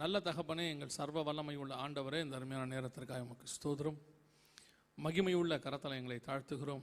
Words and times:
நல்ல 0.00 0.16
தகப்பனே 0.20 0.64
எங்கள் 0.70 0.94
சர்வ 0.96 1.22
வல்லமை 1.22 1.54
உள்ள 1.56 1.72
ஆண்டவரே 1.76 2.18
இந்த 2.22 2.34
அருமையான 2.36 2.64
நேரத்திற்காக 2.66 3.20
உமக்கு 3.20 3.46
ஸ்தோதிரம் 3.48 3.98
மகிமையுள்ள 4.98 5.54
கரத்தில் 5.58 5.96
எங்களை 5.96 6.18
தாழ்த்துகிறோம் 6.20 6.83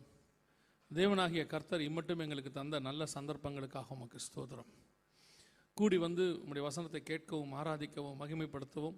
தேவனாகிய 0.91 1.43
கர்த்தர் 1.47 1.83
இம்மட்டும் 1.83 2.19
எங்களுக்கு 2.19 2.51
தந்த 2.51 2.79
நல்ல 2.79 3.07
சந்தர்ப்பங்களுக்காக 3.13 3.95
உமக்கு 3.97 4.19
ஸ்தோதிரம் 4.19 4.71
கூடி 5.77 5.97
வந்து 5.97 6.25
உங்களுடைய 6.39 6.63
வசனத்தை 6.65 7.01
கேட்கவும் 7.03 7.53
ஆராதிக்கவும் 7.53 8.19
மகிமைப்படுத்தவும் 8.21 8.97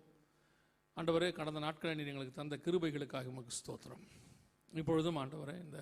ஆண்டவரே 0.98 1.30
கடந்த 1.32 1.59
நாட்களை 1.59 1.93
நீர் 1.96 2.12
எங்களுக்கு 2.14 2.39
தந்த 2.39 2.57
கிருபைகளுக்காக 2.66 3.32
உமக்கு 3.34 3.54
ஸ்தோத்திரம் 3.59 4.04
இப்பொழுதும் 4.73 5.20
ஆண்டவரே 5.21 5.55
இந்த 5.59 5.80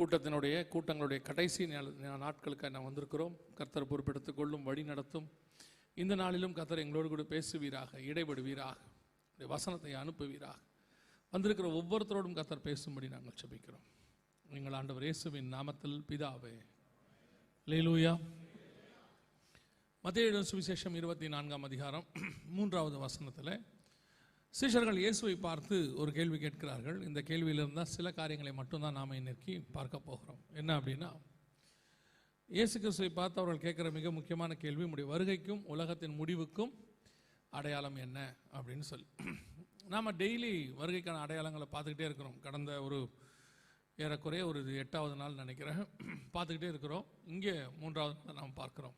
கூட்டத்தினுடைய 0.00 0.54
கூட்டங்களுடைய 0.72 1.20
கடைசி 1.22 1.62
நாட்களுக்காக 2.22 2.70
நாம் 2.70 2.88
வந்திருக்கிறோம் 2.88 3.36
கர்த்தர் 3.54 3.90
பொறுப்பெடுத்துக்கொள்ளும் 3.90 4.66
வழி 4.66 4.82
நடத்தும் 4.84 5.28
இந்த 5.96 6.14
நாளிலும் 6.14 6.54
கத்தர் 6.54 6.82
எங்களோடு 6.82 7.08
கூட 7.08 7.22
பேசுவீராக 7.30 8.00
இடைபடுவீராக 8.06 8.74
வசனத்தை 9.38 9.92
அனுப்புவீராக 9.94 10.58
வந்திருக்கிற 11.32 11.68
ஒவ்வொருத்தரோடும் 11.74 12.36
கத்தர் 12.36 12.66
பேசும்படி 12.66 13.08
நாங்கள் 13.08 13.38
செபிக்கிறோம் 13.40 13.86
நீங்கள் 14.46 14.72
ஆண்டவர் 14.72 15.04
இயேசுவின் 15.04 15.48
நாமத்தில் 15.52 15.96
பிதாவே 16.08 16.52
லீலூயா 17.66 18.12
மத்திய 20.04 20.42
சுவிசேஷம் 20.44 20.96
இருபத்தி 20.96 21.28
நான்காம் 21.28 21.64
அதிகாரம் 21.64 22.06
மூன்றாவது 22.48 22.98
வசனத்தில் 22.98 23.54
சீஷர்கள் 24.54 25.00
இயேசுவை 25.00 25.34
பார்த்து 25.38 25.76
ஒரு 25.96 26.10
கேள்வி 26.12 26.38
கேட்கிறார்கள் 26.38 26.98
இந்த 27.02 27.20
கேள்வியிலிருந்தால் 27.22 27.90
சில 27.90 28.10
காரியங்களை 28.10 28.52
மட்டும்தான் 28.52 28.96
நாம் 28.98 29.12
இன்னைக்கு 29.12 29.54
பார்க்க 29.72 29.98
போகிறோம் 30.00 30.40
என்ன 30.52 30.70
அப்படின்னா 30.78 31.10
இயேசு 32.48 32.76
கிறிஸ்துவை 32.78 33.08
பார்த்து 33.12 33.40
அவர்கள் 33.40 33.64
கேட்குற 33.64 33.88
மிக 33.90 34.10
முக்கியமான 34.10 34.54
கேள்வி 34.54 34.84
உடைய 34.86 35.06
வருகைக்கும் 35.08 35.62
உலகத்தின் 35.66 36.18
முடிவுக்கும் 36.18 36.72
அடையாளம் 37.52 37.96
என்ன 37.96 38.18
அப்படின்னு 38.52 38.84
சொல்லி 38.84 39.06
நாம் 39.84 40.10
டெய்லி 40.18 40.52
வருகைக்கான 40.78 41.22
அடையாளங்களை 41.22 41.66
பார்த்துக்கிட்டே 41.68 42.06
இருக்கிறோம் 42.06 42.36
கடந்த 42.40 42.72
ஒரு 42.82 42.98
ஏறக்குறைய 43.98 44.44
ஒரு 44.46 44.60
எட்டாவது 44.76 45.14
நாள் 45.16 45.34
நினைக்கிறேன் 45.34 45.82
பார்த்துக்கிட்டே 46.34 46.70
இருக்கிறோம் 46.70 47.04
இங்கே 47.26 47.54
மூன்றாவது 47.78 48.16
நாள் 48.20 48.38
நாம் 48.40 48.56
பார்க்குறோம் 48.56 48.96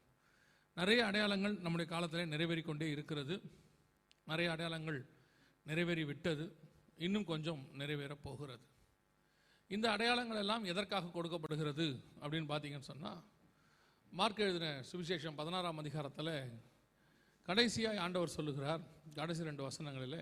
நிறைய 0.77 1.01
அடையாளங்கள் 1.07 1.57
நம்முடைய 1.59 1.89
காலத்தில் 1.91 2.31
நிறைவேறி 2.31 2.65
கொண்டே 2.65 2.89
இருக்கிறது 2.91 3.37
நிறைய 4.27 4.49
அடையாளங்கள் 4.51 5.01
நிறைவேறி 5.67 6.05
விட்டது 6.05 6.47
இன்னும் 6.99 7.25
கொஞ்சம் 7.25 7.63
நிறைவேறப் 7.75 8.25
போகிறது 8.25 8.65
இந்த 9.71 9.87
அடையாளங்கள் 9.91 10.39
எல்லாம் 10.39 10.65
எதற்காக 10.65 11.11
கொடுக்கப்படுகிறது 11.11 11.87
அப்படின்னு 12.23 12.49
பார்த்தீங்கன்னு 12.49 12.91
சொன்னால் 12.91 13.21
மார்க் 14.13 14.41
எழுதின 14.41 14.69
சுவிசேஷம் 14.91 15.37
பதினாறாம் 15.37 15.79
அதிகாரத்தில் 15.79 16.33
கடைசியாக 17.49 18.01
ஆண்டவர் 18.01 18.37
சொல்லுகிறார் 18.37 18.83
கடைசி 19.17 19.43
ரெண்டு 19.43 19.63
வசனங்களில் 19.63 20.21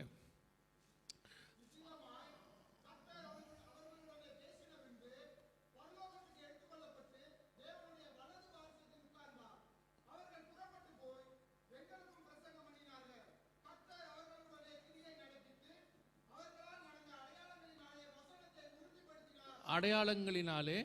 அடையாளங்களினாலே 19.68 20.78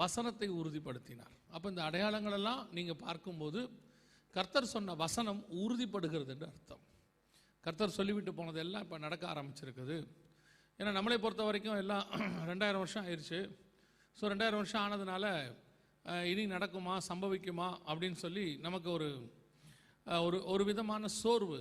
வசனத்தை 0.00 0.48
உறுதிப்படுத்தினார் 0.50 1.34
அப்போ 1.50 1.66
இந்த 1.68 1.82
அடையாளங்களெல்லாம் 1.84 2.62
நீங்கள் 2.72 3.00
பார்க்கும்போது 3.00 3.60
கர்த்தர் 4.34 4.72
சொன்ன 4.72 4.94
வசனம் 4.96 5.40
உறுதிப்படுகிறது 5.58 6.32
என்று 6.34 6.46
அர்த்தம் 6.46 6.82
கர்த்தர் 7.64 7.96
சொல்லிவிட்டு 7.96 8.32
போனதெல்லாம் 8.32 8.84
இப்போ 8.84 8.98
நடக்க 8.98 9.24
ஆரம்பிச்சிருக்குது 9.28 9.96
ஏன்னா 10.78 10.90
நம்மளை 10.92 11.16
பொறுத்த 11.16 11.44
வரைக்கும் 11.44 11.80
எல்லாம் 11.80 12.04
ரெண்டாயிரம் 12.50 12.82
வருஷம் 12.82 13.04
ஆயிடுச்சு 13.04 13.40
ஸோ 14.16 14.28
ரெண்டாயிரம் 14.28 14.60
வருஷம் 14.60 14.82
ஆனதுனால 14.82 15.24
இனி 16.24 16.44
நடக்குமா 16.48 16.94
சம்பவிக்குமா 17.08 17.68
அப்படின்னு 17.86 18.18
சொல்லி 18.18 18.46
நமக்கு 18.58 18.88
ஒரு 18.90 19.08
ஒரு 20.06 20.38
ஒரு 20.46 20.62
விதமான 20.64 21.08
சோர்வு 21.16 21.58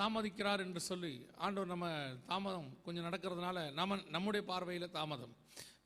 தாமதிக்கிறார் 0.00 0.62
என்று 0.62 0.80
சொல்லி 0.82 1.12
ஆண்டவர் 1.38 1.72
நம்ம 1.72 1.88
தாமதம் 2.26 2.70
கொஞ்சம் 2.82 3.06
நடக்கிறதுனால 3.08 3.58
நம்ம 3.72 3.98
நம்முடைய 4.10 4.42
பார்வையில் 4.44 4.94
தாமதம் 4.96 5.34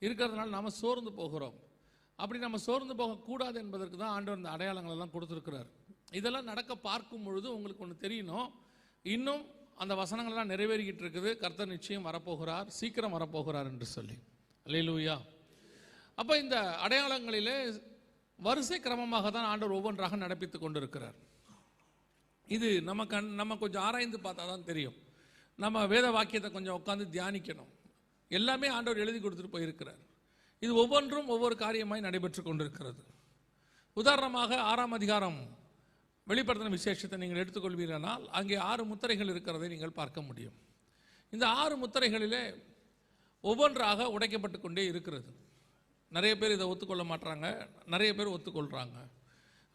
இருக்கிறதுனால 0.02 0.48
நாம் 0.48 0.78
சோர்ந்து 0.78 1.12
போகிறோம் 1.12 1.56
அப்படி 2.18 2.38
நம்ம 2.38 2.58
சோர்ந்து 2.60 2.94
போகக்கூடாது 2.94 3.56
என்பதற்கு 3.64 3.96
தான் 3.96 4.14
ஆண்டவர் 4.14 4.40
இந்த 4.40 4.50
அடையாளங்களெல்லாம் 4.54 5.12
கொடுத்துருக்கிறார் 5.12 5.68
இதெல்லாம் 6.12 6.48
நடக்க 6.50 6.72
பார்க்கும் 6.80 7.24
பொழுது 7.24 7.48
உங்களுக்கு 7.56 7.84
ஒன்று 7.84 7.96
தெரியணும் 8.04 8.48
இன்னும் 9.04 9.42
அந்த 9.78 9.94
வசனங்கள்லாம் 9.94 10.52
நிறைவேறிக்கிட்டு 10.52 11.02
இருக்குது 11.04 11.30
கர்த்தர் 11.36 11.74
நிச்சயம் 11.74 12.06
வரப்போகிறார் 12.08 12.70
சீக்கிரம் 12.78 13.14
வரப்போகிறார் 13.16 13.70
என்று 13.72 13.88
சொல்லி 13.88 14.16
லூயா 14.84 15.16
அப்போ 16.18 16.34
இந்த 16.36 16.56
அடையாளங்களிலே 16.84 17.56
வரிசை 18.38 18.78
கிரமமாக 18.78 19.30
தான் 19.30 19.48
ஆண்டவர் 19.48 19.76
ஒவ்வொன்றாக 19.76 20.16
நடப்பித்து 20.16 20.58
கொண்டிருக்கிறார் 20.58 21.16
இது 22.48 22.68
நம்ம 22.82 23.02
கண் 23.04 23.30
நம்ம 23.34 23.56
கொஞ்சம் 23.56 23.84
ஆராய்ந்து 23.84 24.18
பார்த்தா 24.18 24.44
தான் 24.46 24.66
தெரியும் 24.66 24.98
நம்ம 25.58 25.86
வேத 25.86 26.06
வாக்கியத்தை 26.10 26.50
கொஞ்சம் 26.50 26.76
உட்காந்து 26.78 27.06
தியானிக்கணும் 27.14 27.72
எல்லாமே 28.30 28.68
ஆண்டவர் 28.68 29.02
எழுதி 29.02 29.18
கொடுத்துட்டு 29.18 29.54
போயிருக்கிறார் 29.54 30.00
இது 30.62 30.72
ஒவ்வொன்றும் 30.74 31.28
ஒவ்வொரு 31.28 31.54
காரியமாய் 31.56 32.06
நடைபெற்று 32.06 32.42
கொண்டிருக்கிறது 32.42 33.02
உதாரணமாக 33.96 34.60
ஆறாம் 34.62 34.92
அதிகாரம் 34.92 35.38
வெளிப்படுத்தின 36.26 36.72
விசேஷத்தை 36.72 37.18
நீங்கள் 37.18 37.42
எடுத்துக்கொள்வீர்களால் 37.42 38.24
அங்கே 38.30 38.56
ஆறு 38.62 38.82
முத்திரைகள் 38.84 39.30
இருக்கிறதை 39.30 39.68
நீங்கள் 39.68 39.92
பார்க்க 39.92 40.22
முடியும் 40.22 40.56
இந்த 41.32 41.44
ஆறு 41.56 41.74
முத்திரைகளிலே 41.76 42.42
ஒவ்வொன்றாக 43.44 44.08
உடைக்கப்பட்டு 44.10 44.58
கொண்டே 44.60 44.84
இருக்கிறது 44.84 45.30
நிறைய 46.12 46.34
பேர் 46.36 46.54
இதை 46.54 46.66
ஒத்துக்கொள்ள 46.68 47.04
மாட்டாங்க 47.04 47.46
நிறைய 47.86 48.10
பேர் 48.14 48.34
ஒத்துக்கொள்கிறாங்க 48.34 48.98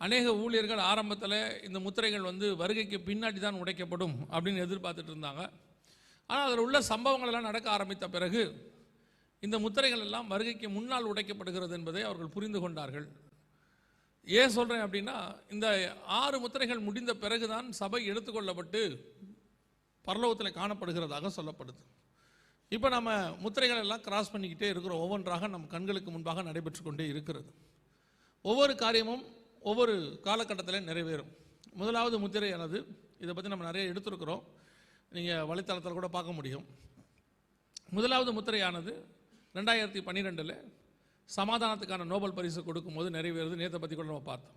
அநேக 0.02 0.28
ஊழியர்கள் 0.36 0.82
ஆரம்பத்தில் 0.84 1.38
இந்த 1.64 1.80
முத்திரைகள் 1.80 2.30
வந்து 2.30 2.48
வருகைக்கு 2.56 2.98
பின்னாடி 3.02 3.40
தான் 3.40 3.60
உடைக்கப்படும் 3.62 4.16
அப்படின்னு 4.32 4.66
எதிர்பார்த்துட்டு 4.66 5.14
இருந்தாங்க 5.14 5.44
ஆனால் 6.30 6.46
அதில் 6.48 6.64
உள்ள 6.64 6.78
சம்பவங்கள் 6.84 7.30
எல்லாம் 7.30 7.48
நடக்க 7.48 7.68
ஆரம்பித்த 7.72 8.06
பிறகு 8.08 8.42
இந்த 9.44 9.56
முத்திரைகள் 9.60 10.04
எல்லாம் 10.06 10.30
வருகைக்கு 10.30 10.68
முன்னால் 10.70 11.10
உடைக்கப்படுகிறது 11.12 11.74
என்பதை 11.74 12.02
அவர்கள் 12.02 12.34
புரிந்து 12.36 12.60
கொண்டார்கள் 12.60 13.08
ஏன் 14.28 14.54
சொல்கிறேன் 14.54 14.84
அப்படின்னா 14.86 15.16
இந்த 15.50 15.68
ஆறு 16.18 16.38
முத்திரைகள் 16.40 16.86
முடிந்த 16.86 17.14
பிறகுதான் 17.16 17.68
சபை 17.74 18.02
எடுத்துக்கொள்ளப்பட்டு 18.12 18.82
பரலோகத்தில் 20.06 20.58
காணப்படுகிறதாக 20.58 21.32
சொல்லப்படுது 21.36 21.82
இப்போ 22.72 22.90
நம்ம 22.90 23.10
முத்திரைகள் 23.42 23.82
எல்லாம் 23.82 24.04
கிராஸ் 24.04 24.32
பண்ணிக்கிட்டே 24.34 24.68
இருக்கிறோம் 24.70 25.02
ஒவ்வொன்றாக 25.02 25.48
நம் 25.48 25.68
கண்களுக்கு 25.68 26.12
முன்பாக 26.12 26.44
நடைபெற்று 26.44 26.82
கொண்டே 26.84 27.06
இருக்கிறது 27.08 27.50
ஒவ்வொரு 28.46 28.74
காரியமும் 28.76 29.24
ஒவ்வொரு 29.62 29.94
காலகட்டத்தில் 30.24 30.88
நிறைவேறும் 30.88 31.32
முதலாவது 31.74 32.16
முத்திரையானது 32.20 32.80
இதை 33.20 33.34
பற்றி 33.34 33.52
நம்ம 33.52 33.66
நிறைய 33.66 33.92
எடுத்திருக்கிறோம் 33.92 34.42
நீங்கள் 35.12 35.46
வலைத்தளத்தில் 35.46 35.98
கூட 36.00 36.08
பார்க்க 36.08 36.32
முடியும் 36.32 36.66
முதலாவது 37.92 38.32
முத்திரையானது 38.34 38.94
ரெண்டாயிரத்தி 39.56 40.00
பன்னிரெண்டில் 40.00 40.54
சமாதானத்துக்கான 41.30 42.06
நோபல் 42.06 42.36
பரிசு 42.36 42.62
கொடுக்கும்போது 42.62 43.10
நிறைவேறது 43.10 43.56
நேற்றை 43.56 43.80
பற்றி 43.80 43.96
கூட 43.96 44.08
நம்ம 44.08 44.26
பார்த்தோம் 44.26 44.57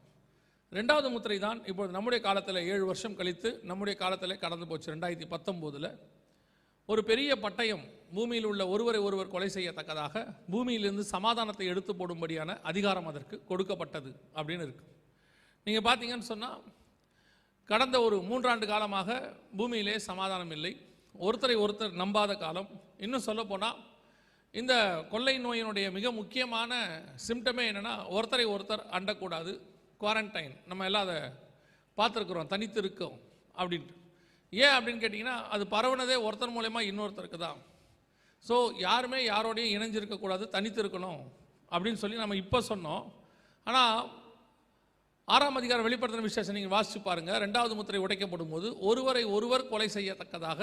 ரெண்டாவது 0.72 1.08
முத்திரை 1.10 1.38
தான் 1.38 1.58
இப்போது 1.62 1.90
நம்முடைய 1.92 2.20
காலத்தில் 2.20 2.60
ஏழு 2.70 2.84
வருஷம் 2.86 3.16
கழித்து 3.18 3.50
நம்முடைய 3.62 3.94
காலத்தில் 3.96 4.38
கடந்து 4.38 4.66
போச்சு 4.66 4.88
ரெண்டாயிரத்தி 4.94 5.28
பத்தொம்போதில் 5.28 5.90
ஒரு 6.88 7.02
பெரிய 7.02 7.30
பட்டயம் 7.36 7.84
பூமியில் 8.12 8.48
உள்ள 8.48 8.62
ஒருவரை 8.68 9.00
ஒருவர் 9.00 9.30
கொலை 9.30 9.48
செய்யத்தக்கதாக 9.48 10.22
பூமியிலிருந்து 10.50 11.04
சமாதானத்தை 11.06 11.66
எடுத்து 11.66 11.92
போடும்படியான 11.94 12.56
அதிகாரம் 12.62 13.08
அதற்கு 13.08 13.36
கொடுக்கப்பட்டது 13.48 14.10
அப்படின்னு 14.36 14.66
இருக்கு 14.66 14.84
நீங்கள் 15.66 15.86
பார்த்தீங்கன்னு 15.86 16.28
சொன்னால் 16.28 16.60
கடந்த 17.68 17.96
ஒரு 18.00 18.16
மூன்றாண்டு 18.22 18.66
காலமாக 18.66 19.18
பூமியிலே 19.56 19.96
சமாதானம் 20.04 20.54
இல்லை 20.56 20.72
ஒருத்தரை 21.20 21.56
ஒருத்தர் 21.56 21.94
நம்பாத 21.94 22.32
காலம் 22.36 22.70
இன்னும் 22.98 23.26
சொல்லப்போனால் 23.26 23.78
இந்த 24.56 24.74
கொள்ளை 25.10 25.34
நோயினுடைய 25.38 25.86
மிக 25.90 26.10
முக்கியமான 26.12 26.72
சிம்டமே 27.26 27.64
என்னென்னா 27.70 27.94
ஒருத்தரை 28.08 28.46
ஒருத்தர் 28.52 28.84
அண்டக்கூடாது 28.90 29.52
குவாரண்டைன் 30.00 30.54
நம்ம 30.66 30.84
எல்லாம் 30.84 31.06
அதை 31.06 31.18
பார்த்துருக்குறோம் 31.98 32.48
தனித்து 32.48 32.78
இருக்கோம் 32.82 33.16
அப்படின்ட்டு 33.54 33.94
ஏன் 34.52 34.74
அப்படின்னு 34.76 35.02
கேட்டிங்கன்னா 35.02 35.36
அது 35.48 35.64
பரவுனதே 35.68 36.16
ஒருத்தர் 36.26 36.54
மூலயமா 36.56 36.80
இன்னொருத்தருக்கு 36.82 37.38
தான் 37.38 37.58
ஸோ 38.44 38.56
யாருமே 38.78 39.20
யாரோடையும் 39.24 39.74
இணைஞ்சிருக்கக்கூடாது 39.76 40.44
தனித்து 40.48 40.80
இருக்கணும் 40.82 41.20
அப்படின்னு 41.72 42.00
சொல்லி 42.02 42.16
நம்ம 42.16 42.36
இப்போ 42.36 42.58
சொன்னோம் 42.68 43.04
ஆனால் 43.66 44.00
ஆறாம் 45.28 45.56
அதிகாரம் 45.56 45.86
வெளிப்படுத்தின 45.86 46.26
விசேஷம் 46.26 46.56
நீங்கள் 46.56 46.74
வாசித்து 46.74 47.00
பாருங்கள் 47.00 47.40
ரெண்டாவது 47.40 47.74
முத்திரை 47.74 48.00
உடைக்கப்படும் 48.02 48.52
போது 48.52 48.68
ஒருவரை 48.80 49.22
ஒருவர் 49.30 49.68
கொலை 49.68 49.88
செய்யத்தக்கதாக 49.94 50.60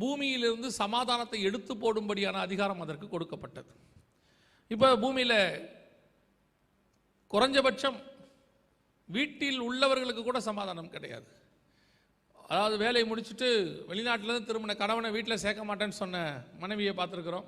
பூமியிலிருந்து 0.00 0.68
சமாதானத்தை 0.74 1.38
எடுத்து 1.42 1.72
போடும்படியான 1.74 2.36
அதிகாரம் 2.38 2.82
அதற்கு 2.84 3.06
கொடுக்கப்பட்டது 3.08 3.72
இப்போ 4.70 4.88
பூமியில் 4.96 5.38
குறைஞ்சபட்சம் 7.30 7.98
வீட்டில் 9.08 9.60
உள்ளவர்களுக்கு 9.60 10.22
கூட 10.22 10.38
சமாதானம் 10.40 10.92
கிடையாது 10.92 11.28
அதாவது 12.44 12.76
வேலையை 12.76 13.04
முடிச்சுட்டு 13.08 13.48
வெளிநாட்டிலேருந்து 13.88 14.48
திரும்பின 14.48 14.76
கணவனை 14.76 15.10
வீட்டில் 15.10 15.42
சேர்க்க 15.42 15.62
மாட்டேன்னு 15.64 15.96
சொன்ன 15.96 16.16
மனைவியை 16.58 16.92
பார்த்துருக்குறோம் 16.94 17.46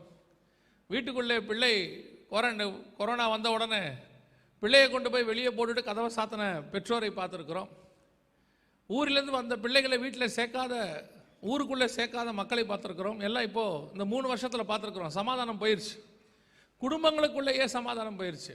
வீட்டுக்குள்ளே 0.91 1.37
பிள்ளை 1.41 1.73
கொரோனா 2.31 2.67
கொரோனா 2.99 3.25
வந்த 3.29 3.49
உடனே 3.51 3.83
பிள்ளையை 4.63 4.87
கொண்டு 4.89 5.09
போய் 5.11 5.29
வெளியே 5.29 5.51
போட்டுட்டு 5.51 5.83
கதவை 5.83 6.11
சாத்தின 6.11 6.45
பெற்றோரை 6.73 7.11
பார்த்துருக்குறோம் 7.11 7.71
ஊரிலேருந்து 8.91 9.35
வந்த 9.35 9.55
பிள்ளைகளை 9.57 9.97
வீட்டில் 9.99 10.35
சேர்க்காத 10.35 10.75
ஊருக்குள்ளே 11.45 11.87
சேர்க்காத 11.95 12.29
மக்களை 12.33 12.65
பார்த்துருக்குறோம் 12.65 13.19
எல்லாம் 13.21 13.47
இப்போது 13.49 13.81
இந்த 13.95 14.05
மூணு 14.13 14.27
வருஷத்தில் 14.29 14.69
பார்த்துருக்குறோம் 14.69 15.17
சமாதானம் 15.17 15.61
போயிடுச்சு 15.63 15.97
குடும்பங்களுக்குள்ளேயே 16.83 17.67
சமாதானம் 17.75 18.19
போயிடுச்சு 18.21 18.55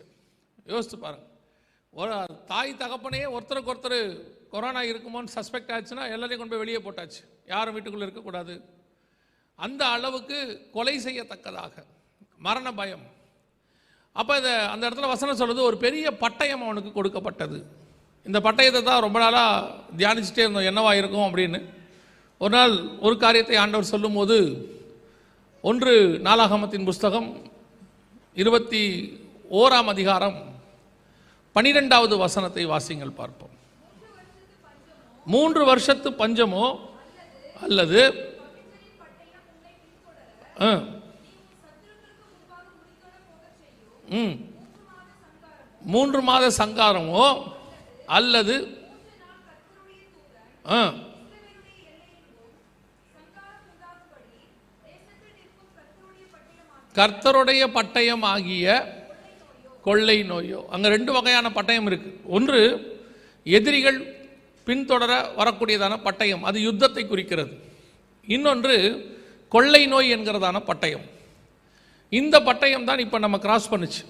யோசித்து 0.67 0.97
பாருங்கள் 0.97 1.27
ஒரு 1.93 2.15
தாய் 2.45 2.73
தகப்பனையே 2.73 3.27
ஒருத்தருக்கு 3.35 3.71
ஒருத்தர் 3.73 3.99
கொரோனா 4.51 4.81
இருக்குமோன்னு 4.83 5.35
சஸ்பெக்ட் 5.35 5.71
ஆச்சுன்னா 5.75 6.03
எல்லாரையும் 6.13 6.41
கொண்டு 6.41 6.53
போய் 6.53 6.63
வெளியே 6.63 6.79
போட்டாச்சு 6.79 7.21
யாரும் 7.47 7.75
வீட்டுக்குள்ளே 7.75 8.05
இருக்கக்கூடாது 8.07 8.53
அந்த 9.59 9.81
அளவுக்கு 9.87 10.37
கொலை 10.73 10.95
செய்யத்தக்கதாக 10.99 11.73
மரண 12.41 12.69
பயம் 12.73 13.05
அப்போ 14.15 14.33
இதை 14.37 14.53
அந்த 14.71 14.83
இடத்துல 14.87 15.09
வசனம் 15.09 15.39
சொல்கிறது 15.41 15.61
ஒரு 15.63 15.77
பெரிய 15.77 16.07
பட்டயம் 16.21 16.63
அவனுக்கு 16.63 16.91
கொடுக்கப்பட்டது 16.91 17.57
இந்த 18.25 18.39
பட்டயத்தை 18.39 18.81
தான் 18.81 19.03
ரொம்ப 19.03 19.17
நாளாக 19.19 19.67
தியானிச்சுட்டே 19.97 20.43
இருந்தோம் 20.45 20.69
என்னவாக 20.71 20.99
இருக்கும் 21.01 21.27
அப்படின்னு 21.27 21.59
ஒரு 22.41 22.53
நாள் 22.55 22.73
ஒரு 22.99 23.15
காரியத்தை 23.17 23.55
ஆண்டவர் 23.57 23.91
சொல்லும்போது 23.93 24.35
ஒன்று 25.63 25.93
நாலாகமத்தின் 26.19 26.85
புஸ்தகம் 26.85 27.27
இருபத்தி 28.37 28.83
ஓராம் 29.51 29.89
அதிகாரம் 29.89 30.37
பனிரெண்டாவது 31.55 32.15
வசனத்தை 32.17 32.63
வாசிங்கள் 32.65 33.17
பார்ப்போம் 33.17 33.55
மூன்று 35.27 35.61
வருஷத்து 35.65 36.09
பஞ்சமோ 36.11 36.65
அல்லது 37.61 38.01
மூன்று 45.85 46.21
மாத 46.21 46.45
சங்காரமோ 46.57 47.27
அல்லது 48.09 48.55
ஆ 50.69 50.79
கர்த்தருடைய 56.95 57.63
பட்டயம் 57.75 58.23
ஆகிய 58.25 58.67
கொள்ளை 59.85 60.17
நோயோ 60.23 60.61
அங்கே 60.73 60.87
ரெண்டு 60.89 61.11
வகையான 61.11 61.47
பட்டயம் 61.51 61.87
இருக்குது 61.89 62.17
ஒன்று 62.29 62.61
எதிரிகள் 63.45 63.99
பின்தொடர 64.67 65.11
வரக்கூடியதான 65.37 65.93
பட்டயம் 66.01 66.43
அது 66.43 66.57
யுத்தத்தை 66.61 67.03
குறிக்கிறது 67.05 67.53
இன்னொன்று 68.27 68.75
கொள்ளை 69.51 69.83
நோய் 69.85 70.13
என்கிறதான 70.15 70.57
பட்டயம் 70.67 71.05
இந்த 72.13 72.35
பட்டயம் 72.39 72.85
தான் 72.85 72.99
இப்போ 72.99 73.17
நம்ம 73.19 73.37
கிராஸ் 73.37 73.71
பண்ணுச்சு 73.71 74.03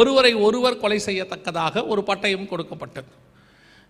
ஒருவரை 0.00 0.32
ஒருவர் 0.38 0.80
கொலை 0.80 0.98
செய்யத்தக்கதாக 0.98 1.84
ஒரு 1.86 2.02
பட்டயம் 2.02 2.48
கொடுக்கப்பட்டது 2.48 3.10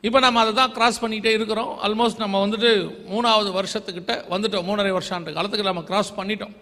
இப்போ 0.05 0.19
நம்ம 0.21 0.41
அதை 0.41 0.53
தான் 0.53 0.73
கிராஸ் 0.73 1.03
பண்ணிகிட்டே 1.03 1.31
இருக்கிறோம் 1.35 1.71
ஆல்மோஸ்ட் 1.79 2.23
நம்ம 2.25 2.41
வந்துட்டு 2.41 2.71
மூணாவது 3.09 3.51
வருஷத்துக்கிட்ட 3.53 4.15
வந்துட்டோம் 4.29 4.67
மூணரை 4.67 4.91
வருஷாண்டு 4.91 5.37
காலத்துக்கு 5.37 5.71
நம்ம 5.71 5.83
கிராஸ் 5.83 6.11
பண்ணிட்டோம் 6.17 6.55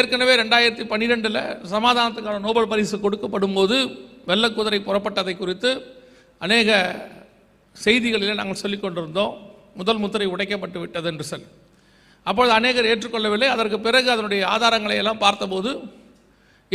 ஏற்கனவே 0.00 0.34
ரெண்டாயிரத்தி 0.36 0.84
பன்னிரெண்டில் 0.84 1.40
சமாதானத்துக்கான 1.72 2.40
நோபல் 2.40 2.68
பரிசு 2.68 2.96
கொடுக்கப்படும் 2.98 3.56
போது 3.58 3.76
வெள்ளக்குதிரை 4.26 4.78
புறப்பட்டதை 4.80 5.34
குறித்து 5.34 5.70
அநேக 6.40 6.70
செய்திகளில் 7.76 8.38
நாங்கள் 8.40 8.62
சொல்லிக் 8.62 8.84
கொண்டிருந்தோம் 8.84 9.34
முதல் 9.76 10.00
முத்திரை 10.00 10.26
உடைக்கப்பட்டு 10.26 10.78
விட்டது 10.78 11.08
என்று 11.08 11.24
சொல்லி 11.24 11.48
அப்பொழுது 12.26 12.52
அநேகர் 12.54 12.90
ஏற்றுக்கொள்ளவில்லை 12.90 13.48
அதற்கு 13.48 13.78
பிறகு 13.80 14.08
அதனுடைய 14.10 14.42
ஆதாரங்களை 14.46 14.96
எல்லாம் 14.96 15.22
பார்த்தபோது 15.24 15.70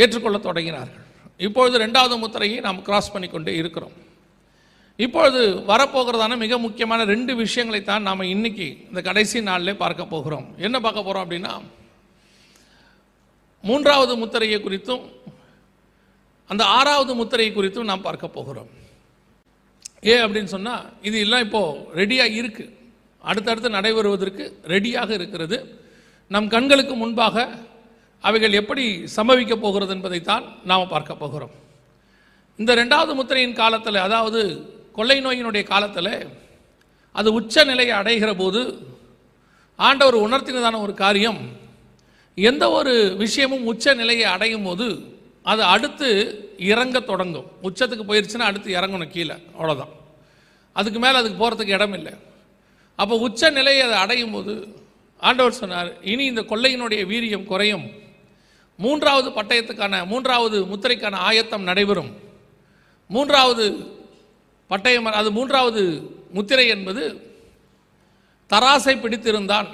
ஏற்றுக்கொள்ள 0.00 0.38
தொடங்கினார்கள் 0.40 1.06
இப்பொழுது 1.40 1.76
ரெண்டாவது 1.78 2.16
முத்திரையை 2.18 2.58
நாம் 2.60 2.84
கிராஸ் 2.84 3.14
பண்ணிக்கொண்டே 3.14 3.54
இருக்கிறோம் 3.56 3.96
இப்பொழுது 5.00 5.42
வரப்போகிறதான 5.68 6.38
மிக 6.38 6.54
முக்கியமான 6.58 7.02
ரெண்டு 7.06 7.32
விஷயங்களை 7.36 7.82
தான் 7.84 8.02
நாம் 8.02 8.32
இன்றைக்கி 8.32 8.68
இந்த 8.90 9.02
கடைசி 9.02 9.38
நாளில் 9.42 9.80
பார்க்க 9.80 10.06
போகிறோம் 10.06 10.48
என்ன 10.58 10.78
பார்க்க 10.80 11.02
போகிறோம் 11.02 11.24
அப்படின்னா 11.26 11.54
மூன்றாவது 13.64 14.14
முத்திரையை 14.16 14.60
குறித்தும் 14.60 15.04
அந்த 16.50 16.64
ஆறாவது 16.72 17.14
முத்திரையை 17.16 17.52
குறித்தும் 17.54 17.90
நாம் 17.90 18.02
பார்க்க 18.02 18.28
போகிறோம் 18.30 18.70
ஏன் 20.04 20.24
அப்படின்னு 20.26 20.52
சொன்னால் 20.54 20.86
இது 21.02 21.18
எல்லாம் 21.20 21.46
இப்போது 21.46 21.82
ரெடியாக 21.96 22.36
இருக்குது 22.36 22.76
அடுத்தடுத்து 23.22 23.70
நடைபெறுவதற்கு 23.70 24.44
ரெடியாக 24.68 25.10
இருக்கிறது 25.14 25.58
நம் 26.32 26.48
கண்களுக்கு 26.48 26.96
முன்பாக 26.96 27.46
அவைகள் 28.24 28.54
எப்படி 28.54 28.86
சம்பவிக்க 29.16 29.54
போகிறது 29.56 29.94
என்பதைத்தான் 29.96 30.46
நாம் 30.64 30.92
பார்க்க 30.92 31.14
போகிறோம் 31.16 31.54
இந்த 32.60 32.72
ரெண்டாவது 32.76 33.12
முத்திரையின் 33.16 33.60
காலத்தில் 33.60 33.98
அதாவது 33.98 34.42
கொள்ளை 34.92 35.18
நோயினுடைய 35.22 35.64
காலத்தில் 35.64 36.14
அது 37.16 37.30
உச்ச 37.34 37.64
நிலையை 37.64 37.94
அடைகிற 37.98 38.32
போது 38.36 38.62
ஆண்டவர் 39.80 40.18
உணர்த்தினதான 40.18 40.80
ஒரு 40.82 40.94
காரியம் 40.96 41.42
எந்த 42.40 42.64
ஒரு 42.72 42.94
விஷயமும் 43.18 43.66
உச்ச 43.66 43.94
நிலையை 43.94 44.28
அடையும் 44.32 44.68
போது 44.68 44.88
அது 45.46 45.62
அடுத்து 45.66 46.10
இறங்க 46.72 46.98
தொடங்கும் 47.02 47.48
உச்சத்துக்கு 47.64 48.06
போயிடுச்சுன்னா 48.06 48.50
அடுத்து 48.50 48.70
இறங்கணும் 48.72 49.14
கீழே 49.14 49.36
அவ்வளோதான் 49.56 49.94
அதுக்கு 50.76 51.00
மேலே 51.00 51.16
அதுக்கு 51.20 51.40
போகிறதுக்கு 51.40 51.76
இடம் 51.76 51.96
இல்லை 52.00 52.14
அப்போ 53.00 53.16
உச்ச 53.20 53.50
நிலையை 53.50 53.82
அதை 53.82 53.98
அடையும் 53.98 54.34
போது 54.34 54.54
ஆண்டவர் 55.22 55.60
சொன்னார் 55.60 55.90
இனி 56.04 56.24
இந்த 56.26 56.42
கொள்ளையினுடைய 56.42 57.02
வீரியம் 57.06 57.46
குறையும் 57.46 57.86
மூன்றாவது 58.80 59.30
பட்டயத்துக்கான 59.30 59.96
மூன்றாவது 60.06 60.58
முத்திரைக்கான 60.66 61.16
ஆயத்தம் 61.22 61.68
நடைபெறும் 61.68 62.12
மூன்றாவது 63.10 63.66
பட்டயம் 64.70 65.10
அது 65.14 65.30
மூன்றாவது 65.32 65.82
முத்திரை 66.34 66.66
என்பது 66.68 67.04
தராசை 68.50 68.96
பிடித்திருந்தான் 68.96 69.70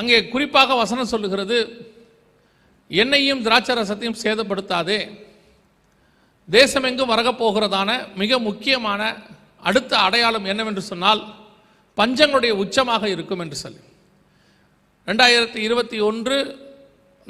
அங்கே 0.00 0.18
குறிப்பாக 0.26 0.74
வசனம் 0.74 1.12
சொல்லுகிறது 1.12 1.58
என்னையும் 2.90 3.42
திராட்சரசத்தையும் 3.46 4.20
சேதப்படுத்தாதே 4.22 5.00
தேசமெங்கும் 6.48 7.12
வரகப்போகிறதான 7.12 7.90
மிக 8.14 8.38
முக்கியமான 8.40 9.02
அடுத்த 9.62 9.92
அடையாளம் 9.98 10.46
என்னவென்று 10.46 10.82
சொன்னால் 10.82 11.22
பஞ்சங்களுடைய 11.98 12.52
உச்சமாக 12.56 13.04
இருக்கும் 13.08 13.40
என்று 13.40 13.56
சொல்லி 13.56 13.82
ரெண்டாயிரத்தி 15.08 15.58
இருபத்தி 15.58 15.98
ஒன்று 16.00 16.36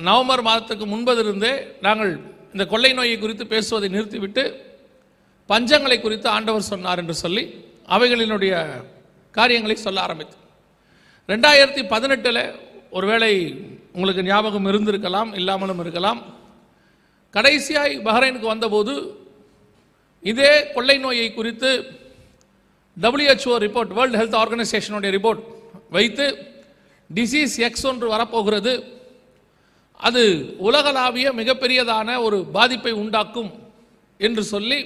நவம்பர் 0.00 0.42
மாதத்துக்கு 0.42 0.86
முன்பதிலிருந்தே 0.86 1.52
நாங்கள் 1.80 2.12
இந்த 2.54 2.64
கொள்ளை 2.64 2.92
நோயை 2.92 3.16
குறித்து 3.18 3.44
பேசுவதை 3.46 3.88
நிறுத்திவிட்டு 3.88 4.44
பஞ்சங்களை 5.50 5.98
குறித்து 6.00 6.28
ஆண்டவர் 6.28 6.70
சொன்னார் 6.70 6.98
என்று 6.98 7.14
சொல்லி 7.14 7.44
அவைகளினுடைய 7.88 8.54
காரியங்களை 9.34 9.76
சொல்ல 9.76 10.00
ஆரம்பித்தோம் 10.00 10.44
ரெண்டாயிரத்தி 11.28 11.82
பதினெட்டில் 11.86 12.42
ஒருவேளை 12.92 13.32
உங்களுக்கு 13.94 14.22
ஞாபகம் 14.22 14.68
இருந்திருக்கலாம் 14.70 15.30
இல்லாமலும் 15.34 15.80
இருக்கலாம் 15.80 16.20
கடைசியாய் 17.34 17.94
பஹ்ரைனுக்கு 18.00 18.46
வந்தபோது 18.46 18.94
இதே 20.22 20.52
கொள்ளை 20.74 20.96
நோயை 20.98 21.26
குறித்து 21.32 21.70
டபிள்யூஹெச்ஓ 22.96 23.56
ரிப்போர்ட் 23.66 23.92
வேர்ல்டு 23.98 24.18
ஹெல்த் 24.18 24.38
ஆர்கனைசேஷனுடைய 24.38 25.10
ரிப்போர்ட் 25.16 25.42
வைத்து 25.90 26.24
டிசீஸ் 27.10 27.54
எக்ஸ் 27.60 27.86
ஒன்று 27.86 28.06
வரப்போகிறது 28.08 28.72
அது 30.00 30.22
உலகளாவிய 30.60 31.28
மிகப்பெரியதான 31.32 32.18
ஒரு 32.22 32.38
பாதிப்பை 32.52 32.92
உண்டாக்கும் 32.94 33.50
என்று 34.20 34.42
சொல்லி 34.44 34.80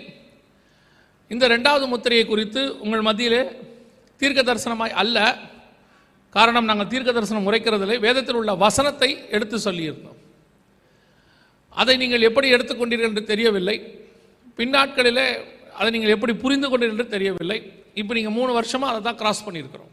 இந்த 1.31 1.45
ரெண்டாவது 1.49 1.85
முத்திரையை 1.87 2.25
குறித்து 2.27 2.63
உங்கள் 2.79 3.07
மத்தியிலே 3.09 3.43
தீர்க்க 4.21 4.41
தரிசனமாய் 4.43 4.99
அல்ல 5.03 5.19
காரணம் 6.35 6.69
நாங்கள் 6.71 6.89
தீர்க்க 6.89 7.11
தரிசனம் 7.13 7.49
உரைக்கிறதில்லை 7.49 7.97
வேதத்தில் 7.99 8.39
உள்ள 8.41 8.53
வசனத்தை 8.57 9.11
எடுத்து 9.31 9.57
சொல்லியிருந்தோம் 9.59 10.19
அதை 11.77 11.95
நீங்கள் 11.97 12.27
எப்படி 12.29 12.47
எடுத்துக்கொண்டீர்கள் 12.51 13.11
என்று 13.11 13.25
தெரியவில்லை 13.25 13.77
பின்னாட்களில் 14.59 15.25
அதை 15.75 15.89
நீங்கள் 15.91 16.15
எப்படி 16.17 16.33
புரிந்து 16.37 16.67
கொண்டீர்கள் 16.69 16.97
என்று 16.97 17.07
தெரியவில்லை 17.09 17.59
இப்போ 17.95 18.13
நீங்கள் 18.15 18.37
மூணு 18.39 18.51
வருஷமாக 18.53 18.93
அதை 18.93 19.03
தான் 19.03 19.21
கிராஸ் 19.21 19.45
பண்ணியிருக்கிறோம் 19.45 19.93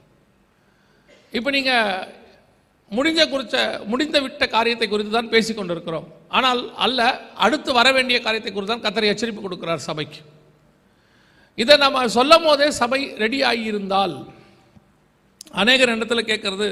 இப்போ 1.34 1.50
நீங்கள் 1.52 2.08
முடிஞ்ச 2.92 3.22
குறித்த 3.30 3.58
முடிந்த 3.86 4.18
விட்ட 4.20 4.44
காரியத்தை 4.48 4.88
குறித்து 4.88 5.12
தான் 5.12 5.32
கொண்டிருக்கிறோம் 5.56 6.08
ஆனால் 6.30 6.62
அல்ல 6.78 7.02
அடுத்து 7.38 7.72
வர 7.74 7.88
வேண்டிய 7.92 8.18
காரியத்தை 8.22 8.52
குறித்து 8.52 8.74
தான் 8.74 8.86
கத்தரை 8.86 9.10
எச்சரிப்பு 9.10 9.42
கொடுக்கிறார் 9.42 9.88
சபைக்கு 9.88 10.22
இதை 11.58 11.76
நம்ம 11.78 12.08
சொல்லும் 12.10 12.46
போதே 12.46 12.68
சபை 12.74 13.02
ரெடி 13.18 13.40
ஆகியிருந்தால் 13.44 14.16
அநேகர் 15.52 15.96
இடத்துல 15.96 16.22
கேட்குறது 16.24 16.70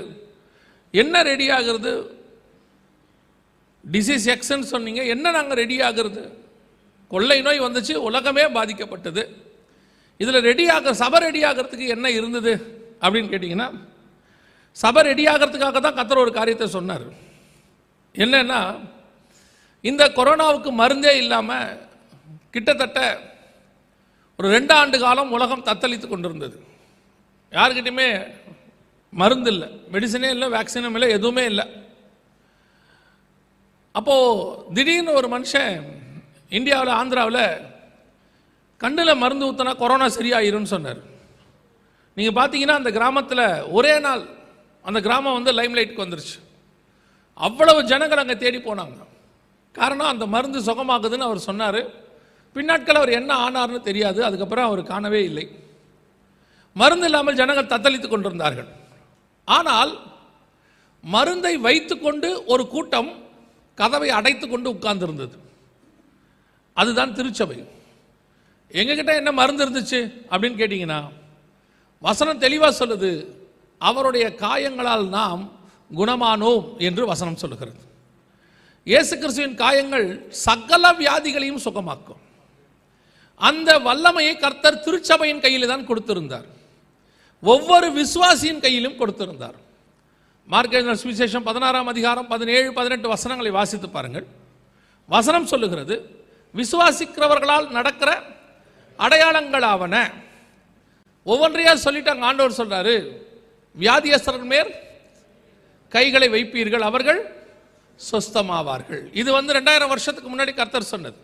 என்ன 0.93 1.21
ரெடி 1.23 1.47
ஆகிறது 1.51 1.91
டிசீஸ் 3.83 4.25
எக்ஸ்ன்னு 4.27 4.71
சொன்னீங்க 4.71 5.01
என்ன 5.05 5.31
நாங்கள் 5.31 5.59
ரெடி 5.59 5.77
ஆகிறது 5.81 6.23
கொள்ளை 7.11 7.37
நோய் 7.41 7.65
வந்துச்சு 7.67 7.93
உலகமே 8.01 8.45
பாதிக்கப்பட்டது 8.55 9.23
இதில் 10.19 10.39
ரெடி 10.41 10.65
ஆக 10.69 10.93
சபை 10.93 11.19
ரெடி 11.19 11.41
ஆகிறதுக்கு 11.43 11.87
என்ன 11.87 12.07
இருந்தது 12.11 12.53
அப்படின்னு 13.01 13.31
கேட்டிங்கன்னா 13.31 13.67
சபை 14.77 15.01
ரெடி 15.01 15.23
ஆகிறதுக்காக 15.27 15.79
தான் 15.79 15.97
கத்துற 15.99 16.19
ஒரு 16.19 16.31
காரியத்தை 16.31 16.67
சொன்னார் 16.67 17.07
என்னன்னா 18.15 18.61
இந்த 19.83 20.03
கொரோனாவுக்கு 20.09 20.69
மருந்தே 20.73 21.13
இல்லாமல் 21.17 21.75
கிட்டத்தட்ட 22.51 22.99
ஒரு 24.39 24.47
ரெண்டு 24.49 24.73
ஆண்டு 24.73 24.97
காலம் 24.99 25.31
உலகம் 25.31 25.67
தத்தளித்து 25.67 26.07
கொண்டிருந்தது 26.07 26.57
யாருக்கிட்டையுமே 27.53 28.09
மருந்து 29.13 29.49
இல்லை 29.51 29.67
மெடிசனே 29.91 30.29
இல்லை 30.29 30.47
வேக்சினும் 30.49 30.95
இல்லை 30.95 31.09
எதுவுமே 31.09 31.43
இல்லை 31.43 31.65
அப்போது 33.95 34.73
திடீர்னு 34.73 35.11
ஒரு 35.13 35.27
மனுஷன் 35.27 35.75
இந்தியாவில் 36.51 36.97
ஆந்திராவில் 36.97 37.43
கண்ணில் 38.81 39.19
மருந்து 39.19 39.47
ஊற்றினா 39.47 39.73
கொரோனா 39.75 40.07
சரியாயிரும்னு 40.09 40.73
சொன்னார் 40.75 41.01
நீங்கள் 42.17 42.37
பார்த்தீங்கன்னா 42.37 42.75
அந்த 42.75 42.91
கிராமத்தில் 42.91 43.45
ஒரே 43.71 43.93
நாள் 43.99 44.23
அந்த 44.85 44.99
கிராமம் 44.99 45.37
வந்து 45.37 45.51
லைம்லைட்டுக்கு 45.51 46.05
வந்துருச்சு 46.05 46.37
அவ்வளவு 47.37 47.79
ஜனங்கள் 47.83 48.21
அங்கே 48.21 48.35
தேடி 48.35 48.59
போனாங்க 48.59 49.05
காரணம் 49.75 50.11
அந்த 50.11 50.25
மருந்து 50.25 50.59
சுகமாகுதுன்னு 50.61 51.27
அவர் 51.27 51.47
சொன்னார் 51.47 51.81
பின்னாட்கள் 52.55 52.99
அவர் 53.01 53.11
என்ன 53.11 53.31
ஆனார்னு 53.37 53.81
தெரியாது 53.81 54.19
அதுக்கப்புறம் 54.25 54.67
அவர் 54.67 54.81
காணவே 54.83 55.21
இல்லை 55.23 55.45
மருந்து 56.75 57.05
இல்லாமல் 57.05 57.35
ஜனங்கள் 57.35 57.71
தத்தளித்து 57.71 58.07
கொண்டிருந்தார்கள் 58.07 58.69
ஆனால் 59.47 59.91
மருந்தை 61.03 61.53
வைத்துக்கொண்டு 61.59 62.29
ஒரு 62.47 62.63
கூட்டம் 62.67 63.09
கதவை 63.77 64.09
அடைத்து 64.09 64.45
கொண்டு 64.47 64.67
உட்கார்ந்துருந்தது 64.69 65.37
அதுதான் 66.77 67.13
திருச்சபை 67.13 67.57
எங்ககிட்ட 68.71 69.11
என்ன 69.15 69.31
மருந்து 69.31 69.63
இருந்துச்சு 69.65 69.99
அப்படின்னு 70.31 70.59
கேட்டீங்கன்னா 70.59 70.99
வசனம் 72.03 72.41
தெளிவாக 72.41 72.73
சொல்லுது 72.73 73.11
அவருடைய 73.81 74.25
காயங்களால் 74.35 75.05
நாம் 75.09 75.43
குணமானோம் 75.91 76.63
என்று 76.79 77.03
வசனம் 77.05 77.41
சொல்லுகிறது 77.41 77.81
இயேசு 78.87 79.13
கிறிஸ்துவின் 79.17 79.55
காயங்கள் 79.55 80.07
சகல 80.45 80.91
வியாதிகளையும் 80.99 81.63
சுகமாக்கும் 81.65 82.21
அந்த 83.41 83.71
வல்லமையை 83.79 84.35
கர்த்தர் 84.35 84.83
திருச்சபையின் 84.85 85.41
கையில் 85.41 85.71
தான் 85.71 85.87
கொடுத்திருந்தார் 85.87 86.47
ஒவ்வொரு 87.43 87.87
விசுவாசியின் 87.91 88.61
கையிலும் 88.61 88.99
கொடுத்திருந்தார் 88.99 89.57
மார்க்கெட் 90.47 91.01
சுவிசேஷம் 91.01 91.43
பதினாறாம் 91.43 91.87
அதிகாரம் 91.87 92.27
பதினேழு 92.27 92.69
பதினெட்டு 92.73 93.07
வசனங்களை 93.07 93.51
வாசித்து 93.51 93.87
பாருங்கள் 93.89 94.27
வசனம் 95.09 95.47
சொல்லுகிறது 95.47 95.95
விசுவாசிக்கிறவர்களால் 96.55 97.67
நடக்கிற 97.69 98.11
அடையாளங்களாவன 98.99 99.95
ஒவ்வொன்றையாக 101.25 101.77
சொல்லிட்டாங்க 101.77 102.23
ஆண்டவர் 102.23 102.59
சொல்றாரு 102.59 102.95
வியாதியஸ்தரன் 103.75 104.47
மேல் 104.47 104.71
கைகளை 105.91 106.27
வைப்பீர்கள் 106.27 106.81
அவர்கள் 106.81 107.19
சொஸ்தமாவார்கள் 107.99 109.03
இது 109.13 109.29
வந்து 109.31 109.51
ரெண்டாயிரம் 109.53 109.89
வருஷத்துக்கு 109.89 110.29
முன்னாடி 110.29 110.53
கர்த்தர் 110.53 110.91
சொன்னது 110.93 111.19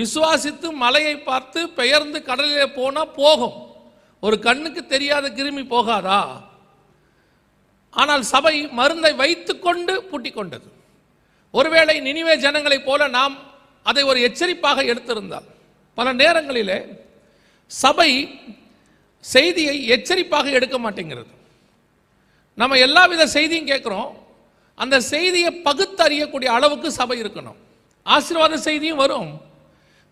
விசுவாசித்து 0.00 0.68
மலையை 0.74 1.14
பார்த்து 1.20 1.60
பெயர்ந்து 1.70 2.18
கடலில் 2.22 2.74
போனால் 2.74 3.14
போகும் 3.14 3.56
ஒரு 4.22 4.36
கண்ணுக்கு 4.38 4.82
தெரியாத 4.86 5.26
கிருமி 5.30 5.62
போகாதா 5.66 6.20
ஆனால் 7.94 8.24
சபை 8.24 8.54
மருந்தை 8.72 9.12
வைத்துக்கொண்டு 9.14 9.94
பூட்டி 10.10 10.30
கொண்டது 10.30 10.68
ஒருவேளை 11.54 11.96
நினைவே 12.00 12.34
ஜனங்களைப் 12.36 12.86
போல 12.86 13.02
நாம் 13.08 13.34
அதை 13.86 14.02
ஒரு 14.02 14.18
எச்சரிப்பாக 14.20 14.82
எடுத்திருந்தால் 14.84 15.46
பல 15.98 16.08
நேரங்களிலே 16.12 16.78
சபை 17.70 18.10
செய்தியை 19.24 19.76
எச்சரிப்பாக 19.94 20.48
எடுக்க 20.50 20.76
மாட்டேங்கிறது 20.78 21.32
நம்ம 22.58 22.78
எல்லாவித 22.78 23.22
செய்தியும் 23.28 23.70
கேட்குறோம் 23.72 24.10
அந்த 24.78 24.96
செய்தியை 25.06 25.50
பகுத்து 25.62 26.02
அறியக்கூடிய 26.04 26.48
அளவுக்கு 26.48 26.88
சபை 26.92 27.16
இருக்கணும் 27.22 27.58
ஆசீர்வாத 28.06 28.58
செய்தியும் 28.60 29.02
வரும் 29.02 29.30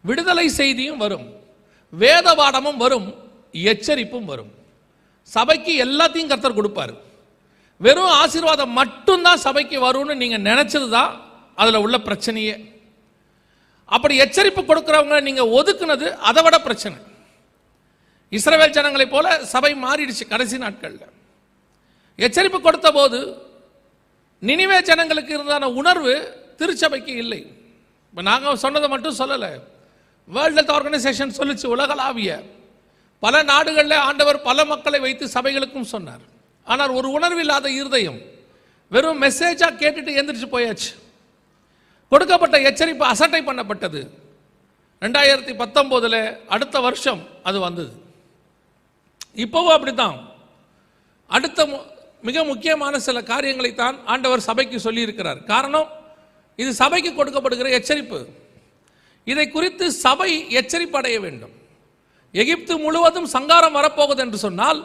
விடுதலை 0.05 0.47
செய்தியும் 0.53 1.03
வரும் 1.05 1.27
வேத 1.93 2.29
பாடமும் 2.35 2.81
வரும் 2.81 3.09
எச்சரிப்பும் 3.65 4.29
வரும் 4.33 4.53
சபைக்கு 5.29 5.73
எல்லாத்தையும் 5.85 6.31
கர்த்தர் 6.31 6.59
கொடுப்பார் 6.59 6.95
வெறும் 7.81 8.15
ஆசீர்வாதம் 8.21 8.73
மட்டும்தான் 8.73 9.43
சபைக்கு 9.47 9.79
வரும்னு 9.81 10.15
நீங்கள் 10.17 10.47
நினச்சது 10.49 10.89
தான் 10.89 11.13
அதில் 11.59 11.83
உள்ள 11.85 11.97
பிரச்சனையே 11.99 12.55
அப்படி 13.89 14.15
எச்சரிப்பு 14.17 14.63
கொடுக்குறவங்க 14.63 15.17
நீங்கள் 15.21 15.53
ஒதுக்குனது 15.53 16.07
அதை 16.21 16.41
விட 16.43 16.57
பிரச்சனை 16.59 16.97
இஸ்ரவேல் 18.33 18.77
ஜனங்களைப் 18.79 19.13
போல 19.13 19.27
சபை 19.47 19.73
மாறிடுச்சு 19.85 20.25
கடைசி 20.27 20.57
நாட்களில் 20.59 21.13
எச்சரிப்பு 22.19 22.59
கொடுத்த 22.61 22.89
போது 22.93 23.19
நினைவே 24.43 24.79
ஜனங்களுக்கு 24.83 25.33
இருந்தான 25.35 25.69
உணர்வு 25.73 26.15
திருச்சபைக்கு 26.61 27.13
இல்லை 27.23 27.41
இப்போ 28.15 28.23
நாங்கள் 28.23 28.61
சொன்னதை 28.65 28.89
மட்டும் 28.89 29.19
சொல்லலை 29.19 29.53
வேர்ல்ட் 30.29 30.59
ஹெல்த் 30.59 30.75
ஆர்கனைசேஷன் 30.77 31.37
சொல்லிச்சு 31.39 31.67
உலகளாவிய 31.73 32.31
பல 33.23 33.37
நாடுகளில் 33.43 33.99
ஆண்டவர் 34.01 34.39
பல 34.43 34.59
மக்களை 34.65 34.99
வைத்து 35.01 35.25
சபைகளுக்கும் 35.29 35.91
சொன்னார் 35.91 36.25
ஆனால் 36.67 36.93
ஒரு 36.93 37.09
உணர்வில்லாத 37.09 37.67
இருதயம் 37.73 38.21
வெறும் 38.93 39.21
மெசேஜாக 39.23 39.79
கேட்டுட்டு 39.79 40.19
எந்திரிச்சு 40.19 40.49
போயாச்சு 40.51 40.91
கொடுக்கப்பட்ட 42.13 42.57
எச்சரிப்பு 42.61 43.05
அசட்டை 43.05 43.41
பண்ணப்பட்டது 43.43 44.01
ரெண்டாயிரத்தி 45.03 45.53
பத்தொம்போதில் 45.55 46.21
அடுத்த 46.47 46.77
வருஷம் 46.81 47.23
அது 47.43 47.59
வந்தது 47.59 47.93
இப்போவும் 49.37 49.75
அப்படித்தான் 49.75 50.17
அடுத்த 51.31 51.61
மிக 52.23 52.45
முக்கியமான 52.45 52.99
சில 52.99 53.19
காரியங்களை 53.23 53.71
தான் 53.75 53.97
ஆண்டவர் 54.05 54.47
சபைக்கு 54.47 54.79
சொல்லியிருக்கிறார் 54.79 55.41
காரணம் 55.45 55.89
இது 56.59 56.71
சபைக்கு 56.75 57.11
கொடுக்கப்படுகிற 57.13 57.71
எச்சரிப்பு 57.71 58.21
இதை 59.27 59.47
குறித்து 59.49 59.87
சபை 59.99 60.31
எச்சரிப்படைய 60.59 61.17
வேண்டும் 61.21 61.55
எகிப்து 62.35 62.75
முழுவதும் 62.79 63.29
சங்காரம் 63.29 63.77
வரப்போகுது 63.77 64.23
என்று 64.25 64.39
சொன்னால் 64.39 64.81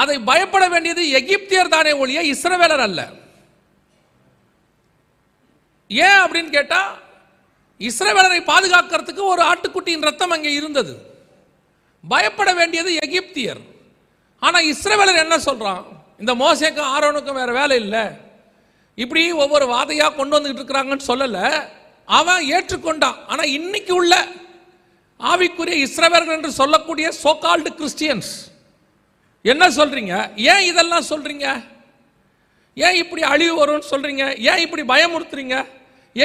அதை 0.00 0.16
பயப்பட 0.22 0.64
வேண்டியது 0.68 1.02
எகிப்தியர் 1.20 1.74
தானே 1.74 1.92
ஒழிய 1.98 2.20
இஸ்ரவேலர் 2.32 2.84
அல்ல 2.86 3.00
ஏன் 5.90 6.20
அப்படின்னு 6.24 6.50
கேட்டா 6.50 6.80
இஸ்ரவேலரை 7.80 8.40
பாதுகாக்கிறதுக்கு 8.44 9.22
ஒரு 9.24 9.42
ஆட்டுக்குட்டியின் 9.42 10.06
ரத்தம் 10.08 10.34
அங்கே 10.36 10.50
இருந்தது 10.52 10.94
பயப்பட 12.04 12.50
வேண்டியது 12.52 12.90
எகிப்தியர் 13.06 13.62
ஆனால் 14.42 14.68
இஸ்ரவேலர் 14.70 15.22
என்ன 15.24 15.36
சொல்கிறான் 15.38 15.82
இந்த 16.20 16.32
மோசேக்கும் 16.34 16.92
ஆரோனுக்கும் 16.94 17.38
வேற 17.40 17.50
வேலை 17.52 17.76
இல்லை 17.76 18.04
இப்படி 18.98 19.22
ஒவ்வொரு 19.34 19.66
வாதையாக 19.66 20.14
கொண்டு 20.14 20.34
வந்துக்கிட்டு 20.36 20.62
இருக்கிறாங்கன்னு 20.62 21.08
சொல்லலை 21.10 21.46
அவன் 22.08 22.46
ஏற்றுக்கொண்டான் 22.50 23.18
ஆனால் 23.26 23.52
இன்னைக்கு 23.52 23.92
உள்ள 23.94 24.14
ஆவிக்குரிய 25.20 25.76
இஸ்ரவேர்கள் 25.86 26.36
என்று 26.36 26.52
சொல்லக்கூடிய 26.52 27.06
சோகால்டு 27.22 27.70
கிறிஸ்டியன்ஸ் 27.78 28.32
என்ன 29.44 29.64
சொல்றீங்க 29.70 30.14
ஏன் 30.52 30.64
இதெல்லாம் 30.70 31.08
சொல்றீங்க 31.10 31.46
ஏன் 32.76 32.98
இப்படி 33.02 33.22
அழிவு 33.24 33.54
வரும்னு 33.60 33.90
சொல்றீங்க 33.92 34.24
ஏன் 34.50 34.62
இப்படி 34.64 34.82
பயமுறுத்துறீங்க 34.84 35.56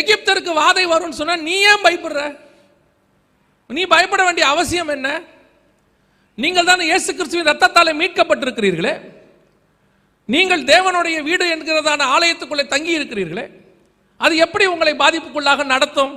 எகிப்தருக்கு 0.00 0.52
வாதை 0.54 0.86
வரும்னு 0.86 1.20
சொன்னா 1.20 1.36
நீ 1.48 1.56
ஏன் 1.72 1.84
பயப்படுற 1.86 2.22
நீ 3.70 3.84
பயப்பட 3.86 4.22
வேண்டிய 4.24 4.46
அவசியம் 4.48 4.92
என்ன 4.96 5.10
நீங்கள் 6.38 6.70
தான் 6.70 6.82
இயேசு 6.84 7.10
கிறிஸ்துவின் 7.12 7.50
ரத்தத்தாலே 7.50 7.94
மீட்கப்பட்டிருக்கிறீர்களே 7.94 8.94
நீங்கள் 10.30 10.64
தேவனுடைய 10.66 11.18
வீடு 11.22 11.46
என்கிறதான 11.56 12.08
ஆலயத்துக்குள்ளே 12.16 12.66
தங்கி 12.68 12.98
இருக்கிறீர்களே 12.98 13.46
அது 14.20 14.34
எப்படி 14.38 14.66
உங்களை 14.66 14.94
பாதிப்புக்குள்ளாக 14.96 15.64
நடத்தும் 15.66 16.14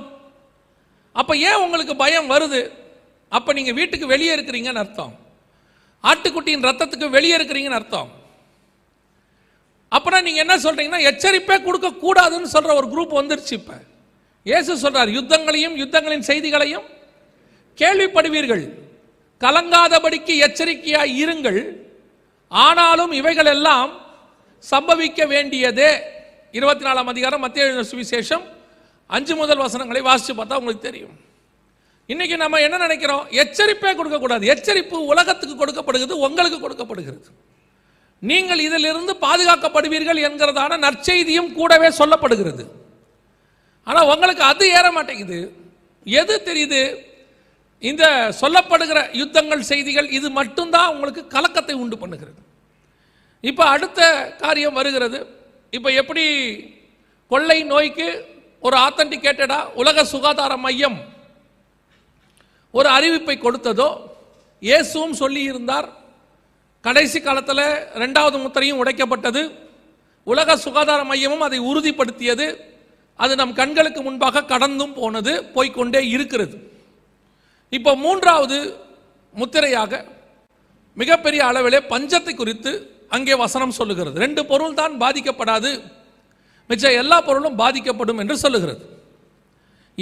அப்போ 1.19 1.33
ஏன் 1.47 1.61
உங்களுக்கு 1.63 1.93
பயம் 1.95 2.31
வருது 2.33 2.61
அப்போ 3.31 3.51
நீங்கள் 3.53 3.77
வீட்டுக்கு 3.79 4.05
வெளியே 4.07 4.31
இருக்கிறீங்கன்னு 4.35 4.83
அர்த்தம் 4.83 5.13
ஆட்டுக்குட்டியின் 6.03 6.67
ரத்தத்துக்கு 6.67 7.07
வெளியே 7.09 7.35
இருக்கிறீங்கன்னு 7.37 7.79
அர்த்தம் 7.79 8.09
அப்புறம் 9.91 10.23
நீங்கள் 10.25 10.43
என்ன 10.43 10.55
சொல்கிறீங்கன்னா 10.65 11.05
எச்சரிப்பே 11.09 11.57
கொடுக்கக்கூடாதுன்னு 11.59 12.49
சொல்கிற 12.49 12.73
ஒரு 12.73 12.87
குரூப் 12.89 13.19
வந்துருச்சு 13.19 13.53
இப்போ 13.53 13.77
இயேசு 14.45 14.77
சொல்கிறார் 14.77 15.09
யுத்தங்களையும் 15.09 15.75
யுத்தங்களின் 15.77 16.27
செய்திகளையும் 16.29 16.85
கேள்விப்படுவீர்கள் 17.77 18.63
கலங்காதபடிக்கு 19.41 20.33
எச்சரிக்கையாய் 20.45 21.13
இருங்கள் 21.23 21.59
ஆனாலும் 22.51 23.11
இவைகள் 23.11 23.49
எல்லாம் 23.49 23.91
சம்பவிக்க 24.63 25.25
வேண்டியதே 25.25 25.91
இருபத்தி 26.53 26.85
நாலாம் 26.87 27.11
அதிகாரம் 27.11 27.43
மத்திய 27.43 27.83
சுவிசேஷம் 27.83 28.45
அஞ்சு 29.09 29.33
முதல் 29.35 29.63
வசனங்களை 29.63 30.01
வாசித்து 30.01 30.33
பார்த்தா 30.33 30.59
உங்களுக்கு 30.59 30.83
தெரியும் 30.83 31.15
இன்னைக்கு 32.09 32.35
நம்ம 32.37 32.59
என்ன 32.61 32.75
நினைக்கிறோம் 32.77 33.23
எச்சரிப்பே 33.39 33.91
கொடுக்கக்கூடாது 33.93 34.45
எச்சரிப்பு 34.53 34.97
உலகத்துக்கு 35.05 35.55
கொடுக்கப்படுகிறது 35.55 36.15
உங்களுக்கு 36.25 36.59
கொடுக்கப்படுகிறது 36.59 37.29
நீங்கள் 38.21 38.63
இதிலிருந்து 38.63 39.13
பாதுகாக்கப்படுவீர்கள் 39.21 40.23
என்கிறதான 40.27 40.77
நற்செய்தியும் 40.77 41.51
கூடவே 41.53 41.89
சொல்லப்படுகிறது 41.99 42.63
ஆனால் 43.87 44.09
உங்களுக்கு 44.09 44.43
அது 44.43 44.65
ஏற 44.71 44.87
மாட்டேங்குது 44.91 45.39
எது 46.05 46.33
தெரியுது 46.43 46.81
இந்த 47.83 48.03
சொல்லப்படுகிற 48.41 48.99
யுத்தங்கள் 49.13 49.61
செய்திகள் 49.63 50.07
இது 50.09 50.27
மட்டும்தான் 50.31 50.91
உங்களுக்கு 50.93 51.21
கலக்கத்தை 51.27 51.75
உண்டு 51.75 51.97
பண்ணுகிறது 51.97 52.41
இப்போ 53.43 53.63
அடுத்த 53.67 54.01
காரியம் 54.41 54.77
வருகிறது 54.79 55.19
இப்போ 55.73 55.89
எப்படி 55.93 56.25
கொள்ளை 57.31 57.57
நோய்க்கு 57.63 58.09
ஒரு 58.63 58.75
ஆத்தன்டிகேட்டடா 58.77 59.59
உலக 59.75 60.03
சுகாதார 60.05 60.53
மையம் 60.57 60.97
ஒரு 62.73 62.87
அறிவிப்பை 62.89 63.35
கொடுத்ததோ 63.37 63.89
இயேசுவும் 64.61 65.15
சொல்லி 65.15 65.41
இருந்தார் 65.43 65.87
கடைசி 66.83 67.19
காலத்தில் 67.19 67.65
ரெண்டாவது 67.95 68.37
முத்திரையும் 68.37 68.81
உடைக்கப்பட்டது 68.81 69.41
உலக 70.27 70.57
சுகாதார 70.57 70.99
மையமும் 71.03 71.45
அதை 71.47 71.59
உறுதிப்படுத்தியது 71.69 72.47
அது 73.19 73.33
நம் 73.35 73.53
கண்களுக்கு 73.53 74.01
முன்பாக 74.03 74.43
கடந்தும் 74.43 74.93
போனது 74.93 75.33
போய்கொண்டே 75.55 76.01
இருக்கிறது 76.09 76.57
இப்போ 77.73 77.91
மூன்றாவது 77.95 78.57
முத்திரையாக 79.35 79.93
மிகப்பெரிய 80.97 81.41
அளவிலே 81.45 81.79
பஞ்சத்தை 81.89 82.33
குறித்து 82.35 82.71
அங்கே 83.11 83.35
வசனம் 83.35 83.77
சொல்லுகிறது 83.79 84.17
ரெண்டு 84.19 84.41
பொருள் 84.45 84.77
தான் 84.79 84.95
பாதிக்கப்படாது 85.01 85.71
மிச்ச 86.69 86.91
எல்லா 86.93 87.17
பொருளும் 87.19 87.55
பாதிக்கப்படும் 87.55 88.19
என்று 88.19 88.35
சொல்லுகிறது 88.37 88.83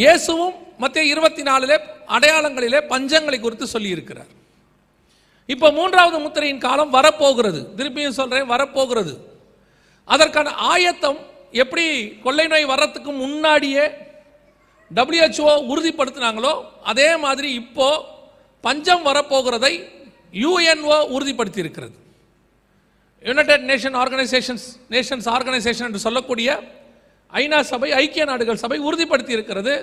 இயேசுவும் 0.00 0.55
மத்திய 0.79 1.03
இருபத்தி 1.05 1.43
நாலிலே 1.43 1.77
அடையாளங்களிலே 2.15 2.79
பஞ்சங்களை 2.89 3.37
குறித்து 3.39 3.65
சொல்லியிருக்கிறார் 3.67 4.31
இப்போ 5.49 5.67
மூன்றாவது 5.71 6.17
முத்திரையின் 6.19 6.65
காலம் 6.65 6.91
வரப்போகிறது 6.91 7.59
திருப்பியும் 7.77 8.17
சொல்கிறேன் 8.17 8.49
வரப்போகிறது 8.49 9.13
அதற்கான 10.07 10.49
ஆயத்தம் 10.71 11.19
எப்படி 11.53 11.85
கொள்ளை 12.23 12.45
நோய் 12.47 12.71
வர்றதுக்கு 12.71 13.11
முன்னாடியே 13.13 13.85
டபிள்யூஹெச்ஓ 14.91 15.53
உறுதிப்படுத்தினாங்களோ 15.71 16.53
அதே 16.83 17.09
மாதிரி 17.17 17.49
இப்போ 17.53 17.87
பஞ்சம் 18.63 19.03
வரப்போகிறதை 19.03 19.73
யூஎன்ஓ 20.33 20.97
உறுதிப்படுத்தி 21.15 21.59
இருக்கிறது 21.59 21.95
united 23.27 23.63
nation 23.63 23.95
organisations 23.95 24.65
nations 24.91 25.27
organisation 25.27 25.87
என்று 25.87 25.99
சொல்லக்கூடிய 25.99 26.49
ஐநா 27.33 27.59
சபை 27.71 27.89
ஐக்கிய 27.95 28.25
நாடுகள் 28.25 28.61
சபை 28.61 28.77
உறுதிப்படுத்தி 28.79 29.33
இருக்கிறது 29.33 29.73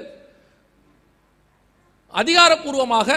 அதிகாரப்பூர்வமாக 2.15 3.09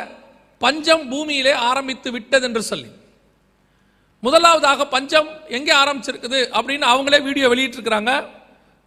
பஞ்சம் 0.61 1.03
பூமியிலே 1.09 1.53
ஆரம்பித்து 1.69 2.09
விட்டது 2.11 2.45
என்று 2.45 2.61
சொல்லி 2.61 2.89
முதலாவதாக 4.23 4.85
பஞ்சம் 4.87 5.29
எங்கே 5.49 5.73
ஆரம்பிச்சிருக்குது 5.73 6.39
அப்படின்னு 6.53 6.85
அவங்களே 6.85 7.19
வீடியோ 7.21 7.47
வெளியிட்டிருக்கிறாங்க 7.49 8.13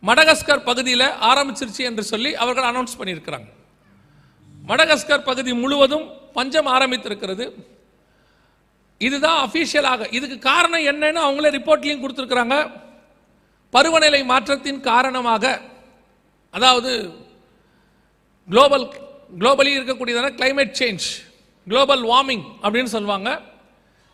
மடகஸ்கர் 0.02 0.62
பகுதியில் 0.62 1.08
ஆரம்பிச்சிருச்சு 1.30 1.82
என்று 1.84 2.02
சொல்லி 2.02 2.30
அவர்கள் 2.34 2.68
அனௌன்ஸ் 2.68 2.98
பண்ணியிருக்கிறாங்க 2.98 3.48
மடகஸ்கர் 4.62 5.22
பகுதி 5.22 5.52
முழுவதும் 5.54 6.06
பஞ்சம் 6.32 6.68
ஆரம்பித்திருக்கிறது 6.72 7.44
இதுதான் 9.00 9.38
அஃபீஷியலாக 9.42 10.06
இதுக்கு 10.10 10.38
காரணம் 10.42 10.86
என்னன்னு 10.90 11.20
அவங்களே 11.20 11.50
ரிப்போர்ட்லையும் 11.50 12.02
கொடுத்துருக்குறாங்க 12.02 12.56
பருவநிலை 13.72 14.20
மாற்றத்தின் 14.24 14.80
காரணமாக 14.82 15.44
அதாவது 16.54 16.92
குளோபல் 18.48 18.86
குளோபலி 19.32 19.70
இருக்கக்கூடியதான 19.76 20.32
கிளைமேட் 20.38 20.74
சேஞ்ச் 20.80 21.06
குளோபல் 21.66 22.02
வார்மிங் 22.04 22.46
அப்படின்னு 22.62 22.90
சொல்லுவாங்க 22.90 23.30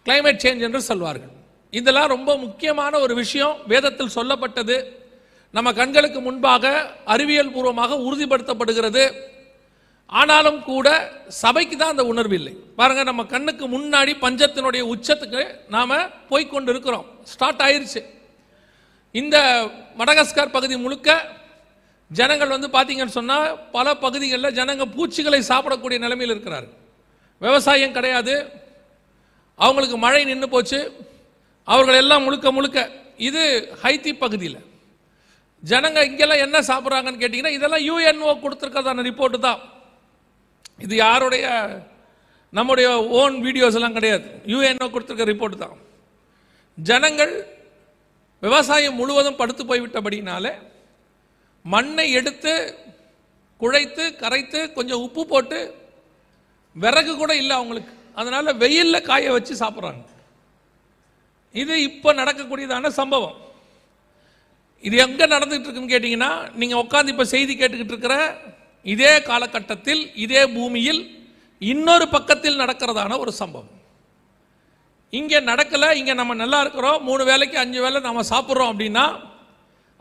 கிளைமேட் 0.06 0.42
சேஞ்ச் 0.44 0.62
என்று 0.62 0.80
சொல்வார்கள் 0.82 1.32
இதெல்லாம் 1.72 2.12
ரொம்ப 2.12 2.30
முக்கியமான 2.36 2.98
ஒரு 2.98 3.14
விஷயம் 3.14 3.54
வேதத்தில் 3.66 4.14
சொல்லப்பட்டது 4.16 4.76
நம்ம 5.54 5.68
கண்களுக்கு 5.72 6.20
முன்பாக 6.20 6.64
அறிவியல் 7.04 7.52
பூர்வமாக 7.52 7.98
உறுதிப்படுத்தப்படுகிறது 8.02 9.04
ஆனாலும் 10.12 10.58
கூட 10.62 10.88
சபைக்கு 11.36 11.76
தான் 11.76 11.92
அந்த 11.94 12.04
உணர்வு 12.04 12.34
இல்லை 12.34 12.52
பாருங்க 12.76 13.02
நம்ம 13.04 13.22
கண்ணுக்கு 13.24 13.64
முன்னாடி 13.66 14.12
பஞ்சத்தினுடைய 14.22 14.82
உச்சத்துக்கு 14.92 15.42
நாம் 15.68 15.94
போய்கொண்டு 16.28 16.70
இருக்கிறோம் 16.72 17.06
ஸ்டார்ட் 17.24 17.62
ஆயிருச்சு 17.62 18.02
இந்த 19.14 19.36
மடகஸ்கார் 19.98 20.54
பகுதி 20.54 20.76
முழுக்க 20.76 21.10
ஜனங்கள் 22.10 22.54
வந்து 22.54 22.68
பார்த்தீங்கன்னு 22.68 23.16
சொன்னால் 23.18 23.46
பல 23.72 23.94
பகுதிகளில் 23.96 24.54
ஜனங்க 24.54 24.84
பூச்சிகளை 24.88 25.40
சாப்பிடக்கூடிய 25.42 25.98
நிலைமையில் 25.98 26.34
இருக்கிறார் 26.34 26.66
விவசாயம் 27.42 27.96
கிடையாது 27.96 28.34
அவங்களுக்கு 29.58 29.96
மழை 29.96 30.22
நின்று 30.24 30.48
போச்சு 30.48 30.78
அவர்கள் 31.68 31.98
எல்லாம் 31.98 32.24
முழுக்க 32.24 32.48
முழுக்க 32.52 32.80
இது 33.20 33.42
ஹைத்தி 33.82 34.12
பகுதியில் 34.14 34.60
ஜனங்க 35.62 36.00
இங்கெல்லாம் 36.04 36.42
என்ன 36.42 36.58
சாப்பிட்றாங்கன்னு 36.68 37.20
கேட்டிங்கன்னா 37.20 37.56
இதெல்லாம் 37.56 37.86
யூஎன்ஓ 37.86 38.32
கொடுத்துருக்கிறதான 38.36 39.04
ரிப்போர்ட்டு 39.04 39.38
தான் 39.38 39.60
இது 40.78 40.94
யாருடைய 40.96 41.46
நம்முடைய 42.52 42.88
ஓன் 43.18 43.36
வீடியோஸ் 43.42 43.76
எல்லாம் 43.78 43.96
கிடையாது 43.98 44.26
யூஎன்ஓ 44.46 44.88
கொடுத்துருக்க 44.88 45.26
ரிப்போர்ட் 45.26 45.56
தான் 45.56 45.76
ஜனங்கள் 46.78 47.34
விவசாயம் 48.42 48.98
முழுவதும் 49.00 49.38
படுத்து 49.38 49.62
போய்விட்டபடினாலே 49.64 50.52
மண்ணை 51.64 52.06
எடுத்து 52.12 52.54
குழைத்து 53.60 54.04
கரைத்து 54.16 54.60
கொஞ்சம் 54.72 55.02
உப்பு 55.02 55.22
போட்டு 55.26 55.58
விறகு 56.76 57.12
கூட 57.14 57.32
இல்லை 57.36 57.54
அவங்களுக்கு 57.56 57.92
அதனால் 58.16 58.58
வெயிலில் 58.58 59.06
காய 59.06 59.30
வச்சு 59.32 59.54
சாப்பிட்றாங்க 59.54 60.04
இது 61.54 61.74
இப்போ 61.82 62.10
நடக்கக்கூடியதான 62.12 62.90
சம்பவம் 62.92 63.36
இது 64.84 64.96
எங்கே 64.96 65.26
நடந்துகிட்டு 65.26 65.66
இருக்குன்னு 65.66 65.92
கேட்டிங்கன்னா 65.92 66.30
நீங்கள் 66.54 66.82
உட்காந்து 66.84 67.12
இப்போ 67.14 67.26
செய்தி 67.26 67.52
கேட்டுக்கிட்டு 67.54 67.94
இருக்கிற 67.94 68.16
இதே 68.86 69.12
காலகட்டத்தில் 69.28 70.02
இதே 70.16 70.42
பூமியில் 70.52 71.00
இன்னொரு 71.62 72.06
பக்கத்தில் 72.08 72.60
நடக்கிறதான 72.60 73.18
ஒரு 73.18 73.32
சம்பவம் 73.32 73.72
இங்கே 75.12 75.38
நடக்கலை 75.48 75.88
இங்கே 75.96 76.14
நம்ம 76.14 76.34
நல்லா 76.34 76.58
இருக்கிறோம் 76.60 77.02
மூணு 77.02 77.22
வேலைக்கு 77.24 77.56
அஞ்சு 77.58 77.80
வேலை 77.80 77.98
நம்ம 78.00 78.24
சாப்பிட்றோம் 78.30 78.70
அப்படின்னா 78.72 79.04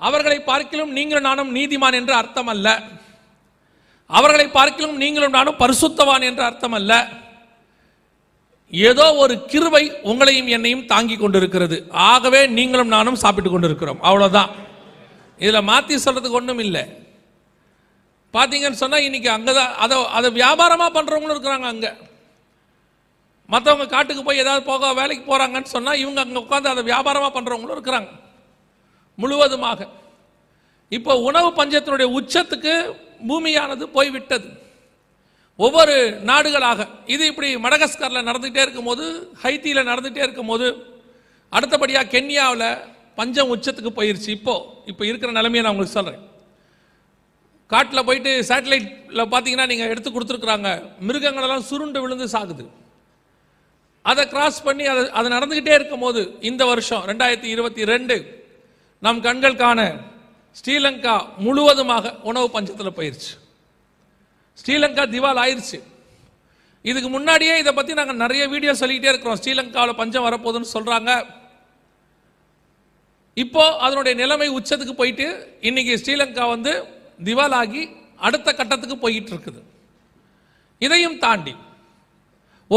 அவர்களை 0.00 0.38
பார்க்கிலும் 0.41 0.91
நீங்களும் 0.91 1.27
நானும் 1.29 1.51
நீதிமான் 1.55 1.97
என்று 1.99 2.13
அர்த்தம் 2.13 2.49
அல்ல 2.49 2.69
அவர்களை 4.09 4.47
பார்க்கிலும் 4.49 4.97
நீங்களும் 4.97 5.35
நானும் 5.35 5.61
பரிசுத்தவான் 5.61 6.25
என்று 6.25 6.43
அர்த்தம் 6.43 6.75
அல்ல 6.79 6.93
ஏதோ 8.73 9.05
ஒரு 9.15 9.33
கிருவை 9.49 9.83
உங்களையும் 10.03 10.49
என்னையும் 10.49 10.85
தாங்கி 10.85 11.15
கொண்டிருக்கிறது 11.17 11.77
ஆகவே 12.05 12.41
நீங்களும் 12.49 12.93
நானும் 12.93 13.21
சாப்பிட்டு 13.23 13.49
கொண்டிருக்கிறோம் 13.49 14.01
அவ்வளோதான் 14.01 14.51
இதில் 15.39 15.67
மாற்றி 15.67 15.97
சொல்கிறதுக்கு 15.97 16.39
ஒன்றும் 16.39 16.63
இல்லை 16.65 16.83
பார்த்தீங்கன்னு 18.35 18.81
சொன்னால் 18.81 19.05
இன்றைக்கி 19.07 19.29
அங்கே 19.29 19.53
தான் 19.53 19.73
அதை 19.77 19.97
அதை 20.17 20.29
வியாபாரமாக 20.33 20.91
பண்ணுறவங்களும் 20.93 21.35
இருக்கிறாங்க 21.35 21.67
அங்கே 21.67 21.91
மற்றவங்க 23.49 23.88
காட்டுக்கு 23.88 24.21
போய் 24.23 24.41
ஏதாவது 24.43 24.63
போக 24.63 24.91
வேலைக்கு 24.93 25.23
போகிறாங்கன்னு 25.23 25.73
சொன்னால் 25.73 25.99
இவங்க 25.99 26.19
அங்கே 26.21 26.39
உட்காந்து 26.39 26.71
அதை 26.71 26.83
வியாபாரமாக 26.83 27.31
பண்ணுறவங்களும் 27.33 27.77
இருக்கிறாங்க 27.77 28.11
முழுவதுமாக 29.19 29.88
இப்போ 30.91 31.11
உணவு 31.21 31.49
பஞ்சத்தினுடைய 31.51 32.07
உச்சத்துக்கு 32.11 32.73
பூமியானது 33.27 33.85
போய்விட்டது 33.89 34.49
ஒவ்வொரு 35.59 35.95
நாடுகளாக 36.25 36.88
இது 37.07 37.23
இப்படி 37.27 37.49
மடகஸ்கரில் 37.57 38.27
நடந்துகிட்டே 38.27 38.61
இருக்கும்போது 38.61 39.05
ஹைத்தியில் 39.43 39.88
நடந்துகிட்டே 39.89 40.23
இருக்கும்போது 40.23 40.67
அடுத்தபடியாக 41.53 42.11
கென்யாவில் 42.11 42.69
பஞ்சம் 43.17 43.51
உச்சத்துக்கு 43.53 43.91
போயிடுச்சு 43.91 44.29
இப்போது 44.29 44.65
இப்போ 44.85 45.03
இருக்கிற 45.05 45.29
நிலைமையை 45.31 45.63
நான் 45.63 45.73
உங்களுக்கு 45.73 45.97
சொல்கிறேன் 45.97 46.23
காட்டில் 47.69 48.05
போயிட்டு 48.05 48.31
சேட்டலைட்டில் 48.49 49.21
பார்த்தீங்கன்னா 49.25 49.67
நீங்கள் 49.67 49.91
எடுத்து 49.93 50.09
கொடுத்துருக்குறாங்க 50.09 50.69
மிருகங்களெல்லாம் 51.01 51.67
சுருண்டு 51.69 52.01
விழுந்து 52.01 52.27
சாகுது 52.27 52.65
அதை 54.05 54.23
கிராஸ் 54.25 54.59
பண்ணி 54.63 54.83
அதை 54.85 55.03
அது 55.11 55.27
நடந்துக்கிட்டே 55.29 55.73
இருக்கும் 55.75 56.03
போது 56.05 56.21
இந்த 56.41 56.63
வருஷம் 56.65 57.05
ரெண்டாயிரத்தி 57.05 57.49
இருபத்தி 57.49 57.83
ரெண்டு 57.85 58.15
நம் 59.03 59.21
கண்கள் 59.21 59.55
காண 59.55 59.79
ஸ்ரீலங்கா 60.55 61.15
முழுவதுமாக 61.38 62.13
உணவு 62.23 62.47
பஞ்சத்தில் 62.49 62.97
போயிடுச்சு 62.97 63.33
ஸ்ரீலங்கா 64.57 65.03
திவால் 65.05 65.41
ஆயிடுச்சு 65.41 65.79
இதுக்கு 66.85 67.09
முன்னாடியே 67.09 67.53
இதை 67.59 67.71
பற்றி 67.73 67.93
நாங்கள் 67.93 68.21
நிறைய 68.23 68.43
வீடியோ 68.47 68.73
சொல்லிக்கிட்டே 68.73 69.11
இருக்கிறோம் 69.11 69.39
ஸ்ரீலங்காவில் 69.41 69.99
பஞ்சம் 69.99 70.25
வரப்போகுதுன்னு 70.25 70.73
சொல்கிறாங்க 70.75 71.11
இப்போ 73.38 73.63
அதனுடைய 73.77 74.13
நிலைமை 74.15 74.49
உச்சத்துக்கு 74.49 74.93
போயிட்டு 74.93 75.25
இன்னைக்கு 75.61 75.93
ஸ்ரீலங்கா 75.95 76.45
வந்து 76.49 76.73
திவாலாகி 77.19 77.81
அடுத்த 78.19 78.49
கட்டத்துக்கு 78.51 78.97
போயிட்டு 78.97 79.31
இருக்குது 79.31 79.61
இதையும் 80.81 81.19
தாண்டி 81.19 81.53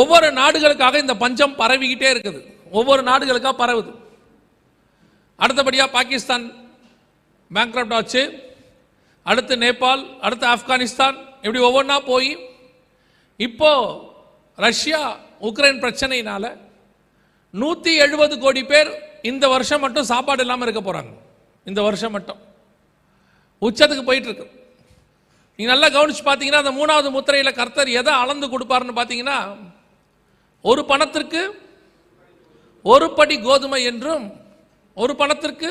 ஒவ்வொரு 0.00 0.29
நாடுகளுக்காக 0.33 0.99
இந்த 0.99 1.15
பஞ்சம் 1.15 1.59
பரவிக்கிட்டே 1.59 2.09
இருக்குது 2.15 2.41
ஒவ்வொரு 2.73 3.03
நாடுகளுக்காக 3.03 3.57
பரவுது 3.57 3.93
அடுத்தபடியாக 5.39 5.95
பாகிஸ்தான் 5.95 6.47
பேங்க்ரப்ட் 7.51 7.95
ஆச்சு 7.95 8.23
அடுத்து 9.27 9.55
நேபாள் 9.57 10.03
அடுத்து 10.21 10.47
ஆப்கானிஸ்தான் 10.47 11.17
இப்படி 11.43 11.61
ஒவ்வொன்றா 11.61 11.97
போய் 12.05 12.31
இப்போ 13.41 13.71
ரஷ்யா 14.59 15.01
உக்ரைன் 15.41 15.83
பிரச்சனையினால 15.83 16.45
நூற்றி 17.55 17.93
எழுபது 17.97 18.35
கோடி 18.39 18.63
பேர் 18.65 18.91
இந்த 19.23 19.45
வருஷம் 19.49 19.81
மட்டும் 19.81 20.05
சாப்பாடு 20.05 20.43
இல்லாமல் 20.43 20.67
இருக்க 20.67 20.83
போகிறாங்க 20.83 21.13
இந்த 21.67 21.81
வருஷம் 21.83 22.15
மட்டும் 22.15 22.41
உச்சத்துக்கு 23.63 24.05
போயிட்டு 24.05 24.29
இருக்கு 24.29 24.47
நீங்கள் 25.59 25.73
நல்லா 25.73 25.89
கவனிச்சு 25.89 26.25
பார்த்தீங்கன்னா 26.25 26.63
அந்த 26.63 26.73
மூணாவது 26.73 27.09
முத்திரையில் 27.11 27.57
கர்த்தர் 27.57 27.97
எதை 28.01 28.13
அளந்து 28.15 28.47
கொடுப்பாருன்னு 28.49 28.99
பார்த்தீங்கன்னா 28.99 29.39
ஒரு 30.65 30.83
பணத்திற்கு 30.85 31.43
ஒரு 32.85 33.07
படி 33.11 33.37
கோதுமை 33.41 33.81
என்றும் 33.85 34.27
ஒரு 34.97 35.13
பணத்திற்கு 35.17 35.71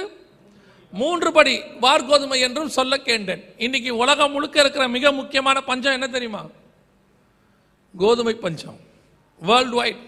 மூன்று 0.94 1.30
படி 1.32 1.54
வார் 1.80 2.06
கோதுமை 2.06 2.38
என்றும் 2.40 2.70
சொல்ல 2.70 2.96
கேண்டேன் 3.00 3.42
இன்னைக்கு 3.58 3.92
உலகம் 3.96 4.32
முழுக்க 4.32 4.58
இருக்கிற 4.60 4.84
மிக 4.88 5.12
முக்கியமான 5.12 5.58
பஞ்சம் 5.62 5.96
என்ன 5.98 6.08
தெரியுமா 6.08 6.42
கோதுமை 7.94 8.36
பஞ்சம் 8.36 8.78
வேர்ல்டு 9.42 9.76
வைட் 9.76 10.04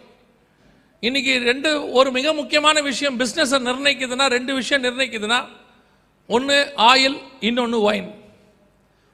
இன்னைக்கு 1.04 1.34
ரெண்டு 1.42 1.70
ஒரு 1.92 2.10
மிக 2.12 2.34
முக்கியமான 2.34 2.78
விஷயம் 2.82 3.18
பிஸ்னஸை 3.20 3.60
நிர்ணயிக்குதுன்னா 3.62 4.26
ரெண்டு 4.28 4.52
விஷயம் 4.54 4.84
நிர்ணயிக்குதுன்னா 4.84 5.40
ஒன்று 6.30 6.58
ஆயில் 6.88 7.18
இன்னொன்று 7.40 7.78
ஒயின் 7.82 8.10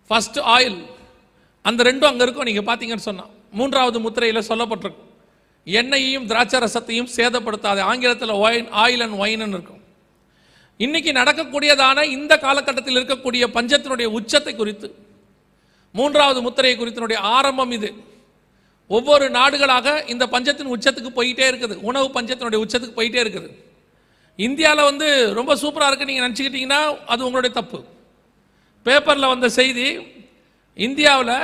ஃபஸ்ட்டு 0.09 0.43
ஆயில் 0.55 0.79
அந்த 1.65 1.83
ரெண்டும் 1.83 2.09
அங்கே 2.09 2.23
இருக்கும் 2.25 2.47
நீங்கள் 2.49 2.67
பார்த்தீங்கன்னு 2.67 3.07
சொன்னால் 3.07 3.31
மூன்றாவது 3.53 3.97
முத்திரையில் 3.99 4.47
சொல்லப்பட்டிருக்கும் 4.49 5.11
எண்ணெயையும் 5.67 6.27
திராட்சை 6.27 6.59
ரசத்தையும் 6.59 7.09
சேதப்படுத்தாது 7.15 7.81
ஆங்கிலத்தில் 7.81 8.33
ஒயின் 8.37 8.69
ஆயில் 8.75 9.03
அண்ட் 9.05 9.19
ஒயின்னு 9.19 9.57
இருக்கும் 9.57 9.81
இன்னைக்கு 10.79 11.11
நடக்கக்கூடியதான 11.11 11.99
இந்த 12.07 12.33
காலகட்டத்தில் 12.37 12.97
இருக்கக்கூடிய 12.97 13.43
பஞ்சத்தினுடைய 13.53 14.07
உச்சத்தை 14.11 14.53
குறித்து 14.55 14.87
மூன்றாவது 15.95 16.39
முத்திரையை 16.41 16.75
குறித்தினுடைய 16.77 17.19
ஆரம்பம் 17.31 17.71
இது 17.71 17.89
ஒவ்வொரு 18.89 19.25
நாடுகளாக 19.29 19.87
இந்த 20.07 20.23
பஞ்சத்தின் 20.27 20.73
உச்சத்துக்கு 20.73 21.11
போயிட்டே 21.11 21.45
இருக்குது 21.47 21.75
உணவு 21.81 22.07
பஞ்சத்தினுடைய 22.15 22.59
உச்சத்துக்கு 22.63 22.97
போயிட்டே 22.97 23.21
இருக்குது 23.21 23.49
இந்தியாவில் 24.39 24.89
வந்து 24.89 25.07
ரொம்ப 25.33 25.51
சூப்பராக 25.55 25.89
இருக்கு 25.89 26.09
நீங்கள் 26.09 26.25
நினச்சிக்கிட்டிங்கன்னா 26.25 26.81
அது 27.05 27.25
உங்களுடைய 27.25 27.53
தப்பு 27.53 27.79
பேப்பரில் 28.85 29.33
வந்த 29.33 29.47
செய்தி 29.49 29.87
இந்தியாவில் 30.79 31.37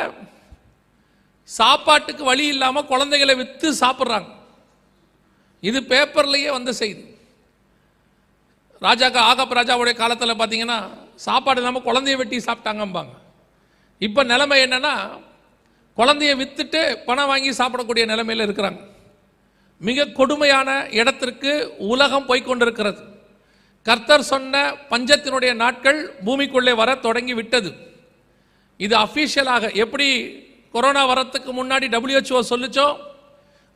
சாப்பாட்டுக்கு 1.50 2.24
வழி 2.24 2.45
இல்லாமல் 2.47 2.89
குழந்தைகளை 2.89 3.34
விற்று 3.36 3.69
சாப்பிட்றாங்க 3.82 4.30
இது 5.63 5.80
பேப்பர்லேயே 5.89 6.52
வந்த 6.52 6.71
செய்தி 6.74 7.04
ராஜாக்கா 8.82 9.21
ஆகப்ப 9.21 9.56
ராஜாவுடைய 9.56 9.95
காலத்தில் 9.95 10.39
பார்த்தீங்கன்னா 10.39 10.78
சாப்பாடு 11.15 11.60
இல்லாமல் 11.62 11.88
குழந்தைய 11.88 12.17
வெட்டி 12.17 12.38
சாப்பிட்டாங்கம்பாங்க 12.39 13.13
இப்போ 14.02 14.21
நிலைமை 14.24 14.58
என்னென்னா 14.62 14.93
குழந்தைய 15.97 16.34
விற்றுட்டு 16.36 16.82
பணம் 17.06 17.28
வாங்கி 17.28 17.52
சாப்பிடக்கூடிய 17.54 18.04
நிலைமையில் 18.06 18.45
இருக்கிறாங்க 18.45 18.82
மிக 19.82 20.10
கொடுமையான 20.17 20.69
இடத்திற்கு 20.93 21.52
உலகம் 21.88 22.28
போய்கொண்டிருக்கிறது 22.28 23.02
கர்த்தர் 23.86 24.24
சொன்ன 24.24 24.56
பஞ்சத்தினுடைய 24.91 25.52
நாட்கள் 25.56 26.00
பூமிக்குள்ளே 26.26 26.74
வர 26.74 26.89
தொடங்கி 27.06 27.34
விட்டது 27.34 27.71
இது 28.80 28.95
அஃபீஷியலாக 28.97 29.71
எப்படி 29.76 30.08
கொரோனா 30.74 31.02
வரத்துக்கு 31.06 31.52
முன்னாடி 31.52 31.86
டபிள்யூஹெச்ஓ 31.88 32.41
சொல்லிச்சோ 32.52 32.88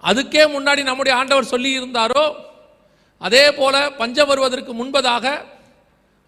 அதுக்கே 0.04 0.44
முன்னாடி 0.54 0.82
நம்முடைய 0.84 1.14
ஆண்டவர் 1.16 1.52
சொல்லி 1.54 1.72
இருந்தாரோ 1.80 2.24
அதே 3.22 3.44
போல 3.52 3.76
பஞ்சம் 3.98 4.30
வருவதற்கு 4.30 4.72
முன்பதாக 4.74 5.26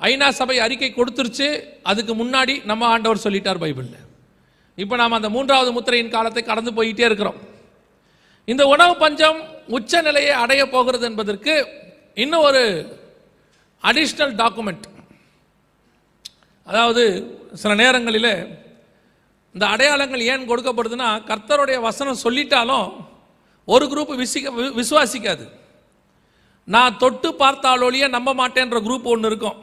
ஐநா 0.00 0.28
சபை 0.32 0.58
அறிக்கை 0.60 0.89
கொடுத்துருச்சு 0.91 1.48
அதுக்கு 1.84 2.13
முன்னாடி 2.13 2.56
நம்ம 2.63 2.88
ஆண்டவர் 2.88 3.24
சொல்லிட்டார் 3.26 3.62
பைபிளில் 3.62 4.04
இப்போ 4.78 4.96
நாம் 4.96 5.17
அந்த 5.17 5.30
மூன்றாவது 5.30 5.70
முத்திரையின் 5.72 6.12
காலத்தை 6.12 6.41
கடந்து 6.43 6.72
போயிட்டே 6.74 7.06
இருக்கிறோம் 7.06 7.38
இந்த 8.48 8.63
உணவு 8.67 8.93
பஞ்சம் 8.96 9.39
உச்ச 9.70 10.02
நிலையை 10.02 10.34
அடைய 10.41 10.62
போகிறது 10.67 11.06
என்பதற்கு 11.08 11.54
இன்னும் 12.17 12.46
ஒரு 12.46 12.62
அடிஷ்னல் 13.84 14.34
டாக்குமெண்ட் 14.38 14.86
அதாவது 16.67 17.04
சில 17.54 17.74
நேரங்களில் 17.76 18.32
இந்த 19.56 19.65
அடையாளங்கள் 19.67 20.24
ஏன் 20.32 20.48
கொடுக்கப்படுதுன்னா 20.48 21.10
கர்த்தருடைய 21.28 21.78
வசனம் 21.82 22.24
சொல்லிட்டாலும் 22.24 22.88
ஒரு 23.67 23.86
குரூப் 23.88 24.15
விசிக்க 24.15 24.67
விசுவாசிக்காது 24.76 25.46
நான் 26.67 26.98
தொட்டு 26.98 27.30
பார்த்தாலோலியே 27.36 28.08
நம்ப 28.10 28.30
மாட்டேன்ற 28.34 28.80
குரூப் 28.82 29.08
ஒன்று 29.08 29.30
இருக்கும் 29.32 29.60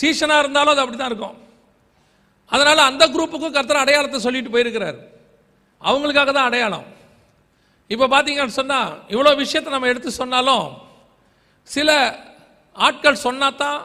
சீசனாக 0.00 0.42
இருந்தாலும் 0.42 0.72
அது 0.72 0.82
அப்படி 0.82 0.98
தான் 0.98 1.12
இருக்கும் 1.12 1.36
அதனால் 2.52 2.88
அந்த 2.88 3.04
குரூப்புக்கும் 3.08 3.54
கர்த்தர் 3.54 3.82
அடையாளத்தை 3.82 4.20
சொல்லிட்டு 4.20 4.50
போயிருக்கிறார் 4.50 4.98
அவங்களுக்காக 5.82 6.30
தான் 6.32 6.48
அடையாளம் 6.48 6.86
இப்போ 7.90 8.06
பார்த்தீங்கன்னு 8.06 8.58
சொன்னால் 8.60 8.92
இவ்வளோ 9.08 9.32
விஷயத்தை 9.34 9.70
நம்ம 9.72 9.88
எடுத்து 9.88 10.10
சொன்னாலும் 10.12 10.66
சில 11.68 11.90
ஆட்கள் 12.76 13.24
சொன்னால் 13.26 13.60
தான் 13.60 13.78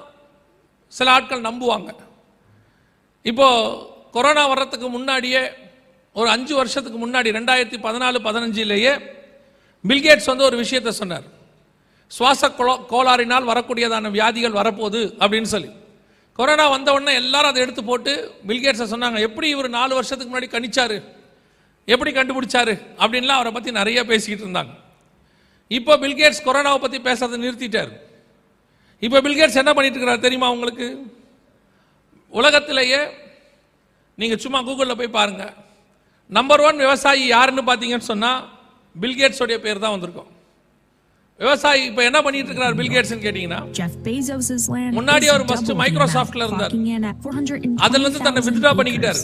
சில 0.94 1.08
ஆட்கள் 1.12 1.42
நம்புவாங்க 1.42 1.92
இப்போது 3.26 3.76
கொரோனா 4.12 4.44
வர்றதுக்கு 4.48 4.88
முன்னாடியே 4.90 5.44
ஒரு 6.16 6.30
அஞ்சு 6.30 6.54
வருஷத்துக்கு 6.56 7.00
முன்னாடி 7.00 7.30
ரெண்டாயிரத்தி 7.32 7.78
பதினாலு 7.78 8.18
பதினஞ்சிலேயே 8.20 8.94
பில்கேட்ஸ் 9.84 10.32
வந்து 10.32 10.44
ஒரு 10.44 10.58
விஷயத்த 10.58 10.92
சொன்னார் 10.94 11.28
சுவாச 12.12 12.50
கோ 12.50 12.74
கோளாறினால் 12.90 13.50
வரக்கூடியதான 13.52 14.10
வியாதிகள் 14.10 14.58
வரப்போகுது 14.60 15.02
அப்படின்னு 15.22 15.50
சொல்லி 15.50 15.70
கொரோனா 16.40 16.66
வந்த 16.70 16.90
உடனே 16.94 17.14
எல்லாரும் 17.14 17.52
அதை 17.52 17.62
எடுத்து 17.62 17.84
போட்டு 17.84 18.12
பில்கேட்ஸை 18.48 18.88
சொன்னாங்க 18.88 19.20
எப்படி 19.20 19.48
இவர் 19.50 19.70
நாலு 19.70 19.94
வருஷத்துக்கு 19.96 20.32
முன்னாடி 20.32 20.50
கணிச்சாரு 20.52 20.98
எப்படி 21.92 22.12
கண்டுபிடிச்சாரு 22.12 22.74
அப்படின்லாம் 23.00 23.40
அவரை 23.40 23.52
பற்றி 23.54 23.72
நிறைய 23.72 24.00
பேசிக்கிட்டு 24.04 24.46
இருந்தாங்க 24.46 24.74
இப்போ 25.72 25.94
பில்கேட்ஸ் 25.98 26.46
கொரோனாவை 26.48 26.80
பற்றி 26.80 27.00
பேசுறதை 27.00 27.38
நிறுத்திட்டார் 27.38 27.92
இப்போ 29.04 29.20
பில்கேட்ஸ் 29.22 29.62
என்ன 29.62 29.72
பண்ணிட்டு 29.74 29.98
இருக்கிறார் 29.98 30.26
தெரியுமா 30.26 30.48
உங்களுக்கு 30.56 30.88
உலகத்திலேயே 32.34 33.02
நீங்கள் 34.18 34.42
சும்மா 34.44 34.60
கூகுளில் 34.62 35.00
போய் 35.00 35.16
பாருங்க 35.18 35.46
நம்பர் 36.30 36.62
ஒன் 36.62 36.78
விவசாயி 36.78 37.24
யாருன்னு 37.28 37.64
பார்த்தீங்கன்னு 37.64 38.10
சொன்னால் 38.12 38.42
பில்கேட்ஸோடைய 38.96 39.58
பேர் 39.58 39.84
தான் 39.84 39.96
வந்திருக்கும் 39.96 40.30
விவசாயி 41.40 41.82
இப்போ 41.90 42.02
என்ன 42.04 42.20
பண்ணிட்டு 42.22 42.50
இருக்கிறார் 42.50 42.76
பில்கேட்ஸ் 42.80 43.14
கேட்டீங்கன்னா 43.26 43.62
முன்னாடி 44.98 45.28
அவர் 45.32 45.46
ஃபர்ஸ்ட் 45.50 45.72
மைக்ரோசாஃப்ட்ல 45.76 46.48
இருந்தார் 46.48 46.76
அதுல 47.86 48.04
இருந்து 48.04 48.26
தன்னை 48.28 48.44
வித்ட்ரா 48.48 48.74
பண்ணிக்கிட்டார் 48.80 49.22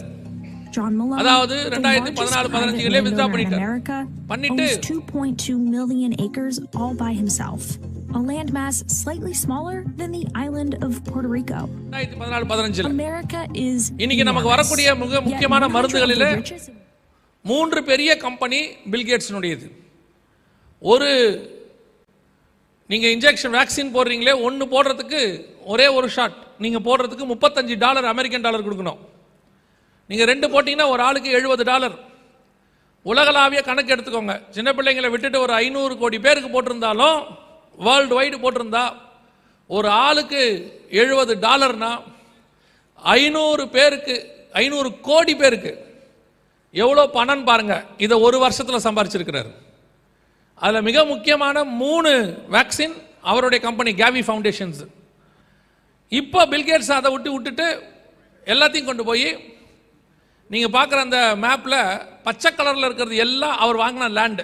அதாவது 1.19 1.55
ரெண்டாயிரத்தி 1.73 2.11
பதினாலு 2.17 2.49
பதினஞ்சுகளே 2.53 3.01
வித்ரா 3.05 3.27
பண்ணிட்டு 3.31 3.59
பண்ணிட்டு 4.31 4.65
2.2 4.89 5.55
million 5.67 6.11
acres 6.25 6.57
all 6.79 6.93
by 6.95 7.11
himself 7.13 7.63
a 8.11 8.21
landmass 8.21 8.77
slightly 8.91 9.33
smaller 9.35 9.77
than 9.97 10.11
the 10.11 10.23
island 10.37 10.73
of 10.79 10.91
Puerto 11.03 11.29
Rico. 11.29 11.59
America 12.93 13.41
is 13.65 13.81
இன்னைக்கு 14.03 14.23
நமக்கு 14.23 14.53
வரக்கூடிய 14.53 14.95
மிக 14.95 15.21
முக்கியமான 15.21 15.67
மருந்துகளில் 15.75 16.27
மூன்று 17.45 17.81
பெரிய 17.83 18.11
கம்பெனி 18.17 18.61
பில்கேட்ஸ்னுடையது 18.91 19.67
ஒரு 20.81 21.09
நீங்கள் 22.89 23.13
இன்ஜெக்ஷன் 23.15 23.55
வேக்சின் 23.55 23.93
போடுறீங்களே 23.93 24.33
ஒன்று 24.41 24.65
போடுறதுக்கு 24.73 25.21
ஒரே 25.65 25.87
ஒரு 25.97 26.07
ஷாட் 26.09 26.37
நீங்கள் 26.59 26.85
போடுறதுக்கு 26.85 27.25
முப்பத்தஞ்சு 27.25 27.75
டாலர் 27.77 28.11
அமெரிக்கன் 28.11 28.45
டாலர் 28.45 28.65
கொடுக்கணும் 28.65 28.99
நீங்கள் 30.09 30.29
ரெண்டு 30.29 30.47
போட்டிங்கன்னா 30.47 30.87
ஒரு 30.89 31.01
ஆளுக்கு 31.03 31.29
எழுபது 31.31 31.63
டாலர் 31.63 31.95
உலகளாவிய 33.05 33.61
கணக்கு 33.61 33.93
எடுத்துக்கோங்க 33.95 34.35
சின்ன 34.51 34.69
பிள்ளைங்களை 34.73 35.09
விட்டுட்டு 35.11 35.39
ஒரு 35.39 35.53
ஐநூறு 35.57 35.93
கோடி 35.97 36.17
பேருக்கு 36.19 36.49
போட்டிருந்தாலும் 36.49 37.19
வேர்ல்டு 37.77 38.15
வைடு 38.15 38.37
போட்டிருந்தா 38.37 38.85
ஒரு 39.69 39.89
ஆளுக்கு 40.01 40.41
எழுபது 40.93 41.33
டாலர்னா 41.39 41.91
ஐநூறு 43.13 43.63
பேருக்கு 43.67 44.15
ஐநூறு 44.55 44.89
கோடி 45.01 45.33
பேருக்கு 45.33 45.71
எவ்வளோ 46.73 47.03
பணம் 47.09 47.43
பாருங்க 47.43 47.75
இதை 47.97 48.15
ஒரு 48.21 48.37
வருஷத்தில் 48.39 48.85
சம்பாரிச்சிருக்கிறார் 48.85 49.51
அதில் 50.61 50.87
மிக 50.87 51.03
முக்கியமான 51.05 51.57
மூணு 51.81 52.11
வேக்சின் 52.51 52.95
அவருடைய 53.23 53.59
கம்பெனி 53.61 53.91
கேவி 53.93 54.21
ஃபவுண்டேஷன்ஸ் 54.27 54.81
இப்போ 56.11 56.41
பில்கேட்ஸ் 56.45 56.91
அதை 56.91 57.09
விட்டு 57.11 57.29
விட்டுட்டு 57.33 57.67
எல்லாத்தையும் 58.47 58.89
கொண்டு 58.89 59.03
போய் 59.03 59.27
நீங்கள் 60.49 60.73
பார்க்குற 60.73 60.99
அந்த 60.99 61.19
மேப்பில் 61.35 61.79
பச்சை 62.23 62.49
கலரில் 62.51 62.87
இருக்கிறது 62.87 63.15
எல்லாம் 63.17 63.57
அவர் 63.57 63.81
வாங்கின 63.81 64.09
லேண்டு 64.17 64.43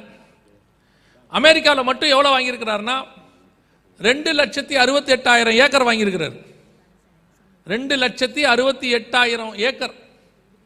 அமெரிக்காவில் 1.31 1.87
மட்டும் 1.89 2.13
எவ்வளோ 2.15 2.31
வாங்கியிருக்கிறாருன்னா 2.33 2.97
ரெண்டு 3.99 4.29
லட்சத்தி 4.33 4.75
அறுபத்தி 4.75 5.11
எட்டாயிரம் 5.13 5.57
ஏக்கர் 5.57 5.87
வாங்கியிருக்கிறார் 5.87 6.35
ரெண்டு 7.67 7.95
லட்சத்தி 7.95 8.41
அறுபத்தி 8.45 8.87
எட்டாயிரம் 8.95 9.53
ஏக்கர் 9.67 9.93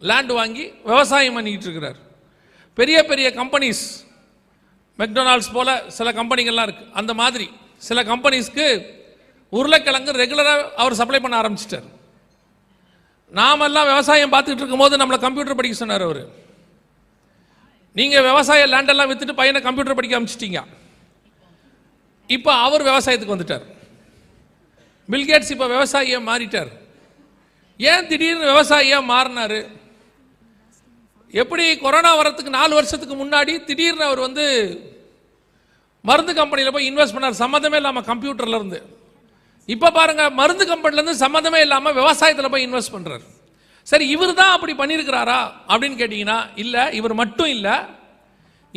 லேண்டு 0.01 0.33
வாங்கி 0.33 0.63
விவசாயம் 0.83 1.35
பண்ணிக்கிட்டு 1.37 1.67
இருக்கிறார் 1.67 1.99
பெரிய 2.77 2.97
பெரிய 3.03 3.27
கம்பெனிஸ் 3.31 3.83
மெக்டொனால்ட்ஸ் 4.99 5.51
போல் 5.51 5.73
சில 5.89 6.11
கம்பெனிகள்லாம் 6.11 6.67
இருக்குது 6.67 6.91
அந்த 6.93 7.11
மாதிரி 7.13 7.47
சில 7.81 8.01
கம்பெனிஸ்க்கு 8.03 8.67
உருளைக்கிழங்கு 9.53 10.13
ரெகுலராக 10.13 10.63
அவர் 10.75 10.99
சப்ளை 11.01 11.19
பண்ண 11.19 11.35
ஆரம்பிச்சிட்டார் 11.37 11.87
நாமெல்லாம் 13.31 13.87
விவசாயம் 13.87 14.33
பார்த்துக்கிட்டு 14.33 14.63
இருக்கும்போது 14.63 14.99
நம்மளை 14.99 15.17
கம்ப்யூட்டர் 15.19 15.57
படிக்க 15.57 15.75
சொன்னார் 15.75 16.05
அவர் 16.07 16.23
நீங்கள் 17.95 18.25
விவசாய 18.25 18.65
லேண்டெல்லாம் 18.65 19.09
விற்றுட்டு 19.09 19.39
பையனை 19.39 19.59
கம்ப்யூட்டர் 19.61 19.97
படிக்க 19.97 20.19
அமைச்சிட்டிங்க 20.19 20.61
இப்போ 22.29 22.51
அவர் 22.57 22.83
விவசாயத்துக்கு 22.83 23.35
வந்துட்டார் 23.35 23.65
பில்கேட்ஸ் 25.09 25.51
இப்போ 25.51 25.67
விவசாயியாக 25.67 26.27
மாறிட்டார் 26.29 26.71
ஏன் 27.79 28.07
திடீர்னு 28.07 28.45
விவசாயியாக 28.45 29.09
மாறினார் 29.11 29.59
எப்படி 31.33 31.63
கொரோனா 31.77 32.11
வரத்துக்கு 32.15 32.51
நாலு 32.51 32.73
வருஷத்துக்கு 32.75 33.15
முன்னாடி 33.15 33.53
திடீர்னு 33.63 34.05
அவர் 34.05 34.19
வந்து 34.19 34.45
மருந்து 36.05 36.33
கம்பெனியில் 36.33 36.73
போய் 36.73 36.89
இன்வெஸ்ட் 36.89 37.15
பண்ணார் 37.15 37.41
சம்மந்தமே 37.41 37.77
இல்லாமல் 37.77 38.07
கம்ப்யூட்டர்லேருந்து 38.07 38.79
இப்போ 39.69 39.87
பாருங்க 39.91 40.23
மருந்து 40.31 40.65
கம்பெனிலேருந்து 40.65 41.23
சம்மந்தமே 41.23 41.59
இல்லாமல் 41.59 41.95
விவசாயத்தில் 41.95 42.53
போய் 42.53 42.65
இன்வெஸ்ட் 42.67 42.95
பண்ணுறாரு 42.95 43.25
சரி 43.87 44.05
இவர் 44.09 44.33
தான் 44.33 44.53
அப்படி 44.55 44.73
பண்ணியிருக்கிறாரா 44.73 45.39
அப்படின்னு 45.69 45.99
கேட்டிங்கன்னா 45.99 46.39
இல்லை 46.55 46.83
இவர் 46.93 47.13
மட்டும் 47.13 47.51
இல்லை 47.55 47.75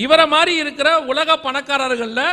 இவரை 0.00 0.26
மாதிரி 0.26 0.52
இருக்கிற 0.56 0.88
உலக 1.06 1.36
பணக்காரர்களில் 1.38 2.26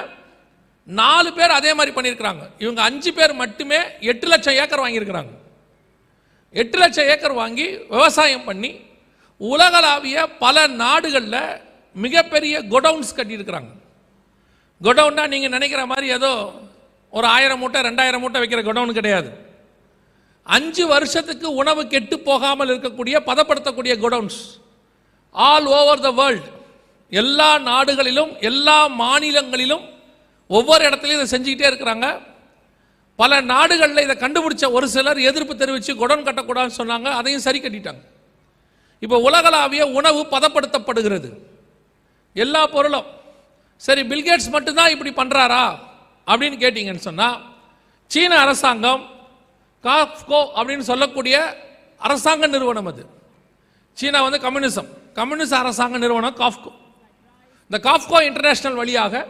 நாலு 0.87 1.29
பேர் 1.33 1.57
அதே 1.57 1.71
மாதிரி 1.73 1.91
பண்ணியிருக்கிறாங்க 1.93 2.43
இவங்க 2.57 2.81
அஞ்சு 2.81 3.11
பேர் 3.13 3.33
மட்டுமே 3.35 3.79
எட்டு 4.11 4.27
லட்சம் 4.27 4.57
ஏக்கர் 4.57 4.83
வாங்கியிருக்கிறாங்க 4.83 5.33
எட்டு 6.55 6.77
லட்சம் 6.77 7.09
ஏக்கர் 7.09 7.35
வாங்கி 7.35 7.65
விவசாயம் 7.89 8.45
பண்ணி 8.45 8.71
உலகளாவிய 9.41 10.19
பல 10.39 10.67
நாடுகளில் 10.75 11.41
மிகப்பெரிய 11.95 12.55
கொடவுன்ஸ் 12.71 13.17
கட்டியிருக்கிறாங்க 13.17 13.71
கொடவுன்னா 14.81 15.23
நீங்கள் 15.27 15.53
நினைக்கிற 15.55 15.81
மாதிரி 15.85 16.07
ஏதோ 16.13 16.31
ஒரு 17.13 17.27
ஆயிரம் 17.27 17.59
மூட்டை 17.59 17.79
ரெண்டாயிரம் 17.81 18.21
மூட்டை 18.21 18.39
வைக்கிற 18.39 18.61
குடவுன் 18.63 18.97
கிடையாது 18.99 19.29
அஞ்சு 20.47 20.83
வருஷத்துக்கு 20.85 21.47
உணவு 21.53 21.81
கெட்டு 21.87 22.15
போகாமல் 22.21 22.69
இருக்கக்கூடிய 22.69 23.15
பதப்படுத்தக்கூடிய 23.29 23.93
godowns 23.97 24.39
all 25.35 25.67
over 25.73 26.03
the 26.05 26.11
world 26.11 26.49
எல்லா 27.11 27.49
நாடுகளிலும் 27.67 28.31
எல்லா 28.41 28.77
மாநிலங்களிலும் 29.01 29.85
ஒவ்வொரு 30.49 30.83
இடத்துலையும் 30.87 31.19
இதை 31.19 31.29
செஞ்சுக்கிட்டே 31.31 31.69
இருக்கிறாங்க 31.69 32.07
பல 33.19 33.39
நாடுகளில் 33.45 34.05
இதை 34.05 34.15
கண்டுபிடிச்ச 34.15 34.65
ஒரு 34.71 34.87
சிலர் 34.87 35.19
எதிர்ப்பு 35.21 35.53
தெரிவித்து 35.55 35.93
குடவுன் 35.95 36.27
கட்டக்கூடாதுன்னு 36.27 36.79
சொன்னாங்க 36.79 37.09
அதையும் 37.11 37.45
சரி 37.47 37.59
கட்டிட்டாங்க 37.59 38.03
இப்போ 39.01 39.17
உலகளாவிய 39.19 39.83
உணவு 39.91 40.21
பதப்படுத்தப்படுகிறது 40.31 41.29
எல்லா 42.35 42.61
பொருளும் 42.67 43.07
சரி 43.81 44.01
பில்கேட்ஸ் 44.03 44.53
மட்டும்தான் 44.55 44.93
இப்படி 44.95 45.11
பண்ணுறாரா 45.13 45.63
அப்படின்னு 46.27 46.57
கேட்டிங்கன்னு 46.57 47.07
சொன்னால் 47.09 47.37
சீன 48.11 48.33
அரசாங்கம் 48.37 49.03
காஃப்கோ 49.83 50.41
அப்படின்னு 50.57 50.85
சொல்லக்கூடிய 50.85 51.35
அரசாங்க 52.01 52.47
நிறுவனம் 52.47 52.89
அது 52.91 53.03
சீனா 53.97 54.19
வந்து 54.23 54.39
கம்யூனிசம் 54.39 54.89
கம்யூனிஸ்ட் 55.13 55.59
அரசாங்க 55.59 55.97
நிறுவனம் 55.97 56.37
காஃப்கோ 56.41 56.71
இந்த 57.71 57.77
காஃப்கோ 57.79 58.19
இன்டர்நேஷ்னல் 58.27 58.75
வழியாக 58.75 59.23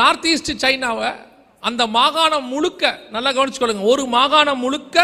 நார்த் 0.00 0.26
ஈஸ்ட் 0.26 0.52
சைனாவை 0.64 1.10
அந்த 1.62 1.82
மாகாணம் 1.90 2.48
முழுக்க 2.48 2.82
நல்லா 3.10 3.30
கவனிச்சுக்கொள்ளுங்க 3.30 3.86
ஒரு 3.86 4.02
மாகாணம் 4.08 4.60
முழுக்க 4.60 4.96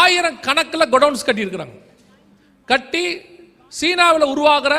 ஆயிரம் 0.00 0.38
கணக்கில் 0.40 0.90
கொடவுன்ஸ் 0.90 1.26
கட்டியிருக்கிறாங்க 1.26 1.76
கட்டி 2.68 3.04
சீனாவில் 3.72 4.30
உருவாகிற 4.32 4.74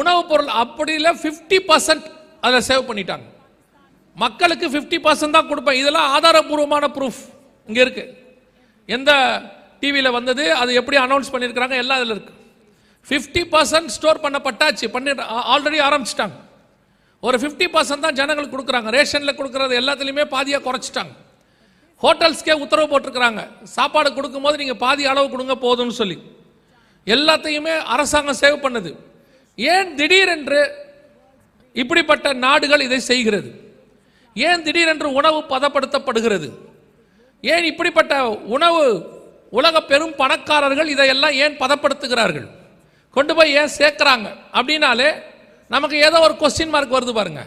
உணவுப் 0.00 0.28
பொருள் 0.28 0.52
அப்படியில் 0.62 1.18
ஃபிஃப்டி 1.20 1.58
பர்சன்ட் 1.68 2.06
அதில் 2.40 2.66
சேவ் 2.68 2.88
பண்ணிட்டாங்க 2.88 3.26
மக்களுக்கு 4.16 4.66
ஃபிஃப்டி 4.72 4.98
பர்சன்ட் 4.98 5.36
தான் 5.36 5.48
கொடுப்பேன் 5.48 5.78
இதெல்லாம் 5.78 6.08
ஆதாரபூர்வமான 6.12 6.86
ப்ரூஃப் 6.96 7.20
இங்கே 7.68 7.82
இருக்குது 7.84 8.12
எந்த 8.88 9.10
டிவியில் 9.82 10.10
வந்தது 10.10 10.44
அது 10.54 10.70
எப்படி 10.74 10.96
அனௌன்ஸ் 10.96 11.32
பண்ணியிருக்கிறாங்க 11.32 11.76
எல்லாம் 11.76 12.00
இதில் 12.00 12.14
இருக்குது 12.16 12.34
ஃபிஃப்டி 13.08 13.42
பர்சன்ட் 13.52 13.92
ஸ்டோர் 13.96 14.22
பண்ணப்பட்டாச்சு 14.24 14.86
பண்ணி 14.88 15.10
ஆல்ரெடி 15.52 15.80
ஆரம்பிச்சிட்டாங்க 15.80 16.36
ஒரு 17.22 17.36
ஃபிஃப்டி 17.42 17.66
பர்சன்ட் 17.74 18.04
தான் 18.06 18.18
ஜனங்களுக்கு 18.20 18.54
கொடுக்குறாங்க 18.54 18.88
ரேஷனில் 18.90 19.36
கொடுக்குறது 19.36 19.74
எல்லாத்துலேயுமே 19.80 20.24
பாதியாக 20.32 20.64
குறைச்சிட்டாங்க 20.64 21.12
ஹோட்டல்ஸ்க்கே 22.02 22.56
உத்தரவு 22.62 22.88
போட்டிருக்கிறாங்க 22.88 23.42
சாப்பாடு 23.74 24.08
கொடுக்கும்போது 24.12 24.56
நீங்கள் 24.56 24.80
பாதி 24.82 25.04
அளவு 25.06 25.28
கொடுங்க 25.28 25.54
போதும்னு 25.62 25.94
சொல்லி 26.00 26.16
எல்லாத்தையுமே 27.06 27.74
அரசாங்கம் 27.94 28.40
சேவ் 28.40 28.58
பண்ணுது 28.64 28.90
ஏன் 29.58 29.90
திடீரென்று 29.96 30.60
இப்படிப்பட்ட 31.76 32.26
நாடுகள் 32.44 32.84
இதை 32.84 33.00
செய்கிறது 33.08 33.50
ஏன் 34.36 34.64
திடீரென்று 34.64 35.08
உணவு 35.12 35.38
பதப்படுத்தப்படுகிறது 35.50 36.48
ஏன் 37.44 37.64
இப்படிப்பட்ட 37.64 38.14
உணவு 38.48 38.82
உலக 39.52 39.80
பெரும் 39.82 40.14
பணக்காரர்கள் 40.14 40.88
இதையெல்லாம் 40.88 41.36
ஏன் 41.36 41.60
பதப்படுத்துகிறார்கள் 41.60 42.48
கொண்டு 43.16 43.32
போய் 43.34 43.54
ஏன் 43.54 43.74
சேர்க்குறாங்க 43.76 44.28
அப்படின்னாலே 44.54 45.10
நமக்கு 45.70 45.96
ஏதோ 45.98 46.18
ஒரு 46.20 46.34
கொஸ்டின் 46.36 46.74
மார்க் 46.74 46.96
வருது 46.96 47.12
பாருங்க 47.12 47.42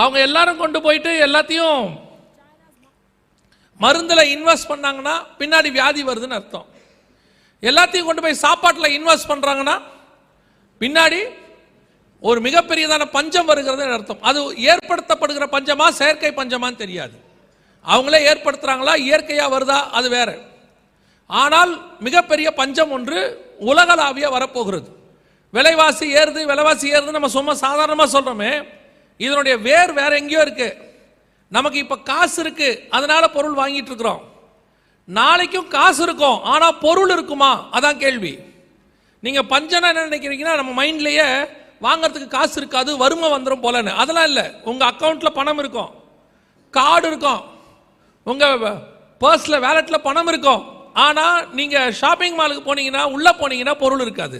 அவங்க 0.00 0.18
எல்லாரும் 0.20 0.60
கொண்டு 0.60 0.78
போயிட்டு 0.80 1.10
எல்லாத்தையும் 1.18 1.80
மருந்தில் 3.80 4.30
இன்வெஸ்ட் 4.30 4.70
பண்ணாங்கன்னா 4.70 5.14
பின்னாடி 5.38 5.68
வியாதி 5.70 6.02
வருதுன்னு 6.02 6.38
அர்த்தம் 6.38 6.66
எல்லாத்தையும் 7.62 8.08
கொண்டு 8.08 8.22
போய் 8.22 8.42
சாப்பாட்டில் 8.44 8.94
இன்வெஸ்ட் 8.94 9.30
பண்ணுறாங்கன்னா 9.30 9.76
பின்னாடி 10.80 11.20
ஒரு 12.22 12.38
மிகப்பெரியதான 12.40 13.02
பஞ்சம் 13.10 13.48
வருகிறது 13.48 13.82
அர்த்தம் 13.96 14.22
அது 14.22 14.40
ஏற்படுத்தப்படுகிற 14.70 15.44
பஞ்சமா 15.52 15.86
செயற்கை 15.98 16.30
பஞ்சமான்னு 16.32 16.82
தெரியாது 16.84 17.16
அவங்களே 17.84 18.20
ஏற்படுத்துறாங்களா 18.30 18.94
இயற்கையாக 19.04 19.52
வருதா 19.54 19.78
அது 19.90 20.08
வேற 20.08 20.30
ஆனால் 21.30 21.72
மிகப்பெரிய 22.00 22.48
பஞ்சம் 22.52 22.92
ஒன்று 22.92 23.18
உலகளாவிய 23.64 24.26
வரப்போகிறது 24.28 24.88
விலைவாசி 25.54 26.06
ஏறுது 26.14 26.40
விலைவாசி 26.44 26.86
ஏறுது 26.88 27.16
நம்ம 27.16 27.30
சும்மா 27.30 27.52
சாதாரணமாக 27.62 28.08
சொல்கிறோமே 28.14 28.52
இதனுடைய 29.20 29.54
வேர் 29.58 29.92
வேற 29.92 30.10
எங்கேயோ 30.16 30.42
இருக்கு 30.42 30.68
நமக்கு 31.52 31.78
இப்போ 31.78 31.96
காசு 32.02 32.38
இருக்கு 32.40 32.68
அதனால 32.90 33.24
பொருள் 33.28 33.58
வாங்கிட்டு 33.58 33.90
இருக்கிறோம் 33.92 34.22
நாளைக்கும் 35.08 35.68
காசு 35.68 36.00
இருக்கும் 36.02 36.40
ஆனால் 36.44 36.78
பொருள் 36.78 37.12
இருக்குமா 37.12 37.52
அதான் 37.70 38.00
கேள்வி 38.00 38.32
நீங்கள் 39.22 39.48
பஞ்சம்னா 39.50 39.90
என்ன 39.92 40.08
நினைக்கிறீங்கன்னா 40.08 40.56
நம்ம 40.56 40.72
மைண்ட்லேயே 40.80 41.28
வாங்கறதுக்கு 41.80 42.28
காசு 42.28 42.56
இருக்காது 42.60 42.90
வறுமை 42.96 43.28
வந்துடும் 43.30 43.64
போலன்னு 43.64 43.92
அதெல்லாம் 43.94 44.28
இல்லை 44.30 44.46
உங்கள் 44.64 44.88
அக்கௌண்ட்டில் 44.88 45.36
பணம் 45.36 45.58
இருக்கும் 45.58 45.90
கார்டு 46.74 47.06
இருக்கும் 47.08 47.42
உங்கள் 48.26 48.64
பர்ஸில் 49.20 49.62
வேலெட்டில் 49.62 50.06
பணம் 50.06 50.28
இருக்கும் 50.28 50.62
ஆனால் 50.98 51.38
நீங்கள் 51.54 51.94
ஷாப்பிங் 51.94 52.38
மாலுக்கு 52.38 52.62
போனீங்கன்னா 52.62 53.02
உள்ளே 53.10 53.32
போனீங்கன்னா 53.32 53.74
பொருள் 53.76 54.04
இருக்காது 54.06 54.38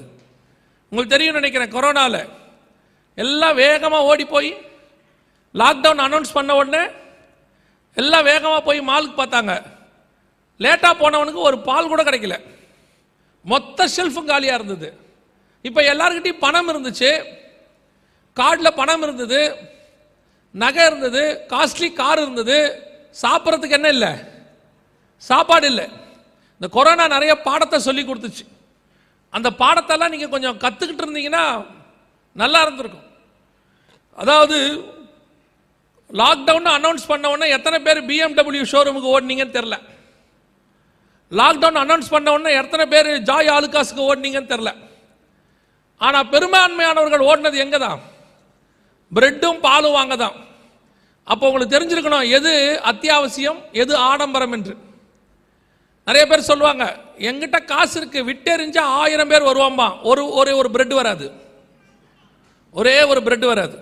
உங்களுக்கு 0.92 1.14
தெரியும் 1.14 1.38
நினைக்கிறேன் 1.38 1.74
கொரோனாவில் 1.74 2.20
எல்லாம் 3.18 3.56
வேகமாக 3.56 4.08
ஓடி 4.10 4.24
போய் 4.26 4.50
லாக்டவுன் 5.54 6.04
அனௌன்ஸ் 6.04 6.36
பண்ண 6.36 6.52
உடனே 6.54 6.82
எல்லாம் 7.96 8.24
வேகமாக 8.24 8.62
போய் 8.62 8.80
மாலுக்கு 8.82 9.16
பார்த்தாங்க 9.16 9.52
லேட்டாக 10.60 10.94
போனவனுக்கு 10.94 11.40
ஒரு 11.40 11.56
பால் 11.60 11.90
கூட 11.90 12.02
கிடைக்கல 12.02 12.36
மொத்த 13.44 13.86
ஷெல்ஃபும் 13.88 14.30
காலியாக 14.30 14.58
இருந்தது 14.58 14.88
இப்போ 15.64 15.80
எல்லாருக்கிட்டையும் 15.92 16.44
பணம் 16.44 16.70
இருந்துச்சு 16.72 17.10
கார்டில் 18.36 18.76
பணம் 18.76 19.02
இருந்தது 19.02 19.40
நகை 20.54 20.84
இருந்தது 20.86 21.22
காஸ்ட்லி 21.50 21.88
கார் 21.92 22.22
இருந்தது 22.24 22.58
சாப்பிட்றதுக்கு 23.16 23.78
என்ன 23.78 23.88
இல்லை 23.88 24.12
சாப்பாடு 25.22 25.66
இல்லை 25.66 25.86
இந்த 26.60 26.68
கொரோனா 26.68 27.04
நிறைய 27.08 27.32
பாடத்தை 27.40 27.78
சொல்லி 27.80 28.02
கொடுத்துச்சு 28.04 28.44
அந்த 29.32 29.48
பாடத்தெல்லாம் 29.58 30.12
நீங்கள் 30.12 30.32
கொஞ்சம் 30.34 30.60
கற்றுக்கிட்டு 30.62 31.04
இருந்தீங்கன்னா 31.04 31.44
நல்லா 32.36 32.60
இருந்திருக்கும் 32.62 33.06
அதாவது 34.18 34.58
லாக்டவுன் 36.10 36.68
அனௌன்ஸ் 36.72 37.08
பண்ண 37.08 37.26
உடனே 37.30 37.48
எத்தனை 37.50 37.78
பேர் 37.86 38.00
பிஎம்டபிள்யூ 38.08 38.64
ஷோரூமுக்கு 38.64 39.12
ஓடினீங்கன்னு 39.14 39.56
தெரில 39.58 39.76
லாக்டவுன் 41.32 41.80
அனௌன்ஸ் 41.82 42.12
பண்ண 42.14 42.28
உடனே 42.32 42.52
எத்தனை 42.60 42.84
பேர் 42.86 43.10
ஜாய் 43.28 43.50
ஆலுகாஸுக்கு 43.56 44.08
ஓடினீங்கன்னு 44.08 44.52
தெரில 44.52 44.70
ஆனால் 46.00 46.28
பெரும்பான்மையானவர்கள் 46.28 47.28
ஓடினது 47.28 47.58
எங்கே 47.58 47.78
தான் 47.78 48.00
பிரெட்டும் 49.12 49.60
பாலும் 49.60 49.96
வாங்க 49.98 50.14
தான் 50.16 50.36
அப்போ 51.28 51.46
உங்களுக்கு 51.46 51.74
தெரிஞ்சிருக்கணும் 51.74 52.30
எது 52.30 52.52
அத்தியாவசியம் 52.82 53.58
எது 53.72 53.92
ஆடம்பரம் 54.04 54.54
என்று 54.58 54.74
நிறைய 56.06 56.24
பேர் 56.26 56.48
சொல்லுவாங்க 56.50 56.84
எங்கிட்ட 57.20 57.58
காசு 57.64 57.94
இருக்கு 57.96 58.20
விட்டெறிஞ்சா 58.24 58.82
ஆயிரம் 59.00 59.30
பேர் 59.32 59.48
வருவாம்பா 59.48 59.88
ஒரு 60.02 60.22
ஒரே 60.32 60.52
ஒரு 60.52 60.68
பிரெட் 60.70 60.94
வராது 60.94 61.26
ஒரே 62.74 62.96
ஒரு 63.02 63.20
பிரெட் 63.22 63.46
வராது 63.46 63.76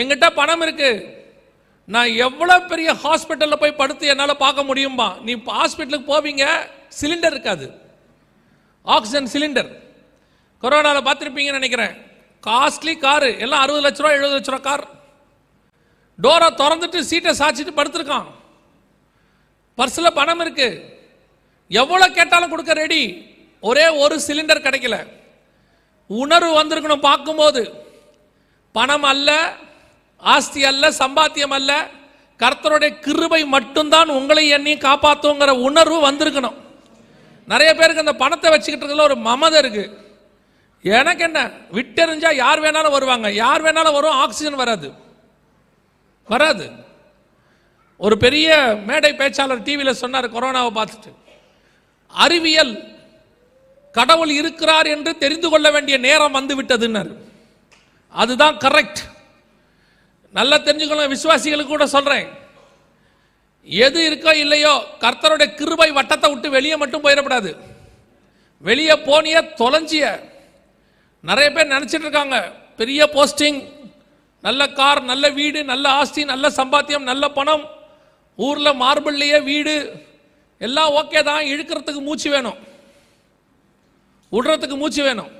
எங்கிட்ட 0.00 0.26
பணம் 0.30 0.62
இருக்கு 0.62 0.90
நான் 1.88 2.10
எவ்வளோ 2.18 2.56
பெரிய 2.62 2.90
ஹாஸ்பிட்டலில் 3.04 3.60
போய் 3.60 3.78
படுத்து 3.78 4.04
என்னால் 4.06 4.42
பார்க்க 4.42 4.68
முடியுமா 4.68 5.08
நீ 5.20 5.32
ஹாஸ்பிட்டலுக்கு 5.50 6.10
போவீங்க 6.10 6.44
சிலிண்டர் 6.92 7.34
இருக்காது 7.34 7.66
ஆக்சிஜன் 8.86 9.30
சிலிண்டர் 9.32 9.70
கொரோனாவில் 10.62 11.06
பார்த்துருப்பீங்கன்னு 11.06 11.60
நினைக்கிறேன் 11.60 11.94
காஸ்ட்லி 12.44 12.94
காரு 12.98 13.30
எல்லாம் 13.38 13.62
அறுபது 13.62 13.84
லட்ச 13.84 14.00
ரூபா 14.00 14.14
எழுபது 14.16 14.34
லட்ச 14.34 14.50
ரூபா 14.50 14.62
கார் 14.62 14.84
டோரை 16.18 16.48
திறந்துட்டு 16.52 17.00
சீட்டை 17.02 17.32
சாய்ச்சிட்டு 17.34 17.72
படுத்துருக்கான் 17.72 18.28
பர்ஸில் 19.78 20.16
பணம் 20.16 20.40
இருக்கு 20.40 20.68
எவ்வளோ 21.70 22.06
கேட்டாலும் 22.10 22.52
கொடுக்க 22.52 22.72
ரெடி 22.74 23.02
ஒரே 23.62 23.86
ஒரு 24.02 24.14
சிலிண்டர் 24.20 24.64
கிடைக்கல 24.64 24.96
உணர்வு 26.10 26.52
வந்திருக்கணும் 26.54 27.06
பார்க்கும்போது 27.08 27.62
பணம் 28.74 29.06
அல்ல 29.06 29.30
ஆஸ்தி 30.22 30.62
அல்ல 30.64 30.84
சம்பாத்தியம் 31.00 31.54
அல்ல 31.58 31.72
கர்த்தருடைய 32.40 32.90
கிருபை 32.98 33.40
மட்டும்தான் 33.48 34.10
உங்களை 34.10 34.44
எண்ணி 34.48 34.74
காப்பாற்றுங்கிற 34.78 35.52
உணர்வு 35.60 35.98
வந்திருக்கணும் 36.06 36.58
நிறைய 37.48 37.70
பேருக்கு 37.74 38.04
அந்த 38.04 38.14
பணத்தை 38.14 38.50
வச்சுக்கிட்டு 38.50 39.08
ஒரு 39.08 39.16
மமதை 39.20 39.58
இருக்குது 39.62 39.88
எனக்கு 40.84 41.22
என்ன 41.24 41.40
விட்டெறிஞ்சா 41.72 42.30
யார் 42.34 42.60
வேணாலும் 42.60 42.94
வருவாங்க 42.94 43.28
யார் 43.34 43.64
வேணாலும் 43.64 43.96
வரும் 43.98 44.20
ஆக்சிஜன் 44.20 44.62
வராது 44.62 44.88
வராது 46.28 46.66
ஒரு 48.00 48.14
பெரிய 48.16 48.48
மேடை 48.86 49.10
பேச்சாளர் 49.12 49.64
டிவியில் 49.64 50.00
சொன்னார் 50.00 50.34
கொரோனாவை 50.34 50.70
பார்த்துட்டு 50.74 51.10
அறிவியல் 52.12 52.74
கடவுள் 53.94 54.32
இருக்கிறார் 54.32 54.88
என்று 54.88 55.12
தெரிந்து 55.18 55.48
கொள்ள 55.48 55.68
வேண்டிய 55.70 55.96
நேரம் 55.98 56.36
வந்து 56.38 56.54
விட்டதுன்னாரு 56.58 57.12
அதுதான் 58.14 58.56
கரெக்ட் 58.56 59.02
நல்லா 60.34 60.56
தெரிஞ்சுக்கணும் 60.58 61.12
விசுவாசிகளுக்கு 61.12 61.72
கூட 61.72 61.86
சொல்கிறேன் 61.86 62.26
எது 63.68 64.00
இருக்கோ 64.08 64.32
இல்லையோ 64.36 64.72
கர்த்தருடைய 65.00 65.48
கிருபை 65.54 65.88
வட்டத்தை 65.90 66.28
விட்டு 66.30 66.48
வெளியே 66.50 66.76
மட்டும் 66.76 67.04
போயிடப்படாது 67.04 67.50
வெளியே 68.64 68.94
போனிய 69.02 69.36
தொலைஞ்சிய 69.58 70.04
நிறைய 71.24 71.48
பேர் 71.50 71.72
நினச்சிட்டு 71.72 72.06
இருக்காங்க 72.06 72.36
பெரிய 72.78 73.00
போஸ்டிங் 73.14 73.58
நல்ல 74.44 74.62
கார் 74.70 75.00
நல்ல 75.02 75.24
வீடு 75.30 75.60
நல்ல 75.64 75.86
ஆஸ்தி 75.94 76.22
நல்ல 76.24 76.46
சம்பாத்தியம் 76.50 77.04
நல்ல 77.04 77.24
பணம் 77.30 77.64
ஊரில் 78.38 78.78
மார்பிள்லேயே 78.80 79.38
வீடு 79.42 79.74
எல்லாம் 80.60 80.94
ஓகே 80.94 81.20
தான் 81.22 81.42
இழுக்கிறதுக்கு 81.44 82.00
மூச்சு 82.00 82.28
வேணும் 82.30 82.58
விடுறதுக்கு 84.32 84.76
மூச்சு 84.76 85.02
வேணும் 85.02 85.30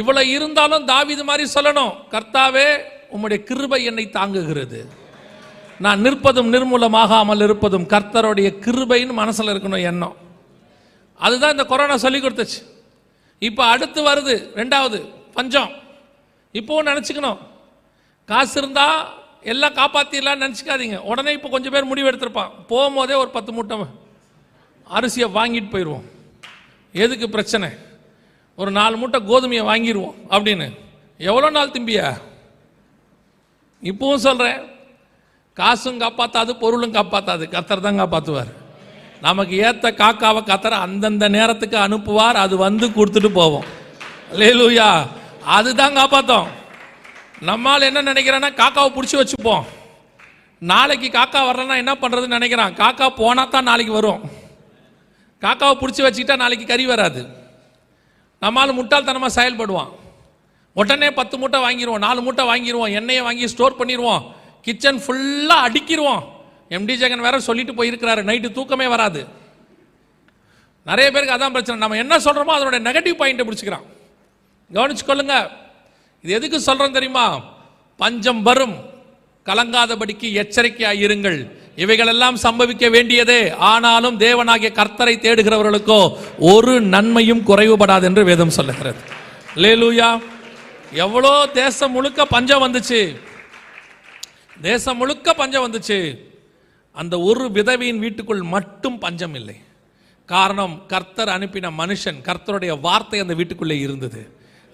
இவ்வளோ 0.00 0.22
இருந்தாலும் 0.28 0.86
தாவிது 0.86 1.22
மாதிரி 1.24 1.44
சொல்லணும் 1.48 1.92
கர்த்தாவே 2.10 2.68
உம்முடைய 3.10 3.38
கிருபை 3.44 3.80
என்னை 3.84 4.04
தாங்குகிறது 4.10 4.80
நான் 5.80 6.02
நிற்பதும் 6.02 6.50
நிர்மூலமாகாமல் 6.52 7.44
இருப்பதும் 7.44 7.86
கர்த்தருடைய 7.86 8.48
கிருபைன்னு 8.64 9.14
மனசில் 9.14 9.52
இருக்கணும் 9.52 9.86
எண்ணம் 9.90 10.16
அதுதான் 11.20 11.54
இந்த 11.56 11.64
கொரோனா 11.64 11.96
சொல்லி 11.96 12.18
கொடுத்துச்சு 12.20 12.60
இப்போ 13.42 13.62
அடுத்து 13.66 14.00
வருது 14.02 14.34
ரெண்டாவது 14.54 14.98
பஞ்சம் 15.34 15.72
இப்போவும் 16.54 16.88
நினச்சிக்கணும் 16.88 17.40
காசு 18.28 18.54
இருந்தால் 18.58 18.98
எல்லாம் 19.44 19.76
காப்பாற்றிடலாம்னு 19.76 20.44
நினச்சிக்காதீங்க 20.44 20.96
உடனே 21.02 21.32
இப்போ 21.34 21.48
கொஞ்சம் 21.48 21.74
பேர் 21.74 21.90
முடிவு 21.90 22.08
எடுத்திருப்பான் 22.10 22.54
போகும்போதே 22.68 23.14
ஒரு 23.14 23.30
பத்து 23.30 23.52
மூட்டை 23.52 23.76
அரிசியை 24.86 25.28
வாங்கிட்டு 25.30 25.70
போயிடுவோம் 25.72 26.06
எதுக்கு 26.94 27.26
பிரச்சனை 27.28 27.68
ஒரு 28.58 28.70
நாலு 28.70 28.94
மூட்டை 28.96 29.18
கோதுமையை 29.22 29.64
வாங்கிடுவோம் 29.66 30.16
அப்படின்னு 30.30 30.66
எவ்வளோ 31.20 31.48
நாள் 31.50 31.74
திம்பியா 31.76 32.08
இப்பவும் 33.82 34.24
சொல்கிறேன் 34.24 34.60
காசும் 35.56 36.00
காப்பாற்றாது 36.00 36.52
பொருளும் 36.56 36.96
காப்பாற்றாது 36.96 37.44
கத்தர் 37.48 37.80
தான் 37.80 38.00
காப்பாற்றுவார் 38.00 38.50
நமக்கு 39.22 39.54
ஏற்ற 39.58 39.86
காக்காவை 39.94 40.40
கத்துற 40.42 40.74
அந்தந்த 40.80 41.26
நேரத்துக்கு 41.28 41.76
அனுப்புவார் 41.78 42.36
அது 42.36 42.54
வந்து 42.58 42.86
கொடுத்துட்டு 42.90 43.30
போவோம் 43.32 43.66
லேலூயா 44.32 44.88
அதுதான் 45.50 45.98
காப்பாத்தோம் 45.98 46.48
நம்மால் 47.42 47.88
என்ன 47.88 48.00
நினைக்கிறேன்னா 48.02 48.50
காக்காவை 48.54 48.90
பிடிச்சி 48.92 49.16
வச்சுப்போம் 49.18 49.66
நாளைக்கு 50.62 51.08
காக்கா 51.10 51.40
வரலன்னா 51.44 51.76
என்ன 51.76 51.92
பண்ணுறதுன்னு 51.94 52.38
நினைக்கிறான் 52.38 52.72
காக்கா 52.74 53.06
போனால் 53.14 53.52
தான் 53.52 53.68
நாளைக்கு 53.70 53.92
வரும் 53.92 54.22
காக்காவை 55.42 55.74
பிடிச்சி 55.76 56.02
வச்சுக்கிட்டா 56.02 56.36
நாளைக்கு 56.36 56.66
கறி 56.66 56.84
வராது 56.86 57.22
நம்மால் 58.42 58.78
முட்டாள்தனமாக 58.78 59.36
செயல்படுவான் 59.36 59.92
உடனே 60.76 61.08
பத்து 61.10 61.36
மூட்டை 61.38 61.58
வாங்கிடுவோம் 61.60 62.04
நாலு 62.06 62.20
மூட்டை 62.22 62.44
வாங்கிடுவோம் 62.46 62.94
எண்ணெயை 62.94 63.22
வாங்கி 63.22 63.46
ஸ்டோர் 63.48 63.78
பண்ணிடுவோம் 63.78 64.24
கிச்சன் 64.66 65.00
ஃபுல்லாக 65.04 65.66
அடிக்கிடுவோம் 65.66 66.22
எம்டி 66.70 66.94
ஜெகன் 66.94 67.26
வேற 67.26 67.36
சொல்லிட்டு 67.40 67.72
போயிருக்கிறாரு 67.74 68.22
நைட்டு 68.22 68.48
தூக்கமே 68.50 68.86
வராது 68.86 69.20
நிறைய 70.86 71.06
பேருக்கு 71.10 71.36
அதான் 71.36 71.54
பிரச்சனை 71.54 71.78
நம்ம 71.78 71.96
என்ன 71.96 72.14
சொல்கிறோமோ 72.18 72.54
அதனுடைய 72.56 72.80
நெகட்டிவ் 72.84 73.16
பாயிண்ட்டை 73.20 73.46
பிடிச்சிக்கிறான் 73.46 73.86
கவனிச்சுக்கொள்ளுங்க 74.70 75.36
இது 76.24 76.32
எதுக்கு 76.34 76.58
சொல்கிறோம் 76.60 76.96
தெரியுமா 76.98 77.26
பஞ்சம் 78.00 78.42
வரும் 78.42 78.76
கலங்காதபடிக்கு 79.46 80.28
எச்சரிக்கையாக 80.34 81.02
இருங்கள் 81.02 81.38
இவைகளெல்லாம் 81.76 82.36
சம்பவிக்க 82.36 82.86
வேண்டியதே 82.88 83.40
ஆனாலும் 83.68 84.16
தேவனாகிய 84.18 84.70
கர்த்தரை 84.72 85.14
தேடுகிறவர்களுக்கோ 85.16 86.00
ஒரு 86.50 86.74
நன்மையும் 86.94 87.42
குறைவுபடாது 87.42 88.06
என்று 88.08 88.22
வேதம் 88.24 88.56
சொல்லுகிறது 88.58 89.00
லேலூயா 89.56 90.08
எவ்வளோ 90.96 91.32
தேசம் 91.54 91.94
முழுக்க 91.96 92.26
பஞ்சம் 92.26 92.64
வந்துச்சு 92.64 93.00
தேசம் 94.60 94.98
முழுக்க 94.98 95.34
பஞ்சம் 95.34 95.64
வந்துச்சு 95.64 95.98
அந்த 96.98 97.14
ஒரு 97.20 97.44
விதவையின் 97.56 98.02
வீட்டுக்குள் 98.04 98.42
மட்டும் 98.48 98.98
பஞ்சம் 98.98 99.34
இல்லை 99.34 99.56
காரணம் 100.28 100.74
கர்த்தர் 100.86 101.30
அனுப்பின 101.34 101.70
மனுஷன் 101.74 102.18
கர்த்தருடைய 102.22 102.72
வார்த்தை 102.80 103.18
அந்த 103.20 103.34
வீட்டுக்குள்ளே 103.34 103.76
இருந்தது 103.80 104.22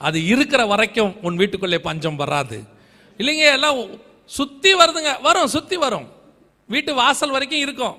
அது 0.01 0.19
இருக்கிற 0.27 0.63
வரைக்கும் 0.67 1.13
உன் 1.23 1.37
வீட்டுக்குள்ளே 1.37 1.79
பஞ்சம் 1.81 2.17
வராது 2.17 2.59
இல்லைங்க 3.21 3.45
எல்லாம் 3.53 3.79
சுற்றி 4.31 4.71
வருதுங்க 4.75 5.13
வரும் 5.21 5.49
சுற்றி 5.49 5.77
வரும் 5.77 6.09
வீட்டு 6.69 6.91
வாசல் 6.95 7.35
வரைக்கும் 7.37 7.65
இருக்கும் 7.65 7.97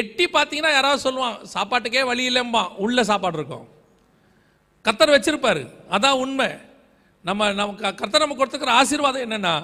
எட்டி 0.00 0.24
பார்த்தீங்கன்னா 0.26 0.72
யாராவது 0.74 1.04
சொல்லுவான் 1.06 1.38
சாப்பாட்டுக்கே 1.52 2.02
வழி 2.02 2.24
இல்லைம்பான் 2.30 2.74
உள்ள 2.76 3.02
சாப்பாடு 3.02 3.38
இருக்கும் 3.38 3.66
கர்த்தர் 4.84 5.14
வச்சிருப்பாரு 5.14 5.62
அதான் 5.90 6.20
உண்மை 6.20 6.50
நம்ம 7.24 7.48
நமக்கு 7.52 7.82
கர்த்தர் 7.92 8.24
நம்ம 8.24 8.36
கொடுத்துக்கிற 8.36 8.72
ஆசீர்வாதம் 8.74 9.24
என்னென்னா 9.26 9.54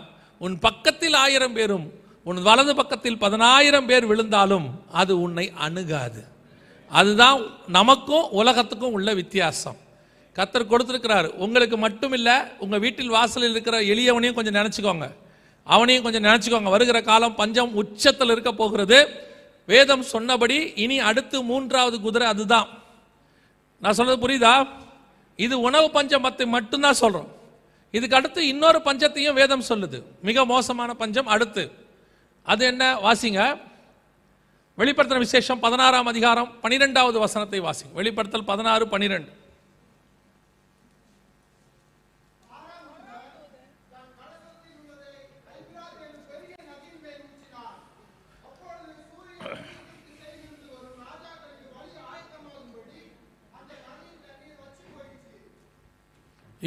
உன் 0.41 0.57
பக்கத்தில் 0.59 1.17
ஆயிரம் 1.17 1.57
பேரும் 1.57 1.87
உன் 2.27 2.41
வலது 2.43 2.73
பக்கத்தில் 2.75 3.19
பதினாயிரம் 3.19 3.87
பேர் 3.87 4.07
விழுந்தாலும் 4.07 4.65
அது 4.93 5.13
உன்னை 5.19 5.45
அணுகாது 5.59 6.23
அதுதான் 6.91 7.41
நமக்கும் 7.69 8.27
உலகத்துக்கும் 8.31 8.95
உள்ள 8.95 9.11
வித்தியாசம் 9.15 9.79
கத்தர் 10.37 10.71
கொடுத்துருக்கிறாரு 10.71 11.29
உங்களுக்கு 11.37 11.77
மட்டும் 11.77 12.15
இல்லை 12.15 12.35
உங்கள் 12.59 12.83
வீட்டில் 12.85 13.15
வாசலில் 13.15 13.55
இருக்கிற 13.55 13.77
எளியவனையும் 13.85 14.39
கொஞ்சம் 14.39 14.59
நினச்சிக்கோங்க 14.59 15.07
அவனையும் 15.67 16.05
கொஞ்சம் 16.05 16.27
நினச்சிக்கோங்க 16.27 16.71
வருகிற 16.71 16.99
காலம் 17.03 17.39
பஞ்சம் 17.39 17.73
உச்சத்தில் 17.75 18.33
இருக்க 18.35 18.51
போகிறது 18.53 18.99
வேதம் 19.69 20.05
சொன்னபடி 20.07 20.59
இனி 20.77 20.99
அடுத்து 21.03 21.39
மூன்றாவது 21.45 21.97
குதிரை 22.01 22.27
அதுதான் 22.27 22.69
நான் 23.83 23.97
சொல்றது 23.97 24.19
புரியுதா 24.21 24.55
இது 25.39 25.55
உணவு 25.61 25.89
பஞ்சம் 25.91 26.23
பற்றி 26.23 26.45
மட்டும்தான் 26.49 27.01
சொல்கிறோம் 27.01 27.31
இதுக்கு 27.95 28.17
அடுத்து 28.17 28.41
இன்னொரு 28.47 28.79
பஞ்சத்தையும் 28.87 29.37
வேதம் 29.37 29.69
சொல்லுது 29.69 29.99
மிக 30.23 30.45
மோசமான 30.45 30.91
பஞ்சம் 30.95 31.29
அடுத்து 31.29 31.65
அது 32.47 32.63
என்ன 32.67 32.85
வாசிங்க 33.05 33.41
வெளிப்படுத்தின 34.79 35.23
விசேஷம் 35.23 35.61
பதினாறாம் 35.61 36.07
அதிகாரம் 36.07 36.51
பனிரெண்டாவது 36.61 37.19
வசனத்தை 37.19 37.61
வாசிங்க 37.61 37.93
வெளிப்படுத்தல் 37.93 38.49
பதினாறு 38.49 38.85
பனிரெண்டு 38.89 39.33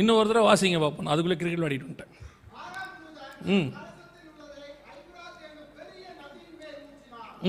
இன்னும் 0.00 0.17
ஒரு 0.17 0.27
தடவை 0.27 0.45
வாசிங்க 0.47 0.79
பார்ப்போம் 0.79 1.11
அதுக்குள்ளே 1.11 1.37
கிரிக்கெட் 1.37 1.61
விளையாடிட்டு 1.61 1.87
வந்துட்டேன் 1.87 2.15
ம் 3.49 3.69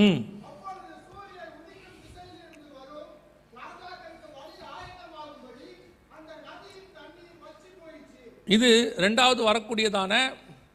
ம் 0.00 0.20
இது 8.46 8.68
ரெண்டாவது 8.96 9.42
வரக்கூடியதான 9.42 10.12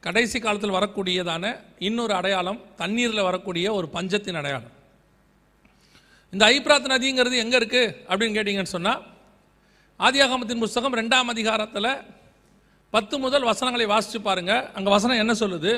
கடைசி 0.00 0.38
காலத்தில் 0.40 0.78
வரக்கூடியதான 0.78 1.46
இன்னொரு 1.80 2.14
அடையாளம் 2.14 2.60
தண்ணீரில் 2.76 3.24
வரக்கூடிய 3.24 3.74
ஒரு 3.74 3.88
பஞ்சத்தின் 3.88 4.36
அடையாளம் 4.36 4.74
இந்த 6.34 6.44
ஐப்ராத் 6.46 6.92
நதிங்கிறது 6.92 7.36
எங்கே 7.38 7.58
இருக்குது 7.58 7.94
அப்படின்னு 8.10 8.38
கேட்டிங்கன்னு 8.38 8.76
சொன்னால் 8.76 9.02
ஆதியாகமத்தின் 10.00 10.60
புஸ்தகம் 10.60 10.98
ரெண்டாம் 10.98 11.30
அதிகாரத்தில் 11.30 11.92
பத்து 12.94 13.16
முதல் 13.20 13.44
வசனங்களை 13.44 13.86
வாசித்து 13.86 14.20
பாருங்கள் 14.22 14.66
அங்கே 14.74 14.90
வசனம் 14.90 15.18
என்ன 15.18 15.34
சொல்லுது 15.34 15.72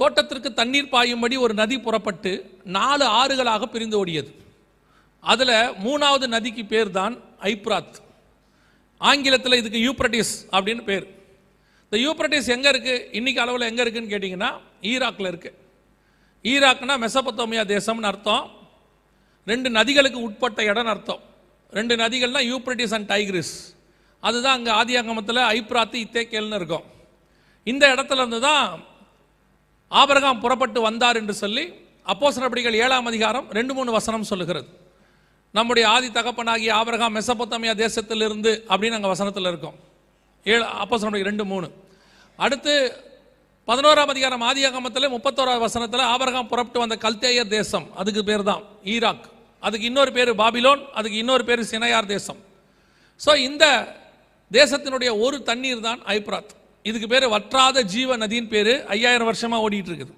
தோட்டத்திற்கு 0.00 0.50
தண்ணீர் 0.52 0.92
பாயும்படி 0.92 1.36
ஒரு 1.36 1.54
நதி 1.54 1.76
புறப்பட்டு 1.78 2.32
நாலு 2.74 3.04
ஆறுகளாக 3.12 3.66
பிரிந்து 3.66 3.96
ஓடியது 3.98 4.32
அதில் 5.24 5.56
மூணாவது 5.78 6.26
நதிக்கு 6.28 6.64
பேர் 6.64 6.90
தான் 6.90 7.14
ஐப்ராத் 7.48 7.96
ஆங்கிலத்தில் 9.00 9.58
இதுக்கு 9.58 9.80
யூப்ரட்டிஸ் 9.80 10.34
அப்படின்னு 10.52 10.82
பேர் 10.82 11.06
இந்த 11.84 11.98
யூப்ரட்டிஸ் 11.98 12.48
எங்கே 12.48 12.68
இருக்குது 12.70 13.04
இன்றைக்கி 13.12 13.40
அளவில் 13.40 13.68
எங்கே 13.68 13.82
இருக்குதுன்னு 13.84 14.12
கேட்டிங்கன்னா 14.14 14.50
ஈராக்கில் 14.82 15.30
இருக்குது 15.30 15.56
ஈராக்னா 16.44 16.96
மெசபத்தோமியா 16.96 17.62
தேசம்னு 17.68 18.10
அர்த்தம் 18.10 18.44
ரெண்டு 19.46 19.68
நதிகளுக்கு 19.70 20.20
உட்பட்ட 20.20 20.62
இடம்னு 20.62 20.92
அர்த்தம் 20.94 21.22
ரெண்டு 21.72 21.94
நதிகள்னா 21.96 22.42
யூப்ரட்டிஸ் 22.48 22.94
அண்ட் 22.94 23.08
டைக்ரிஸ் 23.08 23.54
அதுதான் 24.22 24.56
அங்கே 24.58 24.98
அங்கமத்தில் 24.98 25.42
ஐப்ராத்து 25.50 25.98
இத்தேக்கேல்னு 26.00 26.58
இருக்கும் 26.60 26.86
இந்த 27.66 27.84
இடத்துல 27.94 28.22
இருந்து 28.22 28.40
தான் 28.40 28.68
ஆபரகாம் 29.90 30.40
புறப்பட்டு 30.40 30.80
வந்தார் 30.80 31.16
என்று 31.16 31.34
சொல்லி 31.34 31.64
அப்போ 32.06 32.30
சிறப்படிகள் 32.32 32.76
ஏழாம் 32.76 33.06
அதிகாரம் 33.06 33.46
ரெண்டு 33.50 33.72
மூணு 33.74 33.90
வசனம் 33.92 34.28
சொல்லுகிறது 34.30 34.68
நம்முடைய 35.54 35.84
ஆதி 35.88 36.08
தகப்பனாகிய 36.10 36.70
ஆபரகாம் 36.74 37.14
மெசபொத்தமியா 37.14 37.74
தேசத்திலிருந்து 37.76 38.50
அப்படின்னு 38.70 38.96
அங்கே 38.98 39.10
வசனத்தில் 39.12 39.48
இருக்கோம் 39.48 39.76
ஏழு 40.46 40.64
அப்போ 40.76 40.96
சிறப்படிகள் 40.98 41.30
ரெண்டு 41.30 41.44
மூணு 41.44 41.68
அடுத்து 42.38 42.74
பதினோராம் 43.68 44.10
அதிகாரம் 44.10 44.42
ஆதி 44.42 44.62
அகமத்தில் 44.64 45.12
முப்பத்தோராவது 45.12 45.62
வசனத்தில் 45.62 46.04
ஆபரகாம் 46.08 46.48
புறப்பட்டு 46.48 46.80
வந்த 46.80 46.96
கல்தேய 46.96 47.40
தேசம் 47.48 47.86
அதுக்கு 47.94 48.22
பேர் 48.24 48.44
தான் 48.44 48.62
ஈராக் 48.86 49.26
அதுக்கு 49.62 49.86
இன்னொரு 49.86 50.12
பேர் 50.12 50.30
பாபிலோன் 50.34 50.82
அதுக்கு 50.94 51.18
இன்னொரு 51.18 51.44
பேர் 51.44 51.62
சினையார் 51.70 52.08
தேசம் 52.08 52.40
ஸோ 53.20 53.32
இந்த 53.40 53.64
தேசத்தினுடைய 54.50 55.10
ஒரு 55.18 55.38
தண்ணீர் 55.42 55.80
தான் 55.80 56.00
ஐப்ராத் 56.10 56.52
இதுக்கு 56.88 57.08
பேர் 57.08 57.26
வற்றாத 57.28 57.82
ஜீவ 57.92 58.16
நதியின் 58.16 58.48
பேர் 58.48 58.74
ஐயாயிரம் 58.88 59.28
வருஷமாக 59.30 59.64
ஓடிட்டு 59.66 59.90
இருக்குது 59.90 60.14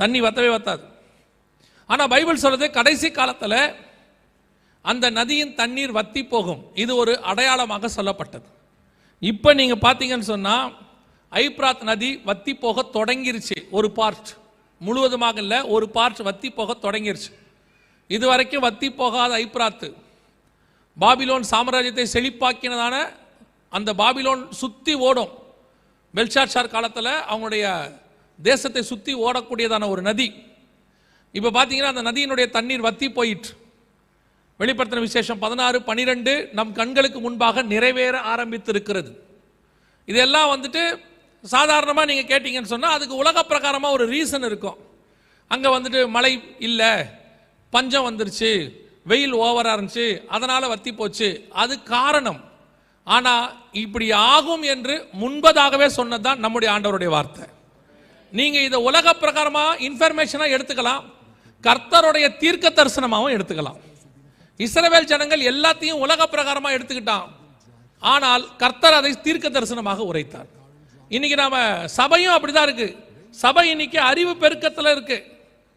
தண்ணி 0.00 0.18
வத்தவே 0.20 0.50
வத்தாது 0.50 0.84
ஆனால் 1.90 2.10
பைபிள் 2.10 2.42
சொல்கிறது 2.44 2.66
கடைசி 2.70 3.08
காலத்தில் 3.10 3.58
அந்த 4.84 5.06
நதியின் 5.10 5.54
தண்ணீர் 5.54 5.92
வத்தி 5.92 6.22
போகும் 6.24 6.62
இது 6.74 6.92
ஒரு 6.96 7.12
அடையாளமாக 7.22 7.88
சொல்லப்பட்டது 7.88 8.48
இப்போ 9.22 9.50
நீங்கள் 9.54 9.82
பார்த்தீங்கன்னு 9.84 10.28
சொன்னால் 10.28 10.66
ஐப்ராத் 11.32 11.82
நதி 11.82 12.10
வத்தி 12.24 12.52
போக 12.56 12.84
தொடங்கிருச்சு 12.94 13.56
ஒரு 13.70 13.88
பார்ட் 13.90 14.30
முழுவதுமாக 14.80 15.40
இல்லை 15.40 15.58
ஒரு 15.68 15.86
பார்ட் 15.88 16.20
வத்தி 16.20 16.48
போக 16.50 16.74
தொடங்கிருச்சு 16.82 17.30
இது 18.10 18.24
வரைக்கும் 18.26 18.64
வத்தி 18.64 18.88
போகாத 18.92 19.32
ஐப்ராத்து 19.38 19.88
பாபிலோன் 20.96 21.46
சாம்ராஜ்யத்தை 21.50 22.06
செழிப்பாக்கினதான 22.12 22.96
அந்த 23.72 23.90
பாபிலோன் 23.94 24.42
சுற்றி 24.52 24.94
ஓடும் 25.00 25.32
பெல்ஷாட்ஷார் 26.16 26.68
காலத்தில் 26.68 27.12
அவங்களுடைய 27.30 27.66
தேசத்தை 28.38 28.82
சுற்றி 28.82 29.12
ஓடக்கூடியதான 29.20 29.88
ஒரு 29.88 30.02
நதி 30.02 30.28
இப்போ 31.34 31.50
பார்த்தீங்கன்னா 31.50 31.92
அந்த 31.92 32.02
நதியினுடைய 32.02 32.46
தண்ணீர் 32.50 32.86
வத்தி 32.86 33.08
போயிற்று 33.10 33.52
வெளிப்படுத்தின 34.60 35.00
விசேஷம் 35.00 35.40
பதினாறு 35.40 35.78
பனிரெண்டு 35.82 36.32
நம் 36.52 36.72
கண்களுக்கு 36.72 37.18
முன்பாக 37.20 37.62
நிறைவேற 37.64 38.16
ஆரம்பித்து 38.24 38.70
இருக்கிறது 38.72 39.10
இதெல்லாம் 40.08 40.50
வந்துட்டு 40.50 40.82
சாதாரணமாக 41.44 42.08
நீங்கள் 42.10 42.30
கேட்டிங்கன்னு 42.30 42.72
சொன்னால் 42.72 42.96
அதுக்கு 42.96 43.14
உலக 43.14 43.42
பிரகாரமாக 43.42 43.96
ஒரு 43.96 44.04
ரீசன் 44.08 44.46
இருக்கும் 44.46 44.78
அங்கே 45.50 45.68
வந்துட்டு 45.68 46.00
மழை 46.08 46.32
இல்லை 46.60 46.92
பஞ்சம் 47.72 48.06
வந்துருச்சு 48.08 48.50
வெயில் 49.06 49.34
ஓவராக 49.38 49.76
இருந்துச்சு 49.76 50.06
அதனால் 50.28 50.68
வத்தி 50.68 50.92
போச்சு 50.92 51.28
அது 51.54 51.74
காரணம் 51.88 52.40
ஆனால் 53.06 53.44
இப்படி 53.74 54.06
ஆகும் 54.28 54.64
என்று 54.66 54.94
முன்பதாகவே 55.12 55.88
சொன்னதுதான் 55.88 56.40
நம்முடைய 56.40 56.68
ஆண்டவருடைய 56.72 57.10
வார்த்தை 57.10 57.44
நீங்கள் 58.32 58.64
இதை 58.64 58.78
உலக 58.80 59.12
பிரகாரமாக 59.14 59.78
இன்ஃபர்மேஷனாக 59.80 60.54
எடுத்துக்கலாம் 60.54 61.04
கர்த்தருடைய 61.64 62.26
தீர்க்க 62.36 62.66
தரிசனமாகவும் 62.70 63.34
எடுத்துக்கலாம் 63.34 63.78
இஸ்ரவேல் 64.60 65.10
ஜனங்கள் 65.12 65.42
எல்லாத்தையும் 65.42 66.02
உலக 66.02 66.26
பிரகாரமாக 66.26 66.76
எடுத்துக்கிட்டான் 66.76 67.26
ஆனால் 68.02 68.44
கர்த்தர் 68.56 68.98
அதை 68.98 69.12
தீர்க்க 69.18 69.46
தரிசனமாக 69.48 70.04
உரைத்தார் 70.04 70.48
இன்னைக்கு 71.10 71.36
நாம 71.36 71.56
சபையும் 71.96 72.34
அப்படிதான் 72.36 72.66
இருக்கு 72.68 72.88
சபை 73.34 73.64
இன்னைக்கு 73.70 73.98
அறிவு 74.02 74.32
பெருக்கத்தில் 74.36 74.92
இருக்கு 74.92 75.18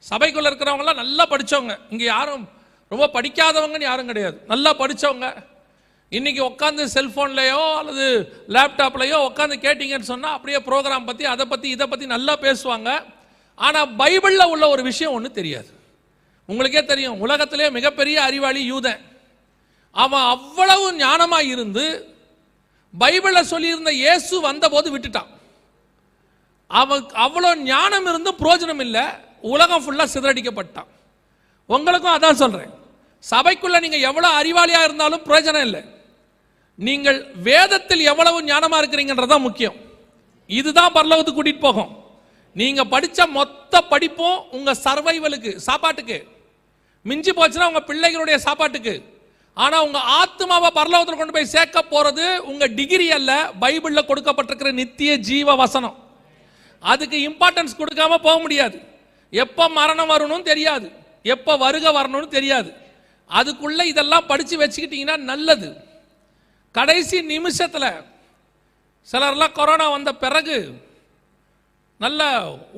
சபைக்குள்ள 0.03 0.49
எல்லாம் 0.75 1.01
நல்லா 1.03 1.23
படித்தவங்க 1.25 1.75
இங்கே 1.89 2.05
யாரும் 2.05 2.45
ரொம்ப 2.91 3.07
படிக்காதவங்கன்னு 3.07 3.89
யாரும் 3.89 4.07
கிடையாது 4.07 4.37
நல்லா 4.47 4.71
படித்தவங்க 4.73 5.27
இன்றைக்கி 6.11 6.41
உட்காந்து 6.41 6.83
செல்ஃபோன்லேயோ 6.93 7.63
அல்லது 7.79 8.05
லேப்டாப்லேயோ 8.49 9.17
உட்காந்து 9.25 9.55
கேட்டிங்கன்னு 9.65 10.11
சொன்னால் 10.11 10.35
அப்படியே 10.35 10.59
ப்ரோக்ராம் 10.67 11.05
பற்றி 11.05 11.25
அதை 11.25 11.45
பற்றி 11.45 11.67
இதை 11.69 11.85
பற்றி 11.87 12.05
நல்லா 12.07 12.33
பேசுவாங்க 12.41 12.89
ஆனால் 13.57 13.91
பைபிளில் 13.99 14.51
உள்ள 14.51 14.65
ஒரு 14.69 14.83
விஷயம் 14.83 15.15
ஒன்று 15.17 15.29
தெரியாது 15.31 15.71
உங்களுக்கே 16.49 16.81
தெரியும் 16.83 17.19
உலகத்திலே 17.19 17.67
மிகப்பெரிய 17.69 18.17
அறிவாளி 18.21 18.61
யூதன் 18.65 19.03
அவன் 19.95 20.25
அவ்வளவு 20.29 20.87
ஞானமாக 20.97 21.51
இருந்து 21.51 21.85
பைபிளில் 22.93 23.49
சொல்லியிருந்த 23.51 23.91
இயேசு 23.95 24.35
வந்தபோது 24.41 24.89
விட்டுட்டான் 24.91 25.29
அவன் 26.71 27.03
அவ்வளோ 27.19 27.51
ஞானம் 27.65 28.07
இருந்தும் 28.07 28.39
புரோஜனம் 28.41 28.83
இல்லை 28.85 29.05
உலகம் 29.47 29.83
ஃபுல்லாக 29.83 30.13
சிதறடிக்கப்பட்டான் 30.13 30.89
உங்களுக்கும் 31.69 32.15
அதான் 32.15 32.41
சொல்கிறேன் 32.41 32.73
சபைக்குள்ளே 33.23 33.79
நீங்கள் 33.79 34.05
எவ்வளோ 34.05 34.29
அறிவாளியாக 34.37 34.87
இருந்தாலும் 34.87 35.25
பிரயோஜனம் 35.25 35.65
இல்லை 35.65 35.81
நீங்கள் 36.79 37.19
வேதத்தில் 37.43 38.03
எவ்வளவு 38.11 38.37
ஞானமா 38.43 38.77
இருக்கிறீங்கன்றது 38.79 39.31
தான் 39.31 39.45
முக்கியம் 39.47 39.77
இதுதான் 40.49 40.93
பரலோகத்துக்கு 40.93 41.39
கூட்டிட்டு 41.39 41.65
போகும் 41.65 41.91
நீங்க 42.55 42.81
படிச்ச 42.91 43.25
மொத்த 43.29 43.81
படிப்பும் 43.89 44.37
உங்க 44.51 44.71
சர்வைவலுக்கு 44.85 45.51
சாப்பாட்டுக்கு 45.65 46.17
மிஞ்சி 47.05 47.31
போச்சுன்னா 47.31 47.69
உங்க 47.71 47.81
பிள்ளைகளுடைய 47.83 48.37
சாப்பாட்டுக்கு 48.45 48.93
ஆனா 49.57 49.77
உங்க 49.81 49.99
ஆத்மாவை 50.15 50.69
பரலோகத்தில் 50.71 51.19
கொண்டு 51.19 51.35
போய் 51.35 51.53
சேர்க்க 51.53 51.79
போறது 51.85 52.25
உங்க 52.43 52.65
டிகிரி 52.77 53.07
அல்ல 53.09 53.31
பைபிள்ல 53.61 54.01
கொடுக்கப்பட்டிருக்கிற 54.03 54.71
நித்திய 54.73 55.11
ஜீவ 55.29 55.55
வசனம் 55.55 55.97
அதுக்கு 56.83 57.17
இம்பார்ட்டன்ஸ் 57.21 57.79
கொடுக்காம 57.79 58.19
போக 58.19 58.35
முடியாது 58.39 58.77
எப்போ 59.33 59.65
மரணம் 59.73 60.11
வரணும்னு 60.11 60.49
தெரியாது 60.51 60.87
எப்போ 61.25 61.53
வருக 61.57 61.91
வரணும்னு 61.91 62.29
தெரியாது 62.29 62.69
அதுக்குள்ள 63.29 63.81
இதெல்லாம் 63.85 64.27
படிச்சு 64.27 64.55
வச்சுக்கிட்டீங்கன்னா 64.57 65.17
நல்லது 65.25 65.69
கடைசி 66.75 67.17
நிமிஷத்தில் 67.29 67.89
சிலர்லாம் 69.07 69.53
கொரோனா 69.53 69.85
வந்த 69.89 70.11
பிறகு 70.15 70.57
நல்ல 72.01 72.21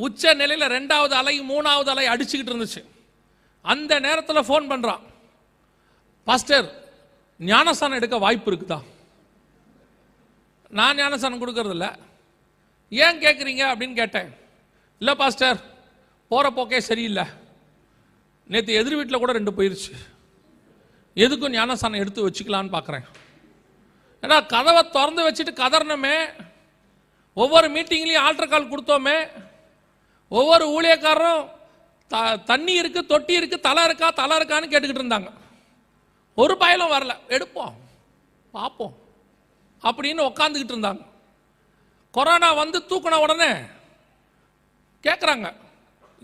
உச்ச 0.05 0.33
நிலையில் 0.33 0.73
ரெண்டாவது 0.73 1.13
அலை 1.13 1.35
மூணாவது 1.49 1.89
அலை 1.91 2.05
அடிச்சுக்கிட்டு 2.07 2.51
இருந்துச்சு 2.51 2.81
அந்த 3.65 3.93
நேரத்தில் 3.99 4.47
ஃபோன் 4.47 4.69
பண்ணுறான் 4.71 5.03
பாஸ்டர் 6.27 6.67
ஞானசானம் 7.39 7.99
எடுக்க 7.99 8.17
வாய்ப்பு 8.17 8.49
இருக்குதா 8.51 8.79
நான் 10.71 10.97
ஞானசானம் 10.97 11.41
கொடுக்கறதில்ல 11.41 11.87
ஏன் 12.91 13.21
கேட்குறீங்க 13.21 13.63
அப்படின்னு 13.71 13.95
கேட்டேன் 13.95 14.29
இல்லை 15.01 15.13
பாஸ்டர் 15.15 15.59
போகிற 16.31 16.49
போக்கே 16.49 16.79
சரியில்லை 16.81 17.25
நேற்று 18.49 18.73
எதிர் 18.73 18.97
வீட்டில் 18.99 19.21
கூட 19.21 19.33
ரெண்டு 19.33 19.51
போயிடுச்சு 19.51 19.93
எதுக்கும் 21.17 21.55
ஞானசானம் 21.55 22.01
எடுத்து 22.01 22.25
வச்சுக்கலான்னு 22.25 22.73
பார்க்குறேன் 22.73 23.05
ஏன்னா 24.23 24.37
கதவை 24.47 24.81
திறந்து 24.87 25.21
வச்சுட்டு 25.23 25.53
கதறணுமே 25.55 26.15
ஒவ்வொரு 27.37 27.67
மீட்டிங்லேயும் 27.67 28.25
ஆல்டர் 28.25 28.51
கால் 28.51 28.71
கொடுத்தோமே 28.71 29.17
ஒவ்வொரு 30.31 30.65
ஊழியக்காரரும் 30.73 31.43
த 32.11 32.17
தண்ணி 32.45 32.73
இருக்குது 32.81 33.09
தொட்டி 33.09 33.33
இருக்குது 33.39 33.65
தலை 33.67 33.83
இருக்கா 33.83 34.07
தலை 34.13 34.35
இருக்கான்னு 34.39 34.71
கேட்டுக்கிட்டு 34.71 35.03
இருந்தாங்க 35.03 35.29
ஒரு 36.37 36.53
பயலும் 36.57 36.93
வரல 36.93 37.13
எடுப்போம் 37.27 37.73
பார்ப்போம் 38.53 38.93
அப்படின்னு 39.83 40.27
உக்காந்துக்கிட்டு 40.29 40.75
இருந்தாங்க 40.75 41.03
கொரோனா 42.13 42.49
வந்து 42.53 42.77
தூக்கின 42.89 43.19
உடனே 43.19 43.51
கேட்குறாங்க 45.03 45.47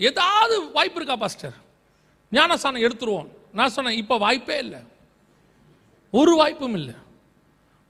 ஏதாவது 0.00 0.55
வாய்ப்பு 0.71 0.99
இருக்கா 0.99 1.15
பாஸ்டர் 1.15 1.55
ஞானஸ்தானம் 2.31 2.85
எடுத்துருவோம் 2.85 3.29
நான் 3.53 3.73
சொன்னேன் 3.75 3.99
இப்போ 3.99 4.15
வாய்ப்பே 4.17 4.57
இல்லை 4.57 4.81
ஒரு 6.13 6.33
வாய்ப்பும் 6.35 6.75
இல்லை 6.75 6.95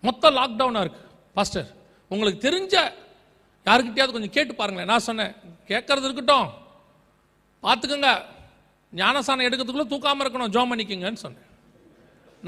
மொத்தம் 0.07 0.35
லாக்டவுனாக 0.37 0.83
இருக்குது 0.85 1.05
பாஸ்டர் 1.35 1.69
உங்களுக்கு 2.11 2.39
தெரிஞ்ச 2.41 2.75
யாருக்கிட்டையாவது 3.65 4.15
கொஞ்சம் 4.15 4.35
கேட்டு 4.35 4.53
பாருங்களேன் 4.53 4.91
நான் 4.91 5.07
சொன்னேன் 5.07 5.33
கேட்கறது 5.69 6.07
இருக்கட்டும் 6.07 6.49
பார்த்துக்கோங்க 7.63 8.11
ஞானசானம் 8.93 9.47
எடுக்கிறதுக்குள்ளே 9.47 9.89
தூக்காமல் 9.89 10.23
இருக்கணும் 10.25 10.53
ஜோம் 10.53 10.71
பண்ணிக்கங்கன்னு 10.71 11.23
சொன்னேன் 11.23 11.45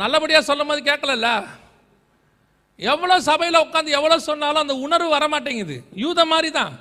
நல்லபடியாக 0.00 0.44
சொல்லும் 0.44 0.70
போது 0.70 0.82
கேட்கலல்ல 0.82 1.30
எவ்வளோ 2.80 3.16
சபையில் 3.22 3.64
உட்காந்து 3.64 3.96
எவ்வளோ 3.98 4.18
சொன்னாலும் 4.28 4.62
அந்த 4.62 4.76
உணர்வு 4.86 5.10
வர 5.10 5.26
மாட்டேங்குது 5.28 5.78
யூத 5.96 6.20
மாதிரி 6.26 6.50
தான் 6.52 6.76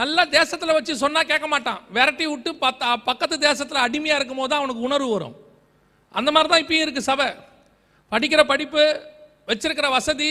நல்லா 0.00 0.22
தேசத்தில் 0.32 0.76
வச்சு 0.76 0.92
சொன்னால் 0.96 1.28
கேட்க 1.28 1.46
மாட்டான் 1.46 1.80
விரட்டி 1.90 2.26
விட்டு 2.26 2.50
பத்த 2.56 2.90
பக்கத்து 3.04 3.36
தேசத்தில் 3.40 3.84
அடிமையாக 3.84 4.18
இருக்கும் 4.18 4.40
போது 4.40 4.50
தான் 4.50 4.60
அவனுக்கு 4.62 4.86
உணர்வு 4.88 5.08
வரும் 5.08 5.36
அந்த 6.14 6.28
மாதிரி 6.30 6.48
தான் 6.48 6.62
இப்பயும் 6.64 6.84
இருக்குது 6.84 7.08
சபை 7.08 7.28
படிக்கிற 8.12 8.42
படிப்பு 8.44 8.84
வச்சிருக்கிற 9.50 9.88
வசதி 9.90 10.30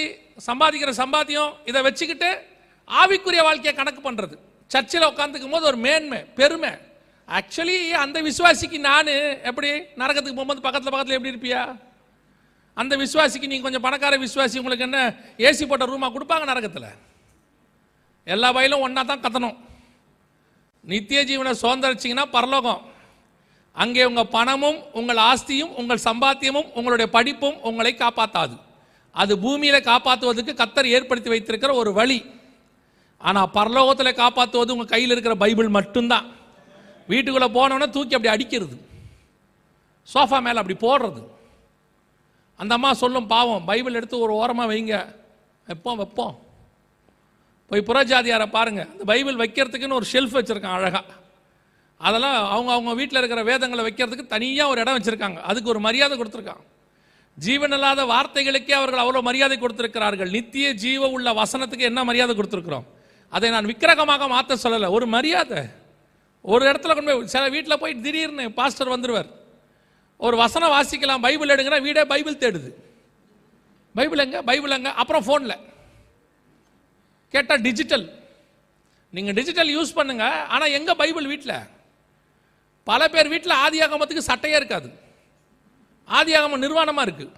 சம்பாதிக்கிற 0.48 0.92
சம்பாத்தியம் 1.00 1.52
இதை 1.66 1.80
வச்சுக்கிட்டு 1.82 2.30
ஆவிக்குரிய 2.88 3.42
வாழ்க்கையை 3.42 3.74
கணக்கு 3.76 4.02
பண்ணுறது 4.02 4.36
சர்ச்சில் 4.72 5.10
உட்காந்துக்கும் 5.10 5.54
போது 5.56 5.66
ஒரு 5.66 5.78
மேன்மை 5.78 6.20
பெருமை 6.36 6.72
ஆக்சுவலி 7.28 7.78
அந்த 8.04 8.18
விசுவாசிக்கு 8.22 8.78
நான் 8.82 9.12
எப்படி 9.44 9.70
நரகத்துக்கு 10.02 10.38
போகும்போது 10.38 10.62
பக்கத்தில் 10.62 10.94
பக்கத்தில் 10.94 11.18
எப்படி 11.18 11.34
இருப்பியா 11.34 11.64
அந்த 12.78 12.94
விசுவாசிக்கு 12.96 13.50
நீங்கள் 13.50 13.68
கொஞ்சம் 13.68 13.86
பணக்கார 13.86 14.18
விசுவாசி 14.18 14.60
உங்களுக்கு 14.60 14.86
என்ன 14.86 15.00
ஏசி 15.40 15.64
போட்ட 15.66 15.86
ரூமாக 15.86 16.14
கொடுப்பாங்க 16.14 16.46
நரகத்தில் 16.46 16.90
எல்லா 18.28 18.50
வயலும் 18.52 18.84
ஒன்றா 18.86 19.04
தான் 19.04 19.24
கத்தணும் 19.24 19.58
நித்திய 20.84 21.22
ஜீவனை 21.24 21.54
சுதந்திரிச்சிங்கன்னா 21.62 22.26
பரலோகம் 22.30 22.82
அங்கே 23.76 24.04
உங்கள் 24.04 24.32
பணமும் 24.32 24.80
உங்கள் 24.94 25.22
ஆஸ்தியும் 25.26 25.76
உங்கள் 25.76 26.06
சம்பாத்தியமும் 26.06 26.70
உங்களுடைய 26.74 27.08
படிப்பும் 27.10 27.58
உங்களை 27.62 27.92
காப்பாற்றாது 27.96 28.56
அது 29.16 29.34
பூமியில் 29.40 29.88
காப்பாற்றுவதற்கு 29.88 30.54
கத்தர் 30.56 30.88
ஏற்படுத்தி 30.88 31.30
வைத்திருக்கிற 31.30 31.72
ஒரு 31.76 31.92
வழி 31.94 32.20
ஆனால் 33.22 33.50
பரலோகத்தில் 33.56 34.20
காப்பாற்றுவது 34.20 34.74
உங்கள் 34.74 34.92
கையில் 34.92 35.14
இருக்கிற 35.16 35.34
பைபிள் 35.36 35.70
மட்டும்தான் 35.70 36.28
வீட்டுக்குள்ளே 37.10 37.50
போனோன்னா 37.54 37.88
தூக்கி 37.90 38.16
அப்படி 38.16 38.34
அடிக்கிறது 38.34 38.76
சோஃபா 40.08 40.38
மேலே 40.40 40.60
அப்படி 40.62 40.78
போடுறது 40.80 41.22
அந்த 42.60 42.74
அம்மா 42.74 42.92
சொல்லும் 42.94 43.28
பாவம் 43.28 43.66
பைபிள் 43.66 43.98
எடுத்து 44.00 44.18
ஒரு 44.20 44.34
ஓரமாக 44.34 44.70
வைங்க 44.72 44.96
வைப்போம் 45.68 46.00
வைப்போம் 46.00 46.36
போய் 47.72 47.88
புறஜாதியாரை 47.90 48.48
பாருங்கள் 48.50 48.90
இந்த 48.92 49.04
பைபிள் 49.04 49.42
வைக்கிறதுக்குன்னு 49.42 50.00
ஒரு 50.00 50.08
ஷெல்ஃப் 50.14 50.38
வச்சுருக்கான் 50.38 50.78
அழகாக 50.78 51.16
அதெல்லாம் 52.02 52.38
அவங்க 52.48 52.72
அவங்க 52.72 52.92
வீட்டில் 52.94 53.20
இருக்கிற 53.20 53.42
வேதங்களை 53.44 53.84
வைக்கிறதுக்கு 53.84 54.26
தனியாக 54.28 54.72
ஒரு 54.72 54.82
இடம் 54.82 54.98
வச்சுருக்காங்க 54.98 55.40
அதுக்கு 55.42 55.70
ஒரு 55.70 55.80
மரியாதை 55.80 56.16
கொடுத்துருக்காங்க 56.18 56.64
ஜீவனல்லாத 57.40 58.02
வார்த்தைகளுக்கே 58.06 58.74
அவர்கள் 58.74 59.02
அவ்வளோ 59.02 59.22
மரியாதை 59.22 59.58
கொடுத்திருக்கிறார்கள் 59.58 60.32
நித்திய 60.32 60.68
ஜீவ 60.84 61.10
உள்ள 61.10 61.30
வசனத்துக்கு 61.34 61.90
என்ன 61.90 62.04
மரியாதை 62.04 62.34
கொடுத்துருக்குறோம் 62.36 62.88
அதை 63.34 63.50
நான் 63.50 63.70
விக்கிரகமாக 63.72 64.28
மாற்ற 64.28 64.56
சொல்லலை 64.56 64.88
ஒரு 64.90 65.06
மரியாதை 65.08 65.62
ஒரு 66.46 66.64
இடத்துல 66.66 66.94
கொண்டு 66.94 67.12
போய் 67.12 67.34
சில 67.34 67.44
வீட்டில் 67.50 67.80
போய் 67.80 67.94
திடீர்னு 68.02 68.46
பாஸ்டர் 68.52 68.94
வந்துடுவார் 68.94 69.30
ஒரு 70.20 70.36
வசனம் 70.38 70.74
வாசிக்கலாம் 70.74 71.26
பைபிள் 71.26 71.54
எடுங்கிற 71.56 71.78
வீடே 71.82 72.04
பைபிள் 72.06 72.40
தேடுது 72.40 72.70
பைபிள் 73.96 74.24
எங்க 74.26 74.40
பைபிள் 74.42 74.76
எங்க 74.78 74.90
அப்புறம் 74.94 75.26
ஃபோனில் 75.26 75.58
கேட்டால் 77.34 77.62
டிஜிட்டல் 77.62 78.06
நீங்கள் 79.14 79.36
டிஜிட்டல் 79.36 79.70
யூஸ் 79.70 79.92
பண்ணுங்க 79.94 80.26
ஆனால் 80.48 80.74
எங்கே 80.74 80.94
பைபிள் 80.94 81.28
வீட்டில் 81.28 81.58
பல 82.88 83.08
பேர் 83.08 83.30
வீட்டில் 83.30 83.60
ஆகமத்துக்கு 83.62 84.30
சட்டையே 84.30 84.58
இருக்காது 84.58 84.90
ஆதியாகமம் 86.10 86.64
நிர்வாணமாக 86.64 87.06
இருக்குது 87.06 87.36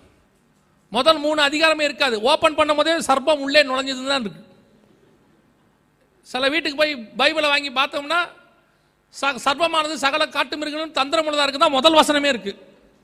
முதல் 0.92 1.20
மூணு 1.20 1.40
அதிகாரமே 1.42 1.84
இருக்காது 1.86 2.16
ஓப்பன் 2.24 2.58
பண்ணும் 2.60 2.80
போதே 2.80 2.96
சர்ப்பம் 3.08 3.44
உள்ளே 3.46 3.62
நுழைஞ்சது 3.64 4.02
தான் 4.06 4.24
இருக்குது 4.24 4.48
சில 6.28 6.50
வீட்டுக்கு 6.50 6.80
போய் 6.82 6.94
பைபிளை 7.20 7.50
வாங்கி 7.50 7.72
பார்த்தோம்னா 7.72 8.20
ச 9.14 9.32
சர்வமானது 9.46 9.96
சகல 9.98 10.26
காட்டு 10.30 10.56
மிருகங்களும் 10.58 10.98
தந்திரமுள்ளதாக 11.00 11.46
இருக்குது 11.46 11.66
தான் 11.66 11.78
முதல் 11.78 11.98
வசனமே 12.00 12.30
இருக்குது 12.34 12.60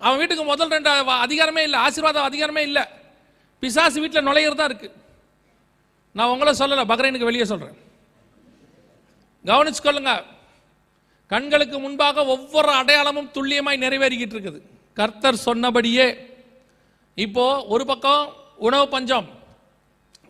அவன் 0.02 0.20
வீட்டுக்கு 0.20 0.44
முதல் 0.44 0.74
ரெண்டு 0.76 0.90
அதிகாரமே 1.26 1.64
இல்லை 1.68 1.80
ஆசீர்வாதம் 1.80 2.28
அதிகாரமே 2.30 2.62
இல்லை 2.62 2.84
பிசாசு 3.64 3.98
வீட்டில் 4.00 4.28
நுழையிறதா 4.28 4.66
இருக்குது 4.70 4.96
நான் 6.16 6.32
உங்களை 6.34 6.52
சொல்லலை 6.60 6.84
பக்ரைனுக்கு 6.92 7.30
வெளியே 7.30 7.46
சொல்கிறேன் 7.46 7.78
கவனிச்சு 9.46 9.82
கொள்ளுங்க 9.82 10.14
கண்களுக்கு 11.32 11.78
முன்பாக 11.80 12.24
ஒவ்வொரு 12.26 12.72
அடையாளமும் 12.74 13.32
துல்லியமாய் 13.36 13.84
நிறைவேறிக்கிட்டு 13.84 14.36
இருக்குது 14.36 14.60
கர்த்தர் 14.98 15.44
சொன்னபடியே 15.46 16.08
இப்போ 17.18 17.46
ஒரு 17.68 17.84
பக்கம் 17.86 18.24
உணவு 18.60 18.86
பஞ்சம் 18.88 19.28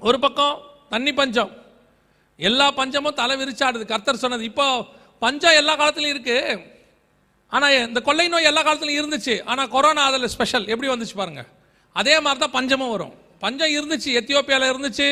ஒரு 0.01 0.17
பக்கம் 0.19 0.55
தண்ணி 0.89 1.11
பஞ்சம் 1.13 1.51
எல்லா 2.39 2.67
பஞ்சமும் 2.71 3.17
தலை 3.19 3.35
விரிச்சாடுது 3.37 3.85
கர்த்தர் 3.85 4.23
சொன்னது 4.23 4.43
இப்போ 4.43 4.67
பஞ்சம் 5.21 5.57
எல்லா 5.57 5.73
காலத்துலையும் 5.73 6.15
இருக்கு 6.15 6.37
ஆனால் 7.51 7.75
இந்த 7.79 7.99
கொள்ளை 8.01 8.27
நோய் 8.27 8.49
எல்லா 8.49 8.61
காலத்துலையும் 8.61 9.01
இருந்துச்சு 9.01 9.35
ஆனால் 9.45 9.69
கொரோனா 9.69 10.03
அதில் 10.05 10.33
ஸ்பெஷல் 10.35 10.67
எப்படி 10.67 10.89
வந்துச்சு 10.89 11.15
பாருங்க 11.15 11.43
அதே 11.95 12.15
மாதிரி 12.19 12.39
தான் 12.39 12.55
பஞ்சமும் 12.57 12.93
வரும் 12.95 13.13
பஞ்சம் 13.41 13.73
இருந்துச்சு 13.77 14.09
எத்தியோப்பியாவில் 14.13 14.71
இருந்துச்சு 14.71 15.07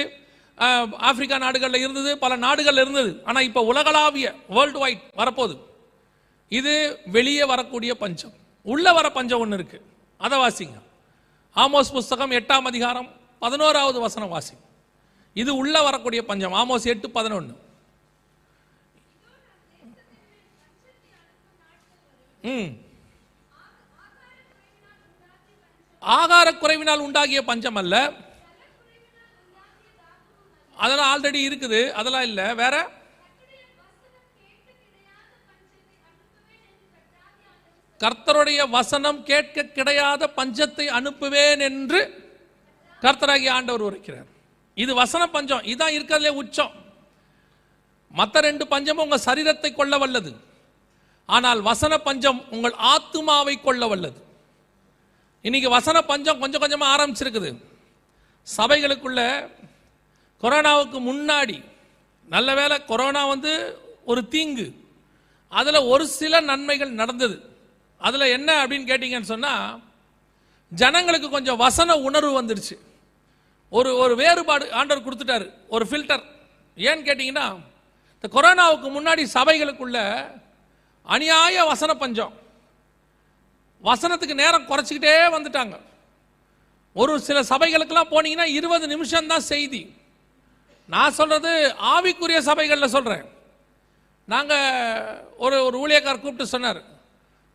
ஆப்பிரிக்கா 1.02 1.38
நாடுகளில் 1.38 1.84
இருந்தது 1.84 2.12
பல 2.18 2.34
நாடுகளில் 2.38 2.84
இருந்தது 2.84 3.12
ஆனால் 3.26 3.46
இப்போ 3.46 3.62
உலகளாவிய 3.66 4.28
வேர்ல்டு 4.50 4.80
வைட் 4.80 5.04
வரப்போகுது 5.18 5.56
இது 6.52 6.74
வெளியே 7.08 7.46
வரக்கூடிய 7.46 7.92
பஞ்சம் 7.96 8.36
உள்ள 8.66 8.94
வர 8.94 9.08
பஞ்சம் 9.10 9.42
ஒன்று 9.44 9.58
இருக்கு 9.60 9.80
அதை 10.20 10.38
வாசிங்க 10.40 10.78
ஆமோஸ் 11.56 11.92
புஸ்தகம் 11.92 12.32
எட்டாம் 12.32 12.68
அதிகாரம் 12.68 13.10
பதினோராவது 13.42 13.98
வசனம் 14.00 14.34
வாசிங்க 14.36 14.64
இது 15.36 15.52
உள்ள 15.56 15.76
வரக்கூடிய 15.84 16.22
பஞ்சம் 16.24 16.56
ஆமோஸ் 16.56 16.88
எட்டு 16.88 17.08
பதினொன்று 17.10 17.56
ம் 22.48 22.72
ஆகார 26.04 26.48
குறைவினால் 26.54 27.06
உண்டாகிய 27.06 27.40
பஞ்சம் 27.44 27.80
அல்ல 27.82 27.96
அதெல்லாம் 30.78 31.12
ஆல்ரெடி 31.12 31.42
இருக்குது 31.50 31.82
அதெல்லாம் 31.92 32.28
இல்லை 32.30 32.46
வேற 32.54 32.76
கர்த்தருடைய 38.02 38.62
வசனம் 38.70 39.20
கேட்க 39.24 39.68
கிடையாத 39.70 40.24
பஞ்சத்தை 40.38 40.86
அனுப்புவேன் 40.98 41.62
என்று 41.62 42.00
கர்த்தராகி 43.02 43.48
ஆண்டவர் 43.50 43.86
உரைக்கிறார் 43.88 44.30
இது 44.78 44.92
வசன 44.96 45.24
பஞ்சம் 45.28 45.64
இதான் 45.66 45.96
இருக்கிறதுலே 45.98 46.34
உச்சம் 46.36 46.74
மற்ற 48.14 48.42
ரெண்டு 48.42 48.66
பஞ்சமும் 48.68 49.04
உங்கள் 49.04 49.26
சரீரத்தை 49.26 49.70
கொள்ள 49.72 49.96
வல்லது 49.98 50.32
ஆனால் 51.30 51.62
வசன 51.62 51.94
பஞ்சம் 52.00 52.40
உங்கள் 52.50 52.76
ஆத்மாவை 52.88 53.56
கொள்ள 53.58 53.84
வல்லது 53.88 54.20
இன்னைக்கு 55.46 55.70
வசன 55.70 55.98
பஞ்சம் 56.02 56.40
கொஞ்சம் 56.40 56.62
கொஞ்சமாக 56.62 56.94
ஆரம்பிச்சிருக்குது 56.94 57.50
சபைகளுக்குள்ள 58.48 59.22
கொரோனாவுக்கு 60.44 61.00
முன்னாடி 61.02 61.58
நல்ல 62.28 62.50
வேலை 62.54 62.78
கொரோனா 62.86 63.22
வந்து 63.28 63.52
ஒரு 64.06 64.22
தீங்கு 64.28 64.68
அதில் 65.52 65.88
ஒரு 65.88 66.06
சில 66.12 66.40
நன்மைகள் 66.42 66.98
நடந்தது 66.98 67.36
அதில் 68.06 68.34
என்ன 68.34 68.50
அப்படின்னு 68.62 68.90
கேட்டிங்கன்னு 68.90 69.32
சொன்னால் 69.34 69.68
ஜனங்களுக்கு 70.72 71.28
கொஞ்சம் 71.30 71.60
வசன 71.60 71.96
உணர்வு 72.00 72.34
வந்துடுச்சு 72.40 72.76
ஒரு 73.72 73.90
ஒரு 73.98 74.14
வேறுபாடு 74.16 74.66
ஆண்டவர் 74.72 75.06
கொடுத்துட்டாரு 75.06 75.48
ஒரு 75.68 75.86
ஃபில்டர் 75.86 76.24
ஏன்னு 76.78 77.06
கேட்டிங்கன்னா 77.06 77.46
இந்த 78.16 78.28
கொரோனாவுக்கு 78.34 78.88
முன்னாடி 78.90 79.24
சபைகளுக்குள்ள 79.34 80.00
அநியாய 81.08 81.66
வசன 81.66 81.92
பஞ்சம் 81.94 82.34
வசனத்துக்கு 83.84 84.36
நேரம் 84.36 84.70
குறைச்சிக்கிட்டே 84.70 85.16
வந்துட்டாங்க 85.34 85.76
ஒரு 86.96 87.14
சில 87.20 87.40
சபைகளுக்கெல்லாம் 87.44 88.14
போனீங்கன்னா 88.14 88.48
இருபது 88.52 88.86
நிமிஷம் 88.88 89.32
தான் 89.34 89.48
செய்தி 89.48 89.82
நான் 90.90 91.16
சொல்கிறது 91.16 91.52
ஆவிக்குரிய 91.92 92.40
சபைகளில் 92.42 92.94
சொல்கிறேன் 92.96 93.26
நாங்கள் 94.28 94.66
ஒரு 95.38 95.58
ஒரு 95.66 95.76
ஊழியக்கார் 95.78 96.22
கூப்பிட்டு 96.22 96.54
சொன்னார் 96.54 96.82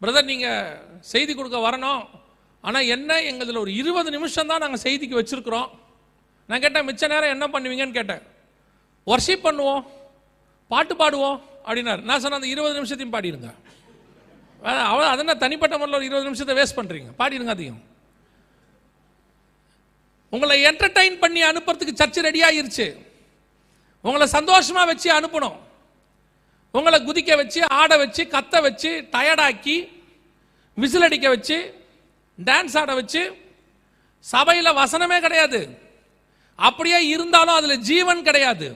பிரதர் 0.03 0.31
நீங்கள் 0.33 0.77
செய்தி 1.05 1.33
கொடுக்க 1.33 1.59
வரணும் 1.61 2.03
ஆனால் 2.65 2.87
என்ன 2.87 3.11
எங்களதில் 3.23 3.63
ஒரு 3.63 3.73
இருபது 3.73 4.09
நிமிஷம் 4.11 4.51
தான் 4.51 4.63
நாங்கள் 4.65 4.83
செய்திக்கு 4.85 5.19
வச்சுருக்குறோம் 5.19 5.69
நான் 6.49 6.63
கேட்டேன் 6.63 6.87
மிச்ச 6.87 7.09
நேரம் 7.09 7.35
என்ன 7.35 7.47
பண்ணுவீங்கன்னு 7.49 7.99
கேட்டேன் 7.99 8.23
ஒர்ஷிப் 9.07 9.47
பண்ணுவோம் 9.47 9.83
பாட்டு 10.71 10.95
பாடுவோம் 10.97 11.39
அப்படின்னாரு 11.67 12.03
நான் 12.03 12.23
சொன்ன 12.23 12.39
அந்த 12.41 12.49
இருபது 12.49 12.79
நிமிஷத்தையும் 12.79 13.15
பாடிடுங்க 13.15 13.51
அவ்வளோ 14.85 15.07
அதென்ன 15.11 15.37
தனிப்பட்ட 15.37 15.75
முறையில் 15.79 15.99
ஒரு 15.99 16.09
இருபது 16.09 16.29
நிமிஷத்தை 16.29 16.55
வேஸ்ட் 16.55 16.79
பண்ணுறீங்க 16.79 17.11
பாடிடுங்க 17.21 17.55
அதிகம் 17.55 17.81
உங்களை 20.33 20.57
என்டர்டைன் 20.71 21.17
பண்ணி 21.19 21.41
அனுப்புறதுக்கு 21.43 22.01
சர்ச்சு 22.01 22.21
ரெடியாகிருச்சு 22.23 22.87
உங்களை 24.05 24.27
சந்தோஷமாக 24.29 24.89
வச்சு 24.91 25.09
அனுப்பணும் 25.13 25.57
உங்களை 26.75 26.99
குதிக்க 27.01 27.33
வச்சு 27.37 27.61
ஆட 27.77 27.93
வச்சு 27.97 28.23
கத்த 28.35 28.61
வச்சு 28.61 28.91
டயர்டாக்கி 29.15 29.77
விசில் 30.79 31.07
அடிக்க 31.09 31.29
வச்சு 31.29 31.57
டான்ஸ் 32.39 32.77
ஆட 32.77 32.91
வச்சு 32.95 33.23
சபையில் 34.25 34.79
வசனமே 34.79 35.19
கிடையாது 35.21 35.61
அப்படியே 36.59 36.99
இருந்தாலும் 37.09 37.59
அதில் 37.59 37.85
ஜீவன் 37.85 38.21
கிடையாது 38.23 38.69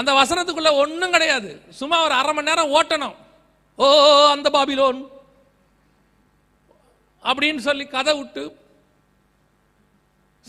அந்த 0.00 0.10
வசனத்துக்குள்ள 0.12 0.70
ஒன்றும் 0.74 1.14
கிடையாது 1.14 1.50
சும்மா 1.78 1.96
ஒரு 2.04 2.14
அரை 2.14 2.32
மணி 2.32 2.50
நேரம் 2.50 2.72
ஓட்டணும் 2.78 3.16
ஓ 3.78 3.86
அந்த 4.34 4.48
பாபிலோன் 4.50 5.00
அப்படின்னு 7.22 7.60
சொல்லி 7.60 7.84
கதை 7.88 8.14
விட்டு 8.16 8.44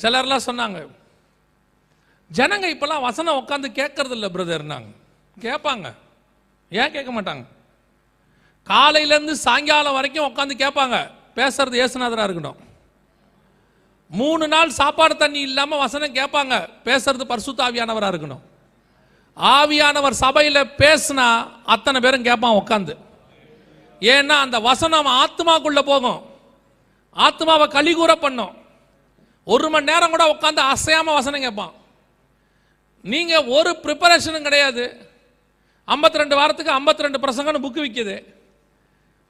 சிலர்லாம் 0.00 0.47
சொன்னாங்க 0.47 0.79
ஜனங்க 2.31 2.67
இப்பெல்லாம் 2.69 3.05
வசனம் 3.05 3.39
உட்காந்து 3.41 3.67
கேட்கறது 3.71 4.15
இல்லை 4.17 4.29
பிரதர்னாங்க 4.29 4.89
கேட்பாங்க 5.37 5.87
ஏன் 6.71 6.93
கேட்க 6.93 7.11
மாட்டாங்க 7.11 7.43
காலையிலேருந்து 8.67 9.33
சாயங்காலம் 9.39 9.97
வரைக்கும் 9.97 10.27
உட்காந்து 10.27 10.55
கேட்பாங்க 10.55 10.97
பேசுறது 11.37 11.81
ஏசுநாதராக 11.83 12.27
இருக்கணும் 12.27 12.59
மூணு 14.11 14.45
நாள் 14.47 14.71
சாப்பாடு 14.71 15.15
தண்ணி 15.15 15.39
இல்லாமல் 15.41 15.79
வசனம் 15.79 16.17
கேட்பாங்க 16.17 16.55
பேசுறது 16.85 17.23
பரிசுத்த 17.25 17.61
ஆவியானவராக 17.63 18.13
இருக்கணும் 18.13 18.43
ஆவியானவர் 19.37 20.15
சபையில் 20.17 20.69
பேசுனா 20.79 21.27
அத்தனை 21.65 21.99
பேரும் 22.01 22.27
கேட்பான் 22.27 22.59
உட்காந்து 22.59 22.93
ஏன்னா 24.01 24.35
அந்த 24.39 24.57
வசனம் 24.61 25.09
ஆத்மாக்குள்ளே 25.15 25.83
போகும் 25.83 26.21
ஆத்மாவை 27.15 27.65
கழிகூற 27.67 28.13
பண்ணும் 28.17 28.53
ஒரு 29.47 29.67
மணி 29.69 29.89
நேரம் 29.91 30.13
கூட 30.13 30.23
உட்காந்து 30.29 30.61
அசையாமல் 30.67 31.17
வசனம் 31.19 31.43
கேட்பான் 31.45 31.73
நீங்கள் 33.05 33.49
ஒரு 33.55 33.71
ப்ரிப்பரேஷனும் 33.83 34.45
கிடையாது 34.45 34.85
ஐம்பத்தி 35.87 36.17
ரெண்டு 36.17 36.35
வாரத்துக்கு 36.35 36.71
ஐம்பத்தி 36.71 37.05
ரெண்டு 37.05 37.19
பிரசங்கம்னு 37.19 37.63
புக்கு 37.65 37.83
விற்கிது 37.83 38.15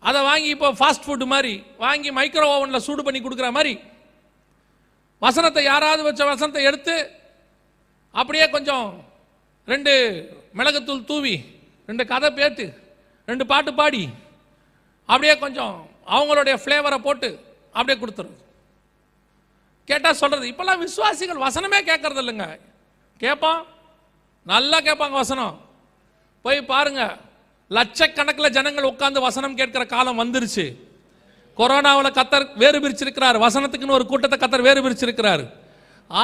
அதை 0.03 0.19
வாங்கி 0.21 0.49
இப்போ 0.49 0.67
ஃபாஸ்ட் 0.79 1.05
ஃபுட்டு 1.05 1.25
மாதிரி 1.25 1.53
வாங்கி 1.79 2.09
மைக்ரோ 2.11 2.47
ஓவனில் 2.51 2.85
சூடு 2.85 3.01
பண்ணி 3.03 3.19
கொடுக்குற 3.21 3.47
மாதிரி 3.51 3.73
வசனத்தை 5.21 5.61
யாராவது 5.63 6.01
வச்ச 6.03 6.21
வசனத்தை 6.25 6.63
எடுத்து 6.63 6.95
அப்படியே 8.15 8.45
கொஞ்சம் 8.49 8.87
ரெண்டு 9.67 9.93
மிளகுத்தூள் 10.55 11.05
தூவி 11.05 11.35
ரெண்டு 11.89 12.03
கதை 12.05 12.29
பேட்டு 12.31 12.65
ரெண்டு 13.27 13.43
பாட்டு 13.45 13.71
பாடி 13.73 14.03
அப்படியே 15.09 15.35
கொஞ்சம் 15.35 15.75
அவங்களுடைய 16.07 16.55
ஃப்ளேவரை 16.61 16.99
போட்டு 16.99 17.29
அப்படியே 17.75 17.97
கொடுத்துருது 17.99 18.37
கேட்டால் 19.87 20.19
சொல்கிறது 20.21 20.45
இப்போல்லாம் 20.51 20.83
விசுவாசிகள் 20.83 21.45
வசனமே 21.45 21.79
கேட்கறது 21.81 22.21
இல்லைங்க 22.23 22.47
கேட்பான் 23.21 23.61
நல்லா 24.45 24.77
கேட்பாங்க 24.79 25.15
வசனம் 25.15 25.53
போய் 26.45 26.59
பாருங்க 26.65 27.03
லட்சக்கணக்கில் 27.71 28.53
ஜனங்கள் 28.55 28.89
உட்கார்ந்து 28.89 29.21
வசனம் 29.21 29.55
கேட்கிற 29.55 29.83
காலம் 29.87 30.19
வந்துருச்சு 30.21 30.65
கொரோனாவில் 31.57 32.15
கத்தர் 32.17 32.45
வேறு 32.57 32.77
பிரிச்சிருக்கிறார் 32.79 33.37
வசனத்துக்குன்னு 33.39 33.97
ஒரு 33.97 34.05
கூட்டத்தை 34.05 34.37
கத்தர் 34.37 34.65
வேறு 34.67 34.83
பிரிச்சிருக்கிறார் 34.85 35.43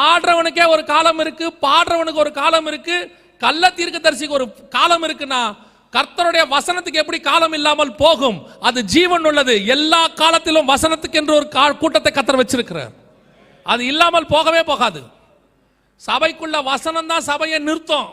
ஆடுறவனுக்கே 0.06 0.66
ஒரு 0.68 0.84
காலம் 0.86 1.22
இருக்கு 1.24 1.46
பாடுறவனுக்கு 1.64 2.24
ஒரு 2.26 2.32
காலம் 2.34 2.68
இருக்கு 2.68 2.98
கள்ள 3.42 3.70
தீர்க்க 3.72 4.00
தரிசிக்கு 4.00 4.38
ஒரு 4.40 4.46
காலம் 4.70 5.06
இருக்குன்னா 5.08 5.42
கர்த்தருடைய 5.94 6.44
வசனத்துக்கு 6.48 7.02
எப்படி 7.02 7.20
காலம் 7.22 7.56
இல்லாமல் 7.58 7.96
போகும் 7.96 8.38
அது 8.62 8.80
ஜீவன் 8.94 9.26
உள்ளது 9.26 9.56
எல்லா 9.76 10.02
காலத்திலும் 10.22 10.70
வசனத்துக்கு 10.70 11.20
என்று 11.22 11.34
ஒரு 11.38 11.76
கூட்டத்தை 11.76 12.12
கத்தர் 12.12 12.42
வச்சிருக்கிறார் 12.42 12.94
அது 13.66 13.82
இல்லாமல் 13.86 14.32
போகவே 14.32 14.62
போகாது 14.64 15.02
சபைக்குள்ள 16.02 16.58
வசனம் 16.66 17.10
தான் 17.12 17.28
சபையை 17.28 17.60
நிறுத்தம் 17.64 18.10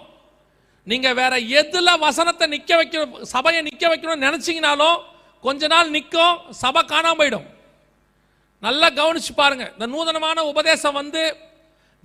நீங்க 0.89 1.09
வேற 1.13 1.35
எதுல 1.61 1.91
வசனத்தை 1.99 2.47
நிக்க 2.53 2.71
வைக்க 2.77 3.25
சபையை 3.33 3.61
நிக்க 3.63 3.85
வைக்கணும்னு 3.89 4.27
நினைச்சீங்கனாலும் 4.27 4.99
கொஞ்ச 5.45 5.67
நாள் 5.67 5.95
நிற்கும் 5.97 6.39
சபை 6.61 6.83
காணாம 6.85 7.19
போயிடும் 7.21 7.49
நல்லா 8.63 8.89
கவனிச்சு 8.91 9.33
பாருங்க 9.35 9.65
இந்த 9.75 9.87
நூதனமான 9.87 10.45
உபதேசம் 10.45 10.99
வந்து 11.01 11.23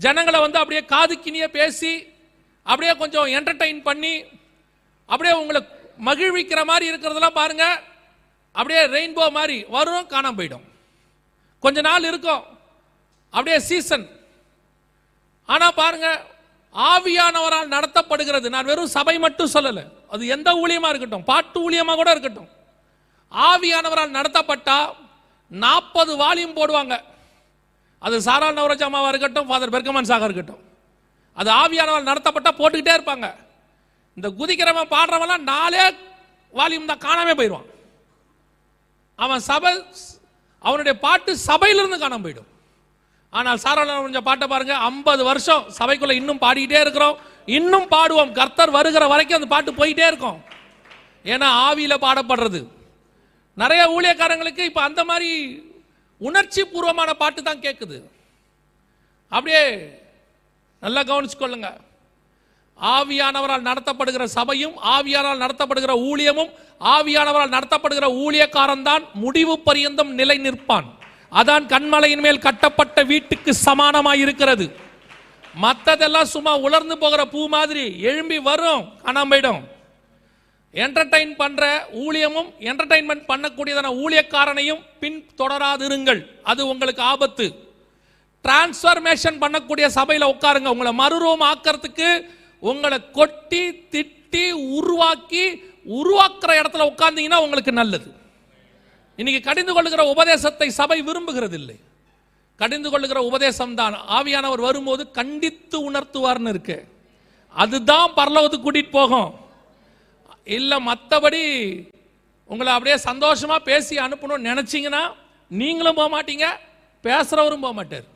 ஜனங்களை 0.00 0.39
வந்து 0.41 0.59
அப்படியே 0.61 0.81
காது 0.85 1.15
கிணிய 1.17 1.45
பேசி 1.49 1.93
அப்படியே 2.65 2.93
கொஞ்சம் 2.93 3.31
என்டர்டெயின் 3.37 3.81
பண்ணி 3.81 4.13
அப்படியே 5.09 5.33
உங்களை 5.33 5.61
மகிழ்விக்கிற 5.99 6.59
மாதிரி 6.65 6.85
இருக்கிறதெல்லாம் 6.91 7.39
பாருங்க 7.39 7.65
அப்படியே 8.55 8.81
ரெயின்போ 8.95 9.25
மாதிரி 9.31 9.57
வரும் 9.69 10.11
காணாம 10.11 10.37
போயிடும் 10.39 10.65
கொஞ்ச 11.63 11.81
நாள் 11.81 12.09
இருக்கும் 12.11 12.43
அப்படியே 13.33 13.57
சீசன் 13.67 14.05
ஆனால் 15.49 15.77
பாருங்கள் 15.79 16.19
ஆவியானவரால் 16.75 17.73
நடத்தப்படுகிறது 17.73 18.47
நான் 18.49 18.65
வெறும் 18.65 18.93
சபை 18.93 19.15
மட்டும் 19.19 19.53
சொல்லலை 19.53 19.83
அது 20.07 20.23
எந்த 20.27 20.49
ஊழியமாக 20.55 20.91
இருக்கட்டும் 20.91 21.25
பாட்டு 21.25 21.57
ஊழியமாக 21.59 21.97
கூட 21.97 22.11
இருக்கட்டும் 22.11 22.49
ஆவியானவரால் 23.31 24.15
நடத்தப்பட்டா 24.15 24.77
நாற்பது 25.51 26.11
வாலியம் 26.15 26.57
போடுவாங்க 26.57 26.95
அது 28.01 28.15
சாரா 28.21 28.47
நவரஜாமாவா 28.51 29.09
இருக்கட்டும் 29.09 29.49
ஃபாதர் 29.49 29.73
பெர்கமன் 29.75 30.09
சாக 30.11 30.27
இருக்கட்டும் 30.29 30.61
அது 31.37 31.49
ஆவியானவரால் 31.53 32.09
நடத்தப்பட்டால் 32.11 32.59
போட்டுக்கிட்டே 32.59 32.95
இருப்பாங்க 32.95 33.27
இந்த 34.17 34.27
குதிக்கிறவன் 34.31 34.91
பாடுறவன்லாம் 34.91 35.47
நாலே 35.47 35.85
வால்யூம் 36.53 36.91
தான் 36.91 37.05
காணாம 37.05 37.35
போயிடுவான் 37.35 37.69
அவன் 39.19 39.41
சபை 39.41 39.73
அவனுடைய 40.63 40.93
பாட்டு 40.99 41.31
சபையிலிருந்து 41.47 41.97
காணாம 41.97 42.23
போயிடும் 42.23 42.49
ஆனால் 43.33 43.61
சாரவணன் 43.63 44.05
கொஞ்சம் 44.05 44.27
பாட்டை 44.27 44.47
பாருங்க 44.47 44.75
ஐம்பது 44.87 45.21
வருஷம் 45.23 45.63
சபைக்குள்ள 45.77 46.13
இன்னும் 46.13 46.41
பாடிக்கிட்டே 46.41 46.79
இருக்கிறோம் 46.81 47.15
இன்னும் 47.49 47.87
பாடுவோம் 47.87 48.31
கர்த்தர் 48.31 48.75
வருகிற 48.75 49.05
வரைக்கும் 49.07 49.37
அந்த 49.37 49.49
பாட்டு 49.53 49.71
போயிட்டே 49.73 50.05
இருக்கும் 50.07 50.39
ஏன்னா 51.25 51.47
ஆவியில 51.65 51.95
பாடப்படுறது 51.97 52.61
நிறைய 53.57 53.81
ஊழியக்காரங்களுக்கு 53.95 54.63
இப்போ 54.69 54.81
அந்த 54.81 55.01
மாதிரி 55.03 55.31
உணர்ச்சி 56.21 56.61
பூர்வமான 56.63 57.09
பாட்டு 57.13 57.41
தான் 57.41 57.63
கேட்குது 57.65 57.97
அப்படியே 59.31 59.63
நல்லா 60.83 61.01
கவனிச்சுக்கொள்ளுங்க 61.03 61.69
ஆவியானவரால் 62.79 63.67
நடத்தப்படுகிற 63.67 64.23
சபையும் 64.35 64.75
ஆவியானால் 64.93 65.43
நடத்தப்படுகிற 65.43 65.93
ஊழியமும் 66.07 66.51
ஆவியானவரால் 66.89 67.55
நடத்தப்படுகிற 67.55 68.05
ஊழியக்காரன் 68.23 68.85
தான் 68.87 69.03
முடிவு 69.15 69.53
பரியந்தம் 69.67 70.11
நிலை 70.13 70.37
நிற்பான் 70.37 70.89
அதான் 71.33 71.65
கண்மலையின் 71.65 72.23
மேல் 72.25 72.45
கட்டப்பட்ட 72.45 73.03
வீட்டுக்கு 73.03 73.51
சமானமாக 73.59 74.23
இருக்கிறது 74.23 74.65
மற்றதெல்லாம் 75.55 76.31
சும்மா 76.31 76.53
உலர்ந்து 76.59 76.95
போகிற 76.97 77.21
பூ 77.25 77.41
மாதிரி 77.47 77.83
எழும்பி 78.01 78.37
வரும் 78.41 78.83
காணாம 79.01 79.29
போயிடும் 79.29 79.61
என்டர்டைன் 80.73 81.33
பண்ற 81.35 81.63
ஊழியமும் 82.03 82.47
என்டர்டைன்மெண்ட் 82.61 83.25
பண்ணக்கூடியதான 83.27 83.89
ஊழியக்காரனையும் 83.99 84.81
பின் 84.99 85.19
தொடராதிருங்கள் 85.41 86.21
அது 86.43 86.61
உங்களுக்கு 86.67 87.03
ஆபத்து 87.03 87.45
டிரான்ஸ்பர்மேஷன் 88.45 89.37
பண்ணக்கூடிய 89.39 89.85
சபையில் 89.89 90.31
உட்காருங்க 90.31 90.69
உங்களை 90.69 90.93
மறுரூபம் 90.93 91.45
ஆக்கிறதுக்கு 91.49 92.09
உங்களை 92.63 92.97
கொட்டி 93.11 93.61
திட்டி 93.93 94.45
உருவாக்கி 94.77 95.45
உருவாக்குற 95.93 96.51
இடத்துல 96.59 96.87
உட்கார்ந்தீங்கன்னா 96.91 97.41
உங்களுக்கு 97.41 97.73
நல்லது 97.73 98.09
இன்னைக்கு 99.19 99.41
கடிந்து 99.41 99.73
கொள்ளுகிற 99.73 100.03
உபதேசத்தை 100.11 100.67
சபை 100.73 100.97
விரும்புகிறது 101.01 101.55
இல்லை 101.59 101.77
கடிந்து 102.59 102.89
கொள்ளுகிற 102.89 103.19
உபதேசம் 103.23 103.75
தான் 103.75 103.95
ஆவியானவர் 104.17 104.61
வரும்போது 104.61 105.03
கண்டித்து 105.11 105.77
உணர்த்துவார்னு 105.89 106.51
இருக்கு 106.53 106.77
அதுதான் 107.55 108.13
பரலோகத்துக்கு 108.17 108.67
கூட்டிட்டு 108.67 108.91
போகும் 108.91 109.31
இல்லை 110.47 110.77
மற்றபடி 110.87 111.41
உங்களை 112.49 112.71
அப்படியே 112.73 112.97
சந்தோஷமா 113.05 113.57
பேசி 113.63 113.95
அனுப்பணும்னு 113.97 114.49
நினைச்சிங்கன்னா 114.51 115.03
நீங்களும் 115.51 115.99
போக 115.99 116.09
மாட்டீங்க 116.15 116.47
பேசுறவரும் 117.03 117.63
போக 117.65 117.73
மாட்டார் 117.73 118.07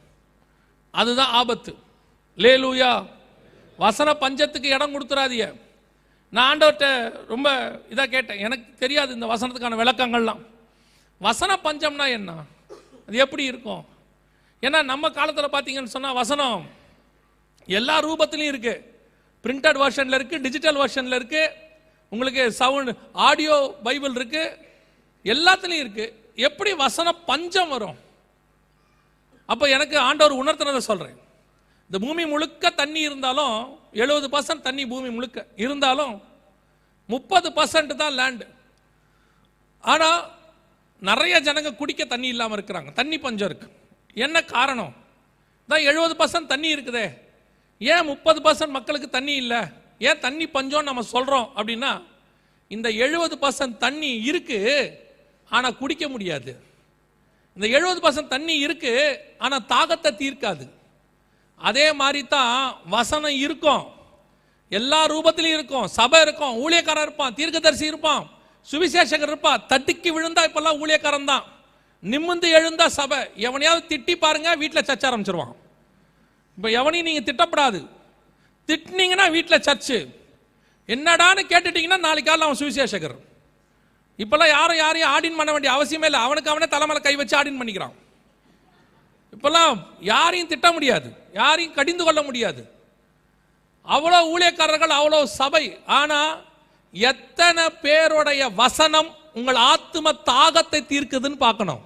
அதுதான் 0.94 1.34
ஆபத்து 1.34 1.72
லே 2.38 2.52
லூயா 2.58 2.92
வசன 3.80 4.10
பஞ்சத்துக்கு 4.16 4.70
இடம் 4.70 4.94
கொடுத்துடாதிய 4.94 5.46
நான் 6.34 6.48
ஆண்டவர்கிட்ட 6.48 6.88
ரொம்ப 7.28 7.50
இதாக 7.90 8.08
கேட்டேன் 8.08 8.42
எனக்கு 8.42 8.68
தெரியாது 8.80 9.12
இந்த 9.14 9.28
வசனத்துக்கான 9.28 9.80
விளக்கங்கள்லாம் 9.80 10.42
வசன 11.22 11.52
பஞ்சம்னா 11.58 12.08
என்ன 12.10 12.32
அது 13.08 13.18
எப்படி 13.18 13.44
இருக்கும் 13.44 13.84
ஏன்னா 14.64 14.80
நம்ம 14.84 15.10
காலத்தில் 15.10 15.54
பார்த்தீங்கன்னு 15.54 15.96
சொன்னால் 15.96 16.20
வசனம் 16.20 16.62
எல்லா 17.68 17.96
ரூபத்துலையும் 18.00 18.54
இருக்குது 18.54 18.84
பிரிண்டட் 19.46 19.80
வெர்ஷனில் 19.82 20.18
இருக்குது 20.18 20.44
டிஜிட்டல் 20.44 20.80
வெர்ஷனில் 20.82 21.18
இருக்குது 21.20 21.54
உங்களுக்கு 22.12 22.44
சவுண்ட் 22.60 22.92
ஆடியோ 23.22 23.56
பைபிள் 23.84 24.16
இருக்குது 24.16 24.56
எல்லாத்துலேயும் 25.26 25.84
இருக்குது 25.86 26.14
எப்படி 26.40 26.72
வசன 26.78 27.14
பஞ்சம் 27.30 27.72
வரும் 27.72 27.98
அப்போ 29.50 29.66
எனக்கு 29.70 29.98
ஆண்டவர் 30.00 30.40
உணர்த்தினதை 30.40 30.82
சொல்கிறேன் 30.82 31.18
இந்த 31.92 31.98
பூமி 32.00 32.24
முழுக்க 32.26 32.70
தண்ணி 32.74 33.02
இருந்தாலும் 33.02 33.56
எழுபது 33.96 34.28
பர்சன்ட் 34.30 34.66
தண்ணி 34.66 34.84
பூமி 34.86 35.10
முழுக்க 35.10 35.46
இருந்தாலும் 35.58 36.16
முப்பது 37.10 37.50
பர்சன்ட் 37.52 37.94
தான் 37.96 38.18
லேண்டு 38.20 38.46
ஆனால் 39.84 40.20
நிறைய 41.02 41.36
ஜனங்க 41.40 41.72
குடிக்க 41.72 42.04
தண்ணி 42.06 42.28
இல்லாமல் 42.28 42.58
இருக்கிறாங்க 42.58 42.92
தண்ணி 42.94 43.18
பஞ்சம் 43.18 43.50
இருக்கு 43.50 43.68
என்ன 44.18 44.38
காரணம் 44.48 44.94
தான் 45.70 45.84
எழுபது 45.84 46.14
பர்சன்ட் 46.16 46.52
தண்ணி 46.52 46.70
இருக்குதே 46.76 47.08
ஏன் 47.82 48.06
முப்பது 48.06 48.40
பர்சன்ட் 48.42 48.76
மக்களுக்கு 48.76 49.10
தண்ணி 49.10 49.34
இல்லை 49.36 49.60
ஏன் 50.02 50.22
தண்ணி 50.22 50.46
பஞ்சம்னு 50.48 50.90
நம்ம 50.90 51.04
சொல்கிறோம் 51.08 51.48
அப்படின்னா 51.58 51.92
இந்த 52.72 52.88
எழுபது 52.98 53.36
பர்சன்ட் 53.38 53.78
தண்ணி 53.78 54.12
இருக்கு 54.24 54.60
ஆனால் 55.52 55.78
குடிக்க 55.78 56.06
முடியாது 56.08 56.54
இந்த 57.58 57.68
எழுபது 57.70 58.00
பர்சன்ட் 58.02 58.34
தண்ணி 58.34 58.56
இருக்கு 58.60 58.94
ஆனால் 59.38 59.68
தாகத்தை 59.70 60.12
தீர்க்காது 60.20 60.66
அதே 61.60 61.86
மாதிரி 61.94 62.22
தான் 62.28 62.58
வசனம் 62.88 63.38
இருக்கும் 63.38 63.86
எல்லா 64.72 65.00
ரூபத்திலையும் 65.06 65.58
இருக்கும் 65.58 65.88
சபை 65.92 66.20
இருக்கும் 66.22 66.58
ஊழியக்காரர் 66.64 67.06
இருப்பான் 67.08 67.36
தீர்க்கதரிசி 67.36 67.86
இருப்பான் 67.88 68.24
சுவிசேஷகர் 68.68 69.32
இருப்பா 69.32 69.54
தட்டுக்கு 69.70 70.10
விழுந்தா 70.16 70.42
இப்பெல்லாம் 70.48 70.80
ஊழியக்காரன் 70.82 71.30
தான் 71.30 71.46
நிம்மந்து 72.04 72.48
எழுந்தா 72.58 72.88
சபை 72.96 73.20
எவனையாவது 73.48 73.84
திட்டி 73.88 74.14
பாருங்க 74.18 74.50
வீட்டில் 74.56 74.88
சர்ச்ச 74.88 75.06
ஆரம்பிச்சிருவான் 75.10 75.54
இப்போ 76.58 76.70
எவனையும் 76.72 77.08
நீங்கள் 77.10 77.28
திட்டப்படாது 77.30 77.80
திட்டினீங்கன்னா 78.70 79.26
வீட்டில் 79.30 79.66
சர்ச்சு 79.68 79.98
என்னடான்னு 80.90 81.42
கேட்டுட்டீங்கன்னா 81.44 82.00
நாளைக்கு 82.00 82.30
காலையில் 82.30 82.48
அவன் 82.48 82.62
சுவிசேஷகர் 82.62 83.18
இப்பெல்லாம் 84.20 84.52
யாரும் 84.52 84.80
யாரையும் 84.80 85.12
ஆடின் 85.14 85.38
பண்ண 85.38 85.52
வேண்டிய 85.52 85.72
அவசியமே 85.74 86.08
இல்லை 86.10 86.22
அவனுக்கு 86.22 86.52
அவனே 86.52 86.68
தலைமையில் 86.68 87.06
கை 87.06 87.16
வச்சு 87.16 87.36
ஆடின் 87.38 87.60
பண்ணிக்கிறான் 87.60 87.96
இப்பெல்லாம் 89.34 89.74
யாரையும் 90.04 90.50
திட்ட 90.50 90.68
முடியாது 90.72 91.10
யாரையும் 91.34 91.76
கடிந்து 91.76 92.04
கொள்ள 92.04 92.22
முடியாது 92.22 92.62
அவ்வளோ 93.88 94.20
ஊழியக்காரர்கள் 94.32 94.94
அவ்வளோ 94.98 95.20
சபை 95.36 95.64
ஆனால் 95.98 96.32
எத்தனை 97.04 97.66
பேருடைய 97.82 98.44
வசனம் 98.56 99.10
உங்கள் 99.34 99.60
ஆத்ம 99.66 100.14
தாகத்தை 100.28 100.80
தீர்க்குதுன்னு 100.84 101.38
பார்க்கணும் 101.38 101.82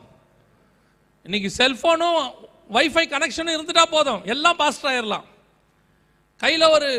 இன்னைக்கு 1.25 1.49
செல்ஃபோனும் 1.57 2.19
வைஃபை 2.71 3.03
கனெக்ஷனும் 3.05 3.55
இருந்துட்டா 3.55 3.85
போதும் 3.87 4.21
எல்லாம் 4.25 4.59
பாஸ்ட் 4.59 4.87
ஆயிடலாம் 4.87 5.25
கையில் 6.41 6.73
ஒரு 6.73 6.89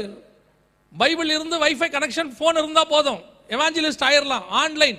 பைபிள் 0.92 1.30
இருந்து 1.30 1.56
வைஃபை 1.58 1.88
கனெக்ஷன் 1.88 2.30
ஃபோன் 2.30 2.60
இருந்தால் 2.60 2.90
போதும் 2.90 3.20
எவாஞ்சலிஸ்ட் 3.50 4.04
ஆயிடலாம் 4.08 4.44
ஆன்லைன் 4.60 4.98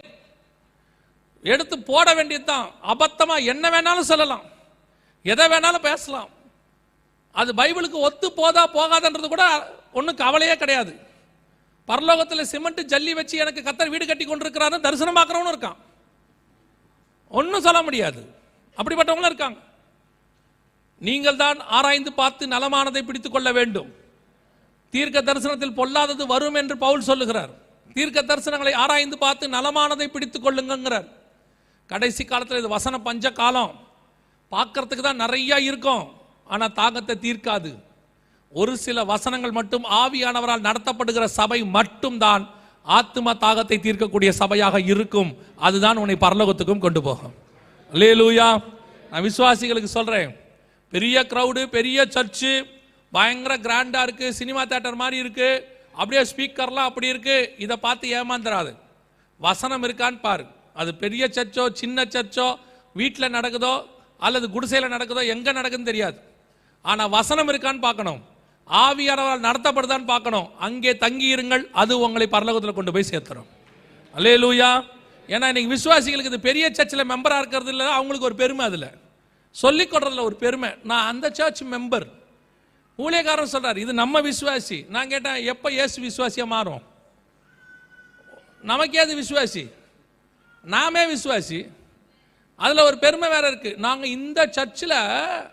எடுத்து 1.46 1.76
போட 1.84 2.08
வேண்டியது 2.14 2.46
தான் 2.46 2.68
அபத்தமாக 2.86 3.48
என்ன 3.48 3.70
வேணாலும் 3.70 4.10
சொல்லலாம் 4.12 4.46
எதை 5.26 5.46
வேணாலும் 5.48 5.88
பேசலாம் 5.90 6.30
அது 7.36 7.52
பைபிளுக்கு 7.54 8.00
ஒத்து 8.00 8.28
போதா 8.32 8.64
போகாதன்றது 8.74 9.28
கூட 9.28 9.46
ஒன்றும் 9.92 10.22
கவலையே 10.22 10.56
கிடையாது 10.56 10.94
பரலோகத்தில் 11.90 12.50
சிமெண்ட் 12.52 12.82
ஜல்லி 12.92 13.14
வச்சு 13.14 13.36
எனக்கு 13.38 13.62
கத்தர் 13.64 13.92
வீடு 13.94 14.06
கட்டி 14.06 14.26
கொண்டிருக்கிறாரு 14.26 14.78
தரிசனம் 14.80 15.18
பார்க்குறவனும் 15.20 15.54
இருக்கான் 15.54 15.80
ஒன்றும் 17.32 17.66
சொல்ல 17.68 17.80
முடியாது 17.82 18.22
அப்படிப்பட்டவங்களும் 18.78 19.32
இருக்காங்க 19.32 19.60
நீங்கள் 21.02 21.36
தான் 21.36 21.60
ஆராய்ந்து 21.70 22.12
பார்த்து 22.14 22.44
நலமானதை 22.48 23.02
பிடித்துக் 23.02 23.36
கொள்ள 23.36 23.50
வேண்டும் 23.52 23.90
தீர்க்க 24.94 25.20
தரிசனத்தில் 25.22 25.78
பொல்லாதது 25.78 26.24
வரும் 26.28 26.58
என்று 26.62 26.76
பவுல் 26.78 27.08
சொல்லுகிறார் 27.08 27.54
தீர்க்க 27.96 28.20
தரிசனங்களை 28.22 28.74
ஆராய்ந்து 28.74 29.18
பார்த்து 29.18 29.46
நலமானதை 29.48 30.08
பிடித்துக் 30.08 30.46
கொள்ளுங்கிறார் 30.46 31.08
கடைசி 31.90 32.24
காலத்தில் 32.24 32.62
இது 32.62 32.70
வசன 32.70 33.00
பஞ்ச 33.00 33.32
காலம் 33.32 33.74
பார்க்கறதுக்கு 34.52 35.04
தான் 35.04 35.22
நிறையா 35.22 35.58
இருக்கும் 35.62 36.06
ஆனால் 36.48 36.74
தாகத்தை 36.74 37.16
தீர்க்காது 37.18 37.72
ஒரு 38.54 38.74
சில 38.78 39.04
வசனங்கள் 39.04 39.58
மட்டும் 39.58 39.86
ஆவியானவரால் 40.00 40.66
நடத்தப்படுகிற 40.66 41.26
சபை 41.36 41.60
மட்டும்தான் 41.76 42.44
ஆத்ம 42.92 43.34
தாகத்தை 43.36 43.78
தீர்க்கக்கூடிய 43.78 44.30
சபையாக 44.40 44.80
இருக்கும் 44.88 45.30
அதுதான் 45.60 45.98
உன்னை 45.98 46.16
பரலோகத்துக்கும் 46.18 46.84
கொண்டு 46.86 47.02
போகும் 47.02 47.34
லே 47.92 48.10
லூயா 48.14 48.48
நான் 49.12 49.24
விசுவாசிகளுக்கு 49.24 49.90
சொல்கிறேன் 49.90 50.32
பெரிய 50.94 51.18
க்ரௌடு 51.32 51.62
பெரிய 51.70 52.00
சர்ச்சு 52.08 52.52
பயங்கர 53.14 53.54
கிராண்டா 53.58 54.02
இருக்குது 54.04 54.36
சினிமா 54.40 54.62
தேட்டர் 54.64 55.00
மாதிரி 55.02 55.18
இருக்குது 55.24 55.62
அப்படியே 55.96 56.24
ஸ்பீக்கர்லாம் 56.26 56.90
அப்படி 56.90 57.08
இருக்கு 57.08 57.38
இதை 57.58 57.76
பார்த்து 57.78 58.14
ஏமாந்துடாது 58.14 58.72
வசனம் 59.40 59.84
இருக்கான்னு 59.84 60.20
பாரு 60.20 60.46
அது 60.76 60.92
பெரிய 60.98 61.24
சர்ச்சோ 61.30 61.66
சின்ன 61.74 62.06
சர்ச்சோ 62.14 62.48
வீட்டில் 62.96 63.34
நடக்குதோ 63.34 63.74
அல்லது 64.20 64.46
குடிசையில் 64.50 64.94
நடக்குதோ 64.96 65.24
எங்கே 65.34 65.52
நடக்குதுன்னு 65.52 65.92
தெரியாது 65.92 66.18
ஆனால் 66.86 67.12
வசனம் 67.12 67.50
இருக்கான்னு 67.50 67.84
பார்க்கணும் 67.84 68.22
ஆவியானவரால் 68.70 69.46
நடத்தப்படுதான்னு 69.46 70.08
பார்க்கணும் 70.08 70.48
அங்கே 70.60 70.92
தங்கி 70.96 71.28
இருங்கள் 71.28 71.64
அது 71.74 71.94
உங்களை 72.00 72.28
பரலோகத்தில் 72.28 72.76
கொண்டு 72.76 72.92
போய் 72.92 73.12
சேர்த்துரும் 73.12 73.50
அல்லே 74.14 74.34
லூயா 74.38 74.72
ஏன்னா 75.30 75.48
இன்னைக்கு 75.48 75.74
விசுவாசிகளுக்கு 75.74 76.32
இது 76.32 76.40
பெரிய 76.40 76.66
சர்ச்சில் 76.70 77.10
மெம்பராக 77.12 77.42
இருக்கிறது 77.42 77.72
இல்லை 77.72 77.88
அவங்களுக்கு 77.92 78.28
ஒரு 78.28 78.38
பெருமை 78.38 78.64
அதில் 78.66 78.90
சொல்லிக் 79.56 79.92
கொடுறதுல 79.94 80.24
ஒரு 80.24 80.36
பெருமை 80.36 80.70
நான் 80.84 81.08
அந்த 81.08 81.28
சர்ச் 81.34 81.62
மெம்பர் 81.74 82.08
ஊழியக்காரன் 83.00 83.54
சொல்கிறார் 83.54 83.78
இது 83.78 83.94
நம்ம 83.94 84.22
விசுவாசி 84.22 84.78
நான் 84.90 85.12
கேட்டேன் 85.12 85.40
எப்போ 85.46 85.68
ஏசு 85.76 85.98
விசுவாசியாக 86.02 86.54
மாறும் 86.56 86.84
நமக்கே 88.64 89.00
அது 89.00 89.14
விசுவாசி 89.16 89.64
நாமே 90.64 91.04
விசுவாசி 91.08 91.60
அதில் 92.64 92.88
ஒரு 92.88 92.98
பெருமை 92.98 93.28
வேற 93.30 93.46
இருக்கு 93.48 93.72
நாங்கள் 93.78 94.12
இந்த 94.12 94.40
சர்ச்சில் 94.52 94.98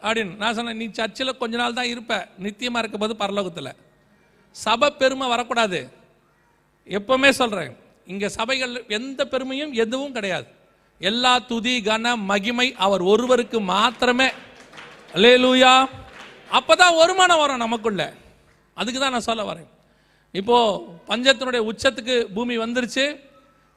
அப்படின்னு 0.03 0.34
நான் 0.36 0.57
சொன்னேன் 0.59 0.78
நீ 0.78 0.86
சர்ச்சில் 0.93 1.38
கொஞ்ச 1.38 1.55
நாள் 1.57 1.78
தான் 1.78 1.91
இருப்ப 1.93 2.18
நித்தியமாக 2.38 2.82
இருக்கும் 2.82 3.05
போது 3.05 3.14
பரலோகத்தில் 3.16 3.72
சபை 4.57 4.88
பெருமை 4.93 5.26
வரக்கூடாது 5.28 5.80
எப்பவுமே 6.88 7.30
சொல்கிறேன் 7.32 7.72
இங்கே 8.07 8.28
சபைகள் 8.30 8.72
எந்த 8.91 9.20
பெருமையும் 9.24 9.72
எதுவும் 9.76 10.14
கிடையாது 10.14 10.49
எல்லா 11.01 11.32
துதி 11.51 11.74
கன 11.80 12.14
மகிமை 12.24 12.68
அவர் 12.78 13.03
ஒருவருக்கு 13.07 13.59
மாத்திரமே 13.66 14.28
லே 15.14 15.32
லூயா 15.36 15.74
தான் 16.76 16.97
வருமானம் 16.97 17.43
வரும் 17.43 17.62
நமக்குள்ள 17.62 18.03
அதுக்கு 18.76 19.01
தான் 19.01 19.14
நான் 19.14 19.28
சொல்ல 19.28 19.43
வரேன் 19.45 19.68
இப்போது 20.34 20.80
பஞ்சத்தினுடைய 21.09 21.62
உச்சத்துக்கு 21.64 22.16
பூமி 22.34 22.55
வந்துருச்சு 22.57 23.05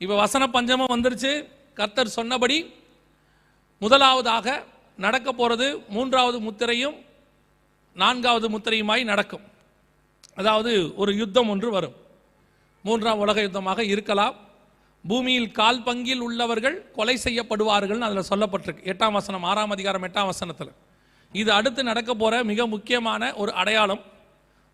இப்போ 0.01 0.15
வசன 0.15 0.47
பஞ்சமும் 0.47 0.93
வந்துருச்சு 0.93 1.31
கர்த்தர் 1.77 2.15
சொன்னபடி 2.15 2.57
முதலாவதாக 3.83 4.47
நடக்க 4.99 5.29
போகிறது 5.31 5.67
மூன்றாவது 5.89 6.37
முத்திரையும் 6.41 6.97
நான்காவது 7.95 8.47
முத்திரையுமாய் 8.49 9.03
நடக்கும் 9.03 9.45
அதாவது 10.33 10.71
ஒரு 10.95 11.11
யுத்தம் 11.17 11.49
ஒன்று 11.49 11.69
வரும் 11.71 11.95
மூன்றாம் 12.85 13.21
உலக 13.23 13.41
யுத்தமாக 13.41 13.81
இருக்கலாம் 13.85 14.35
பூமியில் 15.05 15.49
கால் 15.51 15.83
பங்கில் 15.83 16.23
உள்ளவர்கள் 16.23 16.77
கொலை 16.95 17.15
செய்யப்படுவார்கள்னு 17.17 18.07
அதில் 18.07 18.29
சொல்லப்பட்டிருக்கு 18.31 18.87
எட்டாம் 18.91 19.17
வசனம் 19.19 19.45
ஆறாம் 19.45 19.73
அதிகாரம் 19.75 20.05
எட்டாம் 20.07 20.29
வசனத்தில் 20.29 20.71
இது 21.33 21.49
அடுத்து 21.51 21.81
நடக்க 21.83 22.11
போகிற 22.13 22.43
மிக 22.43 22.65
முக்கியமான 22.67 23.31
ஒரு 23.35 23.51
அடையாளம் 23.53 24.03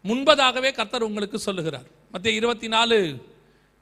முன்பதாகவே 0.06 0.70
கர்த்தர் 0.72 1.08
உங்களுக்கு 1.08 1.38
சொல்லுகிறார் 1.40 1.88
மத்திய 2.14 2.34
இருபத்தி 2.34 2.68
நாலு 2.68 2.98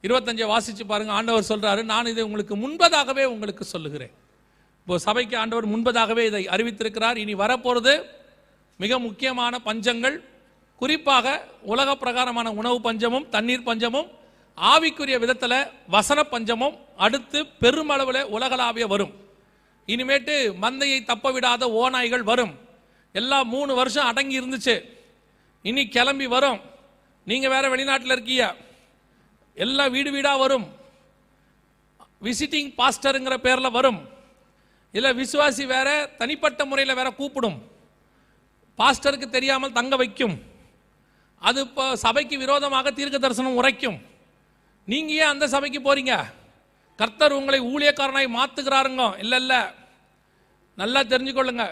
இருபத்தஞ்சை 0.04 0.46
வாசித்து 0.46 0.84
பாருங்கள் 0.84 1.16
ஆண்டவர் 1.16 1.50
சொல்கிறாரு 1.50 1.82
நான் 1.84 2.10
இதை 2.10 2.22
உங்களுக்கு 2.22 2.56
முன்பதாகவே 2.56 3.24
உங்களுக்கு 3.26 3.64
சொல்லுகிறேன் 3.66 4.14
இப்போ 4.88 4.98
சபைக்கு 5.02 5.34
ஆண்டவர் 5.36 5.66
முன்பதாகவே 5.66 6.22
இதை 6.26 6.40
அறிவித்திருக்கிறார் 6.48 7.18
இனி 7.18 7.32
வரப்போகிறது 7.34 7.92
மிக 8.80 8.98
முக்கியமான 8.98 9.58
பஞ்சங்கள் 9.66 10.16
குறிப்பாக 10.80 11.26
உலக 11.64 11.96
பிரகாரமான 11.96 12.52
உணவு 12.54 12.78
பஞ்சமும் 12.80 13.26
தண்ணீர் 13.28 13.66
பஞ்சமும் 13.66 14.08
ஆவிக்குரிய 14.58 15.18
விதத்தில் 15.18 15.56
வசன 15.88 16.24
பஞ்சமும் 16.24 16.78
அடுத்து 17.00 17.40
பெருமளவில் 17.60 18.20
உலகளாவிய 18.30 18.86
வரும் 18.86 19.12
இனிமேட்டு 19.88 20.36
மந்தையை 20.58 20.98
தப்ப 21.04 21.32
விடாத 21.32 21.70
ஓநாய்கள் 21.76 22.24
வரும் 22.24 22.56
எல்லா 23.14 23.40
மூணு 23.52 23.74
வருஷம் 23.74 24.08
அடங்கி 24.08 24.40
இருந்துச்சு 24.40 24.76
இனி 25.64 25.84
கிளம்பி 25.90 26.28
வரும் 26.32 26.60
நீங்கள் 27.26 27.54
வேற 27.54 27.66
வெளிநாட்டில் 27.68 28.14
இருக்கீங்க 28.14 28.46
எல்லாம் 29.56 29.92
வீடு 29.92 30.12
வீடாக 30.12 30.38
வரும் 30.38 30.68
விசிட்டிங் 32.22 32.76
பாஸ்டருங்கிற 32.78 33.36
பேரில் 33.40 33.76
வரும் 33.76 34.00
இல்லை 34.94 35.10
விசுவாசி 35.14 35.64
வேற 35.66 35.88
தனிப்பட்ட 36.18 36.60
முறையில் 36.64 36.98
வேற 37.00 37.08
கூப்பிடும் 37.12 37.58
பாஸ்டருக்கு 38.78 39.26
தெரியாமல் 39.28 39.72
தங்க 39.72 39.94
வைக்கும் 39.96 40.36
அது 41.42 41.60
இப்போ 41.60 41.84
சபைக்கு 41.96 42.36
விரோதமாக 42.38 42.90
தீர்க்க 42.90 43.18
தரிசனம் 43.18 43.58
உரைக்கும் 43.60 43.98
நீங்கள் 44.88 45.16
ஏன் 45.16 45.32
அந்த 45.32 45.46
சபைக்கு 45.48 45.80
போறீங்க 45.82 46.14
கர்த்தர் 46.98 47.36
உங்களை 47.38 47.58
ஊழியக்காரனாய் 47.64 48.36
மாத்துகிறாருங்க 48.36 49.04
இல்லை 49.18 49.38
இல்லை 49.38 49.60
நல்லா 50.78 51.00
தெரிஞ்சுக்கொள்ளுங்க 51.02 51.64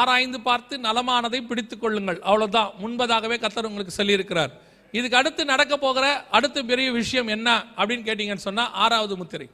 ஆராய்ந்து 0.00 0.38
பார்த்து 0.40 0.74
நலமானதை 0.78 1.40
பிடித்து 1.42 1.76
கொள்ளுங்கள் 1.76 2.20
அவ்வளோதான் 2.20 2.70
முன்பதாகவே 2.80 3.36
கர்த்தர் 3.38 3.68
உங்களுக்கு 3.70 3.98
சொல்லியிருக்கிறார் 3.98 4.52
இதுக்கு 4.94 5.18
அடுத்து 5.18 5.42
நடக்க 5.44 5.74
போகிற 5.76 6.06
அடுத்த 6.30 6.62
பெரிய 6.62 6.88
விஷயம் 6.92 7.28
என்ன 7.28 7.48
அப்படின்னு 7.76 8.06
கேட்டிங்கன்னு 8.06 8.46
சொன்னால் 8.48 8.72
ஆறாவது 8.76 9.14
முத்திரை 9.16 9.48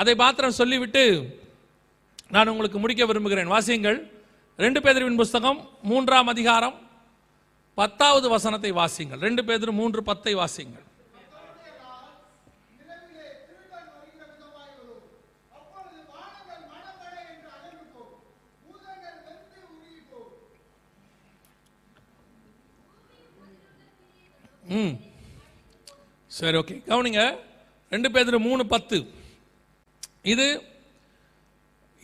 அதை 0.00 0.14
மாத்திரம் 0.14 0.58
சொல்லிவிட்டு 0.58 1.04
நான் 2.30 2.50
உங்களுக்கு 2.50 2.78
முடிக்க 2.78 3.02
விரும்புகிறேன் 3.06 3.52
வாசியுங்கள் 3.52 3.98
ரெண்டு 4.58 4.80
பேதரின் 4.80 5.16
புஸ்தகம் 5.16 5.60
மூன்றாம் 5.82 6.28
அதிகாரம் 6.28 6.76
பத்தாவது 7.78 8.26
வசனத்தை 8.28 8.70
வாசியுங்கள் 8.72 9.20
ரெண்டு 9.20 9.42
பேதர் 9.44 9.72
மூன்று 9.72 10.00
பத்தை 10.02 10.34
வாசியுங்கள் 10.34 10.84
ம் 24.74 24.94
சரி 26.30 26.56
ஓகே 26.56 26.76
கவனிங்க 26.86 27.22
ரெண்டு 27.92 28.08
பேர் 28.10 28.38
மூணு 28.40 28.62
பத்து 28.66 28.98
இது 30.24 30.46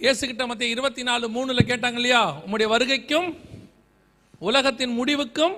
இயேசுகிட்ட 0.00 0.42
மத்திய 0.46 0.74
இருபத்தி 0.74 1.02
நாலு 1.02 1.24
மூணுல 1.28 1.62
கேட்டாங்க 1.62 1.98
இல்லையா 2.00 2.20
உங்களுடைய 2.36 2.68
வருகைக்கும் 2.72 3.28
உலகத்தின் 4.40 4.94
முடிவுக்கும் 4.96 5.56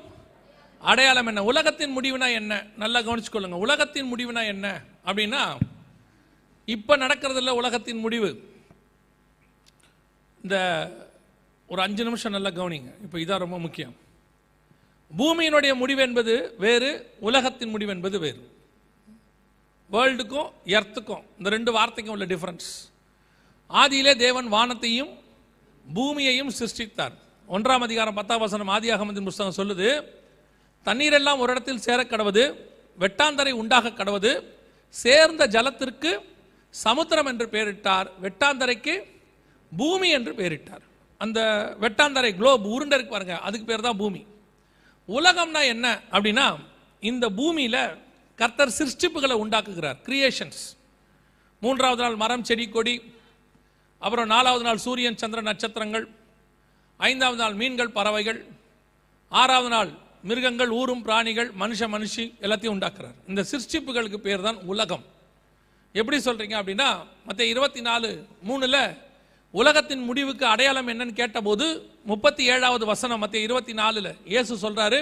அடையாளம் 0.82 1.28
என்ன 1.28 1.44
உலகத்தின் 1.44 1.94
முடிவுனா 1.96 2.28
என்ன 2.32 2.52
நல்லா 2.76 3.00
கவனிச்சுக்கொள்ளுங்க 3.00 3.58
உலகத்தின் 3.58 4.10
முடிவுனா 4.12 4.42
என்ன 4.44 4.66
அப்படின்னா 5.06 5.42
இப்போ 6.68 6.94
நடக்கிறதில்ல 6.96 7.54
உலகத்தின் 7.56 8.00
முடிவு 8.00 8.30
இந்த 10.44 10.56
ஒரு 11.68 11.80
அஞ்சு 11.82 12.02
நிமிஷம் 12.04 12.34
நல்லா 12.36 12.50
கவனிங்க 12.50 12.90
இப்போ 13.02 13.18
இதான் 13.18 13.44
ரொம்ப 13.44 13.58
முக்கியம் 13.58 13.94
பூமியினுடைய 15.10 15.72
முடிவு 15.74 16.02
என்பது 16.02 16.34
வேறு 16.58 16.90
உலகத்தின் 17.20 17.72
முடிவு 17.72 17.92
என்பது 17.92 18.18
வேறு 18.18 18.42
வேர்ல்டுக்கும் 19.90 20.50
எர்த்துக்கும் 20.70 21.24
இந்த 21.38 21.48
ரெண்டு 21.50 21.70
வார்த்தைக்கும் 21.72 22.14
உள்ள 22.14 22.26
டிஃப்ரென்ஸ் 22.26 22.68
ஆதியிலே 23.72 24.12
தேவன் 24.16 24.48
வானத்தையும் 24.48 25.12
பூமியையும் 25.84 26.50
சிருஷ்டித்தார் 26.50 27.14
ஒன்றாம் 27.48 27.84
அதிகாரம் 27.86 28.18
பத்தாம் 28.18 28.42
வசனம் 28.42 28.72
ஆதியாகமத்தின் 28.74 29.28
புஸ்தகம் 29.28 29.58
சொல்லுது 29.60 29.88
தண்ணீரெல்லாம் 30.86 31.40
ஒரு 31.42 31.50
இடத்தில் 31.52 31.82
சேர 31.82 32.00
கடவுது 32.04 32.44
வெட்டாந்தரை 32.98 33.52
உண்டாக 33.52 33.92
கடவுது 33.92 34.32
சேர்ந்த 34.94 35.42
ஜலத்திற்கு 35.46 36.10
சமுத்திரம் 36.74 37.28
என்று 37.28 37.46
பெயரிட்டார் 37.48 38.08
வெட்டாந்தரைக்கு 38.22 38.94
பூமி 39.72 40.08
என்று 40.10 40.32
பெயரிட்டார் 40.34 40.84
அந்த 41.20 41.40
வெட்டாந்தரை 41.80 42.30
குளோப் 42.32 42.66
உருண்டை 42.66 42.96
இருக்கு 42.96 43.14
பாருங்க 43.14 43.36
அதுக்கு 43.40 43.66
பேர் 43.66 43.86
தான் 43.88 44.00
பூமி 44.02 44.22
உலகம்னா 45.08 45.62
என்ன 45.74 45.86
அப்படின்னா 46.12 46.46
இந்த 47.02 47.26
பூமியில் 47.30 47.80
கர்த்தர் 48.38 48.76
சிருஷ்டிப்புகளை 48.78 49.36
உண்டாக்குகிறார் 49.42 49.98
கிரியேஷன்ஸ் 50.04 50.62
மூன்றாவது 51.62 52.02
நாள் 52.02 52.16
மரம் 52.16 52.44
செடி 52.44 52.66
கொடி 52.68 52.94
அப்புறம் 54.02 54.28
நாலாவது 54.28 54.64
நாள் 54.64 54.82
சூரியன் 54.84 55.20
சந்திர 55.22 55.42
நட்சத்திரங்கள் 55.42 56.06
ஐந்தாவது 57.00 57.40
நாள் 57.42 57.54
மீன்கள் 57.54 57.92
பறவைகள் 57.92 58.40
ஆறாவது 59.32 59.70
நாள் 59.70 59.90
மிருகங்கள் 60.24 60.72
ஊரும் 60.72 61.02
பிராணிகள் 61.02 61.48
மனுஷ 61.62 61.88
மனுஷி 61.88 62.24
எல்லாத்தையும் 62.42 62.74
உண்டாக்குறார் 62.74 63.16
இந்த 63.28 63.42
சிருஷ்டிப்புகளுக்கு 63.42 64.18
பேர் 64.18 64.44
தான் 64.44 64.58
உலகம் 64.64 65.04
எப்படி 65.94 66.18
சொல்கிறீங்க 66.20 66.56
அப்படின்னா 66.58 66.90
மற்ற 67.24 67.42
இருபத்தி 67.44 67.80
நாலு 67.80 68.10
மூணில் 68.48 68.78
உலகத்தின் 69.54 70.04
முடிவுக்கு 70.04 70.44
அடையாளம் 70.46 70.88
என்னன்னு 70.88 71.14
கேட்டபோது 71.14 71.66
முப்பத்தி 72.06 72.42
ஏழாவது 72.48 72.84
வசனம் 72.86 73.20
மற்ற 73.20 73.36
இருபத்தி 73.38 73.74
நாலில் 73.74 74.10
இயேசு 74.24 74.54
சொல்கிறாரு 74.62 75.00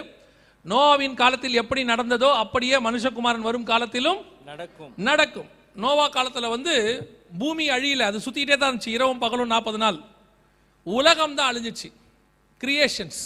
நோவின் 0.65 1.15
காலத்தில் 1.15 1.59
எப்படி 1.59 1.83
நடந்ததோ 1.85 2.31
அப்படியே 2.37 2.79
மனுஷகுமாரன் 2.81 3.47
வரும் 3.49 3.65
காலத்திலும் 3.65 4.21
நடக்கும் 4.45 4.93
நடக்கும் 5.03 5.49
நோவா 5.77 6.07
காலத்தில் 6.09 6.49
வந்து 6.49 6.75
பூமி 7.39 7.65
அழியில் 7.69 8.09
அது 8.09 8.19
சுற்றிக்கிட்டே 8.19 8.57
தான் 8.57 8.71
இருந்துச்சு 8.71 8.97
இரவும் 8.97 9.21
பகலும் 9.21 9.53
நாற்பது 9.53 9.79
நாள் 9.79 9.99
உலகம் 10.87 11.35
தான் 11.35 11.51
அழிஞ்சிச்சு 11.51 11.89
கிரியேஷன்ஸ் 12.61 13.23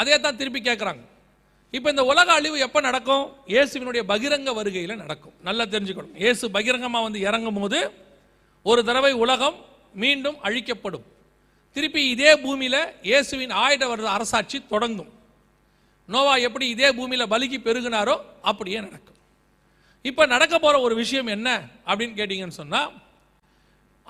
அதே 0.00 0.16
தான் 0.18 0.38
திருப்பி 0.40 0.60
கேட்குறாங்க 0.60 1.02
இப்போ 1.74 1.88
இந்த 1.90 2.04
உலக 2.04 2.28
அழிவு 2.32 2.56
எப்போ 2.58 2.80
நடக்கும் 2.80 3.24
இயேசுவினுடைய 3.48 4.02
பகிரங்க 4.04 4.50
வருகையில் 4.52 5.00
நடக்கும் 5.02 5.34
நல்லா 5.42 5.64
தெரிஞ்சுக்கணும் 5.64 6.16
இயேசு 6.16 6.44
பகிரங்கமாக 6.50 7.06
வந்து 7.06 7.20
இறங்கும் 7.20 7.58
போது 7.60 7.80
ஒரு 8.66 8.80
தடவை 8.84 9.12
உலகம் 9.18 9.58
மீண்டும் 9.94 10.38
அழிக்கப்படும் 10.40 11.06
திருப்பி 11.76 12.02
இதே 12.10 12.32
பூமியில் 12.36 12.80
இயேசுவின் 13.02 13.54
ஆயிட 13.58 13.84
வருட 13.88 14.08
அரசாட்சி 14.10 14.58
தொடங்கும் 14.68 15.10
நோவா 16.08 16.34
எப்படி 16.46 16.66
இதே 16.68 16.88
பூமியில் 16.92 17.30
பலுகி 17.32 17.58
பெருகினாரோ 17.58 18.16
அப்படியே 18.42 18.78
நடக்கும் 18.80 19.09
இப்போ 20.04 20.22
நடக்க 20.26 20.54
போகிற 20.56 20.76
ஒரு 20.80 20.94
விஷயம் 20.94 21.28
என்ன 21.28 21.48
அப்படின்னு 21.86 22.14
கேட்டிங்கன்னு 22.16 22.58
சொன்னால் 22.58 22.90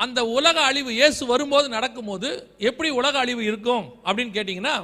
அந்த 0.00 0.21
உலக 0.35 0.57
அழிவு 0.63 0.91
இயேசு 0.93 1.23
வரும்போது 1.27 1.67
நடக்கும்போது 1.69 2.29
எப்படி 2.61 2.89
உலக 2.91 3.15
அழிவு 3.19 3.43
இருக்கும் 3.45 3.85
அப்படின்னு 4.07 4.35
கேட்டிங்கன்னா 4.35 4.75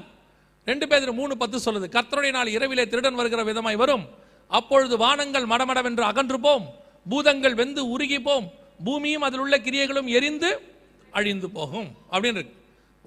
ரெண்டு 0.67 0.87
பேர் 0.87 1.13
மூணு 1.13 1.35
பத்து 1.37 1.59
சொல்லுது 1.67 1.87
கர்த்தருடைய 1.89 2.33
நாள் 2.33 2.49
இரவிலே 2.49 2.85
திருடன் 2.85 3.19
வருகிற 3.21 3.43
விதமாய் 3.43 3.83
வரும் 3.83 4.05
அப்பொழுது 4.51 4.95
வானங்கள் 4.97 5.47
மடமடவென்று 5.47 6.05
அகன்று 6.05 6.39
போம் 6.39 6.67
பூதங்கள் 7.07 7.55
வெந்து 7.55 7.83
உருகி 7.89 8.19
போம் 8.21 8.47
பூமியும் 8.81 9.25
அதில் 9.27 9.43
உள்ள 9.45 9.57
கிரியைகளும் 9.59 10.09
எரிந்து 10.09 10.51
அழிந்து 11.13 11.49
போகும் 11.51 11.89
அப்படின்னு 12.13 12.41
இருக்கு 12.41 12.57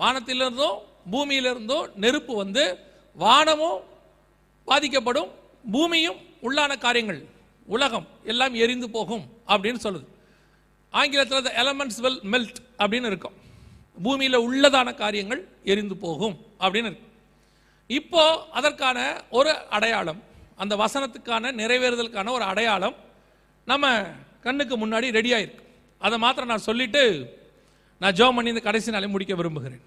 வானத்திலிருந்தும் 0.00 0.78
பூமியிலிருந்தும் 1.12 1.89
நெருப்பு 1.95 2.34
வந்து 2.36 2.64
வானமும் 3.18 3.80
பாதிக்கப்படும் 4.68 5.30
பூமியும் 5.72 6.20
உள்ளான 6.43 6.72
காரியங்கள் 6.78 7.22
உலகம் 7.70 8.07
எல்லாம் 8.24 8.55
எரிந்து 8.55 8.88
போகும் 8.89 9.24
அப்படின்னு 9.47 9.80
சொல்லுது 9.84 10.07
ஆங்கிலத்தில் 10.93 11.45
த 11.47 11.51
எலமெண்ட்ஸ் 11.64 11.99
வெல் 12.01 12.22
மெல்ட் 12.26 12.60
அப்படின்னு 12.80 13.10
இருக்கும் 13.12 13.36
பூமியில் 13.97 14.43
உள்ளதான 14.45 14.89
காரியங்கள் 14.95 15.41
எரிந்து 15.64 15.95
போகும் 15.97 16.36
அப்படின்னு 16.62 16.89
இருக்கு 16.89 17.07
இப்போ 17.89 18.24
அதற்கான 18.51 18.97
ஒரு 19.30 19.51
அடையாளம் 19.70 20.20
அந்த 20.60 20.74
வசனத்துக்கான 20.76 21.51
நிறைவேறுதலுக்கான 21.53 22.32
ஒரு 22.32 22.45
அடையாளம் 22.45 22.95
நம்ம 23.68 23.86
கண்ணுக்கு 24.41 24.76
முன்னாடி 24.78 25.07
ரெடி 25.10 25.32
ஆயிருக்கு 25.34 25.64
அதை 26.01 26.18
மாத்திரம் 26.18 26.51
நான் 26.51 26.68
சொல்லிட்டு 26.68 27.03
நான் 28.01 28.16
ஜோ 28.16 28.28
பண்ணி 28.32 28.51
இந்த 28.51 28.64
கடைசி 28.64 28.89
நாளை 28.91 29.07
முடிக்க 29.10 29.34
விரும்புகிறேன் 29.36 29.84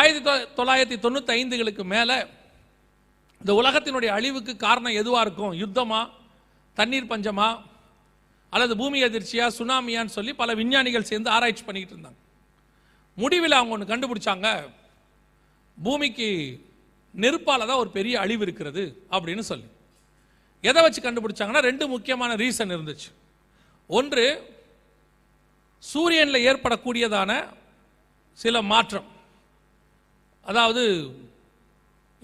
ஆயிரத்தி 0.00 0.22
தொள்ளாயிரத்தி 0.56 0.98
தொண்ணூற்றி 0.98 1.32
ஐந்துகளுக்கு 1.32 1.84
மேலே 1.86 2.16
இந்த 3.40 3.52
உலகத்தினுடைய 3.54 4.10
அழிவுக்கு 4.10 4.52
காரணம் 4.58 4.98
எதுவாக 4.98 5.24
இருக்கும் 5.26 5.54
யுத்தமாக 5.58 6.04
தண்ணீர் 6.76 7.10
பஞ்சமா 7.10 7.48
அல்லது 8.52 8.74
பூமி 8.76 8.98
அதிர்ச்சியா 9.02 9.46
சுனாமியான்னு 9.56 10.16
சொல்லி 10.18 10.32
பல 10.34 10.50
விஞ்ஞானிகள் 10.54 11.08
சேர்ந்து 11.10 11.30
ஆராய்ச்சி 11.30 11.64
பண்ணிக்கிட்டு 11.64 11.96
இருந்தாங்க 11.96 12.20
முடிவில் 13.18 13.58
அவங்க 13.58 13.74
ஒன்று 13.74 13.92
கண்டுபிடிச்சாங்க 13.92 14.48
பூமிக்கு 15.78 16.28
நெருப்பால் 17.14 17.66
தான் 17.66 17.82
ஒரு 17.82 17.90
பெரிய 17.90 18.14
அழிவு 18.20 18.42
இருக்கிறது 18.46 18.84
அப்படின்னு 19.10 19.42
சொல்லி 19.42 19.68
எதை 20.64 20.80
வச்சு 20.82 21.00
கண்டுபிடிச்சாங்கன்னா 21.00 21.62
ரெண்டு 21.62 21.84
முக்கியமான 21.88 22.34
ரீசன் 22.36 22.74
இருந்துச்சு 22.76 23.10
ஒன்று 23.90 24.24
சூரியனில் 25.82 26.44
ஏற்படக்கூடியதான 26.48 27.32
சில 28.38 28.62
மாற்றம் 28.62 29.08
அதாவது 30.46 30.84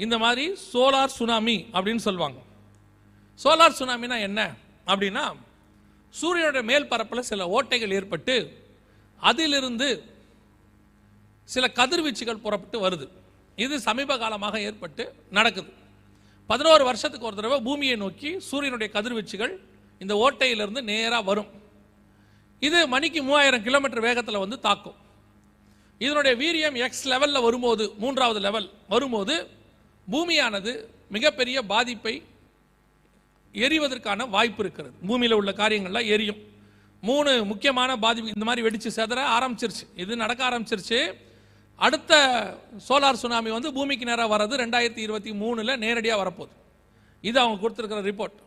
இந்த 0.00 0.17
மாதிரி 0.19 0.45
சோலார் 0.71 1.17
சுனாமி 1.17 1.57
அப்படின்னு 1.75 2.03
சொல்லுவாங்க 2.03 2.39
சோலார் 3.41 3.79
சுனாமினா 3.79 4.17
என்ன 4.21 4.41
அப்படின்னா 4.87 5.25
சூரியனுடைய 6.15 6.63
மேல் 6.63 6.89
பரப்பில் 6.89 7.29
சில 7.31 7.45
ஓட்டைகள் 7.49 7.95
ஏற்பட்டு 7.99 8.35
அதிலிருந்து 9.23 9.89
சில 11.49 11.67
கதிர்வீச்சுகள் 11.77 12.43
புறப்பட்டு 12.43 12.79
வருது 12.81 13.07
இது 13.59 13.75
சமீப 13.81 14.17
காலமாக 14.17 14.57
ஏற்பட்டு 14.61 15.05
நடக்குது 15.31 15.71
பதினோரு 16.51 16.83
வருஷத்துக்கு 16.85 17.29
ஒரு 17.29 17.37
தடவை 17.37 17.59
பூமியை 17.61 17.97
நோக்கி 17.97 18.31
சூரியனுடைய 18.49 18.89
கதிர்வீச்சுகள் 18.93 19.53
இந்த 20.01 20.15
ஓட்டையிலிருந்து 20.17 20.83
நேராக 20.83 21.23
வரும் 21.23 21.51
இது 22.63 22.81
மணிக்கு 22.87 23.21
மூவாயிரம் 23.23 23.65
கிலோமீட்டர் 23.65 24.07
வேகத்தில் 24.07 24.43
வந்து 24.43 24.57
தாக்கும் 24.61 24.99
இதனுடைய 26.01 26.35
வீரியம் 26.37 26.77
எக்ஸ் 26.77 27.07
லெவலில் 27.07 27.45
வரும்போது 27.45 27.85
மூன்றாவது 27.99 28.41
லெவல் 28.41 28.69
வரும்போது 28.89 29.35
பூமியானது 30.09 30.73
மிகப்பெரிய 31.11 31.59
பாதிப்பை 31.65 32.15
எரிவதற்கான 33.55 34.27
வாய்ப்பு 34.29 34.63
இருக்கிறது 34.63 34.95
பூமியில் 35.07 35.37
உள்ள 35.37 35.51
காரியங்கள்லாம் 35.53 36.09
எரியும் 36.09 36.41
மூணு 37.03 37.31
முக்கியமான 37.45 37.91
பாதிப்பு 37.97 38.35
இந்த 38.35 38.47
மாதிரி 38.49 38.65
வெடிச்சு 38.67 38.91
செதற 38.91 39.21
ஆரம்பிச்சிருச்சு 39.37 39.85
இது 39.97 40.17
நடக்க 40.17 40.43
ஆரம்பிச்சிருச்சு 40.45 41.01
அடுத்த 41.79 42.13
சோலார் 42.87 43.21
சுனாமி 43.23 43.51
வந்து 43.51 43.71
பூமிக்கு 43.73 44.05
நேராக 44.05 44.29
வர்றது 44.35 44.57
ரெண்டாயிரத்தி 44.57 45.03
இருபத்தி 45.03 45.31
மூணில் 45.41 45.73
நேரடியாக 45.77 46.21
வரப்போகுது 46.23 46.55
இது 47.25 47.37
அவங்க 47.41 47.59
கொடுத்துருக்கிற 47.61 48.03
ரிப்போர்ட் 48.03 48.39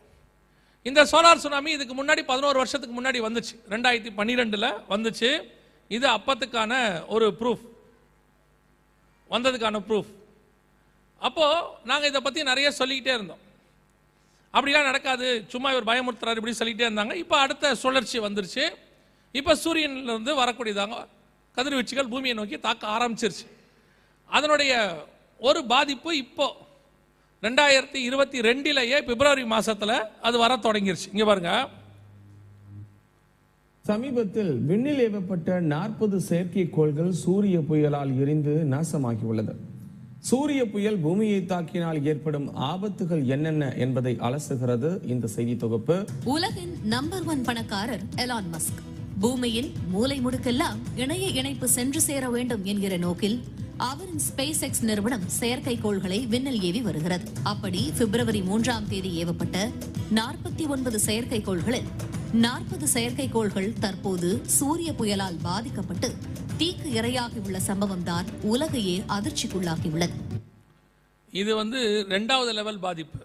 இந்த 0.86 1.00
சோலார் 1.04 1.44
சுனாமி 1.44 1.70
இதுக்கு 1.72 1.94
முன்னாடி 1.94 2.22
பதினோரு 2.22 2.58
வருஷத்துக்கு 2.58 2.96
முன்னாடி 2.96 3.20
வந்துச்சு 3.20 3.54
ரெண்டாயிரத்தி 3.70 4.12
பன்னிரெண்டில் 4.14 4.68
வந்துச்சு 4.88 5.30
இது 5.90 6.06
அப்பத்துக்கான 6.08 6.72
ஒரு 7.06 7.26
ப்ரூஃப் 7.40 7.64
வந்ததுக்கான 9.30 9.80
ப்ரூஃப் 9.86 10.12
அப்போது 11.20 11.56
நாங்கள் 11.84 12.08
இதை 12.08 12.20
பற்றி 12.20 12.40
நிறைய 12.42 12.68
சொல்லிக்கிட்டே 12.70 13.14
இருந்தோம் 13.14 13.42
அப்படிலாம் 14.54 14.88
நடக்காது 14.88 15.26
சும்மா 15.48 15.70
இவர் 15.72 15.90
பயமுறுத்துறாரு 15.90 16.38
இப்படி 16.40 16.56
சொல்லிகிட்டே 16.58 16.86
இருந்தாங்க 16.88 17.14
இப்போ 17.14 17.36
அடுத்த 17.38 17.74
சுழற்சி 17.74 18.18
வந்துருச்சு 18.18 18.64
இப்போ 19.34 19.52
சூரியன்லேருந்து 19.64 20.34
வரக்கூடியதாங்க 20.34 20.98
கதிர்வீச்சுகள் 21.56 22.10
பூமியை 22.10 22.34
நோக்கி 22.36 22.56
தாக்க 22.58 22.86
ஆரம்பிச்சிருச்சு 22.88 23.46
அதனுடைய 24.30 24.72
ஒரு 25.40 25.60
பாதிப்பு 25.66 26.10
இப்போ 26.16 26.46
ரெண்டாயிரத்தி 27.42 27.98
இருபத்தி 28.02 28.38
ரெண்டிலேயே 28.40 28.98
பிப்ரவரி 29.00 29.44
மாசத்துல 29.46 29.94
அது 30.20 30.36
வர 30.38 30.52
தொடங்கிருச்சு 30.58 31.10
இங்கே 31.12 31.26
பாருங்க 31.26 31.52
சமீபத்தில் 33.84 34.52
விண்ணில் 34.68 35.02
ஏவப்பட்ட 35.02 35.58
நாற்பது 35.66 36.16
செயற்கைக்கோள்கள் 36.20 37.10
சூரிய 37.20 37.58
புயலால் 37.60 38.12
எரிந்து 38.16 38.54
நாசமாகி 38.64 39.24
உள்ளது 39.26 39.54
சூரிய 40.16 40.60
புயல் 40.66 40.98
பூமியை 40.98 41.40
தாக்கினால் 41.44 41.98
ஏற்படும் 42.04 42.46
ஆபத்துகள் 42.66 43.22
என்னென்ன 43.26 43.64
என்பதை 43.76 44.12
அலசுகிறது 44.20 44.90
இந்த 45.06 45.26
செய்தி 45.28 45.54
தொகுப்பு 45.56 45.96
உலகின் 46.28 46.72
நம்பர் 46.86 47.26
ஒன் 47.26 47.44
பணக்காரர் 47.44 48.04
எலான் 48.16 48.48
மஸ்க் 48.50 48.80
பூமியின் 49.20 49.70
மூலை 49.90 50.16
முடுக்கெல்லாம் 50.20 50.80
இணைய 50.96 51.26
இணைப்பு 51.32 51.68
சென்று 51.68 52.00
சேர 52.00 52.24
வேண்டும் 52.28 52.64
என்கிற 52.64 52.96
நோக்கில் 52.98 53.38
அவரின் 53.82 54.22
ஸ்பேஸ் 54.26 54.62
எக்ஸ் 54.62 54.84
நிறுவனம் 54.84 55.26
செயற்கைக்கோள்களை 55.38 56.18
விண்ணில் 56.28 56.62
ஏவி 56.62 56.80
வருகிறது 56.80 57.26
அப்படி 57.44 57.82
பிப்ரவரி 57.98 58.40
மூன்றாம் 58.42 58.88
தேதி 58.88 59.12
ஏவப்பட்ட 59.22 59.56
நாற்பத்தி 60.12 60.66
ஒன்பது 60.68 61.00
செயற்கைக்கோள்களில் 61.00 61.88
நாற்பது 62.40 62.86
செயற்கைக்கோள்கள் 62.88 63.70
தற்போது 63.80 64.30
சூரிய 64.54 64.90
புயலால் 64.92 65.38
பாதிக்கப்பட்டு 65.42 66.10
தீக்கு 66.58 66.88
இரையாகியுள்ள 66.98 67.58
சம்பவம் 67.66 68.04
தான் 68.04 68.26
உலகையே 68.50 68.94
அதிர்ச்சிக்குள்ளாகியுள்ளது 69.16 70.16
இது 71.32 71.52
வந்து 71.54 71.80
ரெண்டாவது 72.08 72.50
லெவல் 72.52 72.78
பாதிப்பு 72.78 73.18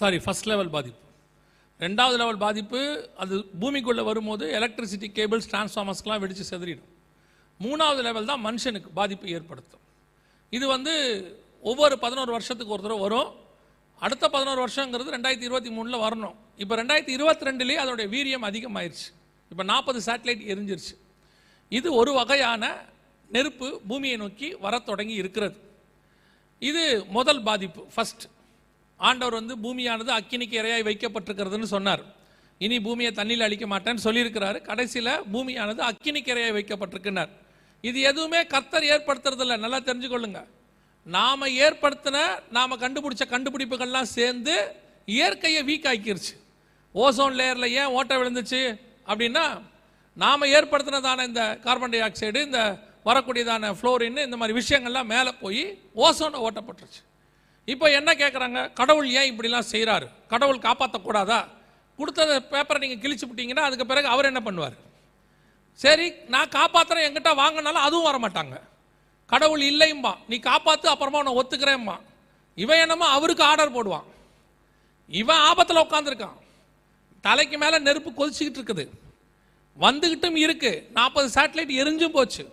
சாரி 0.00 0.18
ஃபஸ்ட் 0.24 0.48
லெவல் 0.48 0.70
பாதிப்பு 0.70 1.02
ரெண்டாவது 1.80 2.16
லெவல் 2.16 2.40
பாதிப்பு 2.40 2.80
அது 3.16 3.36
பூமிக்குள்ளே 3.60 4.02
வரும்போது 4.02 4.44
எலக்ட்ரிசிட்டி 4.58 5.08
கேபிள்ஸ் 5.12 5.48
டிரான்ஸ்ஃபார்மர்ஸ்க்கெலாம் 5.50 6.22
வெடித்து 6.22 6.44
செதறிடும் 6.44 6.90
மூணாவது 7.60 8.02
லெவல் 8.02 8.28
தான் 8.32 8.42
மனுஷனுக்கு 8.42 8.90
பாதிப்பு 8.92 9.26
ஏற்படுத்தும் 9.36 9.84
இது 10.52 10.66
வந்து 10.66 10.94
ஒவ்வொரு 11.64 11.94
பதினோரு 11.98 12.30
வருஷத்துக்கு 12.32 12.74
ஒரு 12.74 12.82
தடவை 12.82 13.02
வரும் 13.02 13.30
அடுத்த 14.02 14.24
பதினோரு 14.28 14.60
வருஷங்கிறது 14.60 15.16
ரெண்டாயிரத்தி 15.16 15.48
இருபத்தி 15.48 15.70
மூணில் 15.70 16.02
வரணும் 16.04 16.36
இப்போ 16.58 16.74
ரெண்டாயிரத்தி 16.76 17.12
இருபத்தி 17.12 17.46
ரெண்டுலேயே 17.46 17.78
அதோடைய 17.78 18.08
வீரியம் 18.10 18.46
அதிகமாயிருச்சு 18.50 19.08
இப்போ 19.50 19.64
நாற்பது 19.64 20.00
சேட்டலைட் 20.06 20.44
எரிஞ்சிருச்சு 20.48 20.94
இது 21.72 21.88
ஒரு 21.94 22.10
வகையான 22.12 22.64
நெருப்பு 23.30 23.68
பூமியை 23.88 24.16
நோக்கி 24.16 24.48
வர 24.60 24.74
தொடங்கி 24.80 25.14
இருக்கிறது 25.14 25.56
இது 26.62 26.82
முதல் 27.10 27.40
பாதிப்பு 27.42 27.82
ஃபஸ்ட் 27.94 28.24
ஆண்டவர் 29.00 29.38
வந்து 29.40 29.54
பூமியானது 29.64 30.10
அக்கினிக்கு 30.10 30.56
இரையாய் 30.58 30.86
வைக்கப்பட்டிருக்கிறதுன்னு 30.86 31.68
சொன்னார் 31.68 32.04
இனி 32.60 32.76
பூமியை 32.78 33.10
தண்ணியில் 33.12 33.46
அழிக்க 33.46 33.66
மாட்டேன்னு 33.66 34.04
சொல்லியிருக்கிறாரு 34.04 34.58
கடைசியில் 34.62 35.12
பூமியானது 35.32 35.82
அக்கினிக்கு 35.82 36.32
இரையாய் 36.32 36.56
வைக்கப்பட்டிருக்கிறார் 36.56 37.32
இது 37.84 37.98
எதுவுமே 38.02 38.40
கர்த்தர் 38.46 38.86
ஏற்படுத்துறதில்ல 38.86 39.56
நல்லா 39.56 39.80
தெரிஞ்சுக்கொள்ளுங்க 39.80 40.40
நாம் 41.06 41.52
ஏற்படுத்தின 41.58 42.18
நாம் 42.50 42.80
கண்டுபிடிச்ச 42.80 43.24
கண்டுபிடிப்புகள்லாம் 43.30 44.12
சேர்ந்து 44.12 44.54
இயற்கையை 45.08 45.60
வீக் 45.62 45.88
ஆக்கிருச்சு 45.88 46.34
ஓசோன் 46.94 47.36
லேயரில் 47.40 47.74
ஏன் 47.80 47.92
ஓட்டை 47.92 48.16
விழுந்துச்சு 48.16 48.60
அப்படின்னா 49.08 49.44
நாம் 50.16 50.50
ஏற்படுத்தினதான 50.50 51.24
இந்த 51.26 51.42
கார்பன் 51.64 51.92
டை 51.92 52.00
ஆக்சைடு 52.02 52.40
இந்த 52.42 52.60
வரக்கூடியதான 53.06 53.72
ஃப்ளோரின் 53.78 54.24
இந்த 54.24 54.36
மாதிரி 54.36 54.54
விஷயங்கள்லாம் 54.58 55.10
மேலே 55.10 55.32
போய் 55.40 55.62
ஓசோனை 56.04 56.38
ஓட்டப்பட்டுருச்சு 56.40 57.02
இப்போ 57.68 57.86
என்ன 57.90 58.10
கேட்குறாங்க 58.14 58.60
கடவுள் 58.72 59.08
ஏன் 59.10 59.28
இப்படிலாம் 59.30 59.70
செய்கிறாரு 59.70 60.06
கடவுள் 60.28 60.64
காப்பாற்றக்கூடாதா 60.66 61.40
கொடுத்த 61.98 62.40
பேப்பரை 62.50 62.78
நீங்கள் 62.78 63.02
கிழிச்சு 63.04 63.26
விட்டீங்கன்னா 63.26 63.66
அதுக்கு 63.66 63.86
பிறகு 63.86 64.08
அவர் 64.08 64.30
என்ன 64.30 64.40
பண்ணுவார் 64.40 64.76
சரி 65.80 66.06
நான் 66.28 66.54
காப்பாற்றுறேன் 66.54 67.06
எங்கிட்ட 67.06 67.30
வாங்கினாலும் 67.34 67.86
அதுவும் 67.86 68.08
வர 68.08 68.18
மாட்டாங்க 68.18 68.56
கடவுள் 69.30 69.62
இல்லைம்பா 69.62 70.12
நீ 70.28 70.36
காப்பாற்று 70.40 70.88
அப்புறமா 70.90 71.20
உன்னை 71.20 71.34
ஒத்துக்கிறேம்மா 71.36 71.96
இவன் 72.58 72.82
என்னமோ 72.84 73.06
அவருக்கு 73.08 73.42
ஆர்டர் 73.44 73.76
போடுவான் 73.76 74.06
இவன் 75.10 75.42
ஆபத்தில் 75.48 75.84
உட்காந்துருக்கான் 75.84 76.38
தலைக்கு 77.24 77.56
மேலே 77.58 77.78
நெருப்பு 77.78 78.10
கொதிச்சுக்கிட்டு 78.10 78.60
இருக்குது 78.60 78.84
வந்துக்கிட்டும் 79.76 80.38
இருக்கு 80.42 80.72
நாற்பது 80.92 81.28
சேட்டலைட் 81.34 81.72
எரிஞ்சும் 81.76 82.14
போச்சு 82.14 82.44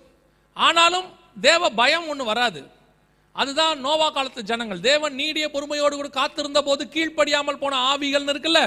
ஆனாலும் 0.58 1.08
தேவ 1.42 1.70
பயம் 1.74 2.08
ஒன்று 2.08 2.24
வராது 2.26 2.62
அதுதான் 3.36 3.80
நோவா 3.80 4.08
காலத்து 4.10 4.42
ஜனங்கள் 4.44 4.82
தேவன் 4.82 5.16
நீடிய 5.16 5.46
பொறுமையோடு 5.50 5.96
கூட 5.96 6.10
காத்திருந்த 6.12 6.60
போது 6.62 6.84
கீழ்ப்படியாமல் 6.88 7.62
போன 7.62 7.80
ஆவிகள்னு 7.92 8.34
இருக்குல்ல 8.34 8.62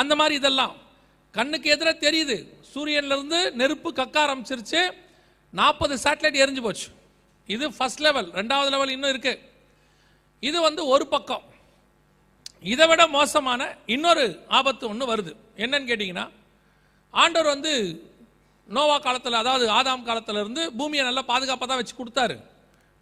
அந்த 0.00 0.12
மாதிரி 0.16 0.34
இதெல்லாம் 0.34 0.74
கண்ணுக்கு 1.34 1.68
எதிராக 1.70 1.96
தெரியுது 1.98 2.36
சூரியன்லேருந்து 2.72 3.40
நெருப்பு 3.54 3.90
கக்க 3.92 4.16
ஆரம்பிச்சிருச்சு 4.20 4.82
நாற்பது 5.52 5.94
சேட்டலைட் 6.04 6.42
எரிஞ்சு 6.44 6.62
போச்சு 6.62 6.88
இது 7.48 7.64
ஃபர்ஸ்ட் 7.76 8.04
லெவல் 8.06 8.28
ரெண்டாவது 8.32 8.70
லெவல் 8.70 8.92
இன்னும் 8.92 9.12
இருக்கு 9.14 9.34
இது 10.42 10.58
வந்து 10.60 10.82
ஒரு 10.86 11.04
பக்கம் 11.06 11.44
இதை 12.64 12.86
விட 12.86 13.02
மோசமான 13.08 13.62
இன்னொரு 13.86 14.24
ஆபத்து 14.50 14.84
ஒன்று 14.88 15.06
வருது 15.06 15.32
என்னன்னு 15.56 15.88
கேட்டிங்கன்னா 15.90 16.26
ஆண்டவர் 17.14 17.54
வந்து 17.54 17.72
நோவா 18.68 18.96
காலத்தில் 18.98 19.40
அதாவது 19.40 19.64
ஆதாம் 19.70 20.04
காலத்தில் 20.04 20.40
இருந்து 20.40 20.62
பூமியை 20.78 21.02
நல்லா 21.04 21.22
பாதுகாப்பாக 21.24 21.68
தான் 21.68 21.80
வச்சு 21.80 21.94
கொடுத்தாரு 21.94 22.36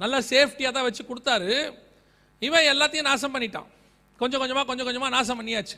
நல்லா 0.00 0.18
சேஃப்டியாக 0.28 0.72
தான் 0.74 0.86
வச்சு 0.86 1.02
கொடுத்தாரு 1.04 1.50
இவன் 2.42 2.68
எல்லாத்தையும் 2.72 3.08
நாசம் 3.10 3.34
பண்ணிட்டான் 3.34 3.68
கொஞ்சம் 4.18 4.40
கொஞ்சமாக 4.40 4.66
கொஞ்சம் 4.66 4.86
கொஞ்சமாக 4.86 5.12
நாசம் 5.12 5.38
பண்ணியாச்சு 5.38 5.76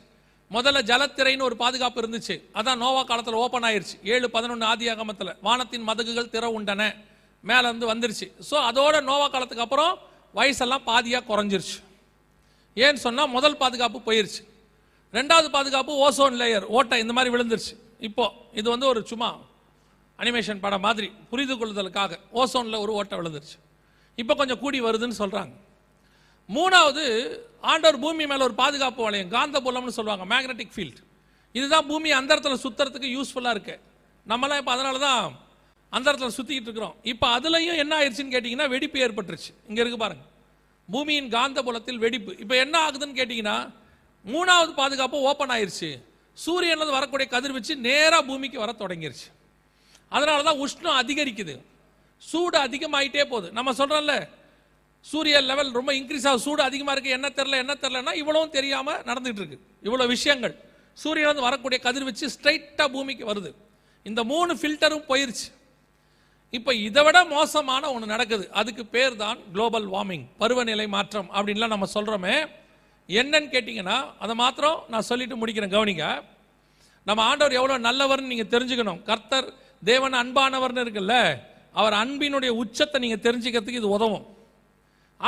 முதல்ல 0.50 0.80
ஜலத்திரைன்னு 0.82 1.46
ஒரு 1.46 1.56
பாதுகாப்பு 1.56 2.00
இருந்துச்சு 2.02 2.34
அதான் 2.54 2.80
நோவா 2.80 3.02
காலத்தில் 3.02 3.42
ஓப்பன் 3.42 3.66
ஆயிருச்சு 3.68 3.96
ஏழு 4.04 4.26
பதினொன்று 4.28 4.66
ஆதி 4.66 4.88
ஆகமத்தில் 4.88 5.32
வானத்தின் 5.42 5.84
மதகுகள் 5.84 6.32
திற 6.34 6.48
உண்டன 6.52 6.82
மேலே 7.44 7.64
இருந்து 7.68 7.86
வந்துருச்சு 7.86 8.26
ஸோ 8.50 8.56
அதோட 8.66 8.96
நோவா 9.02 9.26
காலத்துக்கு 9.28 9.64
அப்புறம் 9.64 9.94
வயசெல்லாம் 10.34 10.84
பாதியாக 10.86 11.24
குறைஞ்சிருச்சு 11.26 11.78
ஏன்னு 12.76 13.00
சொன்னால் 13.00 13.32
முதல் 13.32 13.56
பாதுகாப்பு 13.56 13.98
போயிருச்சு 14.06 14.42
ரெண்டாவது 15.14 15.48
பாதுகாப்பு 15.50 15.92
ஓசோன் 16.04 16.38
லேயர் 16.38 16.66
ஓட்டை 16.68 16.98
இந்த 17.00 17.12
மாதிரி 17.12 17.32
விழுந்துருச்சு 17.34 17.74
இப்போ 18.04 18.24
இது 18.52 18.66
வந்து 18.70 18.86
ஒரு 18.86 19.00
சும்மா 19.06 19.28
அனிமேஷன் 20.18 20.60
படம் 20.60 20.84
மாதிரி 20.86 21.08
புரிந்து 21.30 21.54
கொள்ளுதலுக்காக 21.54 22.18
ஓசோனில் 22.32 22.82
ஒரு 22.84 22.92
ஓட்டை 22.92 23.16
விழுந்துருச்சு 23.18 23.58
இப்போ 24.18 24.34
கொஞ்சம் 24.34 24.60
கூடி 24.60 24.78
வருதுன்னு 24.80 25.16
சொல்கிறாங்க 25.18 25.54
மூணாவது 26.48 27.04
ஆண்டோர் 27.64 27.98
பூமி 27.98 28.24
மேலே 28.26 28.42
ஒரு 28.42 28.54
பாதுகாப்பு 28.54 29.02
வளையம் 29.04 29.30
காந்த 29.30 29.60
புலம்னு 29.60 29.96
சொல்லுவாங்க 29.98 30.24
மேக்னெட்டிக் 30.32 30.74
ஃபீல்டு 30.74 31.00
இதுதான் 31.54 31.86
பூமி 31.86 32.08
அந்த 32.10 32.30
இடத்துல 32.34 32.56
சுற்றுறதுக்கு 32.64 33.08
யூஸ்ஃபுல்லாக 33.14 33.54
இருக்குது 33.56 33.80
நம்மளாம் 34.26 34.60
இப்போ 34.60 34.72
அதனால 34.72 34.98
தான் 34.98 35.24
அந்த 35.92 36.06
இடத்துல 36.10 36.34
சுற்றிக்கிட்டு 36.36 36.68
இருக்கிறோம் 36.68 36.96
இப்போ 37.04 37.26
அதுலேயும் 37.36 37.80
என்ன 37.82 37.92
ஆயிடுச்சுன்னு 37.96 38.34
கேட்டிங்கன்னா 38.34 38.68
வெடிப்பு 38.68 38.98
ஏற்பட்டுருச்சு 39.06 39.50
இங்கே 39.68 39.80
இருக்குது 39.82 40.02
பாருங்கள் 40.04 40.30
பூமியின் 40.88 41.28
காந்த 41.28 41.58
புலத்தில் 41.62 42.00
வெடிப்பு 42.04 42.32
இப்போ 42.42 42.54
என்ன 42.56 42.76
ஆகுதுன்னு 42.86 43.18
கேட்டிங்கன்னா 43.20 43.56
மூணாவது 44.24 44.72
பாதுகாப்பு 44.72 45.16
ஓப்பன் 45.30 45.54
ஆயிடுச்சு 45.54 45.90
சூரியன்லேருந்து 46.36 46.96
வரக்கூடிய 46.96 47.26
கதிர்வீச்சு 47.28 47.74
நேராக 47.82 48.22
பூமிக்கு 48.22 48.58
வர 48.58 48.72
தொடங்கிருச்சு 48.74 49.28
அதனால 50.12 50.42
தான் 50.42 50.60
உஷ்ணம் 50.60 50.98
அதிகரிக்குது 50.98 51.54
சூடு 52.22 52.56
அதிகமாகிட்டே 52.58 53.24
போகுது 53.24 53.48
நம்ம 53.52 53.72
சொல்கிறோம்ல 53.72 54.14
சூரிய 55.06 55.38
லெவல் 55.42 55.70
ரொம்ப 55.72 55.90
இன்க்ரீஸ் 55.92 56.26
ஆகுது 56.26 56.44
சூடு 56.44 56.62
அதிகமாக 56.62 56.94
இருக்குது 56.94 57.14
என்ன 57.14 57.28
தெரில 57.30 57.56
என்ன 57.56 57.74
தெரிலன்னா 57.74 58.12
இவ்வளவும் 58.12 58.54
தெரியாமல் 58.54 59.00
நடந்துகிட்டு 59.06 59.42
இருக்கு 59.42 59.58
இவ்வளோ 59.84 60.06
விஷயங்கள் 60.06 60.54
சூரியன்லேருந்து 60.96 61.46
வரக்கூடிய 61.46 61.78
கதிர்வீச்சு 61.82 62.26
ஸ்ட்ரைட்டாக 62.28 62.88
பூமிக்கு 62.90 63.24
வருது 63.24 63.50
இந்த 64.06 64.20
மூணு 64.24 64.52
ஃபில்டரும் 64.54 65.06
போயிருச்சு 65.06 65.48
இப்போ 66.52 66.72
இதை 66.80 67.02
விட 67.02 67.18
மோசமான 67.26 67.88
ஒன்று 67.92 68.06
நடக்குது 68.06 68.44
அதுக்கு 68.52 68.82
பேர் 68.86 69.14
தான் 69.16 69.38
குளோபல் 69.52 69.86
வார்மிங் 69.86 70.26
பருவநிலை 70.38 70.86
மாற்றம் 70.88 71.28
அப்படின்லாம் 71.32 71.74
நம்ம 71.74 71.88
சொல்கிறோமே 71.94 72.34
என்னன்னு 73.08 73.48
கேட்டிங்கன்னா 73.52 73.96
அதை 74.18 74.34
மாத்திரம் 74.34 74.78
நான் 74.88 75.08
சொல்லிட்டு 75.08 75.36
முடிக்கிறேன் 75.36 75.74
கவனிங்க 75.74 76.06
நம்ம 77.06 77.20
ஆண்டவர் 77.22 77.58
எவ்வளோ 77.58 77.76
நல்லவர்னு 77.78 78.32
நீங்கள் 78.32 78.52
தெரிஞ்சுக்கணும் 78.52 79.00
கர்த்தர் 79.02 79.48
தேவன் 79.82 80.14
அன்பானவர்னு 80.14 80.84
இருக்குல்ல 80.84 81.16
அவர் 81.74 81.94
அன்பினுடைய 81.94 82.50
உச்சத்தை 82.54 82.98
நீங்கள் 83.00 83.24
தெரிஞ்சுக்கிறதுக்கு 83.26 83.80
இது 83.82 83.96
உதவும் 83.96 84.24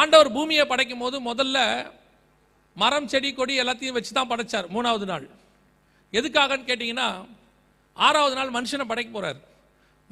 ஆண்டவர் 0.00 0.30
பூமியை 0.30 0.64
படைக்கும் 0.66 1.02
போது 1.04 1.16
முதல்ல 1.20 1.58
மரம் 2.76 3.08
செடி 3.08 3.28
கொடி 3.32 3.54
எல்லாத்தையும் 3.58 3.96
வச்சு 3.96 4.12
தான் 4.12 4.30
படைச்சார் 4.30 4.66
மூணாவது 4.68 5.06
நாள் 5.06 5.26
எதுக்காகன்னு 6.12 6.68
கேட்டிங்கன்னா 6.68 7.08
ஆறாவது 7.96 8.34
நாள் 8.34 8.50
மனுஷனை 8.50 8.86
படைக்க 8.86 9.10
போகிறார் 9.10 9.38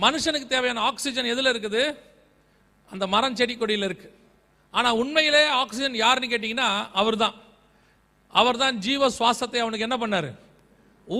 மனுஷனுக்கு 0.00 0.47
தேவையான 0.47 0.82
ஆக்சிஜன் 0.82 1.32
எதில் 1.32 1.53
இருக்குது 1.53 1.82
அந்த 2.90 3.05
மரம் 3.07 3.36
செடி 3.36 3.55
கொடியில் 3.55 3.88
இருக்குது 3.88 4.14
ஆனால் 4.74 4.99
உண்மையிலே 4.99 5.42
ஆக்சிஜன் 5.59 5.97
யாருன்னு 5.97 6.30
கேட்டிங்கன்னா 6.30 6.68
அவர் 6.92 7.16
தான் 7.16 7.34
அவர் 8.34 8.57
தான் 8.57 8.76
ஜீவ 8.80 9.09
சுவாசத்தை 9.11 9.59
அவனுக்கு 9.61 9.86
என்ன 9.88 9.97
பண்ணார் 9.99 10.30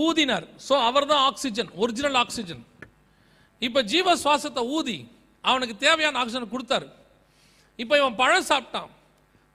ஊதினார் 0.00 0.47
ஸோ 0.67 0.75
அவர் 0.85 1.07
தான் 1.07 1.23
ஆக்சிஜன் 1.25 1.71
ஒரிஜினல் 1.77 2.19
ஆக்சிஜன் 2.21 2.63
இப்போ 3.63 3.81
ஜீவ 3.93 4.17
சுவாசத்தை 4.17 4.63
ஊதி 4.77 4.97
அவனுக்கு 5.45 5.75
தேவையான 5.77 6.19
ஆக்சிஜன் 6.19 6.53
கொடுத்தாரு 6.55 6.89
இப்போ 7.79 7.95
இவன் 7.99 8.19
பழம் 8.19 8.49
சாப்பிட்டான் 8.51 8.91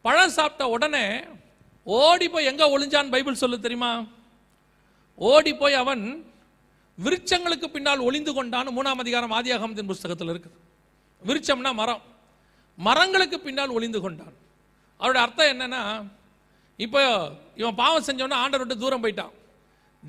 பழம் 0.05 0.35
சாப்பிட்ட 0.37 0.63
உடனே 0.69 1.05
ஓடி 1.87 2.25
போய் 2.27 2.49
எங்கே 2.51 2.65
ஒளிஞ்சான்னு 2.73 3.13
பைபிள் 3.15 3.41
சொல்லு 3.43 3.57
தெரியுமா 3.59 3.91
ஓடி 5.19 5.51
போய் 5.53 5.75
அவன் 5.75 6.03
விருச்சங்களுக்கு 6.97 7.67
பின்னால் 7.69 8.05
ஒளிந்து 8.07 8.31
கொண்டான் 8.33 8.69
மூணாம் 8.73 9.01
அதிகாரம் 9.03 9.35
ஆதியாகமத்தின் 9.37 9.89
புஸ்தகத்தில் 9.91 10.31
இருக்குது 10.31 10.57
விருச்சம்னா 11.21 11.71
மரம் 11.73 12.03
மரங்களுக்கு 12.77 13.37
பின்னால் 13.39 13.75
ஒளிந்து 13.77 13.99
கொண்டான் 14.01 14.35
அவருடைய 14.99 15.23
அர்த்தம் 15.25 15.51
என்னன்னா 15.51 15.81
இப்போ 16.79 17.01
இவன் 17.55 17.77
பாவம் 17.79 18.05
செஞ்சோன்னா 18.07 18.37
ஆண்டவர் 18.37 18.63
விட்டு 18.63 18.83
தூரம் 18.83 19.03
போயிட்டான் 19.03 19.33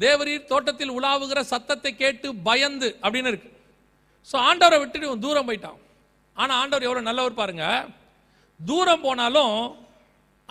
தேவரீர் 0.00 0.42
தோட்டத்தில் 0.44 0.92
உலாவுகிற 0.92 1.40
சத்தத்தை 1.44 1.90
கேட்டு 1.94 2.28
பயந்து 2.42 2.88
அப்படின்னு 3.02 3.30
இருக்கு 3.32 3.50
ஸோ 4.28 4.36
ஆண்டவரை 4.48 4.78
விட்டுட்டு 4.78 5.08
இவன் 5.08 5.24
தூரம் 5.24 5.48
போயிட்டான் 5.48 5.78
ஆனால் 6.36 6.58
ஆண்டவர் 6.58 6.86
எவ்வளோ 6.88 7.02
நல்லவர் 7.02 7.40
பாருங்க 7.40 7.64
தூரம் 8.60 9.04
போனாலும் 9.04 9.54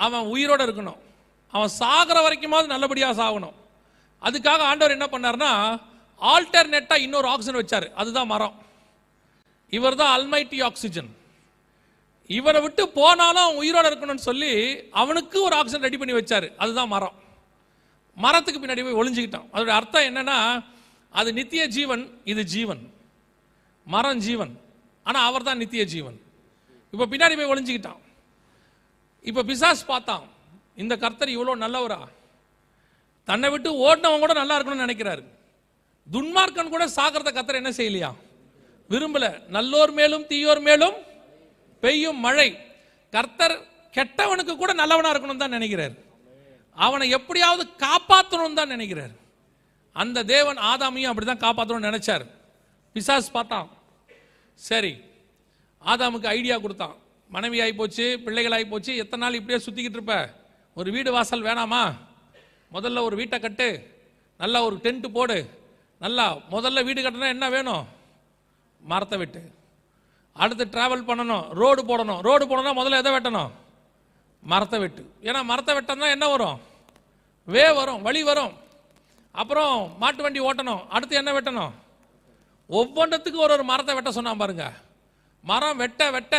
அவன் 0.00 0.28
உயிரோடு 0.28 0.66
இருக்கணும் 0.68 1.00
அவன் 1.54 1.72
சாகிற 1.76 2.18
வரைக்குமாவது 2.22 2.68
நல்லபடியாக 2.68 3.18
சாகணும் 3.22 3.56
அதுக்காக 4.22 4.62
ஆண்டவர் 4.64 4.96
என்ன 4.98 5.08
பண்ணார்னா 5.08 5.52
ஆல்டர்னேட்டாக 6.22 7.06
இன்னொரு 7.06 7.28
ஆக்சிஜன் 7.28 7.60
வச்சார் 7.60 7.88
அதுதான் 7.96 8.32
மரம் 8.32 8.56
இவர் 9.74 10.00
தான் 10.02 10.14
அல்மைட்டி 10.14 10.58
ஆக்சிஜன் 10.62 11.10
இவனை 12.30 12.60
விட்டு 12.62 12.84
போனாலும் 12.98 13.44
அவன் 13.44 13.60
உயிரோடு 13.62 13.90
இருக்கணும்னு 13.90 14.28
சொல்லி 14.28 14.52
அவனுக்கு 14.94 15.38
ஒரு 15.48 15.56
ஆப்ஷன் 15.56 15.86
ரெடி 15.88 15.98
பண்ணி 15.98 16.16
வச்சார் 16.18 16.48
அதுதான் 16.58 16.92
மரம் 16.94 17.16
மரத்துக்கு 18.18 18.60
பின்னாடி 18.60 18.84
போய் 18.84 19.00
ஒளிஞ்சுக்கிட்டான் 19.02 19.48
அதோட 19.54 19.72
அர்த்தம் 19.72 20.08
என்னன்னா 20.10 20.38
அது 21.14 21.30
நித்திய 21.34 21.64
ஜீவன் 21.68 22.04
இது 22.26 22.42
ஜீவன் 22.56 22.82
மரம் 23.88 24.22
ஜீவன் 24.22 24.54
ஆனால் 25.06 25.26
அவர் 25.28 25.48
தான் 25.48 25.62
நித்திய 25.64 25.84
ஜீவன் 25.86 26.18
இப்போ 26.94 27.06
பின்னாடி 27.06 27.36
போய் 27.36 27.52
ஒளிஞ்சுக்கிட்டான் 27.54 28.00
இப்போ 29.26 29.42
பிசாஸ் 29.44 29.84
பார்த்தான் 29.86 30.26
இந்த 30.78 30.94
கர்த்தர் 30.96 31.36
இவ்வளோ 31.36 31.56
நல்லவரா 31.64 32.00
தன்னை 33.28 33.48
விட்டு 33.50 33.70
ஓடினவன் 33.82 34.24
கூட 34.24 34.34
நல்லா 34.34 34.56
இருக்கணும்னு 34.56 34.88
நினைக்கிறாரு 34.88 35.24
துன்மார்க்கன் 36.08 36.74
கூட 36.76 36.86
சாகிறத 36.96 37.30
கர்த்தர் 37.32 37.62
என்ன 37.62 37.72
செய்யலையா 37.80 38.12
விரும்பல 38.90 39.26
நல்லோர் 39.50 39.92
மேலும் 39.92 40.24
தீயோர் 40.26 40.62
மேலும் 40.62 40.96
பெய்யும் 41.84 42.20
மழை 42.20 42.50
கர்த்தர் 43.14 43.56
கெட்டவனுக்கு 43.94 44.54
கூட 44.56 44.72
நல்லவனா 44.74 45.12
இருக்கணும் 45.12 45.44
தான் 45.44 45.56
நினைக்கிறார் 45.58 45.96
அவனை 46.78 47.06
எப்படியாவது 47.10 47.64
காப்பாற்றணும் 47.84 48.60
தான் 48.60 48.74
நினைக்கிறார் 48.76 49.14
அந்த 49.96 50.24
தேவன் 50.26 50.60
ஆதாமையும் 50.70 51.12
அப்படிதான் 51.12 51.44
காப்பாற்றணும் 51.44 51.88
நினைச்சார் 51.90 52.26
பிசாஸ் 52.96 53.30
பார்த்தான் 53.32 53.68
சரி 54.60 54.94
ஆதாமுக்கு 55.82 56.28
ஐடியா 56.30 56.56
கொடுத்தான் 56.58 56.96
மனைவி 57.30 57.58
ஆகி 57.62 57.74
போச்சு 57.74 58.06
பிள்ளைகள் 58.24 58.56
ஆகி 58.58 58.66
போச்சு 58.66 58.92
எத்தனை 58.96 59.22
நாள் 59.24 59.38
இப்படியே 59.40 59.60
சுற்றிக்கிட்டு 59.60 60.00
இருப்ப 60.00 60.16
ஒரு 60.78 60.90
வீடு 60.92 61.10
வாசல் 61.12 61.46
வேணாமா 61.48 61.84
முதல்ல 62.72 63.04
ஒரு 63.04 63.16
வீட்டை 63.16 63.38
கட்டு 63.40 63.68
நல்லா 64.40 64.60
ஒரு 64.64 64.76
டென்ட்டு 64.84 65.10
போடு 65.10 65.38
நல்லா 66.02 66.26
முதல்ல 66.52 66.84
வீடு 66.84 67.00
கட்டினா 67.02 67.30
என்ன 67.30 67.46
வேணும் 67.50 67.86
மரத்தை 68.82 69.18
விட்டு 69.18 69.42
அடுத்து 70.40 70.66
ட்ராவல் 70.74 71.08
பண்ணணும் 71.10 71.46
ரோடு 71.60 71.82
போடணும் 71.84 72.20
ரோடு 72.22 72.44
போடணும்னா 72.46 72.78
முதல்ல 72.80 73.02
எதை 73.02 73.12
வெட்டணும் 73.14 73.52
மரத்தை 74.44 74.78
வெட்டு 74.80 75.04
ஏன்னா 75.24 75.40
மரத்தை 75.44 75.74
வெட்டம்னா 75.76 76.10
என்ன 76.16 76.26
வரும் 76.28 76.58
வே 77.48 77.66
வரும் 77.72 78.02
வழி 78.02 78.22
வரும் 78.24 78.54
அப்புறம் 79.36 79.74
மாட்டு 80.00 80.22
வண்டி 80.24 80.40
ஓட்டணும் 80.42 80.82
அடுத்து 80.90 81.20
என்ன 81.22 81.32
வெட்டணும் 81.34 81.74
ஒவ்வொன்றத்துக்கும் 82.70 83.46
ஒரு 83.46 83.54
ஒரு 83.54 83.64
மரத்தை 83.64 83.94
வெட்ட 83.96 84.12
சொன்னான் 84.12 84.42
பாருங்க 84.42 84.66
மரம் 85.44 85.78
வெட்ட 85.78 86.04
வெட்ட 86.12 86.36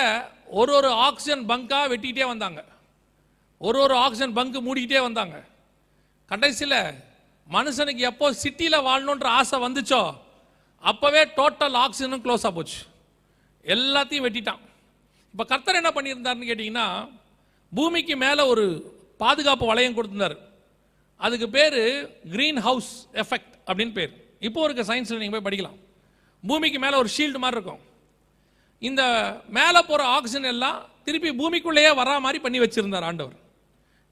ஒரு 0.52 0.72
ஒரு 0.74 0.90
ஆக்சிஜன் 1.06 1.44
பங்காக 1.46 1.90
வெட்டிக்கிட்டே 1.90 2.26
வந்தாங்க 2.28 2.60
ஒரு 3.60 3.78
ஒரு 3.80 3.94
ஆக்சிஜன் 3.96 4.36
பங்கு 4.36 4.58
மூடிக்கிட்டே 4.60 5.02
வந்தாங்க 5.02 5.36
கடைசியில் 6.30 6.78
மனுஷனுக்கு 7.48 8.02
எப்போ 8.02 8.26
சிட்டியில் 8.42 8.84
வாழணுன்ற 8.86 9.28
ஆசை 9.38 9.58
வந்துச்சோ 9.58 10.02
அப்போவே 10.82 11.22
டோட்டல் 11.36 11.76
ஆக்சிஜனும் 11.76 12.22
க்ளோஸ் 12.22 12.46
ஆக 12.46 12.52
போச்சு 12.52 12.78
எல்லாத்தையும் 13.66 14.26
வெட்டிட்டான் 14.26 14.62
இப்போ 15.34 15.44
கர்த்தர் 15.44 15.80
என்ன 15.80 15.90
பண்ணியிருந்தாருன்னு 15.92 16.48
கேட்டிங்கன்னா 16.50 16.86
பூமிக்கு 17.72 18.14
மேலே 18.16 18.42
ஒரு 18.42 18.64
பாதுகாப்பு 19.20 19.64
வளையம் 19.66 19.96
கொடுத்துருந்தார் 19.96 20.36
அதுக்கு 21.20 21.46
பேர் 21.50 21.78
க்ரீன் 22.32 22.60
ஹவுஸ் 22.60 22.90
எஃபெக்ட் 23.14 23.54
அப்படின்னு 23.68 23.94
பேர் 23.94 24.12
இப்போ 24.40 24.60
இருக்க 24.64 24.82
சயின்ஸில் 24.82 25.20
நீங்கள் 25.20 25.36
போய் 25.36 25.46
படிக்கலாம் 25.46 25.78
பூமிக்கு 26.44 26.78
மேலே 26.78 26.96
ஒரு 26.96 27.10
ஷீல்டு 27.16 27.38
மாதிரி 27.38 27.56
இருக்கும் 27.56 27.82
இந்த 28.82 29.02
மேலே 29.50 29.80
போகிற 29.82 30.02
ஆக்சிஜன் 30.08 30.50
எல்லாம் 30.52 30.78
திருப்பி 31.04 31.30
பூமிக்குள்ளேயே 31.32 31.90
வரா 31.94 32.14
மாதிரி 32.18 32.38
பண்ணி 32.42 32.58
வச்சுருந்தார் 32.60 33.06
ஆண்டவர் 33.08 33.38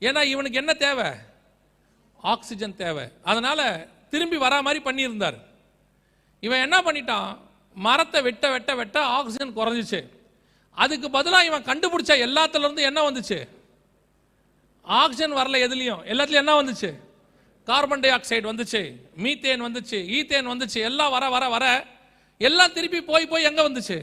ஏன்னா 0.03 0.21
இவனுக்கு 0.25 0.59
என்ன 0.59 0.73
தேவை 0.77 1.09
ஆக்சிஜன் 2.25 2.77
தேவை 2.77 3.05
அதனால் 3.23 3.65
திரும்பி 4.11 4.37
வரா 4.37 4.59
மாதிரி 4.63 4.81
பண்ணியிருந்தார் 4.85 5.39
இவன் 6.43 6.65
என்ன 6.67 6.77
பண்ணிட்டான் 6.83 7.31
மரத்தை 7.79 8.21
வெட்ட 8.23 8.47
வெட்ட 8.51 8.73
வெட்ட 8.75 8.99
ஆக்சிஜன் 9.17 9.57
குறைஞ்சிச்சு 9.57 10.01
அதுக்கு 10.77 11.09
பதிலாக 11.11 11.49
இவன் 11.49 11.69
கண்டுபிடிச்ச 11.69 12.13
எல்லாத்துலேருந்து 12.27 12.83
என்ன 12.83 13.01
வந்துச்சு 13.03 13.39
ஆக்சிஜன் 14.85 15.39
வரல 15.39 15.59
எதுலேயும் 15.67 16.03
எல்லாத்துலேயும் 16.05 16.45
என்ன 16.45 16.55
வந்துச்சு 16.61 16.91
கார்பன் 17.69 18.03
டை 18.05 18.11
ஆக்சைடு 18.11 18.47
வந்துச்சு 18.51 18.81
மீத்தேன் 19.17 19.65
வந்துச்சு 19.67 19.99
ஈத்தேன் 20.17 20.53
வந்துச்சு 20.53 20.79
எல்லாம் 20.81 21.13
வர 21.13 21.25
வர 21.29 21.47
வர 21.49 21.65
எல்லாம் 22.41 22.73
திருப்பி 22.73 23.01
போய் 23.03 23.27
போய் 23.27 23.49
எங்கே 23.51 23.63
வந்துச்சு 23.63 23.99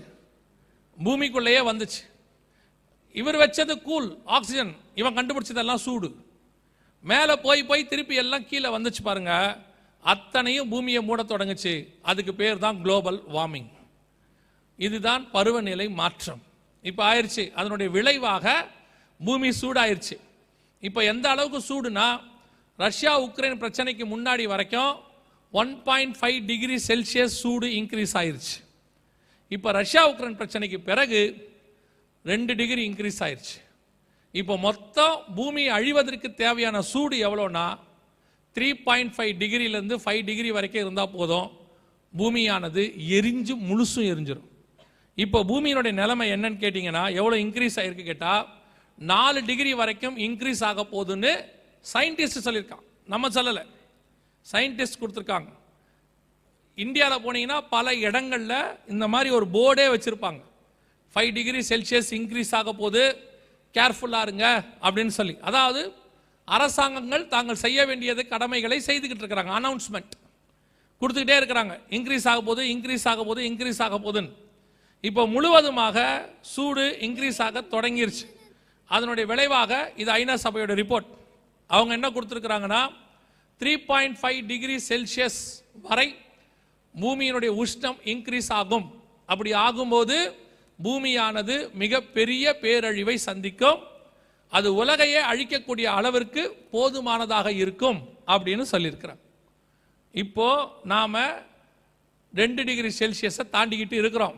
பூமிக்குள்ளேயே 0.98 1.62
வந்துச்சு 1.66 2.02
இவர் 3.16 3.38
வச்சது 3.38 3.74
கூல் 3.82 4.10
ஆக்சிஜன் 4.38 4.72
இவன் 4.96 5.18
கண்டுபிடிச்சதெல்லாம் 5.18 5.84
சூடு 5.84 6.10
மேலே 7.04 7.34
போய் 7.38 7.62
போய் 7.64 7.90
திருப்பி 7.90 8.16
எல்லாம் 8.16 8.46
கீழே 8.46 8.70
வந்துச்சு 8.70 9.02
பாருங்கள் 9.02 9.50
அத்தனையும் 10.06 10.70
பூமியை 10.70 11.02
மூட 11.02 11.22
தொடங்குச்சு 11.24 11.74
அதுக்கு 12.02 12.34
பேர் 12.34 12.58
தான் 12.58 12.80
குளோபல் 12.82 13.20
வார்மிங் 13.32 13.70
இதுதான் 14.80 15.24
பருவநிலை 15.32 15.88
மாற்றம் 15.94 16.42
இப்போ 16.86 17.02
ஆயிடுச்சு 17.04 17.44
அதனுடைய 17.56 17.90
விளைவாக 17.90 18.48
பூமி 19.20 19.50
சூடாயிருச்சு 19.62 20.16
இப்போ 20.84 21.02
எந்த 21.04 21.26
அளவுக்கு 21.30 21.60
சூடுனா 21.70 22.08
ரஷ்யா 22.80 23.14
உக்ரைன் 23.20 23.60
பிரச்சனைக்கு 23.60 24.06
முன்னாடி 24.06 24.46
வரைக்கும் 24.46 24.94
one 25.54 25.74
point 25.84 26.18
five 26.18 26.40
degree 26.46 26.78
Celsius 26.88 27.36
சூடு 27.42 27.68
இன்க்ரீஸ் 27.76 28.16
ஆயிடுச்சு 28.16 28.58
இப்போ 29.52 29.70
ரஷ்யா 29.72 30.04
உக்ரைன் 30.08 30.38
பிரச்சனைக்கு 30.38 30.80
பிறகு 30.82 31.22
ரெண்டு 32.26 32.54
டிகிரி 32.56 32.84
இன்க்ரீஸ் 32.86 33.20
ஆயிடுச்சு 33.22 33.58
இப்போ 34.34 34.54
மொத்தம் 34.60 35.16
பூமி 35.36 35.64
அழிவதற்கு 35.70 36.30
தேவையான 36.36 36.78
சூடு 36.84 37.18
எவ்வளோன்னா 37.18 37.66
த்ரீ 38.56 38.68
பாயிண்ட் 38.86 39.14
ஃபைவ் 39.16 39.34
டிகிரிலேருந்து 39.42 39.96
ஃபைவ் 40.04 40.22
டிகிரி 40.26 40.50
வரைக்கும் 40.52 40.84
இருந்தால் 40.84 41.14
போதும் 41.14 41.48
பூமியானது 42.14 42.84
எரிஞ்சு 43.18 43.54
முழுசும் 43.68 44.10
எரிஞ்சிடும் 44.12 44.52
இப்போ 45.18 45.40
பூமியினுடைய 45.50 45.94
நிலைமை 45.94 46.26
என்னன்னு 46.32 46.62
கேட்டிங்கன்னா 46.62 47.04
எவ்வளோ 47.20 47.36
இன்க்ரீஸ் 47.38 47.78
ஆகிருக்கு 47.80 48.06
கேட்டால் 48.06 48.44
நாலு 49.00 49.40
டிகிரி 49.42 49.72
வரைக்கும் 49.74 50.18
இன்க்ரீஸ் 50.18 50.64
ஆக 50.64 50.84
போகுதுன்னு 50.86 51.32
சயின்டிஸ்ட் 51.86 52.46
சொல்லியிருக்கான் 52.46 52.84
நம்ம 53.08 53.30
சொல்லலை 53.30 53.64
சயின்டிஸ்ட் 54.46 55.00
கொடுத்துருக்காங்க 55.02 55.50
இந்தியாவில் 56.78 57.24
போனீங்கன்னா 57.26 57.60
பல 57.70 57.94
இடங்களில் 58.02 58.58
இந்த 58.88 59.06
மாதிரி 59.08 59.30
ஒரு 59.30 59.46
போர்டே 59.52 59.86
வச்சுருப்பாங்க 59.92 60.42
ஃபைவ் 61.16 61.32
டிகிரி 61.34 61.62
செல்சியஸ் 61.70 62.10
இன்க்ரீஸ் 62.14 62.54
ஆக 62.56 62.72
போது 62.74 63.02
கேர்ஃபுல்லாக 63.76 64.26
இருங்க 64.28 64.48
அப்படின்னு 64.82 65.14
சொல்லி 65.14 65.36
அதாவது 65.42 65.82
அரசாங்கங்கள் 66.48 67.24
தாங்கள் 67.28 67.64
செய்ய 67.64 67.80
வேண்டியது 67.86 68.22
கடமைகளை 68.28 68.78
செய்துக்கிட்டு 68.88 69.24
இருக்கிறாங்க 69.24 69.54
அனௌன்ஸ்மெண்ட் 69.56 70.14
கொடுத்துக்கிட்டே 71.02 71.38
இருக்கிறாங்க 71.38 71.74
இன்க்ரீஸ் 71.90 72.28
ஆக 72.32 72.42
போது 72.42 72.62
இன்க்ரீஸ் 72.74 73.06
ஆக 73.08 73.24
போது 73.24 73.42
இன்க்ரீஸ் 73.50 73.82
ஆக 73.82 73.98
போதுன்னு 74.00 74.32
இப்போ 75.04 75.24
முழுவதுமாக 75.28 75.98
சூடு 76.54 76.86
இன்க்ரீஸ் 77.00 77.40
ஆக 77.42 77.62
தொடங்கிருச்சு 77.74 78.26
அதனுடைய 78.90 79.26
விளைவாக 79.26 79.74
இது 79.96 80.10
ஐநா 80.12 80.36
சபையோட 80.44 80.74
ரிப்போர்ட் 80.74 81.10
அவங்க 81.70 81.92
என்ன 81.94 82.08
கொடுத்துருக்குறாங்கன்னா 82.10 82.82
three 83.62 83.74
point 83.88 84.18
five 84.20 84.40
degree 84.48 84.78
Celsius 84.88 85.40
வரை 85.82 86.08
பூமியினுடைய 86.96 87.52
உஷ்ணம் 87.64 88.00
இன்க்ரீஸ் 88.06 88.50
ஆகும் 88.52 88.88
அப்படி 89.30 89.52
ஆகும்போது 89.58 90.18
பூமியானது 90.80 91.56
மிகப்பெரிய 91.74 92.56
பேரழிவை 92.64 93.16
சந்திக்கும் 93.22 93.80
அது 94.56 94.68
உலகையே 94.76 95.22
அழிக்கக்கூடிய 95.30 95.88
அளவிற்கு 95.92 96.44
போதுமானதாக 96.72 97.48
இருக்கும் 97.54 98.00
அப்படின்னு 98.28 98.66
சொல்லியிருக்கிறார் 98.72 99.22
இப்போ 100.16 100.48
நாம் 100.86 101.18
ரெண்டு 102.34 102.62
டிகிரி 102.64 102.90
செல்சியஸை 102.94 103.44
தாண்டிக்கிட்டு 103.52 103.96
இருக்கிறோம் 103.96 104.36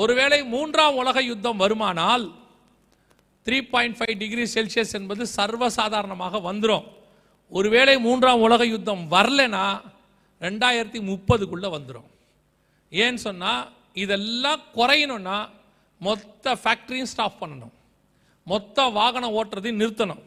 ஒருவேளை 0.00 0.38
மூன்றாம் 0.46 0.98
உலக 0.98 1.18
யுத்தம் 1.22 1.62
வருமானால் 1.62 2.24
three 3.46 3.58
point 3.64 3.96
five 3.98 4.14
degree 4.18 4.44
Celsius 4.54 4.94
என்பது 4.94 5.22
சர்வசாதாரணமாக 5.36 6.40
வந்துடும் 6.40 6.86
ஒருவேளை 7.52 7.94
மூன்றாம் 7.98 8.42
உலக 8.42 8.62
யுத்தம் 8.66 9.04
வரலனா 9.12 9.64
ரெண்டாயிரத்தி 10.42 11.00
முப்பதுக்குள்ளே 11.02 11.68
வந்துடும் 11.68 12.08
ஏன்னு 12.92 13.20
சொன்னால் 13.20 13.62
இதெல்லாம் 13.94 14.62
குறையணும்னா 14.74 15.38
மொத்த 16.00 16.54
ஃபேக்ட்ரியும் 16.62 17.10
ஸ்டாப் 17.12 17.40
பண்ணணும் 17.40 17.74
மொத்த 18.48 18.88
வாகனம் 18.90 19.34
ஓட்டுறதையும் 19.34 19.80
நிறுத்தணும் 19.82 20.22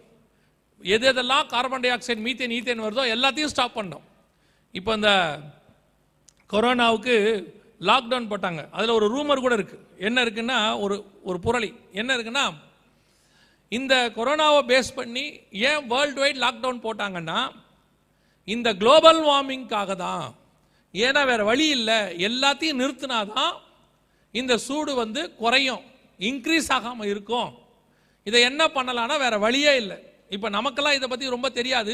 எது 0.82 1.06
எதெல்லாம் 1.08 1.46
carbon 1.48 1.84
di 1.84 1.92
oxide 1.92 2.22
methane 2.22 2.56
ethane 2.58 2.86
வருதோ 2.86 3.04
எல்லாத்தையும் 3.16 3.54
ஸ்டாப் 3.54 3.78
பண்ணோம் 3.78 4.06
இப்போ 4.76 4.92
இந்த 4.96 5.12
கொரோனாவுக்கு 6.50 7.16
லாக்டவுன் 7.82 8.30
போட்டாங்க 8.32 8.62
அதில் 8.72 8.98
ஒரு 8.98 9.08
ரூமர் 9.14 9.44
கூட 9.44 9.54
இருக்குது 9.58 9.86
என்ன 10.00 10.18
இருக்குன்னா 10.26 10.58
ஒரு 10.80 10.96
ஒரு 11.24 11.38
புரளி 11.46 11.70
என்ன 11.94 12.10
இருக்குன்னா 12.16 12.46
இந்த 13.72 13.96
கொரோனாவை 14.16 14.62
பேஸ் 14.70 14.92
பண்ணி 14.94 15.26
ஏன் 15.68 15.84
வேர்ல்டு 15.88 16.22
வைட் 16.22 16.44
லாக்டவுன் 16.44 16.84
போட்டாங்கன்னா 16.84 17.40
இந்த 18.48 18.70
குளோபல் 18.74 19.22
வார்மிங்காக 19.24 19.96
தான் 19.98 20.26
ஏன்னா 20.94 21.22
வேறு 21.26 21.44
வழி 21.46 21.66
இல்லை 21.70 22.00
எல்லாத்தையும் 22.28 22.82
நிறுத்தினாதான் 22.82 23.54
இந்த 24.34 24.54
சூடு 24.60 24.92
வந்து 24.96 25.22
குறையும் 25.36 25.84
இன்க்ரீஸ் 26.20 26.70
ஆகாமல் 26.72 27.12
இருக்கும் 27.12 27.50
இதை 28.28 28.40
என்ன 28.42 28.64
பண்ணலான்னா 28.68 29.16
வேற 29.18 29.36
வழியே 29.38 29.74
இல்லை 29.76 29.98
இப்போ 30.30 30.48
நமக்கெல்லாம் 30.50 30.98
இதை 30.98 31.08
பற்றி 31.08 31.30
ரொம்ப 31.30 31.48
தெரியாது 31.50 31.94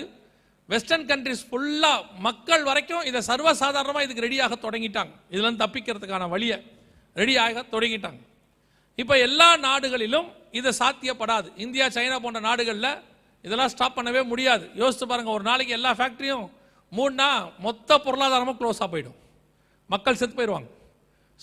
வெஸ்டர்ன் 0.70 1.06
கண்ட்ரிஸ் 1.08 1.44
ஃபுல்லாக 1.50 2.00
மக்கள் 2.20 2.64
வரைக்கும் 2.64 3.06
இதை 3.06 3.20
சர்வசாதாரணமாக 3.28 4.06
இதுக்கு 4.06 4.26
ரெடியாக 4.26 4.56
தொடங்கிட்டாங்க 4.64 5.14
இதுலேருந்து 5.32 5.64
தப்பிக்கிறதுக்கான 5.64 6.28
வழியை 6.30 6.58
ரெடியாக 7.16 7.64
தொடங்கிட்டாங்க 7.72 8.22
இப்போ 8.98 9.16
எல்லா 9.20 9.50
நாடுகளிலும் 9.60 10.28
இது 10.52 10.70
சாத்தியப்படாது 10.80 11.48
இந்தியா 11.58 11.86
சைனா 11.90 12.18
போன்ற 12.20 12.40
நாடுகளில் 12.40 12.92
இதெல்லாம் 13.44 13.72
ஸ்டாப் 13.72 13.98
பண்ணவே 13.98 14.22
முடியாது 14.24 14.66
யோசித்து 14.74 15.06
பாருங்கள் 15.06 15.36
ஒரு 15.36 15.44
நாளைக்கு 15.44 15.74
எல்லா 15.74 15.92
ஃபேக்ட்ரியும் 15.98 16.46
மூணா 16.92 17.30
மொத்த 17.60 17.98
பொருளாதாரமும் 17.98 18.58
க்ளோஸாக 18.58 18.88
போயிடும் 18.88 19.18
மக்கள் 19.90 20.20
செத்து 20.20 20.36
போயிடுவாங்க 20.36 20.70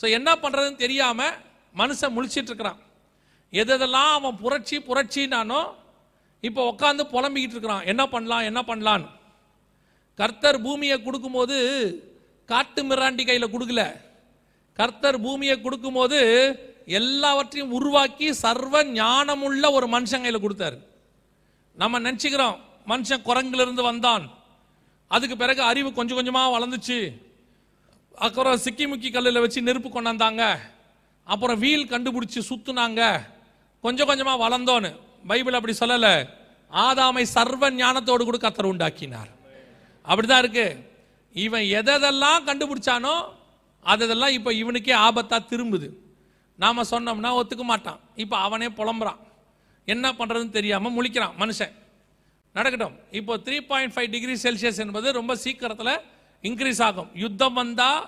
ஸோ 0.00 0.04
என்ன 0.10 0.30
பண்ணுறதுன்னு 0.36 0.76
தெரியாமல் 0.76 1.34
மனுஷன் 1.74 2.14
முழிச்சிட்டு 2.16 2.50
இருக்கிறான் 2.50 2.80
எதெல்லாம் 3.54 4.12
அவன் 4.12 4.38
புரட்சி 4.38 4.76
புரட்சினானோ 4.80 5.62
இப்போ 6.44 6.62
உட்காந்து 6.70 7.02
புலம்பிக்கிட்டு 7.12 7.54
இருக்கிறான் 7.56 7.86
என்ன 7.86 8.02
பண்ணலாம் 8.06 8.46
என்ன 8.46 8.60
பண்ணலான்னு 8.62 9.08
கர்த்தர் 10.18 10.58
பூமியை 10.60 10.96
கொடுக்கும்போது 10.98 11.56
காட்டு 12.48 12.80
மிராண்டி 12.82 13.24
கையில் 13.24 13.52
கொடுக்கல 13.54 13.82
கர்த்தர் 14.78 15.18
பூமியை 15.20 15.56
கொடுக்கும்போது 15.58 16.18
எல்லாவற்றையும் 16.92 17.72
உருவாக்கி 17.72 18.26
சர்வ 18.34 18.82
ஞானமுள்ள 18.94 19.64
ஒரு 19.72 19.86
மனுஷன் 19.88 20.24
கையில் 20.24 20.44
கொடுத்தாரு 20.44 20.78
நம்ம 21.76 22.00
நினச்சிக்கிறோம் 22.00 22.56
மனுஷன் 22.86 23.22
குரங்கிலிருந்து 23.22 23.82
வந்தான் 23.82 24.24
அதுக்கு 25.10 25.36
பிறகு 25.36 25.62
அறிவு 25.62 25.88
கொஞ்சம் 25.92 26.18
கொஞ்சமாக 26.18 26.54
வளர்ந்துச்சு 26.56 26.98
அப்புறம் 28.18 28.56
சிக்கி 28.56 28.84
முக்கி 28.86 29.08
கல்லில் 29.10 29.42
வச்சு 29.42 29.60
நெருப்பு 29.60 29.88
கொண்டாந்தாங்க 29.88 30.42
அப்புறம் 31.26 31.58
வீல் 31.58 31.90
கண்டுபிடிச்சி 31.90 32.40
சுற்றுனாங்க 32.40 33.02
கொஞ்சம் 33.84 34.08
கொஞ்சமாக 34.08 34.42
வளர்ந்தோன்னு 34.44 34.90
பைபிள் 35.26 35.56
அப்படி 35.56 35.74
சொல்லலை 35.74 36.14
ஆதாமை 36.72 37.24
சர்வ 37.28 37.64
ஞானத்தோடு 37.72 38.22
கூட 38.24 38.38
கத்தர் 38.38 38.70
உண்டாக்கினார் 38.70 39.30
அப்படிதான் 40.04 40.42
இருக்கு 40.44 40.66
இவன் 41.34 41.66
எதெல்லாம் 41.74 42.46
கண்டுபிடிச்சானோ 42.46 43.14
அதெல்லாம் 43.86 44.34
இப்போ 44.34 44.50
இவனுக்கே 44.52 44.94
ஆபத்தாக 45.00 45.48
திரும்புது 45.50 45.88
நாம் 46.58 46.88
சொன்னோம்னா 46.90 47.30
ஒத்துக்க 47.34 47.64
மாட்டான் 47.64 48.00
இப்போ 48.14 48.36
அவனே 48.38 48.68
புலம்புறான் 48.76 49.20
என்ன 49.88 50.06
பண்ணுறதுன்னு 50.12 50.50
தெரியாமல் 50.50 50.94
முழிக்கிறான் 50.96 51.34
மனுஷன் 51.38 51.72
நடக்கட்டும் 52.54 52.96
இப்போ 53.12 53.32
three 53.46 53.56
point 53.66 53.94
five 53.94 54.10
degree 54.10 54.34
Celsius 54.38 54.80
என்பது 54.80 55.08
ரொம்ப 55.12 55.32
சீக்கிரத்தில் 55.36 55.94
இன்க்ரீஸ் 56.44 56.82
ஆகும் 56.82 57.10
யுத்தம் 57.14 57.54
வந்தால் 57.54 58.02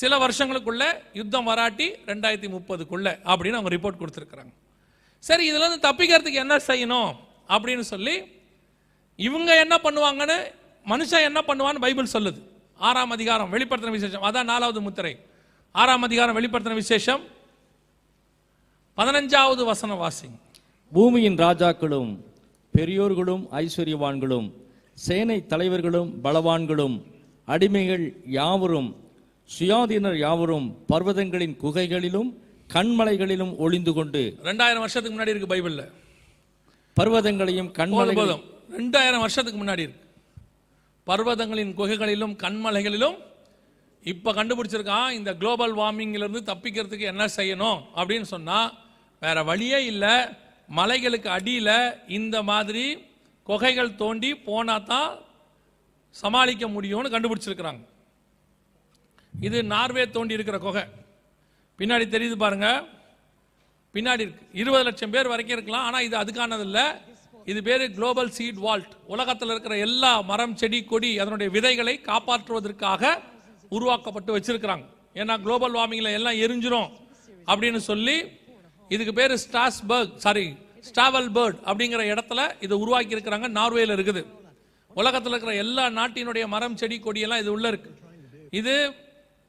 சில 0.00 0.18
வருஷங்களுக்குள்ள 0.18 0.84
யுத்தம் 1.14 1.48
வராட்டி 1.50 1.86
ரெண்டாயிரத்தி 2.06 2.48
முப்பதுக்குள்ள 2.48 3.08
அப்படின்னு 3.26 3.58
அவங்க 3.58 3.72
ரிப்போர்ட் 3.74 4.00
கொடுத்துருக்குறாங்க 4.02 4.52
சரி 5.24 5.44
இதுலேருந்து 5.50 5.84
தப்பிக்கிறதுக்கு 5.86 6.42
என்ன 6.44 6.56
செய்யணும் 6.68 7.10
அப்படின்னு 7.48 7.84
சொல்லி 7.84 8.14
இவங்க 9.18 9.50
என்ன 9.64 9.74
பண்ணுவாங்கன்னு 9.84 10.38
மனுஷன் 10.86 11.26
என்ன 11.26 11.40
பண்ணுவான்னு 11.48 11.84
பைபிள் 11.84 12.14
சொல்லுது 12.14 12.40
ஆறாம் 12.80 13.12
அதிகாரம் 13.12 13.52
வெளிப்படுத்தின 13.52 13.94
விசேஷம் 13.94 14.24
அதான் 14.24 14.50
நாலாவது 14.52 14.80
முத்திரை 14.80 15.14
ஆறாம் 15.74 16.04
அதிகாரம் 16.04 16.36
வெளிப்படுத்தின 16.38 16.76
விசேஷம் 16.76 17.22
பதினஞ்சாவது 18.98 19.62
வசன 19.64 19.94
வாசி 19.94 20.28
பூமியின் 20.92 21.38
ராஜாக்களும் 21.38 22.10
பெரியோர்களும் 22.74 23.44
ஐஸ்வர்யவான்களும் 23.60 24.48
சேனை 24.98 25.38
தலைவர்களும் 25.46 26.10
பலவான்களும் 26.24 26.96
அடிமைகள் 27.48 28.04
யாவரும் 28.30 28.90
சுயாதீனர் 29.48 30.18
யாவரும் 30.18 30.66
பர்வதங்களின் 30.92 31.56
குகைகளிலும் 31.56 32.30
கண்மலைகளிலும் 32.74 33.52
ஒளிந்து 33.56 33.92
கொண்டு 33.92 34.22
ரெண்டாயிரம் 34.46 34.84
வருஷத்துக்கு 34.84 35.16
முன்னாடி 35.16 35.32
இருக்கு 35.32 35.52
பைபிளில் 35.52 35.86
பர்வதங்களையும் 36.96 37.70
கண்மலைகளும் 37.72 38.20
போதும் 38.22 38.42
ரெண்டாயிரம் 38.74 39.22
வருஷத்துக்கு 39.22 39.60
முன்னாடி 39.60 39.84
இருக்கு 39.84 40.02
பர்வதங்களின் 41.06 41.72
குகைகளிலும் 41.74 42.34
கண்மலைகளிலும் 42.36 43.16
இப்போ 44.04 44.30
கண்டுபிடிச்சிருக்கான் 44.32 45.10
இந்த 45.10 45.30
குளோபல் 45.34 45.74
வார்மிங்கிலிருந்து 45.74 46.42
தப்பிக்கிறதுக்கு 46.42 47.06
என்ன 47.06 47.24
செய்யணும் 47.36 47.78
அப்படின்னு 47.96 48.26
சொன்னால் 48.26 48.70
வேற 49.22 49.38
வழியே 49.42 49.80
இல்லை 49.84 50.14
மலைகளுக்கு 50.68 51.28
அடியில் 51.28 51.76
இந்த 52.08 52.36
மாதிரி 52.42 52.84
குகைகள் 53.48 53.96
தோண்டி 53.96 54.30
போனால் 54.44 54.86
தான் 54.86 55.10
சமாளிக்க 56.14 56.64
முடியும்னு 56.68 57.14
கண்டுபிடிச்சிருக்கிறாங்க 57.14 57.82
இது 59.40 59.58
நார்வே 59.64 60.04
தோண்டி 60.08 60.36
இருக்கிற 60.36 60.58
குகை 60.58 60.84
பின்னாடி 61.78 62.04
தெரியுது 62.08 62.36
பாருங்க 62.36 62.68
பின்னாடி 63.94 64.22
இருக்கு 64.22 64.44
இருபது 64.52 64.84
லட்சம் 64.84 65.12
பேர் 65.14 65.30
வரைக்கும் 65.32 65.56
இருக்கலாம் 65.56 65.86
ஆனால் 65.86 66.04
இது 66.04 66.16
அதுக்கானது 66.16 66.64
இல்லை 66.64 66.86
இது 67.46 67.60
பேர் 67.62 67.84
குளோபல் 67.96 68.30
சீட் 68.30 68.60
வால்ட் 68.60 68.92
உலகத்தில் 69.06 69.52
இருக்கிற 69.54 69.74
எல்லா 69.78 70.12
மரம் 70.22 70.54
செடி 70.54 70.78
கொடி 70.84 71.10
அதனுடைய 71.18 71.48
விதைகளை 71.50 71.94
காப்பாற்றுவதற்காக 72.00 73.12
உருவாக்கப்பட்டு 73.72 74.30
வச்சிருக்கிறாங்க 74.36 74.86
ஏன்னா 75.16 75.34
குளோபல் 75.40 75.76
வார்மிங்கில் 75.78 76.16
எல்லாம் 76.18 76.38
எரிஞ்சிரும் 76.38 76.88
அப்படின்னு 77.48 77.80
சொல்லி 77.82 78.16
இதுக்கு 78.90 79.12
பேர் 79.12 79.34
ஸ்டாஸ்பர்க் 79.38 80.14
சாரி 80.16 80.46
ஸ்டாவல் 80.84 81.28
பேர்ட் 81.30 81.58
அப்படிங்கிற 81.66 82.02
இடத்துல 82.06 82.40
இதை 82.60 82.74
உருவாக்கி 82.78 83.16
இருக்கிறாங்க 83.16 83.48
நார்வேயில் 83.50 83.94
இருக்குது 83.96 84.22
உலகத்தில் 84.96 85.32
இருக்கிற 85.32 85.54
எல்லா 85.56 85.84
நாட்டினுடைய 85.90 86.44
மரம் 86.46 86.76
செடி 86.76 86.96
கொடியெல்லாம் 86.98 87.42
இது 87.42 87.50
உள்ள 87.52 87.68
இருக்கு 87.68 87.92
இது 88.52 88.74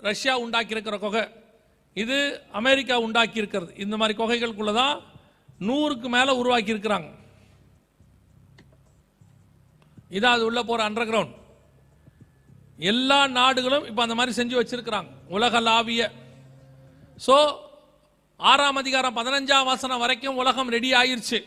ரஷ்யா 0.01 0.33
உண்டாக்கி 0.35 0.73
இருக்கிற 0.75 0.95
கொகை 0.97 1.23
இது 1.95 2.17
அமெரிக்கா 2.51 2.95
உண்டாக்கி 2.99 3.41
இருக்கிறது 3.41 3.71
இந்த 3.77 3.95
மாதிரி 3.97 4.13
குகைகளுக்குள்ள 4.17 4.71
தான் 4.73 4.95
நூறுக்கு 5.59 6.07
மேலே 6.09 6.31
உருவாக்கி 6.33 6.73
இருக்கிறாங்க 6.73 7.09
இதான் 10.11 10.35
அது 10.35 10.43
உள்ள 10.45 10.59
போற 10.63 10.81
அண்டர் 10.83 11.09
கிரவுண்ட் 11.09 11.33
எல்லா 12.83 13.19
நாடுகளும் 13.35 13.85
இப்போ 13.85 14.01
அந்த 14.01 14.15
மாதிரி 14.15 14.31
செஞ்சு 14.35 14.55
வச்சிருக்கிறாங்க 14.57 15.11
உலகளாவிய 15.29 16.03
ஸோ 17.17 17.35
ஆறாம் 18.39 18.79
அதிகாரம் 18.79 19.17
பதினஞ்சாம் 19.17 19.67
வாசனம் 19.67 20.01
வரைக்கும் 20.01 20.39
உலகம் 20.41 20.71
ரெடி 20.71 20.89
ஆயிடுச்சு 20.93 21.39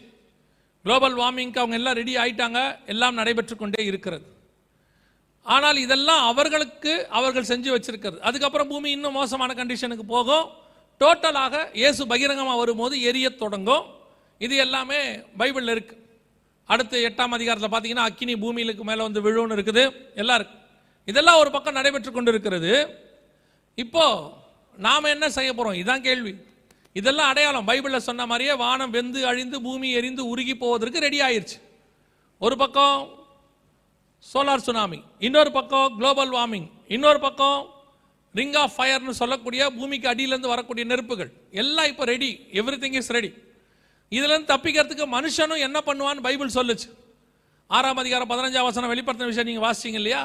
குளோபல் 0.85 1.16
வார்மிங்க்கு 1.16 1.60
அவங்க 1.60 1.77
எல்லாம் 1.77 1.98
ரெடி 1.98 2.15
ஆயிட்டாங்க 2.19 2.60
எல்லாம் 2.86 3.19
நடைபெற்று 3.20 3.55
கொண்டே 3.56 3.82
இருக்கிறது 3.85 4.24
ஆனால் 5.48 5.78
இதெல்லாம் 5.78 6.23
அவர்களுக்கு 6.24 6.93
அவர்கள் 7.10 7.51
செஞ்சு 7.51 7.70
வச்சிருக்கிறது 7.74 8.19
அதுக்கப்புறம் 8.20 8.69
பூமி 8.69 8.89
இன்னும் 8.90 9.16
மோசமான 9.19 9.55
கண்டிஷனுக்கு 9.55 10.05
போகும் 10.06 10.47
டோட்டலாக 11.01 11.56
இயேசு 11.74 12.02
பகிரங்கமாக 12.06 12.59
வரும்போது 12.59 12.94
எரிய 13.02 13.28
தொடங்கும் 13.36 13.85
இது 14.40 14.55
எல்லாமே 14.56 15.01
பைபிளில் 15.39 15.74
இருக்கு 15.74 15.94
அடுத்து 16.69 16.97
எட்டாம் 17.09 17.36
அதிகாரத்தில் 17.36 17.70
பார்த்தீங்கன்னா 17.70 18.09
அக்கினி 18.09 18.35
பூமியிலுக்கு 18.36 18.85
மேலே 18.85 19.02
வந்து 19.02 19.20
விழுன்னு 19.20 19.56
இருக்குது 19.56 19.85
எல்லாம் 20.15 20.39
இருக்கு 20.40 20.56
இதெல்லாம் 21.09 21.39
ஒரு 21.39 21.51
பக்கம் 21.51 21.78
நடைபெற்று 21.78 22.10
கொண்டு 22.10 22.31
இருக்கிறது 22.31 22.73
இப்போ 23.78 24.05
நாம் 24.78 25.12
என்ன 25.12 25.27
செய்ய 25.28 25.51
போகிறோம் 25.52 25.78
இதுதான் 25.78 26.05
கேள்வி 26.05 26.32
இதெல்லாம் 26.97 27.31
அடையாளம் 27.31 27.66
பைபிளில் 27.66 28.06
சொன்ன 28.06 28.27
மாதிரியே 28.27 28.55
வானம் 28.56 28.93
வெந்து 28.93 29.20
அழிந்து 29.27 29.59
பூமி 29.60 29.89
எரிந்து 29.90 30.23
உருகி 30.28 30.55
போவதற்கு 30.55 30.98
ரெடி 30.98 31.19
ஆயிடுச்சு 31.23 31.59
ஒரு 32.40 32.56
பக்கம் 32.56 32.97
சோலார் 34.24 34.65
சுனாமி 34.65 34.98
இன்னொரு 35.20 35.51
பக்கம் 35.51 35.93
குளோபல் 35.97 36.32
வார்மிங் 36.32 36.69
இன்னொரு 36.89 37.20
பக்கம் 37.20 37.59
ரிங் 38.35 38.56
ஆஃப் 38.62 38.74
ஃபயர்னு 38.77 39.15
சொல்லக்கூடிய 39.15 39.62
பூமிக்கு 39.70 40.06
அடியிலேருந்து 40.09 40.51
வரக்கூடிய 40.52 40.85
நெருப்புகள் 40.85 41.31
எல்லாம் 41.52 41.89
இப்போ 41.89 42.05
ready 42.05 42.31
every 42.60 42.78
thing 42.78 42.97
is 43.01 43.12
ready 43.16 43.31
இதுலேருந்து 44.12 44.51
தப்பிக்கிறதுக்கு 44.52 45.06
மனுஷனும் 45.09 45.62
என்ன 45.66 45.78
பண்ணுவான்னு 45.81 46.24
பைபிள் 46.27 46.56
சொல்லுச்சு 46.59 46.89
ஆறாம் 47.70 48.01
அதிகாரம் 48.02 48.31
பதினஞ்சாம் 48.31 48.69
வசனம் 48.69 48.93
வெளிப்படுத்தின 48.93 49.31
விஷயம் 49.31 49.48
நீங்கள் 49.48 49.66
வாசிச்சிங்க 49.66 50.01
இல்லையா 50.02 50.23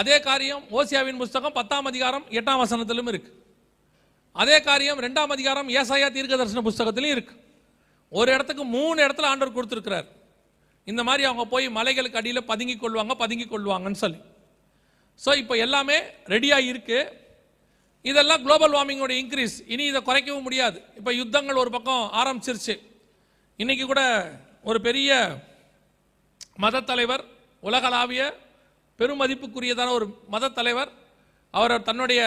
அதே 0.00 0.16
காரியம் 0.20 0.62
ஓசியாவின் 0.72 1.20
புஸ்தகம் 1.22 1.54
பத்தாம் 1.54 1.86
அதிகாரம் 1.86 2.24
எட்டாம் 2.32 2.60
வசனத்திலும் 2.60 3.08
இருக்கு 3.08 3.30
அதே 4.36 4.56
காரியம் 4.60 5.00
ரெண்டாம் 5.00 5.32
அதிகாரம் 5.32 5.70
ஏசாயா 5.74 6.08
தீர்க்கதர்சன 6.08 6.62
புஸ்தகத்திலும் 6.62 7.14
இருக்கு 7.14 7.34
ஒரு 8.12 8.28
இடத்துக்கு 8.32 8.64
மூணு 8.70 8.98
இடத்துல 9.04 9.28
ஆண்டவர் 9.28 9.56
கொடுத்துருக்கிறார் 9.56 10.08
இந்த 10.90 11.02
மாதிரி 11.02 11.22
அவங்க 11.24 11.44
போய் 11.46 11.66
மலைகளுக்கு 11.70 12.20
அடியில் 12.20 12.48
பதுங்கி 12.48 12.76
கொள்வாங்க 12.76 13.14
பதுங்கி 13.14 13.46
கொள்வாங்கன்னு 13.46 14.02
சொல்லி 14.04 14.20
ஸோ 15.20 15.30
இப்போ 15.36 15.54
எல்லாமே 15.56 15.96
ரெடியாக 16.26 16.68
இருக்குது 16.68 17.00
இதெல்லாம் 18.04 18.42
குளோபல் 18.42 18.74
வார்மிங்கோட 18.76 19.14
இன்க்ரீஸ் 19.14 19.56
இனி 19.66 19.84
இதை 19.86 20.00
குறைக்கவும் 20.02 20.46
முடியாது 20.48 20.78
இப்போ 20.98 21.10
யுத்தங்கள் 21.12 21.60
ஒரு 21.62 21.70
பக்கம் 21.70 22.04
ஆரம்பிச்சிருச்சு 22.20 22.74
இன்றைக்கி 23.58 23.84
கூட 23.84 24.02
ஒரு 24.64 24.78
பெரிய 24.80 25.10
மத 26.56 26.80
தலைவர் 26.82 27.24
உலகளாவிய 27.62 28.22
பெருமதிப்புக்குரியதான 28.98 29.92
ஒரு 29.92 30.06
மத 30.28 30.50
தலைவர் 30.50 30.90
அவர் 31.54 31.74
தன்னுடைய 31.82 32.22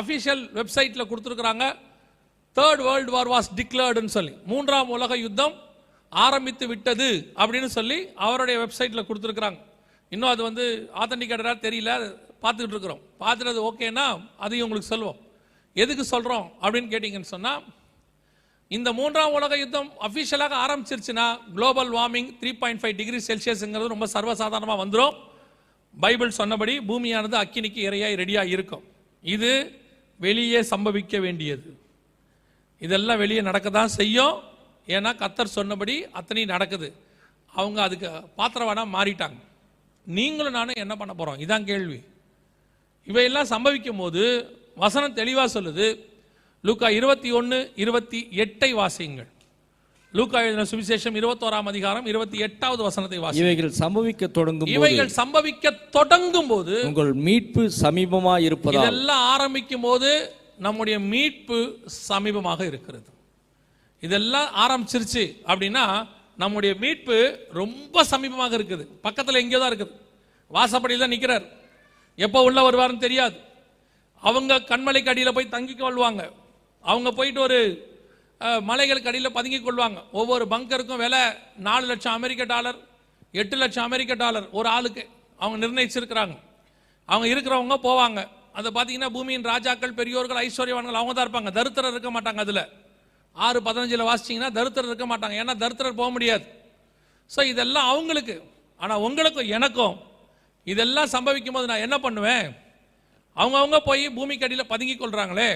அஃபிஷியல் 0.00 0.42
வெப்சைட்டில் 0.54 1.08
கொடுத்துருக்குறாங்க 1.08 1.66
தேர்ட் 2.56 2.82
வேர்ல்டு 2.82 3.12
வார் 3.12 3.30
வாஸ் 3.34 3.50
டிக்ளேர்டுன்னு 3.54 4.14
சொல்லி 4.16 4.34
மூன்றாம் 4.46 4.90
உலக 4.90 5.16
யுத்தம் 5.18 5.54
ஆரம்பித்து 6.12 6.64
விட்டது 6.68 7.08
அப்படின்னு 7.38 7.68
சொல்லி 7.68 7.98
அவருடைய 8.18 8.56
வெப்சைட்டில் 8.58 9.06
கொடுத்துருக்குறாங்க 9.06 9.60
இன்னும் 10.12 10.30
அது 10.30 10.42
வந்து 10.42 10.64
ஆத்தன்டிகேட்டடாக 10.94 11.56
தெரியல 11.62 11.92
பார்த்துக்கிட்டு 12.42 12.76
இருக்கிறோம் 12.76 13.02
பார்த்துட்டு 13.20 13.64
ஓகேன்னா 13.68 14.06
அதையும் 14.38 14.66
உங்களுக்கு 14.66 14.90
சொல்லுவோம் 14.90 15.20
எதுக்கு 15.76 16.04
சொல்கிறோம் 16.04 16.46
அப்படின்னு 16.62 16.90
கேட்டிங்கன்னு 16.90 17.32
சொன்னால் 17.32 17.62
இந்த 18.70 18.90
மூன்றாம் 18.92 19.34
உலக 19.34 19.54
யுத்தம் 19.58 19.88
அஃபிஷியலாக 20.00 20.54
ஆரம்பிச்சிருச்சுன்னா 20.56 21.26
global 21.54 21.90
warming 21.90 22.28
three 22.40 22.50
point 22.54 22.80
five 22.82 22.96
degree 22.96 23.18
செல்சியஸுங்கிறது 23.26 23.94
ரொம்ப 23.94 24.06
சர்வசாதாரணமாக 24.14 24.80
வந்துடும் 24.80 25.16
பைபிள் 25.94 26.30
சொன்னபடி 26.32 26.74
பூமியானது 26.80 27.36
அக்கினிக்கு 27.36 27.80
இறையாய் 27.80 28.18
ரெடியாக 28.22 28.54
இருக்கும் 28.54 28.84
இது 29.24 29.52
வெளியே 30.20 30.60
சம்பவிக்க 30.64 31.18
வேண்டியது 31.18 31.70
இதெல்லாம் 32.82 33.20
வெளியே 33.20 33.42
நடக்க 33.42 33.68
தான் 33.70 33.94
செய்யும் 33.94 34.34
ஏன்னா 34.88 35.10
கத்தர் 35.16 35.56
சொன்னபடி 35.56 35.94
அத்தனையும் 36.12 36.52
நடக்குது 36.54 36.88
அவங்க 37.52 37.78
அதுக்கு 37.82 38.08
பாத்திரவானா 38.38 38.84
மாறிட்டாங்க 38.94 39.40
நீங்களும் 40.06 40.56
நானும் 40.58 40.82
என்ன 40.84 40.94
பண்ண 40.96 41.12
போகிறோம் 41.14 41.38
இதான் 41.40 41.68
கேள்வி 41.68 42.00
இவையெல்லாம் 43.06 43.52
சம்பவிக்கும் 43.52 44.02
போது 44.02 44.24
வசனம் 44.76 45.14
தெளிவாக 45.14 45.48
சொல்லுது 45.48 45.86
லூக்கா 46.64 46.88
இருபத்தி 46.90 47.30
ஒன்று 47.32 47.58
இருபத்தி 47.76 48.18
எட்டை 48.36 48.70
வாசியுங்கள் 48.72 49.30
லூக்கா 50.14 50.40
எழுதின 50.40 50.64
சுவிசேஷம் 50.70 51.16
இருபத்தோராம் 51.16 51.68
அதிகாரம் 51.70 52.06
இருபத்தி 52.06 52.38
எட்டாவது 52.38 52.82
வசனத்தை 52.82 53.18
வாசி 53.18 53.40
இவைகள் 53.40 53.72
சம்பவிக்க 53.80 54.26
தொடங்கும் 54.30 54.70
இவைகள் 54.74 55.10
சம்பவிக்க 55.16 55.72
தொடங்கும் 55.90 56.50
போது 56.52 56.76
உங்கள் 56.84 57.12
மீட்பு 57.26 57.62
சமீபமாக 57.80 58.46
இருப்பதால் 58.48 58.90
எல்லாம் 58.92 59.24
ஆரம்பிக்கும் 59.32 59.84
போது 59.86 60.12
நம்முடைய 60.58 60.96
மீட்பு 61.10 61.58
சமீபமாக 62.06 62.62
இருக்கிறது 62.70 63.08
இதெல்லாம் 64.04 64.48
ஆரம்பிச்சிருச்சு 64.62 65.24
அப்படின்னா 65.48 65.84
நம்முடைய 66.38 66.72
மீட்பு 66.74 67.16
ரொம்ப 67.52 68.04
சமீபமாக 68.04 68.56
இருக்குது 68.58 68.84
பக்கத்தில் 69.02 69.40
எங்கேயோ 69.42 69.60
தான் 69.60 69.72
இருக்குது 69.72 69.94
வாசப்படியில் 70.50 71.04
தான் 71.04 71.14
நிற்கிறார் 71.14 71.44
எப்போ 72.18 72.40
உள்ள 72.42 72.60
வருவார்னு 72.62 73.04
தெரியாது 73.04 73.36
அவங்க 74.22 74.62
கண்மலைக்கு 74.70 75.12
அடியில் 75.12 75.36
போய் 75.36 75.54
தங்கி 75.54 75.74
கொள்வாங்க 75.74 76.22
அவங்க 76.84 77.08
போயிட்டு 77.10 77.40
ஒரு 77.40 77.58
மலைகளுக்கு 78.62 79.10
அடியில் 79.10 79.36
பதுங்கி 79.36 79.58
கொள்வாங்க 79.58 79.98
ஒவ்வொரு 80.12 80.44
பங்கருக்கும் 80.46 81.02
விலை 81.02 81.22
நாலு 81.58 81.84
லட்சம் 81.86 82.16
அமெரிக்க 82.18 82.44
டாலர் 82.44 82.78
எட்டு 83.34 83.56
லட்சம் 83.56 83.86
அமெரிக்க 83.88 84.14
டாலர் 84.14 84.46
ஒரு 84.52 84.68
ஆளுக்கு 84.68 85.02
அவங்க 85.40 85.58
நிர்ணயிச்சிருக்கிறாங்க 85.58 86.34
அவங்க 87.08 87.26
இருக்கிறவங்க 87.28 87.76
போவாங்க 87.82 88.20
அதை 88.52 88.68
பார்த்தீங்கன்னா 88.70 89.10
பூமியின் 89.10 89.46
ராஜாக்கள் 89.46 89.94
பெரியோர்கள் 89.94 90.40
ஐஸ்வர்யவான்கள் 90.40 90.98
அவங்க 90.98 91.14
தான் 91.14 91.26
இருப்பாங்க 91.26 91.50
தருத்திரம் 91.50 91.92
இருக்க 91.94 92.10
மாட்டாங்க 92.10 92.42
அதில் 92.44 92.64
ஆறு 93.36 93.58
பதினஞ்சில் 93.60 94.08
வாசிச்சிங்கன்னா 94.08 94.50
தருத்திரர் 94.52 94.90
இருக்க 94.90 95.06
மாட்டாங்க 95.06 95.36
ஏன்னா 95.36 95.54
தருத்திரர் 95.56 96.00
போக 96.00 96.10
முடியாது 96.10 96.44
ஸோ 97.30 97.40
இதெல்லாம் 97.46 97.88
அவங்களுக்கு 97.88 98.34
ஆனால் 98.80 99.02
உங்களுக்கும் 99.02 99.50
எனக்கும் 99.50 99.96
இதெல்லாம் 100.66 101.12
சம்பவிக்கும் 101.14 101.56
போது 101.56 101.66
நான் 101.66 101.84
என்ன 101.86 101.96
பண்ணுவேன் 101.98 102.46
அவங்கவுங்க 103.36 103.78
போய் 103.80 104.04
பூமிக்கு 104.08 104.46
அடியில் 104.46 104.70
பதுங்கி 104.72 104.94
கொள்கிறாங்களே 104.96 105.50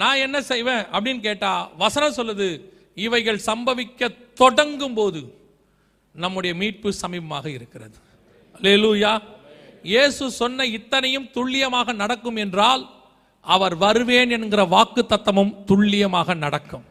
நான் 0.00 0.22
என்ன 0.22 0.38
செய்வேன் 0.42 0.82
அப்படின்னு 0.86 1.22
கேட்டால் 1.22 1.68
வசனம் 1.76 2.16
சொல்லுது 2.18 2.48
இவைகள் 2.96 3.40
சம்பவிக்க 3.46 4.10
தொடங்கும் 4.34 4.94
போது 4.94 5.20
நம்முடைய 6.14 6.52
மீட்பு 6.54 6.90
சமீபமாக 7.00 7.46
இருக்கிறது 7.50 7.98
லேலூயா 8.60 9.12
இயேசு 9.84 10.24
சொன்ன 10.32 10.66
இத்தனையும் 10.70 11.28
துல்லியமாக 11.30 11.92
நடக்கும் 11.92 12.36
என்றால் 12.36 12.82
அவர் 13.46 13.74
வருவேன் 13.76 14.30
என்கிற 14.30 14.62
வாக்கு 14.66 15.02
தத்தமும் 15.04 15.52
துல்லியமாக 15.64 16.34
நடக்கும் 16.34 16.86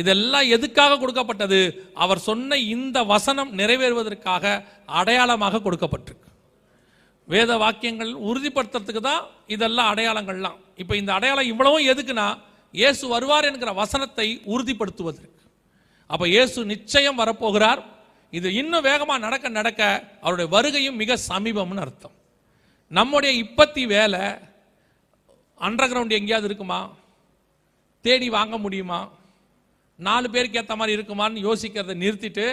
இதெல்லாம் 0.00 0.46
எதுக்காக 0.48 0.98
கொடுக்கப்பட்டது 0.98 1.60
அவர் 1.94 2.20
சொன்ன 2.20 2.58
இந்த 2.68 2.98
வசனம் 3.04 3.50
நிறைவேறுவதற்காக 3.52 4.44
அடையாளமாக 4.94 5.60
கொடுக்கப்பட்டிருக்கு 5.60 6.24
வேத 7.28 7.52
வாக்கியங்கள் 7.56 8.10
உறுதிப்படுத்துறதுக்கு 8.26 9.02
தான் 9.02 9.22
இதெல்லாம் 9.46 9.88
அடையாளங்கள்லாம் 9.92 10.58
இப்போ 10.78 10.94
இந்த 10.96 11.10
அடையாளம் 11.12 11.48
இவ்வளவும் 11.48 11.88
எதுக்குன்னா 11.88 12.26
இயேசு 12.74 13.04
வருவார் 13.08 13.48
என்கிற 13.50 13.70
வசனத்தை 13.72 14.26
உறுதிப்படுத்துவதற்கு 14.46 15.42
அப்போ 16.10 16.24
இயேசு 16.26 16.64
நிச்சயம் 16.64 17.20
வரப்போகிறார் 17.20 17.80
இது 18.32 18.48
இன்னும் 18.54 18.86
வேகமாக 18.86 19.18
நடக்க 19.18 19.46
நடக்க 19.50 19.82
அவருடைய 20.22 20.48
வருகையும் 20.52 20.96
மிக 20.96 21.16
சமீபம்னு 21.26 21.82
அர்த்தம் 21.82 22.14
நம்முடைய 22.90 23.32
இப்பத்தி 23.44 23.82
வேலை 23.86 24.22
அண்டர் 25.60 25.90
கிரவுண்ட் 25.90 26.18
எங்கேயாவது 26.18 26.48
இருக்குமா 26.48 26.80
தேடி 28.04 28.28
வாங்க 28.28 28.56
முடியுமா 28.58 29.00
நாலு 29.98 30.26
பேருக்கு 30.30 30.58
ஏற்ற 30.58 30.74
மாதிரி 30.76 30.96
இருக்குமான்னு 30.96 31.44
யோசிக்கிறத 31.44 31.94
நிறுத்திட்டு 31.94 32.46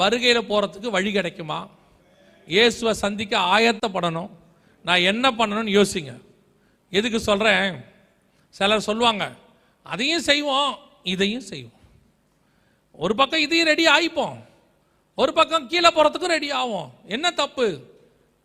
வருகையில் 0.00 0.48
போகிறதுக்கு 0.48 0.88
வழி 0.90 1.10
கிடைக்குமா 1.12 1.58
இயேசுவை 2.48 2.92
சந்திக்க 2.96 3.34
ஆயத்தப்படணும் 3.54 4.30
நான் 4.84 5.06
என்ன 5.06 5.26
பண்ணணும்னு 5.30 5.76
யோசிங்க 5.76 6.12
எதுக்கு 6.92 7.18
சொல்கிறேன் 7.20 7.76
சிலர் 8.54 8.88
சொல்லுவாங்க 8.88 9.24
அதையும் 9.86 10.26
செய்வோம் 10.28 10.72
இதையும் 11.04 11.46
செய்வோம் 11.46 11.74
ஒரு 12.98 13.14
பக்கம் 13.14 13.40
இதையும் 13.40 13.68
ரெடி 13.68 13.84
ஆகிப்போம் 13.86 14.38
ஒரு 15.18 15.32
பக்கம் 15.32 15.68
கீழே 15.68 15.90
போகிறதுக்கும் 15.90 16.34
ரெடி 16.34 16.48
ஆகும் 16.52 16.90
என்ன 17.06 17.26
தப்பு 17.32 17.66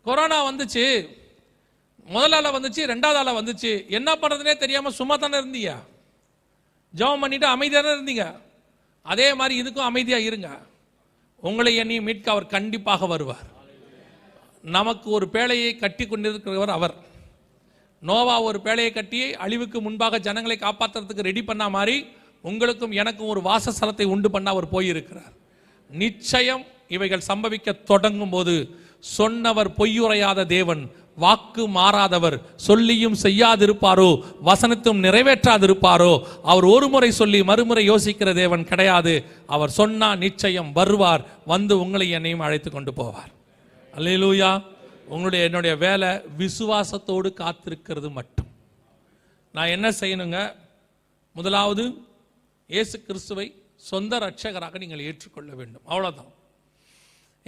கொரோனா 0.06 0.38
வந்துச்சு 0.44 0.84
முதல் 2.08 2.54
வந்துச்சு 2.54 2.82
ரெண்டாவது 2.86 3.18
ஆளை 3.18 3.32
வந்துச்சு 3.32 3.72
என்ன 3.88 4.10
பண்ணுறதுனே 4.14 4.54
தெரியாமல் 4.56 4.96
சும்மா 4.96 5.16
தானே 5.16 5.36
இருந்தியா 5.36 5.76
ஜெபம் 6.94 7.22
பண்ணிட்டு 7.22 7.46
அமைதியாக 7.46 7.82
தான் 7.82 7.96
இருந்தீங்க 7.96 8.24
அதே 9.06 9.26
மாதிரி 9.34 9.54
இதுக்கும் 9.60 9.88
அமைதியாக 9.88 10.28
இருங்க 10.28 10.48
உங்களை 11.42 11.72
என்னையும் 11.74 12.06
மீட்க 12.08 12.28
அவர் 12.30 12.46
கண்டிப்பாக 12.46 13.06
வருவார் 13.06 13.48
நமக்கு 14.64 15.08
ஒரு 15.10 15.26
பேழையை 15.28 15.72
கட்டி 15.76 16.04
கொண்டிருக்கிறவர் 16.06 16.72
அவர் 16.76 16.94
நோவா 18.02 18.36
ஒரு 18.40 18.58
பேழையை 18.64 18.92
கட்டி 18.92 19.18
அழிவுக்கு 19.36 19.78
முன்பாக 19.80 20.18
ஜனங்களை 20.18 20.56
காப்பாற்றுறதுக்கு 20.58 21.28
ரெடி 21.28 21.42
பண்ண 21.44 21.64
மாதிரி 21.68 21.96
உங்களுக்கும் 22.44 22.92
எனக்கும் 22.92 23.30
ஒரு 23.32 23.40
வாசஸ்தலத்தை 23.40 24.06
உண்டு 24.06 24.28
பண்ண 24.30 24.48
அவர் 24.50 24.66
போயிருக்கிறார் 24.68 25.32
நிச்சயம் 25.90 26.64
இவைகள் 26.88 27.28
சம்பவிக்க 27.28 27.72
தொடங்கும் 27.84 28.30
போது 28.30 28.54
சொன்னவர் 29.08 29.70
பொய்யுரையாத 29.78 30.46
தேவன் 30.46 30.82
வாக்கு 31.18 31.64
மாறாதவர் 31.68 32.36
சொல்லியும் 32.56 33.16
செய்யாதிருப்பாரோ 33.22 34.08
வசனத்தும் 34.44 35.02
நிறைவேற்றாதிருப்பாரோ 35.04 36.12
அவர் 36.42 36.66
ஒரு 36.66 36.86
முறை 36.88 37.10
சொல்லி 37.12 37.40
மறுமுறை 37.42 37.84
யோசிக்கிற 37.84 38.32
தேவன் 38.34 38.64
கிடையாது 38.64 39.14
அவர் 39.46 39.70
சொன்னா 39.70 40.08
நிச்சயம் 40.16 40.70
வருவார் 40.72 41.24
வந்து 41.46 41.76
உங்களை 41.80 42.08
என்னையும் 42.10 42.40
அழைத்து 42.40 42.70
கொண்டு 42.70 42.92
போவார் 42.92 43.32
அல்லூயா 43.94 44.50
உங்களுடைய 45.08 45.42
என்னுடைய 45.44 45.74
வேலை 45.76 46.10
விசுவாசத்தோடு 46.38 47.30
காத்திருக்கிறது 47.34 48.08
மட்டும் 48.10 48.50
நான் 49.54 49.68
என்ன 49.68 49.88
செய்யணுங்க 50.00 50.38
முதலாவது 51.36 51.84
இயேசு 52.70 52.96
கிறிஸ்துவை 53.00 53.46
சொந்த 53.84 54.18
ரட்சகராக 54.18 54.78
நீங்கள் 54.78 55.04
ஏற்றுக்கொள்ள 55.04 55.50
வேண்டும் 55.54 55.86
அவ்வளோதான் 55.88 56.32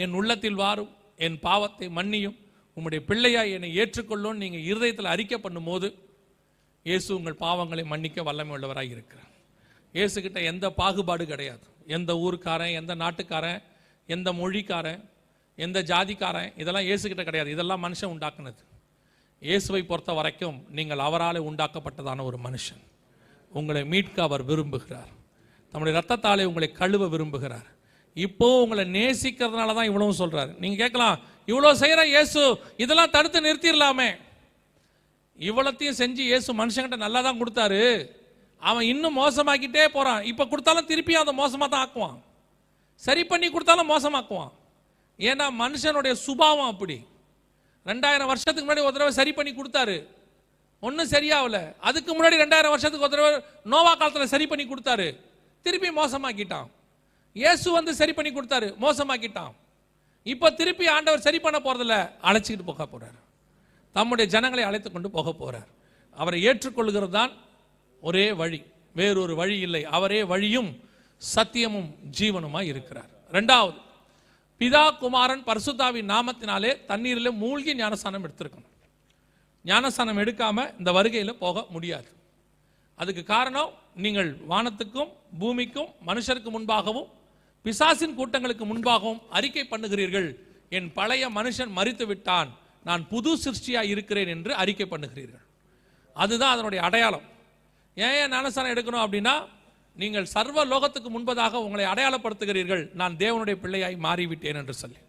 என் 0.00 0.12
உள்ளத்தில் 0.12 0.54
வாரும் 0.54 0.92
என் 1.18 1.38
பாவத்தை 1.40 1.86
மன்னியும் 1.88 2.36
உம்முடைய 2.76 3.00
பிள்ளையா 3.08 3.42
என்னை 3.52 3.70
ஏற்றுக்கொள்ளும் 3.74 4.40
நீங்கள் 4.42 4.66
இருதயத்தில் 4.66 5.12
அறிக்கை 5.12 5.38
பண்ணும்போது 5.38 5.88
இயேசு 6.86 7.08
உங்கள் 7.14 7.40
பாவங்களை 7.40 7.84
மன்னிக்க 7.84 8.22
வல்லமை 8.22 8.52
உள்ளவராக 8.56 8.94
இருக்கிறார் 8.96 9.32
இயேசுக்கிட்ட 9.94 10.40
எந்த 10.44 10.66
பாகுபாடு 10.78 11.24
கிடையாது 11.26 11.64
எந்த 11.88 12.12
ஊருக்காரன் 12.16 12.74
எந்த 12.74 12.92
நாட்டுக்காரன் 12.94 13.60
எந்த 14.08 14.28
மொழிக்காரன் 14.32 15.02
எந்த 15.58 15.78
ஜாதிக்காரன் 15.82 16.50
இதெல்லாம் 16.56 16.86
இயேசுக்கிட்ட 16.86 17.24
கிடையாது 17.24 17.50
இதெல்லாம் 17.50 17.82
மனுஷன் 17.84 18.12
உண்டாக்குனது 18.14 18.62
இயேசுவை 19.42 19.82
பொறுத்த 19.82 20.12
வரைக்கும் 20.12 20.58
நீங்கள் 20.70 21.04
அவரால் 21.06 21.46
உண்டாக்கப்பட்டதான 21.48 22.24
ஒரு 22.24 22.38
மனுஷன் 22.38 22.82
உங்களை 23.52 23.82
மீட்க 23.84 24.18
அவர் 24.22 24.44
விரும்புகிறார் 24.44 25.10
தம்முடைய 25.72 25.94
ரத்தத்தாலே 25.98 26.44
உங்களை 26.44 26.68
கழுவ 26.72 27.08
விரும்புகிறார் 27.08 27.66
இப்போ 28.16 28.46
உங்களை 28.62 28.84
நேசிக்கிறதுனால 28.92 29.74
தான் 29.74 29.88
இவ்வளவு 29.90 30.20
சொல்கிறார் 30.20 30.52
நீங்கள் 30.58 30.82
கேட்கலாம் 30.82 31.16
இவ்வளோ 31.48 31.72
செய்கிற 31.74 32.00
இயேசு 32.06 32.42
இதெல்லாம் 32.76 33.12
தடுத்து 33.12 33.38
நிறுத்திடலாமே 33.40 34.10
இவ்வளத்தையும் 35.38 35.98
செஞ்சு 35.98 36.22
இயேசு 36.24 36.50
மனுஷங்கிட்ட 36.52 36.98
நல்லா 36.98 37.20
தான் 37.22 37.40
கொடுத்தாரு 37.40 37.82
அவன் 38.62 38.86
இன்னும் 38.86 39.18
மோசமாக்கிட்டே 39.18 39.84
போகிறான் 39.88 40.22
இப்போ 40.22 40.44
கொடுத்தாலும் 40.46 40.88
திருப்பியும் 40.90 41.22
அதை 41.22 41.34
மோசமாக 41.34 41.68
தான் 41.68 41.84
ஆக்குவான் 41.84 42.16
சரி 43.02 43.22
பண்ணி 43.24 43.48
கொடுத்தாலும் 43.48 43.90
மோசமாக்குவான் 43.92 44.52
ஏன்னா 45.18 45.46
மனுஷனுடைய 45.58 46.14
சுபாவம் 46.22 46.70
அப்படி 46.72 46.96
ரெண்டாயிரம் 47.86 48.30
வருஷத்துக்கு 48.30 48.66
முன்னாடி 48.66 48.86
ஒரு 48.86 48.96
தடவை 48.96 49.12
சரி 49.12 49.32
பண்ணி 49.32 49.52
கொடுத்தாரு 49.52 49.96
ஒன்றும் 50.82 51.12
சரியாகல 51.12 51.58
அதுக்கு 51.80 52.10
முன்னாடி 52.12 52.36
ரெண்டாயிரம் 52.36 52.74
வருஷத்துக்கு 52.74 53.06
ஒரு 53.06 53.14
தடவை 53.14 53.30
நோவா 53.66 53.92
காலத்தில் 53.94 54.32
சரி 54.34 54.46
பண்ணி 54.46 54.64
கொடுத்தாரு 54.66 55.06
திருப்பி 55.66 55.90
மோசமாக்கிட்டான் 55.92 56.66
இயேசு 57.36 57.68
வந்து 57.70 57.92
சரி 57.94 58.12
பண்ணி 58.12 58.30
கொடுத்தாரு 58.32 58.68
மோசமாக்கிட்டான் 58.78 59.54
இப்போ 60.26 60.48
திருப்பி 60.50 60.86
ஆண்டவர் 60.88 61.24
சரி 61.26 61.38
பண்ண 61.38 61.58
போகிறதில்ல 61.60 61.96
அழைச்சிக்கிட்டு 62.22 62.68
போக 62.68 62.84
போகிறார் 62.84 63.18
தம்முடைய 63.96 64.26
ஜனங்களை 64.26 64.64
அழைத்து 64.64 64.88
கொண்டு 64.90 65.08
போக 65.10 65.30
போகிறார் 65.32 65.68
அவரை 66.16 66.38
ஏற்றுக்கொள்கிறது 66.42 67.12
தான் 67.12 67.32
ஒரே 68.02 68.26
வழி 68.32 68.60
வேறொரு 68.94 69.34
வழி 69.34 69.56
இல்லை 69.60 69.82
அவரே 69.90 70.20
வழியும் 70.24 70.70
சத்தியமும் 71.22 71.88
ஜீவனுமாய் 72.18 72.70
இருக்கிறார் 72.72 73.10
ரெண்டாவது 73.32 73.78
பிதா 74.60 74.84
குமாரன் 75.00 75.44
பர்சுத்தாவின் 75.44 76.10
நாமத்தினாலே 76.10 76.70
தண்ணீரில் 76.86 77.38
மூழ்கி 77.38 77.72
ஞானஸ்தானம் 77.74 78.24
எடுத்திருக்கணும் 78.26 78.72
ஞானஸ்தானம் 79.64 80.20
எடுக்காமல் 80.22 80.70
இந்த 80.78 80.90
வருகையில் 80.92 81.38
போக 81.38 81.64
முடியாது 81.70 82.10
அதுக்கு 82.98 83.22
காரணம் 83.24 83.70
நீங்கள் 83.96 84.30
வானத்துக்கும் 84.48 85.10
பூமிக்கும் 85.38 85.90
மனுஷருக்கு 86.06 86.50
முன்பாகவும் 86.50 87.08
பிசாசின் 87.66 88.16
கூட்டங்களுக்கு 88.16 88.64
முன்பாகவும் 88.64 89.22
அறிக்கை 89.30 89.64
பண்ணுகிறீர்கள் 89.64 90.28
என் 90.70 90.88
பழைய 90.92 91.24
மனுஷன் 91.30 91.72
மறித்து 91.72 92.04
விட்டான் 92.06 92.50
நான் 92.84 93.02
புது 93.08 93.30
சிருஷ்டியாக 93.36 93.90
இருக்கிறேன் 93.92 94.30
என்று 94.34 94.52
அறிக்கை 94.54 94.86
பண்ணுகிறீர்கள் 94.86 95.44
அதுதான் 96.16 96.54
அதனுடைய 96.54 96.80
அடையாளம் 96.82 97.26
ஏன் 97.96 98.16
ஏன் 98.20 98.32
ஞானஸ்தானம் 98.32 98.72
எடுக்கணும் 98.74 99.04
அப்படின்னா 99.04 99.34
நீங்கள் 99.96 100.26
சர்வ 100.26 100.64
லோகத்துக்கு 100.64 101.10
முன்பதாக 101.10 101.60
உங்களை 101.62 101.84
அடையாளப்படுத்துகிறீர்கள் 101.84 102.82
நான் 102.94 103.14
தேவனுடைய 103.16 103.56
பிள்ளையாய் 103.62 103.96
மாறிவிட்டேன் 103.98 104.58
என்று 104.58 104.74
சொல்லி 104.74 105.00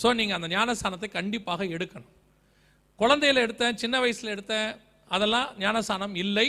ஸோ 0.00 0.08
நீங்கள் 0.14 0.38
அந்த 0.38 0.48
ஞானஸ்தானத்தை 0.48 1.08
கண்டிப்பாக 1.10 1.64
எடுக்கணும் 1.66 2.12
குழந்தையில் 2.98 3.44
எடுத்தேன் 3.44 3.74
சின்ன 3.74 3.96
வயசில் 4.00 4.32
எடுத்தேன் 4.34 4.70
அதெல்லாம் 5.08 5.48
ஞானஸ்தானம் 5.58 6.14
இல்லை 6.14 6.46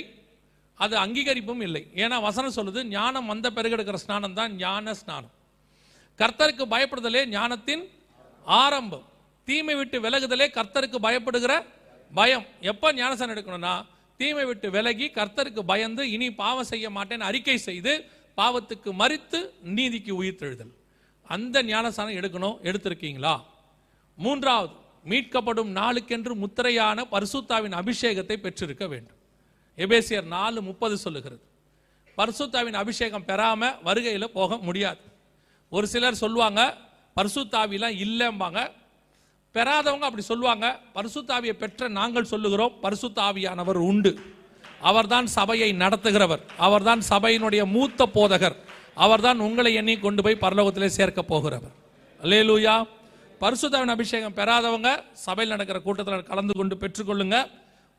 அது 0.83 0.95
அங்கீகரிப்பும் 1.01 1.63
இல்லை 1.67 1.83
ஏன்னா 2.01 2.17
வசனம் 2.21 2.55
சொல்லுது 2.57 2.81
ஞானம் 2.91 3.27
வந்த 3.27 3.47
பிறகு 3.51 3.75
எடுக்கிற 3.77 3.99
ஸ்நானம் 4.03 4.37
தான் 4.39 4.51
ஞான 4.57 4.93
ஸ்நானம் 5.01 5.33
கர்த்தருக்கு 6.19 6.65
பயப்படுதலே 6.67 7.21
ஞானத்தின் 7.29 7.83
ஆரம்பம் 8.45 9.05
தீமை 9.47 9.75
விட்டு 9.75 9.97
விலகுதலே 9.99 10.47
கர்த்தருக்கு 10.57 10.97
பயப்படுகிற 10.99 11.53
பயம் 12.11 12.45
எப்போ 12.71 12.87
ஞானஸ்தானம் 12.93 13.35
எடுக்கணும்னா 13.35 13.73
தீமை 14.19 14.43
விட்டு 14.45 14.67
விலகி 14.69 15.07
கர்த்தருக்கு 15.09 15.61
பயந்து 15.63 16.03
இனி 16.11 16.27
பாவம் 16.35 16.69
செய்ய 16.71 16.87
மாட்டேன் 16.89 17.23
அறிக்கை 17.23 17.57
செய்து 17.59 17.93
பாவத்துக்கு 18.37 18.89
மறித்து 18.99 19.39
நீதிக்கு 19.77 20.13
உயிர்த்தெழுதல் 20.19 20.73
அந்த 21.29 21.57
ஞானசனம் 21.63 22.17
எடுக்கணும் 22.19 22.57
எடுத்திருக்கீங்களா 22.63 23.35
மூன்றாவது 24.17 24.73
மீட்கப்படும் 25.05 25.71
நாளுக்கென்று 25.71 26.33
முத்திரையான 26.35 27.05
பரிசுத்தாவின் 27.11 27.75
அபிஷேகத்தை 27.79 28.35
பெற்றிருக்க 28.37 28.85
வேண்டும் 28.87 29.19
எபேசியர் 29.77 30.27
நாலு 30.27 30.59
முப்பது 30.61 30.95
சொல்லுகிறது 30.97 31.43
பர்சுத்தாவின் 32.17 32.79
அபிஷேகம் 32.81 33.25
பெறாமல் 33.25 33.77
வருகையில் 33.83 34.33
போக 34.33 34.57
முடியாது 34.57 35.01
ஒரு 35.71 35.85
சிலர் 35.87 36.21
சொல்லுவாங்க 36.23 36.61
பர்சுத்தாவிலாம் 37.17 37.95
இல்லைம்பாங்க 38.01 38.59
பெறாதவங்க 39.55 40.05
அப்படி 40.05 40.23
சொல்லுவாங்க 40.23 40.67
பர்சுத்தாவியை 40.93 41.55
பெற்ற 41.55 41.87
நாங்கள் 41.89 42.31
சொல்லுகிறோம் 42.31 42.75
பர்சுத்தாவியானவர் 42.83 43.79
உண்டு 43.83 44.11
அவர்தான் 44.81 45.27
சபையை 45.29 45.69
நடத்துகிறவர் 45.73 46.41
அவர்தான் 46.57 47.01
சபையினுடைய 47.09 47.63
மூத்த 47.65 48.07
போதகர் 48.07 48.57
அவர்தான் 48.95 49.39
உங்களை 49.39 49.71
எண்ணி 49.73 49.95
கொண்டு 49.97 50.21
போய் 50.21 50.41
பரலோகத்திலே 50.41 50.89
சேர்க்க 50.91 51.21
போகிறவர் 51.23 51.73
அல்லேலூயா 52.19 52.75
பரிசுத்தாவின் 53.41 53.93
அபிஷேகம் 53.93 54.35
பெறாதவங்க 54.35 54.89
சபையில் 55.25 55.53
நடக்கிற 55.55 55.79
கூட்டத்தில் 55.81 56.27
கலந்து 56.27 56.53
கொண்டு 56.53 56.75
பெற்றுக்கொள்ளுங்க 56.75 57.37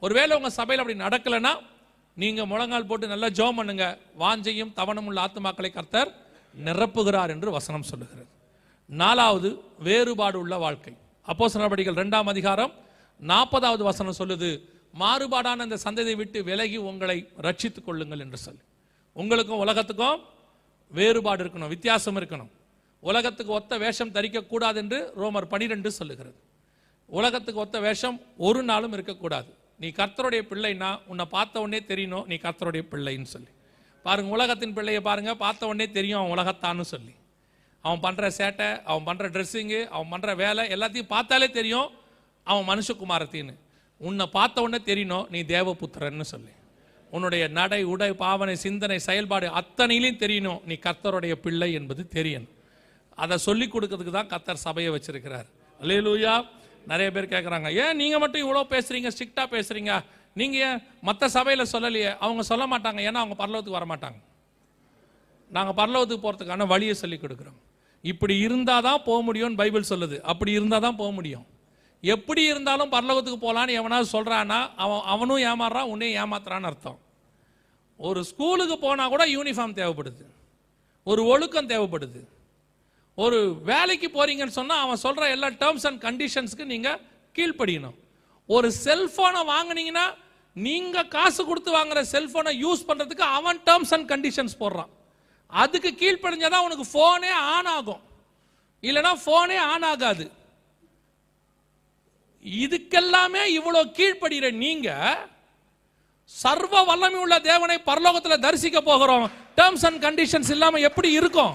ஒருவேளை 0.02 0.32
உங்கள் 0.36 0.56
சபையில் 0.58 0.82
அப்படி 0.82 0.98
நடக்கலைன்னா 1.00 1.52
நீங்கள் 2.16 2.48
முழங்கால் 2.50 2.86
போட்டு 2.86 3.06
நல்லா 3.06 3.28
ஜோம் 3.38 3.56
பண்ணுங்க 3.56 3.84
வாஞ்சையும் 4.18 4.72
தவணம் 4.72 5.06
உள்ள 5.06 5.18
ஆத்மாக்களை 5.20 5.70
கர்த்தர் 5.70 6.10
நிரப்புகிறார் 6.54 7.30
என்று 7.30 7.50
வசனம் 7.50 7.88
சொல்லுகிறது 7.90 8.30
நாலாவது 8.90 9.50
வேறுபாடு 9.78 10.36
உள்ள 10.38 10.54
வாழ்க்கை 10.58 10.92
அப்போ 11.28 11.46
நடவடிக்கைகள் 11.54 12.00
ரெண்டாம் 12.02 12.28
அதிகாரம் 12.28 12.72
நாற்பதாவது 13.20 13.82
வசனம் 13.84 14.18
சொல்லுது 14.18 14.50
மாறுபாடான 14.94 15.62
அந்த 15.62 15.76
சந்ததியை 15.76 16.16
விட்டு 16.16 16.38
விலகி 16.44 16.78
உங்களை 16.82 17.16
ரட்சித்துக் 17.38 17.86
கொள்ளுங்கள் 17.86 18.22
என்று 18.24 18.38
சொல்லி 18.38 18.64
உங்களுக்கும் 19.16 19.62
உலகத்துக்கும் 19.64 20.20
வேறுபாடு 20.90 21.42
இருக்கணும் 21.44 21.72
வித்தியாசம் 21.72 22.18
இருக்கணும் 22.20 22.50
உலகத்துக்கு 23.02 23.52
ஒத்த 23.52 23.78
வேஷம் 23.78 24.12
தரிக்கக்கூடாது 24.14 24.78
என்று 24.78 24.98
ரோமர் 25.16 25.48
பனிரெண்டு 25.48 25.90
சொல்லுகிறது 25.92 26.38
உலகத்துக்கு 27.08 27.60
ஒத்த 27.60 27.78
வேஷம் 27.80 28.16
ஒரு 28.38 28.60
நாளும் 28.62 28.94
இருக்கக்கூடாது 28.94 29.50
நீ 29.80 29.88
கர்த்தருடைய 29.90 30.42
பிள்ளைன்னா 30.50 30.90
உன்னை 31.06 31.24
பார்த்த 31.26 31.60
உடனே 31.60 31.80
தெரியணும் 31.88 32.26
நீ 32.26 32.36
கர்த்தருடைய 32.36 32.82
பிள்ளைன்னு 32.90 33.30
சொல்லி 33.30 33.52
பாருங்க 34.04 34.30
உலகத்தின் 34.30 34.74
பிள்ளையை 34.74 35.00
பாருங்க 35.00 35.32
பார்த்த 35.34 35.66
உடனே 35.66 35.86
தெரியும் 35.92 36.20
அவன் 36.20 36.34
உலகத்தான்னு 36.34 36.84
சொல்லி 36.84 37.14
அவன் 37.84 38.02
பண்ணுற 38.04 38.26
சேட்டை 38.38 38.68
அவன் 38.84 39.06
பண்ணுற 39.06 39.26
ட்ரெஸ்ஸிங்கு 39.28 39.80
அவன் 39.88 40.10
பண்ணுற 40.12 40.32
வேலை 40.36 40.62
எல்லாத்தையும் 40.68 41.10
பார்த்தாலே 41.10 41.48
தெரியும் 41.50 41.88
அவன் 42.46 42.68
மனுஷகுமாரத்தின்னு 42.68 43.54
உன்னை 44.00 44.26
பார்த்த 44.28 44.62
உடனே 44.62 44.80
தெரியணும் 44.86 45.26
நீ 45.30 45.40
புத்திரன்னு 45.74 46.26
சொல்லி 46.26 46.52
உன்னுடைய 47.12 47.44
நடை 47.48 47.80
உடை 47.84 48.08
பாவனை 48.14 48.54
சிந்தனை 48.56 48.98
செயல்பாடு 48.98 49.48
அத்தனையிலையும் 49.54 50.22
தெரியணும் 50.22 50.62
நீ 50.64 50.74
கர்த்தருடைய 50.86 51.34
பிள்ளை 51.40 51.68
என்பது 51.72 52.02
தெரியணும் 52.14 52.52
அதை 53.18 53.36
சொல்லிக் 53.38 53.72
கொடுக்கறதுக்கு 53.74 54.14
தான் 54.14 54.26
கர்த்தர் 54.26 54.64
சபையை 54.64 54.90
வச்சிருக்கிறார் 54.92 55.48
அல்லேலூயா 55.80 56.34
நிறைய 56.86 57.08
பேர் 57.10 57.32
கேட்குறாங்க 57.32 57.68
ஏன் 57.76 57.96
நீங்கள் 57.96 58.22
மட்டும் 58.22 58.42
இவ்வளோ 58.44 58.62
பேசுகிறீங்க 58.70 59.10
ஸ்ட்ரிக்டாக 59.14 59.48
பேசுகிறீங்க 59.52 59.92
நீங்கள் 60.36 60.62
ஏன் 60.66 60.78
மற்ற 61.00 61.28
சபையில் 61.28 61.70
சொல்லலையே 61.72 62.10
அவங்க 62.18 62.42
சொல்ல 62.42 62.64
மாட்டாங்க 62.66 63.00
ஏன்னா 63.00 63.20
அவங்க 63.22 63.36
பரலோகத்துக்கு 63.38 63.78
வரமாட்டாங்க 63.78 64.20
நாங்கள் 65.50 65.76
பரலோகத்துக்கு 65.76 66.24
போகிறதுக்கான 66.24 66.66
வழியை 66.66 66.94
சொல்லி 66.94 67.18
கொடுக்குறோம் 67.18 67.58
இப்படி 68.04 68.34
இருந்தால் 68.38 68.86
தான் 68.88 69.02
போக 69.02 69.18
முடியும்னு 69.22 69.60
பைபிள் 69.60 69.90
சொல்லுது 69.92 70.16
அப்படி 70.24 70.52
இருந்தால் 70.52 70.84
தான் 70.86 70.96
போக 70.96 71.10
முடியும் 71.12 71.46
எப்படி 72.02 72.42
இருந்தாலும் 72.44 72.90
பரலோகத்துக்கு 72.90 73.38
போகலான்னு 73.38 73.76
எவனாவது 73.76 74.08
சொல்கிறான்னா 74.16 74.58
அவன் 74.76 75.02
அவனும் 75.06 75.42
ஏமாறுறான் 75.50 75.90
உன்னையும் 75.92 76.18
ஏமாத்துறான்னு 76.22 76.68
அர்த்தம் 76.70 76.98
ஒரு 78.00 78.20
ஸ்கூலுக்கு 78.24 78.76
போனால் 78.78 79.12
கூட 79.14 79.24
யூனிஃபார்ம் 79.28 79.78
தேவைப்படுது 79.78 80.24
ஒரு 81.06 81.22
ஒழுக்கம் 81.26 81.70
தேவைப்படுது 81.70 82.20
ஒரு 83.18 83.38
வேலைக்கு 83.62 84.08
போறீங்கன்னு 84.08 84.58
சொன்னால் 84.58 84.82
அவன் 84.84 85.02
சொல்கிற 85.02 85.24
எல்லா 85.28 85.48
டேர்ம்ஸ் 85.60 85.86
அண்ட் 85.88 86.00
கண்டிஷன்ஸ்க்கு 86.04 86.64
நீங்கள் 86.64 87.00
கீழ்ப்படியணும் 87.34 87.96
ஒரு 88.48 88.68
செல்ஃபோனை 88.84 89.42
வாங்கினீங்கன்னா 89.50 90.06
நீங்கள் 90.56 91.08
காசு 91.08 91.42
கொடுத்து 91.44 91.70
வாங்குற 91.72 92.00
செல்ஃபோனை 92.10 92.52
யூஸ் 92.58 92.82
பண்ணுறதுக்கு 92.88 93.26
அவன் 93.38 93.60
டேர்ம்ஸ் 93.66 93.92
அண்ட் 93.92 94.08
கண்டிஷன்ஸ் 94.08 94.56
போடுறான் 94.58 94.90
அதுக்கு 95.52 95.90
கீழ்ப்படிஞ்சால் 95.94 96.54
தான் 96.54 96.66
உனக்கு 96.66 96.86
ஃபோனே 96.92 97.32
ஆன் 97.50 97.70
ஆகும் 97.76 98.02
இல்லைனா 98.82 99.12
ஃபோனே 99.22 99.58
ஆன் 99.66 99.86
ஆகாது 99.90 100.26
இதுக்கெல்லாமே 102.44 103.42
இவ்வளோ 103.58 103.82
கீழ்படுகிற 103.98 104.48
நீங்கள் 104.56 105.20
சர்வ 106.30 106.74
வல்லமை 106.84 107.18
உள்ள 107.20 107.36
தேவனை 107.42 107.76
பரலோகத்தில் 107.86 108.42
தரிசிக்க 108.42 108.78
போகிறோம் 108.82 109.24
டேர்ம்ஸ் 109.58 109.84
அண்ட் 109.84 110.00
கண்டிஷன்ஸ் 110.04 110.50
இல்லாமல் 110.50 110.84
எப்படி 110.84 111.10
இருக்கும் 111.12 111.54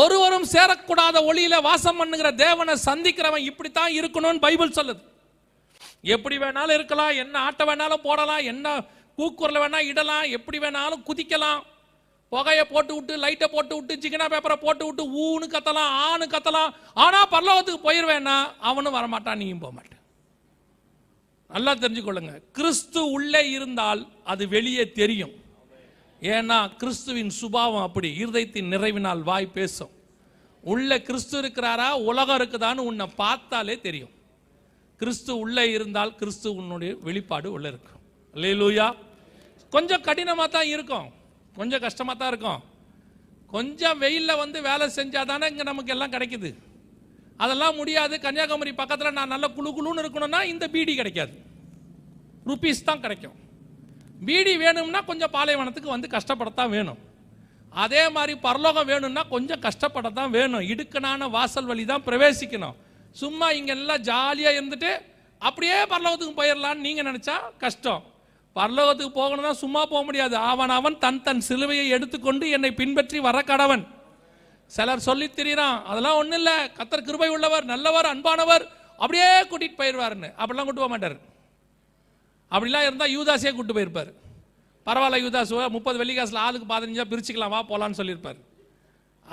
ஒருவரும் 0.00 0.50
சேரக்கூடாத 0.52 1.18
ஒளியில 1.28 1.56
வாசம் 1.60 1.98
பண்ணுகிற 2.00 2.28
தேவனை 2.40 2.74
சந்திக்கிறவன் 2.88 3.46
இப்படித்தான் 3.50 3.96
இருக்கணும்னு 3.98 4.44
பைபிள் 4.44 4.76
சொல்லுது 4.78 5.02
எப்படி 6.06 6.36
வேணாலும் 6.36 6.76
இருக்கலாம் 6.78 7.18
என்ன 7.22 7.36
ஆட்டை 7.40 7.64
வேணாலும் 7.68 8.04
போடலாம் 8.04 8.44
என்ன 8.44 8.76
கூக்குரல் 9.18 9.60
வேணா 9.60 9.80
இடலாம் 9.86 10.26
எப்படி 10.30 10.58
வேணாலும் 10.58 11.04
குதிக்கலாம் 11.08 11.60
புகையை 12.32 12.64
போட்டு 12.64 12.92
விட்டு 12.94 13.14
லைட்டை 13.16 13.46
போட்டு 13.48 13.74
விட்டு 13.76 13.94
சிக்கனா 13.96 14.26
பேப்பரை 14.26 14.56
போட்டு 14.56 14.84
விட்டு 14.86 15.04
ஊன்னு 15.18 15.46
கத்தலாம் 15.48 15.92
ஆணு 16.04 16.24
கத்தலாம் 16.26 16.74
ஆனால் 16.96 17.30
பல்லவத்துக்கு 17.30 17.86
போயிருவேன்னா 17.86 18.36
அவனும் 18.62 18.96
வரமாட்டான் 18.98 19.40
நீயும் 19.42 19.62
போக 19.62 19.72
மாட்டேன் 19.72 20.02
நல்லா 21.50 21.72
தெரிஞ்சுக்கொள்ளுங்க 21.74 22.34
கிறிஸ்து 22.52 23.02
உள்ளே 23.10 23.42
இருந்தால் 23.50 24.02
அது 24.24 24.44
வெளியே 24.48 24.84
தெரியும் 24.92 25.34
ஏன்னா 26.22 26.58
கிறிஸ்துவின் 26.78 27.32
சுபாவம் 27.40 27.82
அப்படி 27.82 28.08
இருதயத்தின் 28.16 28.72
நிறைவினால் 28.72 29.22
வாய் 29.22 29.54
பேசும் 29.54 29.92
உள்ள 30.64 30.90
கிறிஸ்து 30.98 31.36
இருக்கிறாரா 31.38 31.88
உலகம் 32.04 32.38
இருக்குதான்னு 32.38 32.86
உன்னை 32.86 33.06
பார்த்தாலே 33.16 33.76
தெரியும் 33.80 34.14
கிறிஸ்து 35.00 35.32
உள்ளே 35.38 35.64
இருந்தால் 35.72 36.16
கிறிஸ்து 36.16 36.48
உன்னுடைய 36.54 36.92
வெளிப்பாடு 37.02 37.48
உள்ளே 37.52 37.68
இருக்கும் 37.68 38.02
லூயா 38.34 38.86
கொஞ்சம் 39.72 40.02
கடினமாக 40.02 40.48
தான் 40.48 40.68
இருக்கும் 40.68 41.08
கொஞ்சம் 41.54 41.82
கஷ்டமாக 41.82 42.16
தான் 42.18 42.28
இருக்கும் 42.28 42.62
கொஞ்சம் 43.50 43.98
வெயிலில் 43.98 44.40
வந்து 44.40 44.58
வேலை 44.60 44.86
செஞ்சால் 44.88 45.26
தானே 45.26 45.46
இங்கே 45.48 45.64
நமக்கு 45.64 45.92
எல்லாம் 45.92 46.12
கிடைக்குது 46.12 46.50
அதெல்லாம் 47.40 47.76
முடியாது 47.76 48.14
கன்னியாகுமரி 48.20 48.72
பக்கத்தில் 48.72 49.16
நான் 49.18 49.28
நல்ல 49.28 49.46
குழு 49.48 49.70
குழுன்னு 49.70 50.02
இருக்கணும்னா 50.04 50.40
இந்த 50.44 50.64
பீடி 50.68 50.94
கிடைக்காது 50.94 51.34
ருபீஸ் 52.46 52.84
தான் 52.84 53.00
கிடைக்கும் 53.00 53.36
பீடி 54.18 54.52
வேணும்னா 54.56 55.00
கொஞ்சம் 55.02 55.32
பாலைவனத்துக்கு 55.34 55.94
வந்து 55.94 56.08
கஷ்டப்படத்தான் 56.08 56.72
வேணும் 56.72 56.98
அதே 57.74 58.02
மாதிரி 58.08 58.34
பரலோகம் 58.40 58.88
வேணும்னா 58.88 59.22
கொஞ்சம் 59.28 59.62
கஷ்டப்படத்தான் 59.62 60.30
வேணும் 60.30 60.66
இடுக்கனான 60.68 61.28
வாசல் 61.30 61.68
வழி 61.70 61.84
தான் 61.84 62.04
பிரவேசிக்கணும் 62.06 62.76
சும்மா 63.16 63.46
இங்கெல்லாம் 63.50 64.02
ஜாலியாக 64.02 64.56
இருந்துட்டு 64.56 64.92
அப்படியே 65.42 65.76
பரலோகத்துக்கு 65.90 66.38
போயிடலான்னு 66.38 66.86
நீங்கள் 66.86 67.08
நினச்சா 67.10 67.36
கஷ்டம் 67.58 68.02
பரலோகத்துக்கு 68.56 69.12
போகணும்னா 69.12 69.52
சும்மா 69.56 69.82
போக 69.84 70.02
முடியாது 70.04 70.36
அவன் 70.50 70.72
அவன் 70.76 70.96
தன் 70.98 71.22
தன் 71.22 71.42
சிலுவையை 71.48 71.86
எடுத்துக்கொண்டு 71.88 72.46
என்னை 72.50 72.70
பின்பற்றி 72.72 73.18
வர 73.18 73.38
கடவன் 73.42 73.84
சிலர் 74.70 75.06
சொல்லி 75.06 75.26
திரியிறான் 75.28 75.78
அதெல்லாம் 75.84 76.18
ஒன்றும் 76.18 76.38
இல்லை 76.38 76.56
கத்தர் 76.78 77.04
கிருபை 77.04 77.28
உள்ளவர் 77.28 77.64
நல்லவர் 77.64 78.08
அன்பானவர் 78.08 78.64
அப்படியே 78.98 79.28
கூட்டிகிட்டு 79.42 79.80
போயிடுவாருன்னு 79.80 80.30
அப்படிலாம் 80.38 80.66
கூட்டு 80.66 80.82
போக 80.82 80.90
மாட்டார் 80.90 81.16
அப்படிலாம் 82.52 82.86
இருந்தால் 82.86 83.14
யூதாஸே 83.16 83.52
கூட்டு 83.52 83.76
போயிருப்பார் 83.76 84.10
பரவாயில்ல 84.86 85.18
யூதாஸ் 85.24 85.54
முப்பது 85.70 85.96
வெள்ளிக்காசில் 86.00 86.44
ஆளுக்கு 86.44 86.66
பதினஞ்சா 86.66 87.04
பிரிச்சுக்கலாம் 87.04 87.54
வா 87.54 87.60
போகலான்னு 87.62 87.98
சொல்லியிருப்பார் 88.00 88.38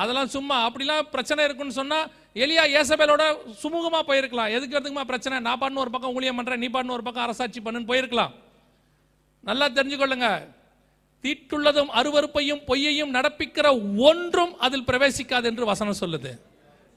அதெல்லாம் 0.00 0.32
சும்மா 0.34 0.56
அப்படிலாம் 0.66 1.06
பிரச்சனை 1.12 1.42
இருக்குன்னு 1.44 1.78
சொன்னால் 1.78 2.08
எலியா 2.36 2.64
ஏசபேலோட 2.80 3.26
சுமூகமாக 3.62 4.04
போயிருக்கலாம் 4.10 4.54
எதுக்கு 4.56 4.78
எதுக்குமா 4.78 5.06
பிரச்சனை 5.06 5.36
நான் 5.40 5.62
பண்ணு 5.62 5.82
ஒரு 5.84 5.92
பக்கம் 5.92 6.16
ஊழியம் 6.16 6.40
பண்ணுறேன் 6.40 6.62
நீ 6.64 6.70
பண்ணு 6.70 6.96
ஒரு 6.96 7.04
பக்கம் 7.04 7.26
அரசாட்சி 7.26 7.62
பண்ணுன்னு 7.62 7.90
போயிருக்கலாம் 7.92 8.34
நல்லா 9.44 9.66
தெரிஞ்சுக்கொள்ளுங்க 9.70 10.30
தீட்டுள்ளதும் 11.24 11.92
அருவறுப்பையும் 12.00 12.62
பொய்யையும் 12.68 13.16
நடப்பிக்கிற 13.16 13.68
ஒன்றும் 14.02 14.54
அதில் 14.60 14.88
பிரவேசிக்காது 14.90 15.48
என்று 15.52 15.66
வசனம் 15.66 16.02
சொல்லுது 16.02 16.34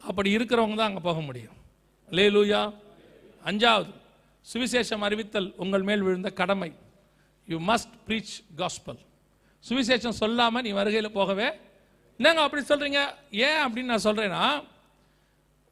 அப்படி 0.00 0.28
இருக்கிறவங்க 0.30 0.76
தான் 0.76 0.90
அங்கே 0.90 1.04
போக 1.06 1.20
முடியும் 1.20 1.56
லே 2.08 2.26
லூயா 2.28 2.60
அஞ்சாவது 3.44 3.92
சுவிசேஷம் 4.48 5.02
அறிவித்தல் 5.02 5.48
உங்கள் 5.56 5.82
மேல் 5.82 6.02
விழுந்த 6.02 6.30
கடமை 6.32 6.70
யூ 7.48 7.58
மஸ்ட் 7.68 7.94
ப்ரீச் 8.06 8.34
காஸ்பல் 8.56 9.00
சுவிசேஷம் 9.64 10.18
சொல்லாமல் 10.18 10.64
நீ 10.66 10.70
வருகையில் 10.72 11.16
போகவே 11.16 11.48
என்னங்க 12.20 12.42
அப்படி 12.42 12.62
சொல்கிறீங்க 12.64 13.00
ஏன் 13.46 13.60
அப்படின்னு 13.64 13.92
நான் 13.92 14.06
சொல்கிறேன்னா 14.06 14.44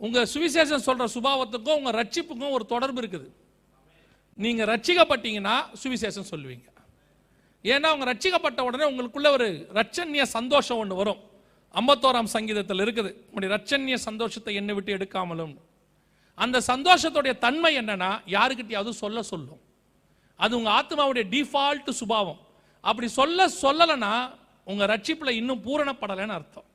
உங்கள் 0.00 0.30
சுவிசேஷம் 0.34 0.86
சொல்கிற 0.86 1.06
சுபாவத்துக்கும் 1.14 1.78
உங்கள் 1.78 1.96
ரட்சிப்புக்கும் 1.96 2.54
ஒரு 2.56 2.64
தொடர்பு 2.66 3.00
இருக்குது 3.02 3.28
நீங்கள் 4.38 4.68
ரட்சிக்கப்பட்டீங்கன்னா 4.68 5.54
சுவிசேஷம் 5.82 6.30
சொல்லுவீங்க 6.30 6.66
ஏன்னா 7.64 7.86
அவங்க 7.88 8.06
ரட்சிக்கப்பட்ட 8.10 8.60
உடனே 8.62 8.84
உங்களுக்குள்ள 8.84 9.28
ஒரு 9.32 9.46
ரட்சன்ய 9.74 10.24
சந்தோஷம் 10.34 10.78
ஒன்று 10.78 10.96
வரும் 10.96 11.22
ஐம்பத்தோராம் 11.74 12.30
சங்கீதத்தில் 12.34 12.82
இருக்குது 12.84 13.10
உங்களுடைய 13.26 13.50
ரச்சன்ய 13.54 13.96
சந்தோஷத்தை 14.04 14.52
என்னை 14.54 14.74
விட்டு 14.74 14.92
எடுக்காமலும் 14.92 15.54
அந்த 16.38 16.56
சந்தோஷத்துடைய 16.70 17.32
தன்மை 17.38 17.72
என்னன்னா 17.80 18.10
யாருக்கிட்டையாவது 18.28 18.92
சொல்ல 18.94 19.22
சொல்லும் 19.30 19.62
அது 20.40 20.52
உங்கள் 20.56 20.74
ஆத்மாவுடைய 20.74 21.24
டிஃபால்ட் 21.30 21.90
சுபாவம் 22.00 22.40
அப்படி 22.84 23.08
சொல்ல 23.10 23.46
சொல்லலைன்னா 23.62 24.12
உங்கள் 24.66 24.90
ரட்சிப்பில் 24.90 25.38
இன்னும் 25.38 25.62
பூரணப்படலைன்னு 25.64 26.34
அர்த்தம் 26.34 26.66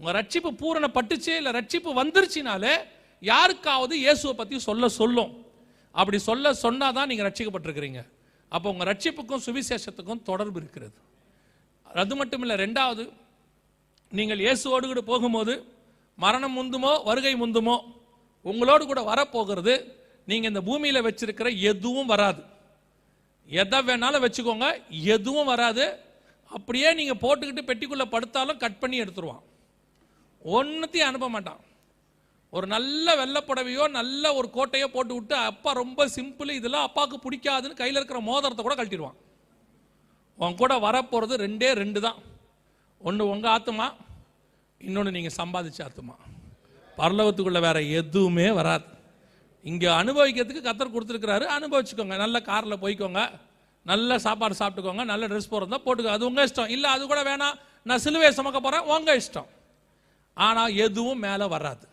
உங்கள் 0.00 0.16
ரட்சிப்பு 0.18 0.50
பூரணப்பட்டுச்சு 0.60 1.32
இல்லை 1.36 1.52
ரட்சிப்பு 1.52 1.90
வந்துருச்சுனாலே 1.92 2.74
யாருக்காவது 3.22 3.94
இயேசுவை 3.98 4.34
பற்றி 4.34 4.58
சொல்ல 4.60 4.88
சொல்லும் 4.98 5.32
அப்படி 5.94 6.18
சொல்ல 6.20 6.52
சொன்னால் 6.56 6.96
தான் 6.98 7.08
நீங்கள் 7.10 7.26
ரட்சிக்கப்பட்டிருக்கிறீங்க 7.28 8.00
அப்போ 8.52 8.66
உங்கள் 8.70 8.88
ரட்சிப்புக்கும் 8.90 9.42
சுவிசேஷத்துக்கும் 9.46 10.22
தொடர்பு 10.22 10.58
இருக்கிறது 10.60 10.96
அது 11.86 12.14
மட்டும் 12.16 12.42
இல்லை 12.42 12.56
ரெண்டாவது 12.56 13.04
நீங்கள் 14.12 14.42
இயேசுவோடு 14.44 14.86
கூட 14.86 15.02
போகும்போது 15.02 15.54
மரணம் 16.18 16.56
முந்துமோ 16.58 16.92
வருகை 17.04 17.32
முந்துமோ 17.36 17.76
உங்களோடு 18.48 18.84
கூட 18.86 19.00
வரப்போகிறது 19.02 19.74
நீங்கள் 20.28 20.50
இந்த 20.50 20.62
பூமியில் 20.62 21.06
வச்சிருக்கிற 21.06 21.48
எதுவும் 21.70 22.10
வராது 22.12 22.42
எதை 23.48 23.78
வேணாலும் 23.80 24.24
வச்சுக்கோங்க 24.24 24.66
எதுவும் 25.14 25.50
வராது 25.52 25.84
அப்படியே 26.50 26.90
நீங்கள் 26.94 27.22
போட்டுக்கிட்டு 27.22 27.62
பெட்டிக்குள்ளே 27.62 28.06
படுத்தாலும் 28.10 28.60
கட் 28.60 28.82
பண்ணி 28.82 28.96
எடுத்துருவான் 29.02 29.44
ஒன்றுத்தையும் 30.44 31.08
அனுப்ப 31.08 31.28
மாட்டான் 31.28 31.62
ஒரு 32.52 32.66
நல்ல 32.66 33.14
வெள்ளப்புடவையோ 33.16 33.84
நல்ல 33.90 34.24
ஒரு 34.34 34.48
கோட்டையோ 34.54 34.86
போட்டு 34.88 35.14
விட்டு 35.14 35.36
அப்பா 35.48 35.70
ரொம்ப 35.74 36.06
சிம்பிள் 36.14 36.52
இதெல்லாம் 36.54 36.86
அப்பாவுக்கு 36.88 37.18
பிடிக்காதுன்னு 37.18 37.80
கையில் 37.80 37.98
இருக்கிற 38.00 38.20
மோதிரத்தை 38.22 38.62
கூட 38.64 38.76
கழட்டிடுவான் 38.76 39.18
உன் 40.38 40.54
கூட 40.54 40.72
வரப்போகிறது 40.78 41.36
ரெண்டே 41.44 41.70
ரெண்டு 41.74 42.00
தான் 42.00 42.18
ஒன்று 43.00 43.24
உங்கள் 43.28 43.52
ஆத்துமா 43.54 43.88
இன்னொன்று 44.80 45.10
நீங்கள் 45.10 45.38
சம்பாதிச்ச 45.38 45.80
ஆத்துமா 45.84 46.16
பரலோகத்துக்குள்ளே 46.98 47.60
வேறு 47.60 47.82
எதுவுமே 47.94 48.48
வராது 48.50 48.86
இங்கே 49.64 49.88
அனுபவிக்கிறதுக்கு 49.94 50.62
கத்தர் 50.62 50.94
கொடுத்துருக்குறாரு 50.94 51.46
அனுபவிச்சுக்கோங்க 51.54 52.16
நல்ல 52.16 52.36
காரில் 52.42 52.82
போய்க்கோங்க 52.82 53.22
நல்ல 53.86 54.18
சாப்பாடு 54.18 54.54
சாப்பிட்டுக்கோங்க 54.54 55.04
நல்ல 55.04 55.24
ட்ரெஸ் 55.26 55.52
போகிறதா 55.52 55.78
போட்டுக்கோ 55.78 56.12
அது 56.12 56.28
உங்கள் 56.28 56.46
இஷ்டம் 56.48 56.70
இல்லை 56.70 56.88
அது 56.90 57.02
கூட 57.06 57.20
வேணாம் 57.22 57.56
நான் 57.86 58.02
சிலுவையை 58.04 58.32
சுமக்க 58.32 58.58
போகிறேன் 58.60 58.88
உங்கள் 58.88 59.18
இஷ்டம் 59.18 59.48
ஆனால் 60.36 60.74
எதுவும் 60.78 61.22
மேலே 61.22 61.46
வராது 61.46 61.86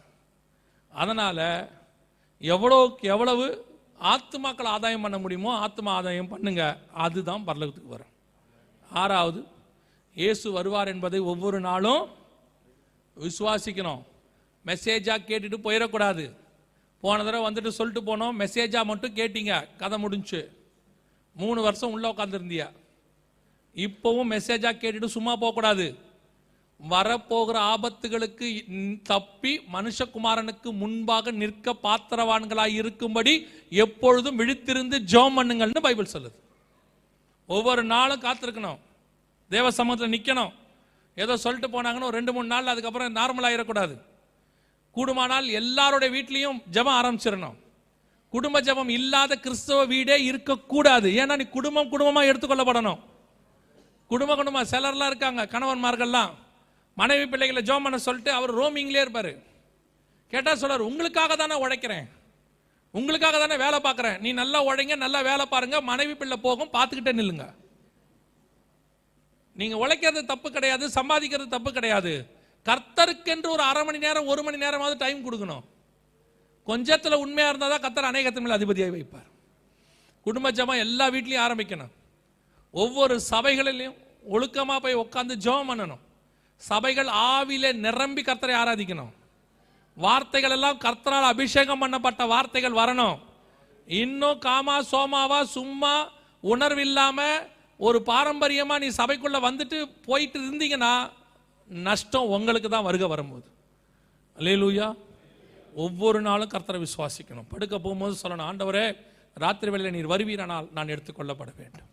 அதனால் 0.91 1.45
எவ்வளோக்கு 2.41 3.05
எவ்வளவு 3.07 3.45
ஆத்மாக்கள் 4.07 4.71
ஆதாயம் 4.71 5.05
பண்ண 5.05 5.17
முடியுமோ 5.17 5.51
ஆத்மா 5.59 5.91
ஆதாயம் 5.91 6.31
பண்ணுங்க 6.31 6.63
அதுதான் 6.97 7.45
பரலகத்துக்கு 7.47 7.93
வரும் 7.93 8.11
ஆறாவது 8.89 9.39
இயேசு 10.15 10.47
வருவார் 10.51 10.87
என்பதை 10.87 11.19
ஒவ்வொரு 11.25 11.59
நாளும் 11.59 12.03
விசுவாசிக்கணும் 13.17 14.03
மெசேஜாக 14.65 15.19
கேட்டுட்டு 15.21 15.57
போயிடக்கூடாது 15.65 16.25
போன 17.03 17.23
தடவை 17.23 17.43
வந்துட்டு 17.47 17.71
சொல்லிட்டு 17.77 18.01
போனோம் 18.01 18.37
மெசேஜாக 18.37 18.85
மட்டும் 18.85 19.17
கேட்டீங்க 19.17 19.53
கதை 19.77 19.97
முடிஞ்சு 19.97 20.39
மூணு 21.35 21.59
வருஷம் 21.61 21.91
உள்ளே 21.91 22.07
உட்காந்துருந்தியா 22.11 22.67
இப்போவும் 23.75 24.31
மெசேஜாக 24.31 24.75
கேட்டுட்டு 24.75 25.09
சும்மா 25.09 25.33
போகக்கூடாது 25.35 25.87
வரப்போகிற 26.79 27.57
ஆபத்துகளுக்கு 27.71 28.47
தப்பி 29.03 29.51
மனுஷகுமாரனுக்கு 29.73 30.69
முன்பாக 30.73 31.31
நிற்க 31.33 31.75
பாத்திரவான்களாக 31.83 32.75
இருக்கும்படி 32.75 33.33
எப்பொழுதும் 33.77 34.39
விழித்திருந்து 34.39 34.97
ஜோம் 35.13 35.37
பண்ணுங்கள்னு 35.37 35.85
பைபிள் 35.85 36.13
சொல்லுது 36.13 36.37
ஒவ்வொரு 37.49 37.81
நாளும் 37.85 38.23
காத்திருக்கணும் 38.23 38.81
தேவ 39.51 39.71
சமூகத்தில் 39.71 40.13
நிற்கணும் 40.13 40.53
ஏதோ 41.17 41.33
சொல்லிட்டு 41.37 41.69
போனாங்கன்னு 41.69 42.15
ரெண்டு 42.15 42.31
மூணு 42.33 42.47
நாள் 42.47 42.71
அதுக்கப்புறம் 42.71 43.17
நார்மல் 43.17 43.47
ஆகிடக்கூடாது 43.47 43.95
கூடுமானால் 44.95 45.47
எல்லாருடைய 45.59 46.09
வீட்லேயும் 46.13 46.59
ஜபம் 46.69 46.97
ஆரம்பிச்சிடணும் 46.97 47.57
குடும்ப 48.33 48.57
ஜபம் 48.61 48.89
இல்லாத 48.89 49.33
கிறிஸ்தவ 49.37 49.81
வீடே 49.85 50.15
இருக்கக்கூடாது 50.25 51.09
ஏன்னா 51.15 51.35
நீ 51.37 51.45
குடும்பம் 51.49 51.89
குடும்பமாக 51.89 52.29
எடுத்துக்கொள்ளப்படணும் 52.29 53.01
குடும்ப 54.11 54.31
குடும்பம் 54.35 54.71
சிலர்லாம் 54.71 55.11
இருக்காங்க 55.11 55.43
கணவன்மார்கள்லாம் 55.53 56.33
மனைவி 56.97 57.25
பிள்ளைகளை 57.25 57.61
ஜோம் 57.61 57.85
பண்ண 57.85 57.97
சொல்லிட்டு 57.99 58.31
அவர் 58.33 58.51
ரோமிங்லேயே 58.53 59.03
இருப்பார் 59.05 59.33
கேட்டால் 60.33 60.59
சொல்கிறார் 60.59 60.89
உங்களுக்காக 60.89 61.35
தானே 61.35 61.55
உழைக்கிறேன் 61.55 62.05
உங்களுக்காக 62.93 63.37
தானே 63.37 63.55
வேலை 63.57 63.77
பார்க்குறேன் 63.79 64.17
நீ 64.19 64.29
நல்லா 64.33 64.59
உழைங்க 64.67 64.95
நல்லா 64.95 65.19
வேலை 65.21 65.45
பாருங்க 65.45 65.77
மனைவி 65.83 66.13
பிள்ளை 66.13 66.37
போகும் 66.37 66.73
பார்த்துக்கிட்டே 66.73 67.13
நில்லுங்க 67.13 67.45
நீங்கள் 69.55 69.81
உழைக்கிறது 69.83 70.21
தப்பு 70.25 70.47
கிடையாது 70.49 70.85
சம்பாதிக்கிறது 70.95 71.47
தப்பு 71.47 71.69
கிடையாது 71.71 72.13
கர்த்தருக்கென்று 72.65 73.47
ஒரு 73.51 73.63
அரை 73.63 73.81
மணி 73.83 73.99
நேரம் 73.99 74.27
ஒரு 74.27 74.41
மணி 74.43 74.57
நேரமாவது 74.57 74.95
டைம் 74.97 75.25
கொடுக்கணும் 75.25 75.65
கொஞ்சத்தில் 76.67 77.21
உண்மையாக 77.23 77.51
இருந்தால் 77.51 77.73
தான் 77.73 77.83
கத்தர் 77.83 78.09
அநேக 78.09 78.31
அதிபதியாக 78.53 78.93
வைப்பார் 78.93 79.29
குடும்ப 80.25 80.49
ஜபம் 80.51 80.83
எல்லா 80.85 81.05
வீட்லேயும் 81.09 81.45
ஆரம்பிக்கணும் 81.45 81.93
ஒவ்வொரு 82.73 83.15
சபைகளிலையும் 83.31 83.99
ஒழுக்கமாக 84.27 84.79
போய் 84.79 85.01
உட்காந்து 85.01 85.35
ஜபம் 85.37 85.69
பண்ணணும் 85.69 86.01
சபைகள் 86.61 87.09
ஆவிலே 87.27 87.71
நிரம்பி 87.77 88.21
கர்த்தரை 88.21 88.55
ஆராதிக்கணும் 88.55 89.13
வார்த்தைகள் 89.97 90.51
எல்லாம் 90.51 90.77
கர்த்தரால் 90.77 91.31
அபிஷேகம் 91.31 91.81
பண்ணப்பட்ட 91.81 92.23
வார்த்தைகள் 92.27 92.79
வரணும் 92.79 93.17
இன்னும் 93.87 94.39
காமா 94.39 94.77
சோமாவா 94.91 95.39
சும்மா 95.49 95.93
உணர்வு 96.43 96.81
இல்லாமல் 96.81 97.45
ஒரு 97.79 97.99
பாரம்பரியமாக 98.03 98.81
நீ 98.83 98.89
சபைக்குள்ளே 98.97 99.39
வந்துட்டு 99.39 99.77
போயிட்டு 100.05 100.37
இருந்தீங்கன்னா 100.39 100.93
நஷ்டம் 101.69 102.31
உங்களுக்கு 102.31 102.69
தான் 102.69 102.87
வருக 102.87 103.05
வரும்போது 103.07 103.47
அலேலூயா 104.37 104.87
ஒவ்வொரு 105.75 106.19
நாளும் 106.21 106.51
கர்த்தரை 106.53 106.79
விசுவாசிக்கணும் 106.79 107.47
படுக்க 107.47 107.75
போகும்போது 107.77 108.15
சொல்லணும் 108.21 108.47
ஆண்டவரே 108.49 108.85
ராத்திரி 109.37 109.71
வேளையில் 109.71 109.95
நீர் 109.95 110.11
வருவீரானால் 110.13 110.67
நான் 110.73 110.93
எடுத்துக்கொள்ளப்பட 110.95 111.51
வேண்டும் 111.57 111.89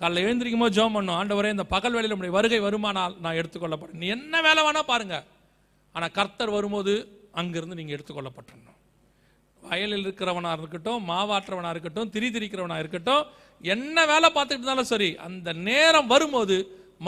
காலைல 0.00 0.22
எழுந்திரிக்கும் 0.26 0.64
போது 0.64 0.74
ஜோம் 0.74 0.94
பண்ணும் 0.96 1.16
ஆண்டவரே 1.16 1.50
இந்த 1.50 1.66
பகல் 1.66 1.94
வேளையில் 1.94 2.16
உடைய 2.16 2.32
வருகை 2.32 2.60
வருமானால் 2.60 3.14
நான் 3.20 3.38
எடுத்துக்கொள்ளப்படும் 3.40 3.98
நீ 4.00 4.06
என்ன 4.08 4.40
வேலை 4.40 4.62
வேணால் 4.64 4.88
பாருங்கள் 4.88 5.26
ஆனால் 5.94 6.14
கர்த்தர் 6.14 6.54
வரும்போது 6.56 6.94
அங்கேருந்து 7.34 7.78
நீங்கள் 7.80 7.96
எடுத்துக்கொள்ளப்பட்டணும் 7.96 8.70
வயலில் 9.62 10.04
இருக்கிறவனாக 10.04 10.58
இருக்கட்டும் 10.58 11.04
மாவாற்றவனாக 11.08 11.74
இருக்கட்டும் 11.74 12.10
திரி 12.10 12.28
திரிக்கிறவனாக 12.28 12.82
இருக்கட்டும் 12.84 13.22
என்ன 13.64 13.96
வேலை 14.06 14.28
பார்த்துக்கிட்டு 14.28 14.64
இருந்தாலும் 14.64 14.90
சரி 14.90 15.10
அந்த 15.26 15.52
நேரம் 15.62 16.10
வரும்போது 16.10 16.56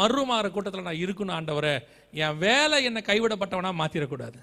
மறுமாற 0.00 0.46
கூட்டத்தில் 0.50 0.88
நான் 0.88 1.02
இருக்கணும் 1.04 1.36
ஆண்டவரை 1.36 1.74
என் 2.14 2.38
வேலை 2.38 2.78
என்னை 2.84 3.02
கைவிடப்பட்டவனா 3.02 3.70
மாற்றிடக்கூடாது 3.80 4.40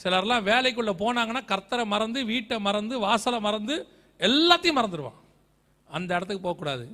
சிலர்லாம் 0.00 0.46
வேலைக்குள்ளே 0.46 0.94
போனாங்கன்னா 1.00 1.42
கர்த்தரை 1.44 1.84
மறந்து 1.86 2.20
வீட்டை 2.24 2.58
மறந்து 2.60 2.94
வாசலை 2.98 3.38
மறந்து 3.40 3.76
எல்லாத்தையும் 4.20 4.78
மறந்துடுவான் 4.78 5.18
அந்த 5.88 6.10
இடத்துக்கு 6.16 6.44
போகக்கூடாது 6.44 6.86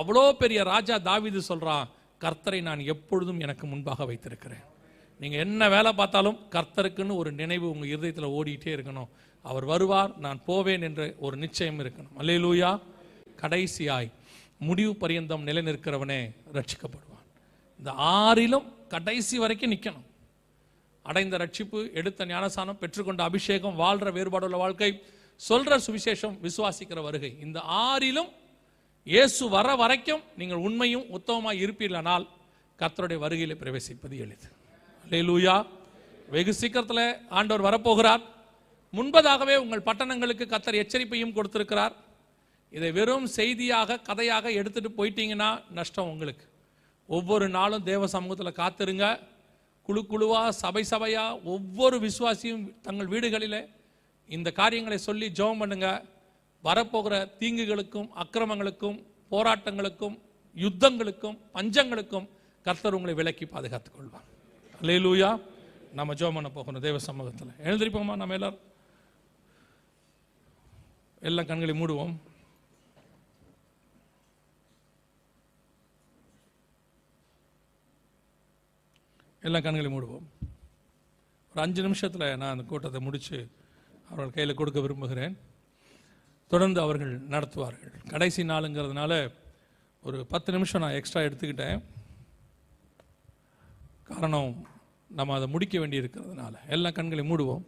அவ்வளோ 0.00 0.24
பெரிய 0.32 0.60
ராஜா 0.64 0.96
தாவிது 1.02 1.40
சொல்கிறான் 1.42 1.86
கர்த்தரை 2.20 2.60
நான் 2.62 2.82
எப்பொழுதும் 2.86 3.40
எனக்கு 3.40 3.64
முன்பாக 3.66 4.04
வைத்திருக்கிறேன் 4.04 4.64
நீங்கள் 5.20 5.40
என்ன 5.40 5.62
வேலை 5.68 5.90
பார்த்தாலும் 5.92 6.38
கர்த்தருக்குன்னு 6.50 7.16
ஒரு 7.16 7.30
நினைவு 7.32 7.66
உங்கள் 7.70 7.88
இருதயத்தில் 7.88 8.34
ஓடிக்கிட்டே 8.36 8.70
இருக்கணும் 8.76 9.10
அவர் 9.44 9.64
வருவார் 9.64 10.12
நான் 10.18 10.40
போவேன் 10.46 10.82
என்ற 10.82 11.02
ஒரு 11.18 11.36
நிச்சயம் 11.36 11.80
இருக்கணும் 11.80 12.16
அல்லையிலூயா 12.18 12.70
கடைசியாய் 13.42 14.10
முடிவு 14.60 14.92
பரியந்தம் 15.02 15.44
நிலை 15.44 15.62
நிற்கிறவனே 15.62 16.20
ரட்சிக்கப்படுவான் 16.56 17.26
இந்த 17.80 17.90
ஆறிலும் 18.16 18.66
கடைசி 18.88 19.36
வரைக்கும் 19.38 19.72
நிற்கணும் 19.72 20.06
அடைந்த 21.04 21.36
ரட்சிப்பு 21.38 21.78
எடுத்த 21.92 22.26
ஞானசானம் 22.26 22.80
பெற்றுக்கொண்ட 22.80 23.22
அபிஷேகம் 23.22 23.76
வாழ்கிற 23.76 24.08
வேறுபாடுள்ள 24.10 24.56
வாழ்க்கை 24.56 24.90
சொல்கிற 25.40 25.74
சுவிசேஷம் 25.86 26.34
விசுவாசிக்கிற 26.42 27.00
வருகை 27.02 27.30
இந்த 27.40 27.58
ஆறிலும் 27.84 28.30
இயேசு 29.06 29.44
வர 29.48 29.68
வரைக்கும் 29.76 30.22
நீங்கள் 30.36 30.64
உண்மையும் 30.64 31.06
உத்தமமாக 31.10 31.62
இருப்பீர்களானால் 31.64 32.26
கத்தருடைய 32.78 33.18
வருகையில் 33.18 33.60
பிரவேசிப்பது 33.62 34.16
எளிது 34.16 34.48
அல்லே 35.04 35.20
லூயா 35.22 35.54
வெகு 36.28 36.52
சீக்கிரத்தில் 36.52 37.04
ஆண்டவர் 37.30 37.66
வரப்போகிறார் 37.68 38.22
முன்பதாகவே 38.94 39.56
உங்கள் 39.56 39.86
பட்டணங்களுக்கு 39.88 40.44
கத்தர் 40.46 40.80
எச்சரிப்பையும் 40.82 41.34
கொடுத்திருக்கிறார் 41.34 41.94
இதை 42.72 42.88
வெறும் 42.92 43.26
செய்தியாக 43.30 44.00
கதையாக 44.02 44.50
எடுத்துகிட்டு 44.52 44.98
போயிட்டீங்கன்னா 44.98 45.50
நஷ்டம் 45.70 46.10
உங்களுக்கு 46.10 46.46
ஒவ்வொரு 47.08 47.46
நாளும் 47.48 47.84
தேவ 47.84 48.06
சமூகத்தில் 48.06 48.58
காத்திருங்க 48.58 49.06
குழு 49.88 50.00
குழுவாக 50.04 50.52
சபை 50.58 50.82
சபையாக 50.84 51.38
ஒவ்வொரு 51.44 51.96
விசுவாசியும் 52.00 52.64
தங்கள் 52.82 53.08
வீடுகளில் 53.08 53.60
இந்த 54.28 54.48
காரியங்களை 54.52 54.98
சொல்லி 55.00 55.28
ஜெபம் 55.30 55.60
பண்ணுங்க 55.62 55.88
வரப்போகிற 56.64 57.14
தீங்குகளுக்கும் 57.38 58.08
அக்கிரமங்களுக்கும் 58.16 58.98
போராட்டங்களுக்கும் 59.30 60.16
யுத்தங்களுக்கும் 60.56 61.36
பஞ்சங்களுக்கும் 61.52 62.26
கர்த்தர் 62.66 62.94
உங்களை 62.94 63.14
விலக்கி 63.14 63.44
பாதுகாத்துக் 63.46 63.96
கொள்வார் 63.96 64.26
அல்லையிலூயா 64.80 65.30
நம்ம 65.92 66.14
ஜோம் 66.14 66.36
பண்ண 66.38 66.48
போகணும் 66.50 66.82
தேவ 66.82 66.98
சமூகத்தில் 67.04 67.54
எழுந்திருப்போமா 67.64 68.16
நம்ம 68.16 68.34
எல்லாரும் 68.34 68.66
எல்லாம் 71.22 71.48
கண்களை 71.48 71.74
மூடுவோம் 71.76 72.12
எல்லா 79.42 79.58
கண்களையும் 79.60 79.94
மூடுவோம் 79.94 80.26
ஒரு 81.54 81.60
அஞ்சு 81.60 81.80
நிமிஷத்தில் 81.82 82.26
நான் 82.32 82.52
அந்த 82.52 82.64
கூட்டத்தை 82.64 83.00
முடித்து 83.00 83.38
அவர்கள் 84.08 84.34
கையில் 84.34 84.58
கொடுக்க 84.58 84.78
விரும்புகிறேன் 84.80 85.34
தொடர்ந்து 86.50 86.80
அவர்கள் 86.80 87.12
நடத்துவார்கள் 87.28 87.92
கடைசி 88.08 88.42
நாளுங்கிறதுனால 88.44 89.12
ஒரு 90.04 90.18
பத்து 90.26 90.50
நிமிஷம் 90.52 90.82
நான் 90.82 90.96
எக்ஸ்ட்ரா 90.98 91.22
எடுத்துக்கிட்டேன் 91.22 91.80
காரணம் 94.08 94.52
நம்ம 95.10 95.34
அதை 95.34 95.46
முடிக்க 95.48 95.76
வேண்டி 95.78 96.00
இருக்கிறதுனால 96.00 96.54
எல்லா 96.68 96.90
கண்களையும் 96.90 97.30
மூடுவோம் 97.32 97.64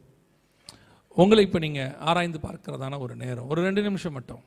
உங்களை 1.16 1.42
இப்போ 1.44 1.58
நீங்கள் 1.58 1.94
ஆராய்ந்து 2.00 2.38
பார்க்கறதான 2.38 2.98
ஒரு 2.98 3.14
நேரம் 3.16 3.48
ஒரு 3.48 3.60
ரெண்டு 3.62 3.82
நிமிஷம் 3.82 4.14
மட்டும் 4.14 4.42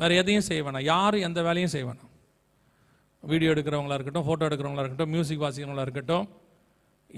வேறு 0.00 0.16
எதையும் 0.16 0.46
செய்ய 0.48 0.62
வேணாம் 0.62 0.86
யாரும் 0.86 1.24
எந்த 1.24 1.40
வேலையும் 1.42 1.72
செய்ய 1.74 1.86
வேணாம் 1.86 2.12
வீடியோ 3.26 3.50
எடுக்கிறவங்களா 3.54 3.96
இருக்கட்டும் 3.96 4.26
ஃபோட்டோ 4.26 4.46
எடுக்கிறவங்களா 4.48 4.82
இருக்கட்டும் 4.82 5.12
மியூசிக் 5.12 5.44
வாசிக்கிறவங்களா 5.44 5.86
இருக்கட்டும் 5.86 6.26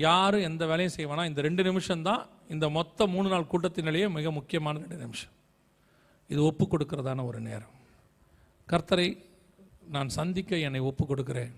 யார் 0.00 0.37
எந்த 0.41 0.63
வேலையும் 0.67 0.95
செய்வானா 0.97 1.23
இந்த 1.25 1.41
ரெண்டு 1.41 1.63
நிமிஷம் 1.63 2.03
தான் 2.03 2.23
இந்த 2.49 2.67
மொத்த 2.69 3.07
மூணு 3.07 3.29
நாள் 3.29 3.51
கூட்டத்தினாலேயே 3.51 4.09
மிக 4.09 4.31
முக்கியமான 4.31 4.79
ரெண்டு 4.79 4.99
நிமிஷம் 4.99 5.35
இது 6.31 6.41
ஒப்பு 6.45 6.65
கொடுக்கறதான 6.67 7.25
ஒரு 7.25 7.41
நேரம் 7.41 7.75
கர்த்தரை 8.69 9.09
நான் 9.89 10.11
சந்திக்க 10.11 10.59
என்னை 10.59 10.81
ஒப்பு 10.81 11.05
கொடுக்கிறேன் 11.07 11.53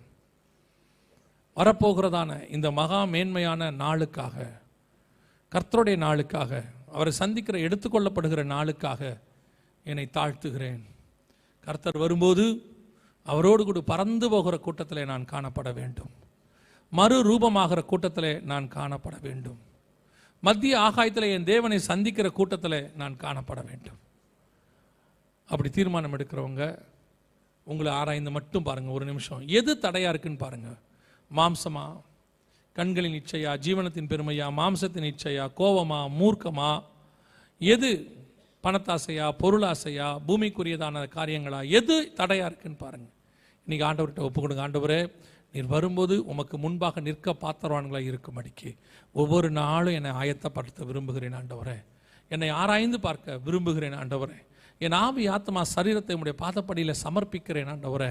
வரப்போகிறதான 1.56 2.32
இந்த 2.48 2.68
மகா 2.70 3.00
மேன்மையான 3.04 3.70
நாளுக்காக 3.78 4.36
கர்த்தருடைய 5.52 5.96
நாளுக்காக 5.98 6.52
அவரை 6.88 7.12
சந்திக்கிற 7.12 7.56
எடுத்துக்கொள்ளப்படுகிற 7.58 8.40
நாளுக்காக 8.46 9.02
என்னை 9.86 10.06
தாழ்த்துகிறேன் 10.14 10.82
கர்த்தர் 11.66 11.98
வரும்போது 11.98 12.44
அவரோடு 13.26 13.62
கூட 13.64 13.80
பறந்து 13.84 14.26
போகிற 14.28 14.56
கூட்டத்தில் 14.58 15.02
நான் 15.04 15.24
காணப்பட 15.24 15.70
வேண்டும் 15.72 16.12
மறு 16.92 17.16
ரூபமாகிற 17.22 17.80
கூட்டத்தில் 17.84 18.32
நான் 18.42 18.66
காணப்பட 18.68 19.16
வேண்டும் 19.22 19.58
மத்திய 20.42 20.74
ஆகாயத்தில் 20.78 21.32
என் 21.32 21.44
தேவனை 21.44 21.78
சந்திக்கிற 21.82 22.28
கூட்டத்தில் 22.30 22.80
நான் 22.96 23.16
காணப்பட 23.16 23.60
வேண்டும் 23.64 23.98
அப்படி 25.48 25.68
தீர்மானம் 25.70 26.14
எடுக்கிறவங்க 26.14 26.64
உங்களை 27.66 27.90
ஆராய்ந்து 27.92 28.30
மட்டும் 28.30 28.64
பாருங்கள் 28.64 28.94
ஒரு 28.94 29.04
நிமிஷம் 29.04 29.42
எது 29.50 29.72
தடையாக 29.78 30.12
இருக்குன்னு 30.12 30.38
பாருங்கள் 30.38 30.78
மாம்சமா 31.30 31.84
கண்களின் 32.76 33.18
இச்சையா 33.20 33.52
ஜீவனத்தின் 33.58 34.10
பெருமையா 34.10 34.46
மாம்சத்தின் 34.50 35.08
இச்சையா 35.10 35.44
கோபமா 35.58 36.00
மூர்க்கமா 36.20 36.70
எது 37.60 37.90
பணத்தாசையா 38.64 39.26
பொருளாசையா 39.40 40.08
பூமிக்குரியதான 40.26 41.04
காரியங்களா 41.14 41.60
எது 41.70 41.96
தடையாக 42.14 42.48
இருக்குன்னு 42.50 42.82
பாருங்கள் 42.82 43.14
இன்றைக்கி 43.66 43.84
ஆண்டவர்கிட்ட 43.86 44.22
ஒப்பு 44.22 44.40
கொடுங்க 44.40 44.62
ஆண்டவரே 44.62 45.00
நீர் 45.54 45.66
வரும்போது 45.66 46.14
உமக்கு 46.24 46.56
முன்பாக 46.58 47.00
நிற்க 47.00 47.34
பாத்திரவான்களாக 47.40 48.34
அடிக்கு 48.36 48.70
ஒவ்வொரு 49.14 49.48
நாளும் 49.52 49.94
என்னை 49.94 50.12
ஆயத்தப்படுத்த 50.12 50.84
விரும்புகிறேன் 50.84 51.38
ஆண்டவரே 51.40 51.78
என்னை 52.30 52.50
ஆராய்ந்து 52.52 52.98
பார்க்க 53.00 53.38
விரும்புகிறேன் 53.38 53.96
ஆண்டவரே 54.00 54.38
என் 54.80 54.96
ஆவி 54.96 55.24
ஆத்மா 55.26 55.62
சரீரத்தை 55.72 56.14
உடைய 56.14 56.34
பாதப்படியில் 56.42 57.00
சமர்ப்பிக்கிறேன் 57.02 57.70
ஆண்டவரே 57.72 58.10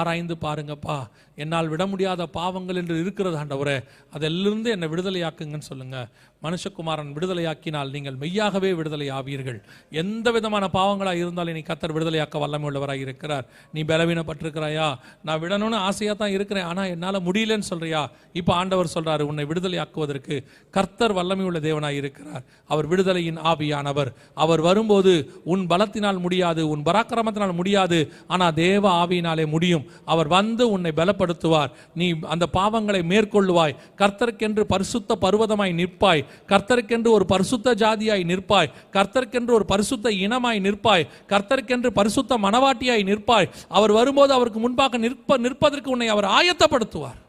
ஆராய்ந்து 0.00 0.34
பாருங்கப்பா 0.44 0.96
என்னால் 1.38 1.68
விட 1.68 1.84
முடியாத 1.86 2.26
பாவங்கள் 2.28 2.76
என்று 2.76 2.94
இருக்கிறது 2.98 3.36
ஆண்டவரே 3.36 3.76
அதிலிருந்து 4.10 4.70
என்னை 4.70 4.88
விடுதலையாக்குங்கன்னு 4.88 5.68
சொல்லுங்கள் 5.68 6.08
மனுஷகுமாரன் 6.42 7.12
விடுதலையாக்கினால் 7.14 7.90
நீங்கள் 7.90 8.16
மெய்யாகவே 8.16 8.70
விடுதலை 8.72 9.06
ஆவீர்கள் 9.10 9.58
எந்த 9.94 10.26
விதமான 10.30 10.64
பாவங்களாக 10.74 11.22
இருந்தாலும் 11.22 11.56
நீ 11.56 11.62
கத்தர் 11.62 11.94
விடுதலையாக்க 11.94 12.42
வல்லமை 12.42 12.66
உள்ளவராக 12.68 13.04
இருக்கிறார் 13.06 13.46
நீ 13.74 13.82
பலவீனப்பட்டிருக்கிறாயா 13.88 14.88
நான் 15.22 15.40
விடணும்னு 15.42 15.78
ஆசையாக 15.86 16.16
தான் 16.16 16.34
இருக்கிறேன் 16.36 16.66
ஆனால் 16.66 16.90
என்னால் 16.90 17.20
முடியலன்னு 17.26 17.68
சொல்கிறியா 17.70 18.02
இப்போ 18.34 18.52
ஆண்டவர் 18.56 18.92
சொல்கிறார் 18.94 19.24
உன்னை 19.26 19.46
விடுதலையாக்குவதற்கு 19.46 20.36
கர்த்தர் 20.74 21.16
வல்லமை 21.18 21.46
உள்ள 21.46 21.60
தேவனாக 21.60 22.00
இருக்கிறார் 22.00 22.44
அவர் 22.70 22.86
விடுதலையின் 22.86 23.40
ஆவியானவர் 23.46 24.10
அவர் 24.36 24.62
வரும்போது 24.62 25.14
உன் 25.46 25.64
பலத்தினால் 25.66 26.20
முடியாது 26.20 26.62
உன் 26.68 26.86
பராக்கிரமத்தினால் 26.86 27.56
முடியாது 27.56 28.00
ஆனால் 28.28 28.56
தேவ 28.56 28.84
ஆவியினாலே 28.96 29.46
முடியும் 29.48 29.84
அவர் 30.06 30.28
வந்து 30.28 30.64
உன்னை 30.70 30.92
பலப்படுத்துவார் 30.96 31.72
நீ 31.94 32.08
அந்த 32.28 32.44
பாவங்களை 32.54 33.02
மேற்கொள்ளுவாய் 33.06 33.76
கர்த்தருக்கென்று 33.98 34.62
பரிசுத்த 34.66 35.18
பருவதமாய் 35.22 35.78
நிற்பாய் 35.78 36.24
கர்த்தருக்கென்று 36.48 37.10
ஒரு 37.10 37.26
பரிசுத்த 37.26 37.74
ஜாதியாய் 37.74 38.24
நிற்பாய் 38.24 38.72
கர்த்தருக்கென்று 38.96 39.54
ஒரு 39.54 39.66
பரிசுத்த 39.66 40.12
இனமாய் 40.20 40.60
நிற்பாய் 40.60 41.08
கர்த்தருக்கென்று 41.32 41.92
பரிசுத்த 41.92 42.38
மனவாட்டியாய் 42.38 43.08
நிற்பாய் 43.10 43.52
அவர் 43.70 43.92
வரும்போது 43.92 44.34
அவருக்கு 44.34 44.60
முன்பாக 44.60 44.98
நிற்ப 44.98 45.38
நிற்பதற்கு 45.38 45.90
உன்னை 45.90 46.08
அவர் 46.08 46.28
ஆயத்தப்படுத்துவார் 46.32 47.20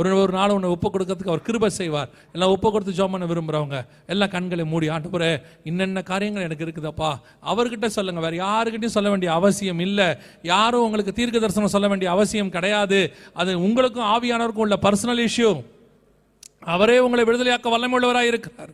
ஒரு 0.00 0.10
ஒரு 0.14 0.32
நாள் 0.32 0.52
உன்னை 0.52 0.68
ஒப்பு 0.70 0.88
கொடுக்கறதுக்கு 0.88 1.32
அவர் 1.32 1.46
கிருபை 1.46 1.68
செய்வார் 1.70 2.10
எல்லாம் 2.34 2.52
ஒப்பு 2.52 2.68
கொடுத்து 2.70 2.92
ஜோமனை 2.92 3.26
விரும்புகிறவங்க 3.26 3.78
எல்லாம் 4.06 4.30
கண்களை 4.30 4.64
மூடி 4.64 4.88
ஆண்டுபுற 4.88 5.24
இன்னென்ன 5.64 6.02
காரியங்கள் 6.02 6.46
எனக்கு 6.46 6.66
இருக்குதப்பா 6.66 7.10
அவர்கிட்ட 7.44 7.88
சொல்லுங்கள் 7.88 8.24
வேறு 8.24 8.38
யாருக்கிட்டையும் 8.42 8.96
சொல்ல 8.96 9.10
வேண்டிய 9.10 9.32
அவசியம் 9.32 9.82
இல்லை 9.86 10.08
யாரும் 10.44 10.86
உங்களுக்கு 10.86 11.14
தீர்க்க 11.14 11.40
தரிசனம் 11.40 11.74
சொல்ல 11.74 11.88
வேண்டிய 11.88 12.10
அவசியம் 12.10 12.54
கிடையாது 12.56 13.00
அது 13.34 13.60
உங்களுக்கும் 13.60 14.08
ஆவியானவருக்கும் 14.10 14.66
உள்ள 14.66 14.78
பர்சனல் 14.82 15.24
இஷ்யூ 15.26 15.50
அவரே 16.62 16.96
உங்களை 16.98 17.24
விடுதலையாக்க 17.24 17.68
வல்லமுள்ளவராக 17.70 18.30
இருக்கிறார் 18.32 18.72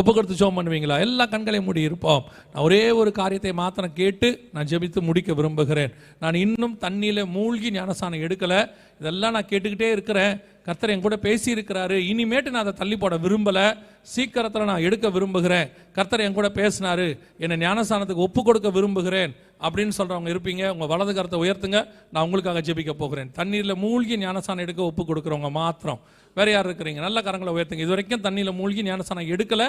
ஒப்பு 0.00 0.10
கொடுத்து 0.12 0.36
ஜோம் 0.36 0.58
பண்ணுவீங்களா 0.58 0.96
எல்லா 1.00 1.24
கண்களையும் 1.26 1.66
மூடி 1.66 1.80
இருப்போம் 1.82 2.22
நான் 2.52 2.62
ஒரே 2.62 2.82
ஒரு 2.92 3.10
காரியத்தை 3.12 3.52
மாத்திரம் 3.54 3.96
கேட்டு 3.96 4.28
நான் 4.52 4.68
ஜெபித்து 4.70 5.00
முடிக்க 5.00 5.34
விரும்புகிறேன் 5.34 5.92
நான் 6.18 6.36
இன்னும் 6.36 6.76
தண்ணியில் 6.84 7.22
மூழ்கி 7.34 7.70
ஞானசானம் 7.70 8.24
எடுக்கலை 8.26 8.60
இதெல்லாம் 9.00 9.34
நான் 9.36 9.50
கேட்டுக்கிட்டே 9.50 9.90
இருக்கிறேன் 9.92 10.32
கர்த்தர் 10.66 10.90
என் 10.90 11.04
கூட 11.04 11.16
பேசியிருக்கிறாரு 11.22 11.96
இனிமேட்டு 12.08 12.50
நான் 12.50 12.64
அதை 12.64 12.74
தள்ளி 12.74 12.96
போட 12.96 13.14
விரும்பலை 13.16 13.66
சீக்கிரத்தில் 14.08 14.70
நான் 14.70 14.84
எடுக்க 14.84 15.06
விரும்புகிறேன் 15.08 15.66
கர்த்தர் 15.92 16.24
என் 16.26 16.36
கூட 16.36 16.48
பேசினாரு 16.56 17.06
என்னை 17.38 17.56
ஞானஸ்தானத்துக்கு 17.58 18.24
ஒப்பு 18.24 18.40
கொடுக்க 18.42 18.70
விரும்புகிறேன் 18.70 19.32
அப்படின்னு 19.62 19.94
சொல்கிறவங்க 19.98 20.30
இருப்பீங்க 20.30 20.62
உங்கள் 20.70 20.88
வலது 20.88 21.12
கருத்தை 21.12 21.40
உயர்த்துங்க 21.40 21.80
நான் 22.10 22.24
உங்களுக்காக 22.24 22.62
ஜெபிக்க 22.66 22.94
போகிறேன் 22.94 23.30
தண்ணீரில் 23.32 23.80
மூழ்கி 23.82 24.16
ஞானஸ்தானம் 24.18 24.64
எடுக்க 24.64 24.82
ஒப்பு 24.82 25.04
கொடுக்குறவங்க 25.04 25.50
மாத்திரம் 25.54 26.00
வேற 26.36 26.48
யார் 26.50 26.68
இருக்கிறீங்க 26.68 27.00
நல்ல 27.00 27.18
கரங்களை 27.20 27.52
உயர்த்துங்க 27.52 27.84
இது 27.84 27.94
வரைக்கும் 27.94 28.24
தண்ணியில் 28.24 28.58
மூழ்கி 28.58 28.82
ஞானஸ்தானம் 28.82 29.30
எடுக்கலை 29.34 29.68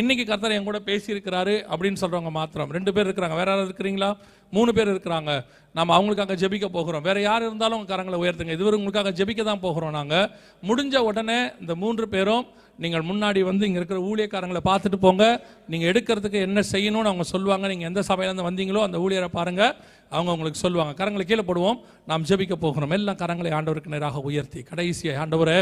இன்னைக்கு 0.00 0.24
கர்த்தர் 0.24 0.54
என் 0.54 0.64
கூட 0.64 0.78
பேசியிருக்கிறாரு 0.86 1.54
அப்படின்னு 1.70 2.00
சொல்கிறவங்க 2.00 2.30
மாத்திரம் 2.30 2.70
ரெண்டு 2.70 2.90
பேர் 2.94 3.06
இருக்கிறாங்க 3.06 3.36
வேற 3.36 3.48
யாரும் 3.50 3.68
இருக்கிறீங்களா 3.68 4.08
மூணு 4.52 4.70
பேர் 4.72 4.90
இருக்கிறாங்க 4.92 5.30
நம்ம 5.74 5.90
அவங்களுக்காக 5.96 6.36
ஜெபிக்க 6.40 6.66
போகிறோம் 6.68 7.04
வேற 7.04 7.18
யார் 7.20 7.46
இருந்தாலும் 7.46 7.84
கரங்களை 7.84 8.18
உயர்த்துங்க 8.18 8.56
இதுவரை 8.56 8.76
உங்களுக்காக 8.78 9.12
ஜெபிக்க 9.18 9.44
தான் 9.44 9.62
போகிறோம் 9.62 9.94
நாங்கள் 9.94 10.26
முடிஞ்ச 10.62 11.02
உடனே 11.04 11.38
இந்த 11.60 11.74
மூன்று 11.74 12.06
பேரும் 12.08 12.44
நீங்கள் 12.78 13.04
முன்னாடி 13.04 13.40
வந்து 13.42 13.66
இங்கே 13.66 13.78
இருக்கிற 13.80 13.98
ஊழியக்காரங்களை 14.02 14.60
பார்த்துட்டு 14.64 14.98
போங்க 14.98 15.24
நீங்கள் 15.68 15.90
எடுக்கிறதுக்கு 15.92 16.38
என்ன 16.40 16.62
செய்யணும்னு 16.70 17.10
அவங்க 17.10 17.26
சொல்லுவாங்க 17.26 17.68
நீங்கள் 17.68 17.88
எந்த 17.88 18.02
சபையிலேருந்து 18.02 18.46
வந்தீங்களோ 18.48 18.80
அந்த 18.82 18.98
ஊழியரை 18.98 19.28
பாருங்கள் 19.30 19.74
அவங்க 20.12 20.30
உங்களுக்கு 20.32 20.58
சொல்லுவாங்க 20.58 20.92
கரங்களை 20.94 21.24
கீழே 21.26 21.44
போடுவோம் 21.44 21.78
நாம் 22.04 22.26
ஜெபிக்க 22.30 22.56
போகிறோம் 22.56 22.90
எல்லாம் 22.90 23.20
கரங்களை 23.22 23.52
ஆண்டவருக்கு 23.52 23.94
நேராக 23.94 24.22
உயர்த்தி 24.22 24.62
கடைசியாக 24.62 25.22
ஆண்டவரை 25.24 25.56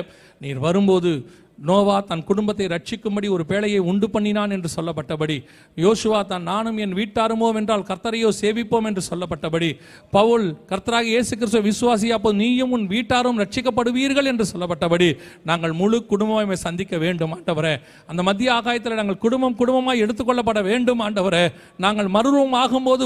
நீர் 0.40 0.60
வரும்போது 0.60 1.12
நோவா 1.62 1.96
தன் 2.02 2.24
குடும்பத்தை 2.24 2.66
ரட்சிக்கும்படி 2.66 3.28
ஒரு 3.28 3.44
பேழையை 3.50 3.80
உண்டு 3.90 4.06
பண்ணினான் 4.08 4.52
என்று 4.56 4.68
சொல்லப்பட்டபடி 4.68 5.36
யோசுவா 5.76 6.20
தான் 6.26 6.42
நானும் 6.42 6.78
என் 6.78 6.94
வீட்டாருமோ 6.94 7.48
என்றால் 7.60 7.84
கர்த்தரையோ 7.90 8.30
சேவிப்போம் 8.40 8.86
என்று 8.86 9.02
சொல்லப்பட்டபடி 9.10 9.68
பவுல் 10.12 10.46
கர்த்தராக 10.70 11.06
இயேசு 11.06 11.32
கிறிஸ்துவ 11.34 11.62
விசுவாசியா 11.68 12.16
போது 12.16 12.36
நீயும் 12.36 12.72
உன் 12.72 12.86
வீட்டாரும் 12.86 13.38
ரட்சிக்கப்படுவீர்கள் 13.38 14.30
என்று 14.32 14.46
சொல்லப்பட்டபடி 14.52 15.08
நாங்கள் 15.42 15.74
முழு 15.74 16.00
குடும்பமே 16.04 16.58
சந்திக்க 16.62 16.98
வேண்டும் 16.98 17.34
ஆண்டவரே 17.34 17.74
அந்த 18.06 18.22
மத்திய 18.22 18.50
ஆகாயத்தில் 18.52 18.96
நாங்கள் 18.96 19.18
குடும்பம் 19.18 19.56
குடும்பமாக 19.56 20.02
எடுத்துக்கொள்ளப்பட 20.04 20.62
வேண்டும் 20.62 21.00
ஆண்டவரே 21.00 21.44
நாங்கள் 21.76 22.10
மறுரூபம் 22.10 22.58
ஆகும்போது 22.62 23.06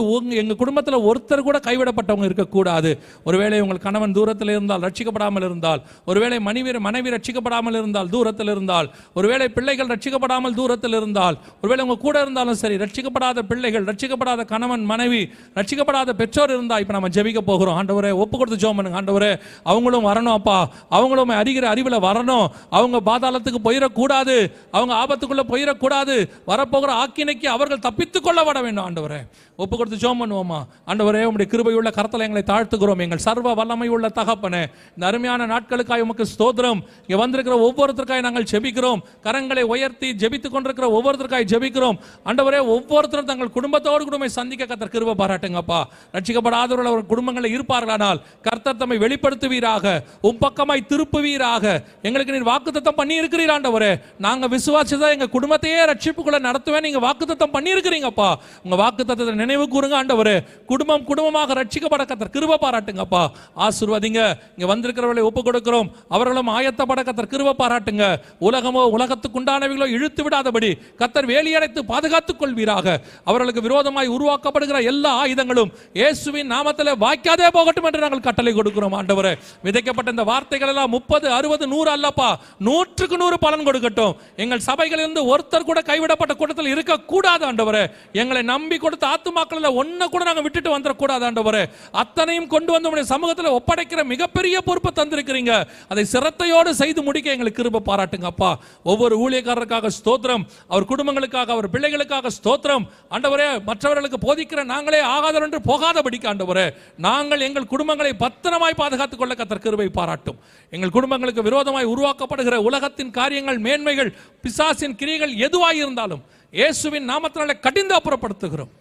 எங்கள் 0.36 0.56
குடும்பத்தில் 0.56 0.98
ஒருத்தர் 1.02 1.42
கூட 1.42 1.58
கைவிடப்பட்டவங்க 1.58 2.28
இருக்கக்கூடாது 2.30 2.92
ஒருவேளை 3.24 3.60
உங்கள் 3.60 3.84
கணவன் 3.86 4.12
தூரத்தில் 4.12 4.54
இருந்தால் 4.56 4.82
ரட்சிக்கப்படாமல் 4.82 5.42
இருந்தால் 5.42 5.80
ஒருவேளை 6.04 6.40
மனைவி 6.40 6.72
மனைவி 6.80 7.08
ரட்சிக்கப்படாமல் 7.10 7.80
இருந்தால் 7.80 8.10
தூரத்தில் 8.10 8.45
தூரத்தில் 8.46 8.54
இருந்தால் 8.54 8.86
ஒருவேளை 9.16 9.46
பிள்ளைகள் 9.48 9.90
ரட்சிக்கப்படாமல் 9.92 10.54
தூரத்தில் 10.54 10.96
இருந்தால் 10.98 11.36
ஒருவேளை 11.60 11.82
உங்கள் 11.82 12.00
கூட 12.00 12.16
இருந்தாலும் 12.20 12.58
சரி 12.62 12.76
ரட்சிக்கப்படாத 12.76 13.42
பிள்ளைகள் 13.42 13.84
ரட்சிக்கப்படாத 13.84 14.44
கணவன் 14.44 14.84
மனைவி 14.84 15.22
ரட்சிக்கப்படாத 15.56 16.14
பெற்றோர் 16.20 16.54
இருந்தால் 16.56 16.82
இப்போ 16.82 16.94
நம்ம 16.96 17.10
ஜெபிக்க 17.16 17.40
போகிறோம் 17.42 17.78
ஆண்டவரே 17.78 18.12
ஒப்பு 18.16 18.36
கொடுத்து 18.36 18.60
ஜோம் 18.64 18.78
பண்ணுங்க 18.78 19.00
ஆண்டவரே 19.00 19.32
அவங்களும் 19.66 20.06
வரணும் 20.08 20.36
அப்பா 20.36 20.58
அவங்களும் 20.90 21.34
அறிகிற 21.36 21.66
அறிவில் 21.68 21.98
வரணும் 22.00 22.46
அவங்க 22.72 23.00
பாதாளத்துக்கு 23.06 23.60
போயிடக்கூடாது 23.66 24.36
அவங்க 24.72 24.92
ஆபத்துக்குள்ளே 24.96 25.46
போயிடக்கூடாது 25.50 26.16
வரப்போகிற 26.50 26.92
ஆக்கினைக்கு 27.02 27.48
அவர்கள் 27.48 27.84
தப்பித்து 27.86 28.20
கொள்ளப்பட 28.20 28.60
வேண்டும் 28.62 28.84
ஆண்டவரே 28.84 29.20
ஒப்பு 29.58 29.74
கொடுத்து 29.74 29.98
ஜோம் 29.98 30.20
பண்ணுவோமா 30.22 30.60
ஆண்டவரே 30.86 31.24
உங்களுடைய 31.26 31.48
கிருபையுள்ள 31.52 31.90
கரத்தில் 31.92 32.24
எங்களை 32.24 32.44
தாழ்த்துக்கிறோம் 32.44 33.02
எங்கள் 33.04 33.24
சர்வ 33.26 33.54
வல்லமை 33.54 33.88
உள்ள 33.88 34.06
தகப்பனே 34.16 34.62
இந்த 34.96 35.04
அருமையான 35.06 35.46
நாட்களுக்காக 35.46 36.06
உமக்கு 36.06 36.24
ஸ்தோத்திரம் 36.32 36.80
இங்கே 37.00 37.18
வந்திருக்கிற 37.20 37.56
ஒவ்வொருத்தருக்காக 37.66 38.22
நாங்கள் 38.26 38.46
ஜெபிக்கிறோம் 38.50 39.02
கரங்களை 39.26 39.64
உயர்த்தி 39.70 40.10
ஜெபித்துக் 40.20 40.54
கொண்டிருக்கிற 40.54 40.88
ஒவ்வொருத்தருக்காய் 40.96 41.48
ஜெபிக்கிறோம் 41.52 41.98
அண்டவரே 42.26 42.60
ஒவ்வொருத்தரும் 42.68 43.30
தங்கள் 43.30 43.52
குடும்பத்தோடு 43.56 44.04
குடும்பம் 44.06 44.34
சந்திக்க 44.36 44.66
கத்தர் 44.66 44.92
கிருப 44.92 45.16
பாராட்டுங்கப்பா 45.20 45.80
ரட்சிக்கப்படாதவர்கள் 46.16 46.90
அவர் 46.90 47.04
குடும்பங்களில் 47.06 47.54
இருப்பார்களானால் 47.56 48.20
கர்த்தர் 48.46 48.78
தம்மை 48.78 48.98
வெளிப்படுத்துவீராக 49.02 49.84
உன் 50.28 50.40
பக்கமாய் 50.42 50.86
திருப்புவீராக 50.90 51.64
எங்களுக்கு 52.06 52.34
நீர் 52.34 52.48
வாக்குத்தத்தம் 52.50 52.98
பண்ணி 52.98 53.14
இருக்கிறீர் 53.20 53.52
ஆண்டவரே 53.54 53.92
நாங்கள் 54.26 54.52
விசுவாசிதான் 54.54 55.14
எங்கள் 55.16 55.32
குடும்பத்தையே 55.36 55.80
ரட்சிப்புக்குள்ள 55.90 56.40
நடத்துவேன் 56.46 56.86
நீங்கள் 56.86 57.04
வாக்குத்தத்தம் 57.06 57.54
பண்ணி 57.54 57.70
இருக்கிறீங்கப்பா 57.74 58.30
உங்கள் 58.64 58.80
வாக்குத்தத்தை 58.82 59.36
நினைவு 59.42 59.66
கூறுங்க 59.68 59.96
ஆண்டவரே 59.96 60.36
குடும்பம் 60.70 61.06
குடும்பமாக 61.06 61.54
ரட்சிக்கப்பட 61.60 62.04
கத்தர் 62.06 62.34
கிருப 62.36 62.58
பாராட்டுங்கப்பா 62.58 63.22
ஆசிர்வாதிங்க 63.66 64.20
இங்கே 64.52 64.68
வந்திருக்கிறவர்களை 64.72 65.24
ஒப்பு 65.26 65.42
கொடுக்கிறோம் 65.42 65.90
அவர்களும் 66.10 66.50
ஆயத்தப்பட 66.56 67.02
கத்தர் 67.02 67.32
கிருப 67.32 67.54
பாராட்டுங்க 67.58 68.04
உலகமோ 68.40 68.82
உலகத்துக்குண்டானவைகளோ 68.96 69.88
இழுத்து 69.96 70.22
விடாதபடி 70.22 70.70
கத்தர் 71.00 71.28
வேலியடைத்து 71.30 71.80
பாதுகாத்துக் 71.86 72.40
கொள்வீராக 72.40 72.86
அவர்களுக்கு 73.24 73.62
விரோதமாய் 73.66 74.12
உருவாக்கப்படுகிற 74.16 74.80
எல்லா 74.86 75.12
ஆயுதங்களும் 75.20 75.70
இயேசுவின் 76.00 76.50
நாமத்தில் 76.50 76.92
வாய்க்காதே 77.00 77.48
போகட்டும் 77.50 77.88
என்று 77.88 78.04
நாங்கள் 78.04 78.24
கட்டளை 78.26 78.52
கொடுக்கிறோம் 78.52 78.96
ஆண்டவர் 78.96 79.30
விதைக்கப்பட்ட 79.66 80.14
இந்த 80.16 80.26
வார்த்தைகள் 80.26 80.72
எல்லாம் 80.72 80.92
முப்பது 80.96 81.26
அறுபது 81.36 81.64
நூறு 81.66 81.90
அல்லப்பா 81.92 82.30
நூற்றுக்கு 82.66 83.16
நூறு 83.16 83.38
பலன் 83.38 83.66
கொடுக்கட்டும் 83.66 84.14
எங்கள் 84.36 84.64
சபைகளிலிருந்து 84.68 85.24
ஒருத்தர் 85.26 85.66
கூட 85.66 85.80
கைவிடப்பட்ட 85.82 86.34
கூட்டத்தில் 86.36 86.72
இருக்கக்கூடாது 86.72 87.44
ஆண்டவர் 87.46 87.80
எங்களை 88.16 88.42
நம்பி 88.46 88.76
கொடுத்த 88.78 89.04
ஆத்துமாக்களில் 89.06 89.76
ஒன்னு 89.76 90.06
கூட 90.06 90.22
நாங்கள் 90.24 90.46
விட்டுட்டு 90.46 90.70
வந்துடக்கூடாது 90.74 91.24
ஆண்டவர் 91.24 91.60
அத்தனையும் 91.96 92.48
கொண்டு 92.48 92.72
வந்து 92.72 93.04
சமூகத்தில் 93.06 93.56
ஒப்படைக்கிற 93.56 94.00
மிகப்பெரிய 94.06 94.56
பொறுப்பை 94.66 94.90
தந்திருக்கிறீங்க 94.92 95.52
அதை 95.88 96.04
சிரத்தையோடு 96.12 96.70
செய்து 96.76 97.00
முடிக்க 97.02 97.34
எங்களுக்கு 97.34 97.60
கிருப 97.60 97.82
பாராட்டு 97.82 98.05
பாராட்டுங்க 98.08 98.28
அப்பா 98.30 98.50
ஒவ்வொரு 98.84 99.14
ஊழியக்காரருக்காக 99.18 99.90
ஸ்தோத்திரம் 99.96 100.44
அவர் 100.70 100.88
குடும்பங்களுக்காக 100.90 101.50
அவர் 101.52 101.68
பிள்ளைகளுக்காக 101.70 102.30
ஸ்தோத்திரம் 102.36 102.84
ஆண்டவரே 103.10 103.48
மற்றவர்களுக்கு 103.68 104.18
போதிக்கிற 104.18 104.60
நாங்களே 104.64 105.00
ஆகாதவர் 105.08 105.46
என்று 105.46 105.60
போகாதபடிக்கு 105.66 106.28
ஆண்டவரே 106.32 106.66
நாங்கள் 107.00 107.44
எங்கள் 107.48 107.68
குடும்பங்களை 107.68 108.12
பத்திரமாய் 108.16 108.80
பாதுகாத்துக் 108.80 109.20
கொள்ள 109.20 109.34
கத்தற்கருவை 109.34 109.88
பாராட்டும் 109.90 110.38
எங்கள் 110.72 110.94
குடும்பங்களுக்கு 110.96 111.42
விரோதமாய் 111.42 111.92
உருவாக்கப்படுகிற 111.92 112.58
உலகத்தின் 112.62 113.12
காரியங்கள் 113.12 113.60
மேன்மைகள் 113.60 114.12
பிசாசின் 114.44 114.96
கிரியைகள் 114.96 115.36
எதுவாக 115.40 115.76
இருந்தாலும் 115.76 116.24
இயேசுவின் 116.52 117.08
நாமத்தினால 117.10 117.54
கடிந்து 117.60 117.94
அப்புறப்படுத்துகிறோம் 117.94 118.72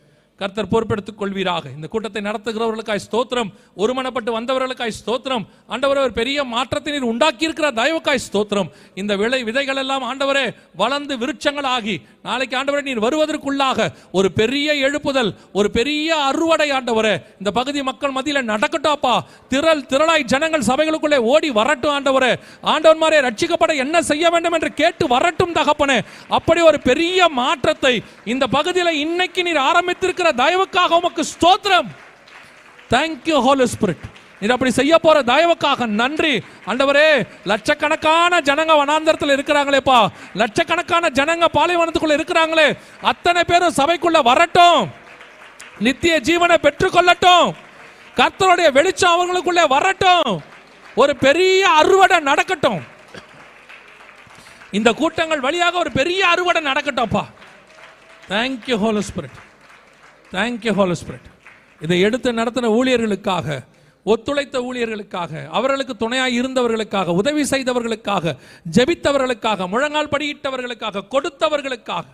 கர்த்தர் 0.40 0.70
பொறுப்பெடுத்துக் 0.72 1.20
கொள்வீராக 1.20 1.70
இந்த 1.76 1.88
கூட்டத்தை 1.88 2.22
நடத்துகிறவர்களுக்காய் 2.22 3.04
ஸ்தோத்திரம் 3.04 3.50
ஒருமனப்பட்டு 3.78 4.32
வந்தவர்களுக்காய் 4.36 4.96
ஸ்தோத்திரம் 4.98 5.44
ஆண்டவர் 5.70 6.00
ஒரு 6.00 6.14
பெரிய 6.18 6.44
மாற்றத்தை 6.46 6.92
நீர் 6.94 7.06
உண்டாக்கி 7.06 7.48
இருக்கிற 7.48 7.68
தயவுக்காய் 7.78 8.22
ஸ்தோத்திரம் 8.26 8.70
இந்த 8.96 9.16
விளை 9.16 9.40
விதைகள் 9.44 9.80
எல்லாம் 9.84 10.06
ஆண்டவரே 10.08 10.44
வளர்ந்து 10.76 11.16
விருட்சங்கள் 11.22 11.68
ஆகி 11.68 11.96
நாளைக்கு 12.24 12.58
ஆண்டவரை 12.58 12.84
நீர் 12.84 13.02
வருவதற்குள்ளாக 13.06 13.88
ஒரு 14.14 14.30
பெரிய 14.34 14.76
எழுப்புதல் 14.82 15.32
ஒரு 15.54 15.70
பெரிய 15.70 16.18
அறுவடை 16.26 16.68
ஆண்டவரே 16.72 17.16
இந்த 17.40 17.52
பகுதி 17.52 17.84
மக்கள் 17.84 18.16
மத்தியில் 18.16 18.50
நடக்கட்டாப்பா 18.50 19.16
திரள் 19.50 19.86
திரளாய் 19.88 20.28
ஜனங்கள் 20.28 20.68
சபைகளுக்குள்ளே 20.70 21.22
ஓடி 21.32 21.52
வரட்டும் 21.52 21.96
ஆண்டவரே 21.96 22.34
ஆண்டவர் 22.66 23.02
மாதிரி 23.02 23.24
ரட்சிக்கப்பட 23.26 23.74
என்ன 23.78 24.04
செய்ய 24.04 24.26
வேண்டும் 24.30 24.58
என்று 24.60 24.72
கேட்டு 24.76 25.08
வரட்டும் 25.08 25.56
தகப்பனே 25.56 25.98
அப்படி 26.32 26.62
ஒரு 26.66 26.80
பெரிய 26.86 27.30
மாற்றத்தை 27.36 27.96
இந்த 28.28 28.46
பகுதியில் 28.50 29.02
இன்னைக்கு 29.02 29.42
நீர் 29.44 29.64
ஆரம்பித்திருக்கிற 29.66 30.24
செய்கிற 30.26 30.44
தயவுக்காக 30.44 30.98
உமக்கு 30.98 31.24
ஸ்தோத்திரம் 31.32 31.90
தேங்க்யூ 32.92 33.38
ஹோலி 33.46 33.66
ஸ்பிரிட் 33.74 34.06
இது 34.42 34.54
அப்படி 34.54 34.72
செய்ய 34.74 34.94
போற 34.98 35.18
தயவுக்காக 35.30 35.86
நன்றி 36.00 36.32
அண்டவரே 36.70 37.10
லட்சக்கணக்கான 37.52 38.40
ஜனங்க 38.48 38.74
வனாந்தரத்தில் 38.80 39.34
இருக்கிறாங்களேப்பா 39.36 40.00
லட்சக்கணக்கான 40.42 41.12
ஜனங்க 41.20 41.48
பாலைவனத்துக்குள்ள 41.56 42.18
இருக்கிறாங்களே 42.18 42.68
அத்தனை 43.04 43.44
பேரும் 43.44 43.78
சபைக்குள்ள 43.80 44.20
வரட்டும் 44.24 44.82
நித்திய 45.80 46.18
ஜீவனை 46.28 46.58
பெற்றுக்கொள்ளட்டும் 46.58 47.48
கர்த்தருடைய 48.18 48.68
வெளிச்சம் 48.74 49.16
அவங்களுக்குள்ளே 49.16 49.66
வரட்டும் 49.76 50.30
ஒரு 50.98 51.16
பெரிய 51.24 51.62
அறுவடை 51.80 52.20
நடக்கட்டும் 52.30 52.84
இந்த 54.74 54.90
கூட்டங்கள் 54.94 55.46
வழியாக 55.48 55.78
ஒரு 55.78 55.92
பெரிய 55.94 56.22
அறுவடை 56.28 56.62
நடக்கட்டும்ப்பா 56.70 57.26
thank you 58.30 58.78
holy 58.78 59.04
spirit 59.10 59.45
thank you 60.36 60.72
holy 60.72 60.96
spirit 60.96 61.30
இதை 61.82 61.98
எடுத்து 62.02 62.30
நடத்தின 62.34 62.70
ஊழியர்களுக்காக 62.76 63.48
ஒத்துழைத்த 64.06 64.58
ஊழியர்களுக்காக 64.62 65.32
அவர்களுக்கு 65.50 65.94
துணையாக 65.96 66.36
இருந்தவர்களுக்காக 66.40 67.14
உதவி 67.14 67.44
செய்தவர்களுக்காக 67.44 68.34
ஜெபித்தவர்களுக்காக 68.76 69.68
முழங்கால் 69.68 70.12
படியிட்டவர்களுக்காக 70.14 71.06
கொடுத்தவர்களுக்காக 71.14 72.06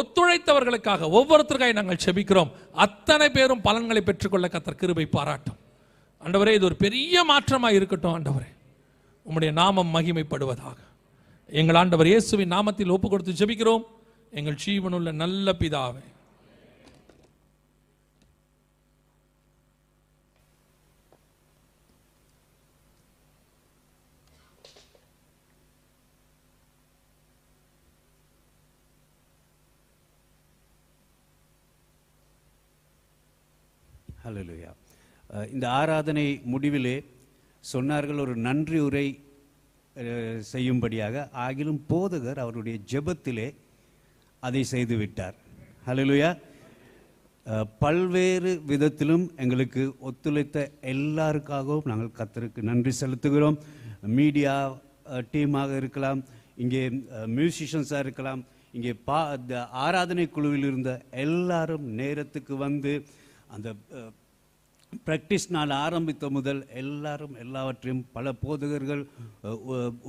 ஒத்துழைத்தவர்களுக்காக 0.00 1.08
ஒவ்வொருத்தருக்காய் 1.10 1.78
நாங்கள் 1.78 2.02
செபிக்கிறோம் 2.04 2.50
அத்தனை 2.76 3.28
பேரும் 3.30 3.62
பலன்களை 3.62 4.02
பெற்றுக்கொள்ள 4.02 4.48
கத்தர் 4.48 4.80
கிருபை 4.80 5.06
பாராட்டும் 5.08 5.58
அண்டவரே 6.22 6.54
இது 6.54 6.66
ஒரு 6.66 6.76
பெரிய 6.76 7.24
மாற்றமாக 7.24 7.76
இருக்கட்டும் 7.76 8.14
ஆண்டவரே 8.14 8.50
உம்முடைய 9.26 9.50
நாமம் 9.52 9.90
மகிமைப்படுவதாக 9.94 10.78
எங்கள் 11.50 11.74
ஆண்டவர் 11.74 12.06
இயேசுவின் 12.06 12.52
நாமத்தில் 12.52 12.92
ஒப்பு 12.92 13.08
கொடுத்து 13.08 13.32
ஜெபிக்கிறோம் 13.32 13.84
எங்கள் 14.32 14.58
ஜீவனுள்ள 14.64 15.12
நல்ல 15.14 15.54
பிதாவே 15.60 16.04
ஹலலுயா 34.30 34.70
இந்த 35.50 35.66
ஆராதனை 35.70 36.26
முடிவிலே 36.52 36.96
சொன்னார்கள் 37.64 38.20
ஒரு 38.20 38.34
நன்றி 38.40 38.78
உரை 38.80 39.06
செய்யும்படியாக 40.50 41.24
ஆகிலும் 41.44 41.80
போதகர் 41.90 42.38
அவருடைய 42.38 42.76
ஜெபத்திலே 42.92 43.48
அதை 44.42 44.62
செய்துவிட்டார் 44.72 45.36
ஹலலுயா 45.86 46.30
பல்வேறு 47.80 48.50
விதத்திலும் 48.66 49.24
எங்களுக்கு 49.36 49.82
ஒத்துழைத்த 50.00 50.58
எல்லாருக்காகவும் 50.92 51.88
நாங்கள் 51.88 52.16
கத்தருக்கு 52.18 52.62
நன்றி 52.62 52.92
செலுத்துகிறோம் 52.92 53.58
மீடியா 54.18 54.54
டீமாக 55.32 55.70
இருக்கலாம் 55.76 56.20
இங்கே 56.56 56.82
மியூசிஷியன்ஸாக 57.36 58.04
இருக்கலாம் 58.04 58.42
இங்கே 58.74 58.92
பா 59.04 59.20
ஆராதனை 59.84 60.26
குழுவில் 60.28 60.66
இருந்த 60.68 60.90
எல்லாரும் 61.24 61.86
நேரத்துக்கு 61.94 62.56
வந்து 62.56 62.92
அந்த 63.50 63.68
ப்ராக்டிஸ் 64.92 65.46
நான் 65.50 65.72
ஆரம்பித்த 65.76 66.28
முதல் 66.30 66.60
எல்லாரும் 66.74 67.34
எல்லாவற்றையும் 67.36 68.02
பல 68.12 68.32
போதகர்கள் 68.42 69.02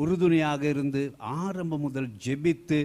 உறுதுணையாக 0.00 0.61
இருந்து 0.69 1.01
ஆரம்பம் 1.37 1.83
முதல் 1.83 2.09
ஜெபித்து 2.25 2.79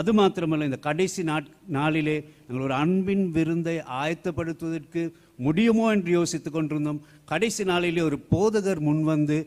அது 0.00 0.12
மாத்திரமல்ல 0.12 0.68
இந்த 0.68 0.78
கடைசி 0.80 1.22
நாட் 1.22 1.46
நாளிலே 1.68 2.16
நாங்கள் 2.40 2.64
ஒரு 2.64 2.74
அன்பின் 2.76 3.24
விருந்தை 3.30 3.76
ஆயத்தப்படுத்துவதற்கு 3.98 5.02
முடியுமோ 5.38 5.86
என்று 5.92 6.10
யோசித்து 6.10 6.50
கொண்டிருந்தோம் 6.50 7.00
கடைசி 7.24 7.64
நாளிலே 7.64 8.02
ஒரு 8.02 8.18
போதகர் 8.32 8.82
முன்வந்து 8.82 9.38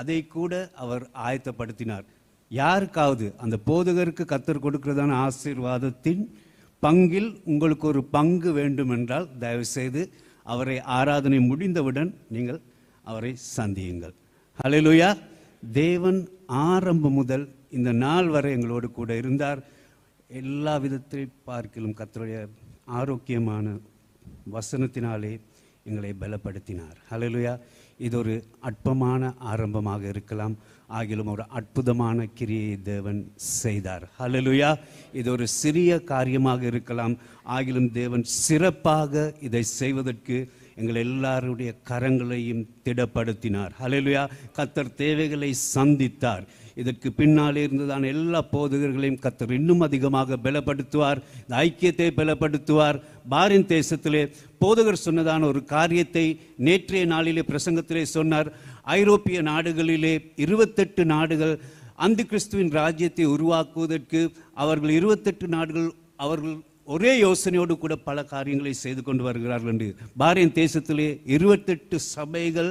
அதை 0.00 0.18
கூட 0.28 0.52
அவர் 0.76 1.04
ஆயத்தப்படுத்தினார் 1.24 2.06
யாருக்காவது 2.50 3.26
அந்த 3.36 3.56
போதகருக்கு 3.66 4.24
கத்தர் 4.24 4.64
கொடுக்கிறதான 4.64 5.16
ஆசீர்வாதத்தின் 5.20 6.22
பங்கில் 6.82 7.30
உங்களுக்கு 7.44 7.86
ஒரு 7.88 8.02
பங்கு 8.10 8.50
வேண்டுமென்றால் 8.52 9.26
தயவுசெய்து 9.40 10.02
அவரை 10.46 10.76
ஆராதனை 10.94 11.38
முடிந்தவுடன் 11.40 12.10
நீங்கள் 12.28 12.60
அவரை 13.04 13.32
சந்தியுங்கள் 13.56 14.14
ஹலெலுயா 14.58 15.08
தேவன் 15.74 16.20
ஆரம்பம் 16.64 17.12
முதல் 17.12 17.46
இந்த 17.70 17.90
நாள் 17.96 18.28
வரை 18.28 18.50
எங்களோடு 18.52 18.88
கூட 18.90 19.10
இருந்தார் 19.16 19.60
எல்லா 20.30 20.74
விதத்தை 20.78 21.22
பார்க்கிலும் 21.44 21.96
கத்தருடைய 21.98 22.38
ஆரோக்கியமான 22.98 23.66
வசனத்தினாலே 24.52 25.32
எங்களை 25.84 26.12
பலப்படுத்தினார் 26.20 26.98
ஹலெலுயா 27.10 27.54
இது 28.00 28.16
ஒரு 28.18 28.34
அற்பமான 28.60 29.32
ஆரம்பமாக 29.44 30.02
இருக்கலாம் 30.08 30.54
ஆகிலும் 30.90 31.30
ஒரு 31.30 31.44
அற்புதமான 31.50 32.26
கிரியை 32.34 32.74
தேவன் 32.82 33.20
செய்தார் 33.54 34.04
ஹலலுயா 34.18 34.70
இது 35.12 35.28
ஒரு 35.30 35.46
சிறிய 35.54 36.00
காரியமாக 36.04 36.62
இருக்கலாம் 36.64 37.14
ஆகிலும் 37.48 37.88
தேவன் 37.92 38.24
சிறப்பாக 38.38 39.24
இதை 39.40 39.62
செய்வதற்கு 39.72 40.36
எங்கள் 40.76 41.02
எல்லாருடைய 41.04 41.70
கரங்களையும் 41.90 42.66
திடப்படுத்தினார் 42.84 43.72
ஹலலுயா 43.80 44.22
கத்தர் 44.56 44.96
தேவைகளை 44.96 45.50
சந்தித்தார் 45.66 46.44
இதற்கு 46.74 47.08
பின்னாலே 47.12 47.60
இருந்துதான் 47.64 48.04
எல்லா 48.04 48.40
போதகர்களையும் 48.52 49.20
கத்தர் 49.20 49.52
இன்னும் 49.52 49.80
அதிகமாக 49.80 50.38
பலப்படுத்துவார் 50.44 51.20
ஐக்கியத்தை 51.58 52.08
பலப்படுத்துவார் 52.16 52.98
பாரின் 53.24 53.66
தேசத்திலே 53.66 54.22
போதகர் 54.60 55.04
சொன்னதான 55.04 55.46
ஒரு 55.46 55.60
காரியத்தை 55.66 56.24
நேற்றைய 56.58 57.04
நாளிலே 57.04 57.42
பிரசங்கத்திலே 57.42 58.02
சொன்னார் 58.10 58.48
ஐரோப்பிய 58.94 59.38
நாடுகளிலே 59.42 60.14
இருபத்தெட்டு 60.36 61.04
நாடுகள் 61.04 61.54
அந்த 61.96 62.22
கிறிஸ்துவின் 62.22 62.72
ராஜ்யத்தை 62.72 63.26
உருவாக்குவதற்கு 63.26 64.20
அவர்கள் 64.56 64.92
இருபத்தெட்டு 64.94 65.48
நாடுகள் 65.48 65.88
அவர்கள் 66.18 66.56
ஒரே 66.88 67.12
யோசனையோடு 67.18 67.74
கூட 67.78 67.94
பல 68.08 68.24
காரியங்களை 68.24 68.72
செய்து 68.76 69.02
கொண்டு 69.02 69.22
வருகிறார்கள் 69.24 69.72
என்று 69.72 69.88
பாரின் 70.18 70.56
தேசத்திலே 70.56 71.06
இருபத்தெட்டு 71.26 71.98
சபைகள் 72.08 72.70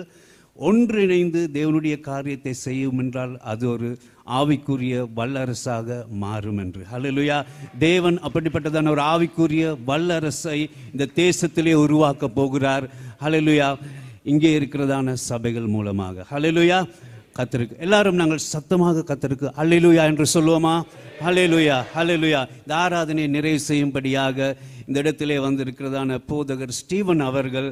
ஒன்றிணைந்து 0.58 1.42
தேவனுடைய 1.54 1.96
காரியத்தை 2.02 2.52
செய்யும் 2.58 3.00
என்றால் 3.00 3.32
அது 3.44 3.66
ஒரு 3.70 3.88
ஆவிக்குரிய 4.32 4.96
வல்லரசாக 5.16 5.96
மாறும் 6.18 6.60
என்று 6.60 6.82
ஹலலுயா 6.92 7.38
தேவன் 7.80 8.18
அப்படிப்பட்டதான 8.24 8.92
ஒரு 8.92 9.04
ஆவிக்குரிய 9.04 9.64
வல்லரசை 9.86 10.60
இந்த 10.92 11.10
தேசத்திலே 11.16 11.74
உருவாக்க 11.76 12.30
போகிறார் 12.32 12.86
ஹலலுயா 13.24 13.70
இங்கே 14.24 14.52
இருக்கிறதான 14.52 15.16
சபைகள் 15.24 15.68
மூலமாக 15.68 16.26
ஹலலுயா 16.32 16.80
கத்திருக்கு 17.38 17.76
எல்லாரும் 17.78 18.16
நாங்கள் 18.16 18.46
சத்தமாக 18.46 19.04
கத்திருக்கு 19.04 19.48
அலிலுயா 19.58 20.04
என்று 20.04 20.26
சொல்லுவோமா 20.34 20.74
ஹலேலுயா 21.24 21.78
ஹலேலுயா 21.96 22.42
இந்த 22.58 22.74
ஆராதனையை 22.76 23.30
நிறைவு 23.30 23.60
செய்யும்படியாக 23.60 24.38
இந்த 24.88 24.98
இடத்திலே 25.00 25.38
வந்திருக்கிறதான 25.40 26.20
போதகர் 26.30 26.78
ஸ்டீவன் 26.80 27.24
அவர்கள் 27.24 27.70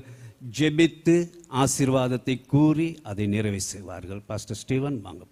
ஜெபித்து 0.42 1.16
ஆசீர்வாதத்தை 1.56 2.36
கூறி 2.46 2.88
அதை 3.04 3.26
நிறைவே 3.28 3.62
செய்வார்கள் 3.66 4.22
பாஸ்டர் 4.28 4.60
ஸ்டீவன் 4.62 4.98
வாங்க 5.02 5.26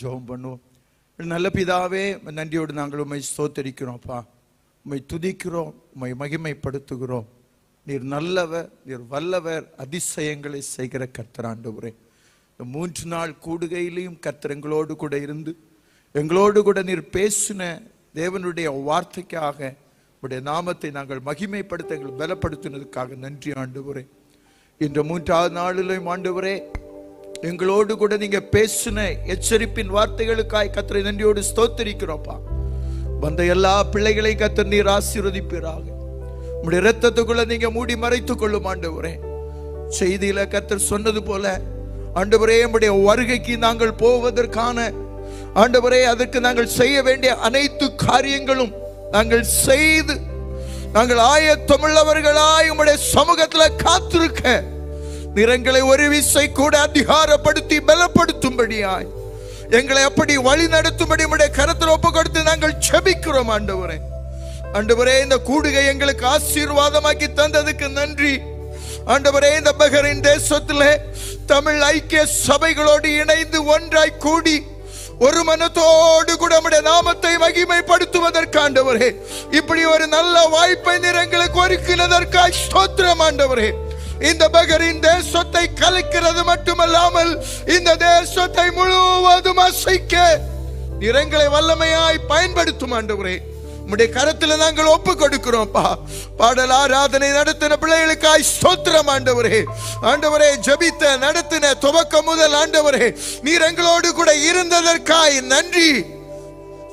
ஜோம் 0.00 0.24
பண்ணுவோம் 0.26 0.62
நல்ல 1.18 1.48
பிதாவே 1.48 2.04
நன்றியோடு 2.30 2.72
நாங்கள் 2.72 2.98
உண்மை 2.98 3.18
சோத்தரிக்கிறோம்ப்பா 3.26 4.18
உண்மை 4.84 4.98
துதிக்கிறோம் 5.12 5.72
உண்மை 5.92 6.10
மகிமைப்படுத்துகிறோம் 6.14 7.28
நீர் 7.86 8.04
நல்லவர் 8.06 8.68
நீர் 8.84 9.04
வல்லவர் 9.06 9.64
அதிசயங்களை 9.76 10.60
செய்கிற 10.66 11.04
கர்த்தராண்டு 11.18 11.70
உரை 11.72 11.92
இந்த 12.50 12.64
மூன்று 12.70 13.04
நாள் 13.04 13.32
கூடுகையிலையும் 13.40 14.18
கர்த்தர் 14.18 14.54
எங்களோடு 14.56 14.94
கூட 14.96 15.14
இருந்து 15.18 15.52
எங்களோடு 16.14 16.58
கூட 16.62 16.82
நீர் 16.82 17.04
பேசின 17.10 17.62
தேவனுடைய 18.14 18.68
வார்த்தைக்காக 18.84 19.70
உடைய 20.22 20.40
நாமத்தை 20.42 20.90
நாங்கள் 20.90 21.20
மகிமைப்படுத்த 21.26 21.96
எங்கள் 21.96 22.18
பலப்படுத்தினதுக்காக 22.20 23.16
நன்றி 23.16 23.50
ஆண்டுவரே 23.62 24.04
இன்று 24.80 25.02
மூன்றாவது 25.04 25.52
நாளிலையும் 25.58 26.08
ஆண்டுவரே 26.08 26.54
எங்களோடு 27.42 27.92
கூட 27.96 28.14
நீங்க 28.16 28.38
பேசின 28.52 29.00
எச்சரிப்பின் 29.26 29.90
வார்த்தைகளுக்காய் 29.90 30.74
கத்திரை 30.76 31.02
நன்றியோடு 31.02 31.42
ஸ்தோத்திருக்கிறோப்பா 31.50 32.36
வந்த 33.20 33.42
எல்லா 33.46 33.74
பிள்ளைகளையும் 33.86 34.40
கத்திர 34.40 34.66
நீர் 34.68 34.90
ஆசீர்வதிப்பீராக 34.94 35.86
உங்களுடைய 36.56 36.82
ரத்தத்துக்குள்ள 36.88 37.42
நீங்க 37.46 37.68
மூடி 37.70 37.94
மறைத்துக் 37.96 38.40
கொள்ளும் 38.42 38.68
ஆண்டவரே 38.70 39.14
செய்தியில 39.98 40.44
கத்தர் 40.48 40.88
சொன்னது 40.90 41.20
போல 41.22 41.46
ஆண்டவரே 42.14 42.56
உடைய 42.68 42.92
வருகைக்கு 43.00 43.54
நாங்கள் 43.58 43.98
போவதற்கான 44.00 44.78
ஆண்டவரே 45.54 46.00
அதற்கு 46.12 46.38
நாங்கள் 46.40 46.74
செய்ய 46.76 46.96
வேண்டிய 47.02 47.32
அனைத்து 47.48 47.86
காரியங்களும் 48.04 48.72
நாங்கள் 49.10 49.44
செய்து 49.64 50.14
நாங்கள் 50.92 51.20
ஆயத்தமுள்ளவர்களாய் 51.30 52.70
உங்களுடைய 52.70 52.98
சமூகத்தில் 53.10 53.76
காத்திருக்க 53.84 54.62
நிறங்களை 55.34 55.82
ஒரு 55.92 56.06
விசை 56.08 56.46
கூட 56.52 56.74
அதிகாரப்படுத்தி 56.80 57.78
பலப்படுத்தும்படியாய் 57.88 59.08
எங்களை 59.72 60.02
அப்படி 60.02 60.34
வழி 60.46 60.66
நடத்தும்படி 60.68 61.24
உடைய 61.26 61.50
கருத்தில் 61.50 61.94
ஒப்பு 61.94 62.10
கொடுத்து 62.10 62.40
நாங்கள் 62.42 62.74
செபிக்கிறோம் 62.88 63.52
ஆண்டவரே 63.54 63.98
ஆண்டவரே 64.78 65.14
இந்த 65.22 65.36
கூடுகை 65.48 65.84
எங்களுக்கு 65.92 66.24
ஆசீர்வாதமாக்கி 66.26 67.28
தந்ததுக்கு 67.32 67.88
நன்றி 67.92 68.34
ஆண்டவரே 69.06 69.50
இந்த 69.56 69.72
பகரின் 69.80 70.22
தேசத்தில் 70.22 70.86
தமிழ் 71.46 71.82
ஐக்கிய 71.88 72.22
சபைகளோடு 72.38 73.08
இணைந்து 73.22 73.58
ஒன்றாய் 73.74 74.18
கூடி 74.18 74.56
ஒரு 75.20 75.40
மனத்தோடு 75.44 76.32
கூட 76.34 76.52
நம்முடைய 76.54 76.82
நாமத்தை 76.82 77.32
மகிமைப்படுத்துவதற்கு 77.36 78.58
ஆண்டவரே 78.60 79.08
இப்படி 79.50 79.82
ஒரு 79.84 80.06
நல்ல 80.06 80.36
வாய்ப்பை 80.48 80.96
நிறங்களுக்கு 80.98 81.60
ஒருக்கிறதற்காய் 81.60 82.60
ஸ்தோத்திரம் 82.60 83.22
ஆண்டவரே 83.22 83.68
இந்த 84.22 84.44
பகரின் 84.48 85.00
தேசத்தை 85.00 85.64
கலக்கிறது 85.74 86.42
மட்டுமல்லாமல் 86.44 87.32
இந்த 87.68 87.96
தேசத்தை 88.02 88.66
முழுவதும் 88.70 89.62
அசைக்க 89.64 90.14
நிறங்களை 90.98 91.48
வல்லமையாய் 91.48 92.26
பயன்படுத்தும் 92.26 92.94
ஆண்டவரே 92.94 93.36
உம்முடைய 93.84 94.08
கரத்துல 94.12 94.56
நாங்கள் 94.56 94.92
ஒப்பு 94.92 95.12
கொடுக்கிறோம்ப்பா 95.14 95.86
பாடல் 96.36 96.74
ஆராதனை 96.76 97.28
நடத்தின 97.30 97.76
பிள்ளைகளுக்காய் 97.76 98.44
சோத்திரம் 98.52 99.10
ஆண்டவரே 99.10 99.58
ஆண்டவரே 100.04 100.48
ஜபித்த 100.66 101.12
நடத்தின 101.18 101.72
துவக்கம் 101.82 102.24
முதல் 102.24 102.56
ஆண்டவரே 102.60 103.06
நீர் 103.40 103.66
எங்களோடு 103.68 104.10
கூட 104.12 104.30
இருந்ததற்காய் 104.48 105.36
நன்றி 105.46 105.90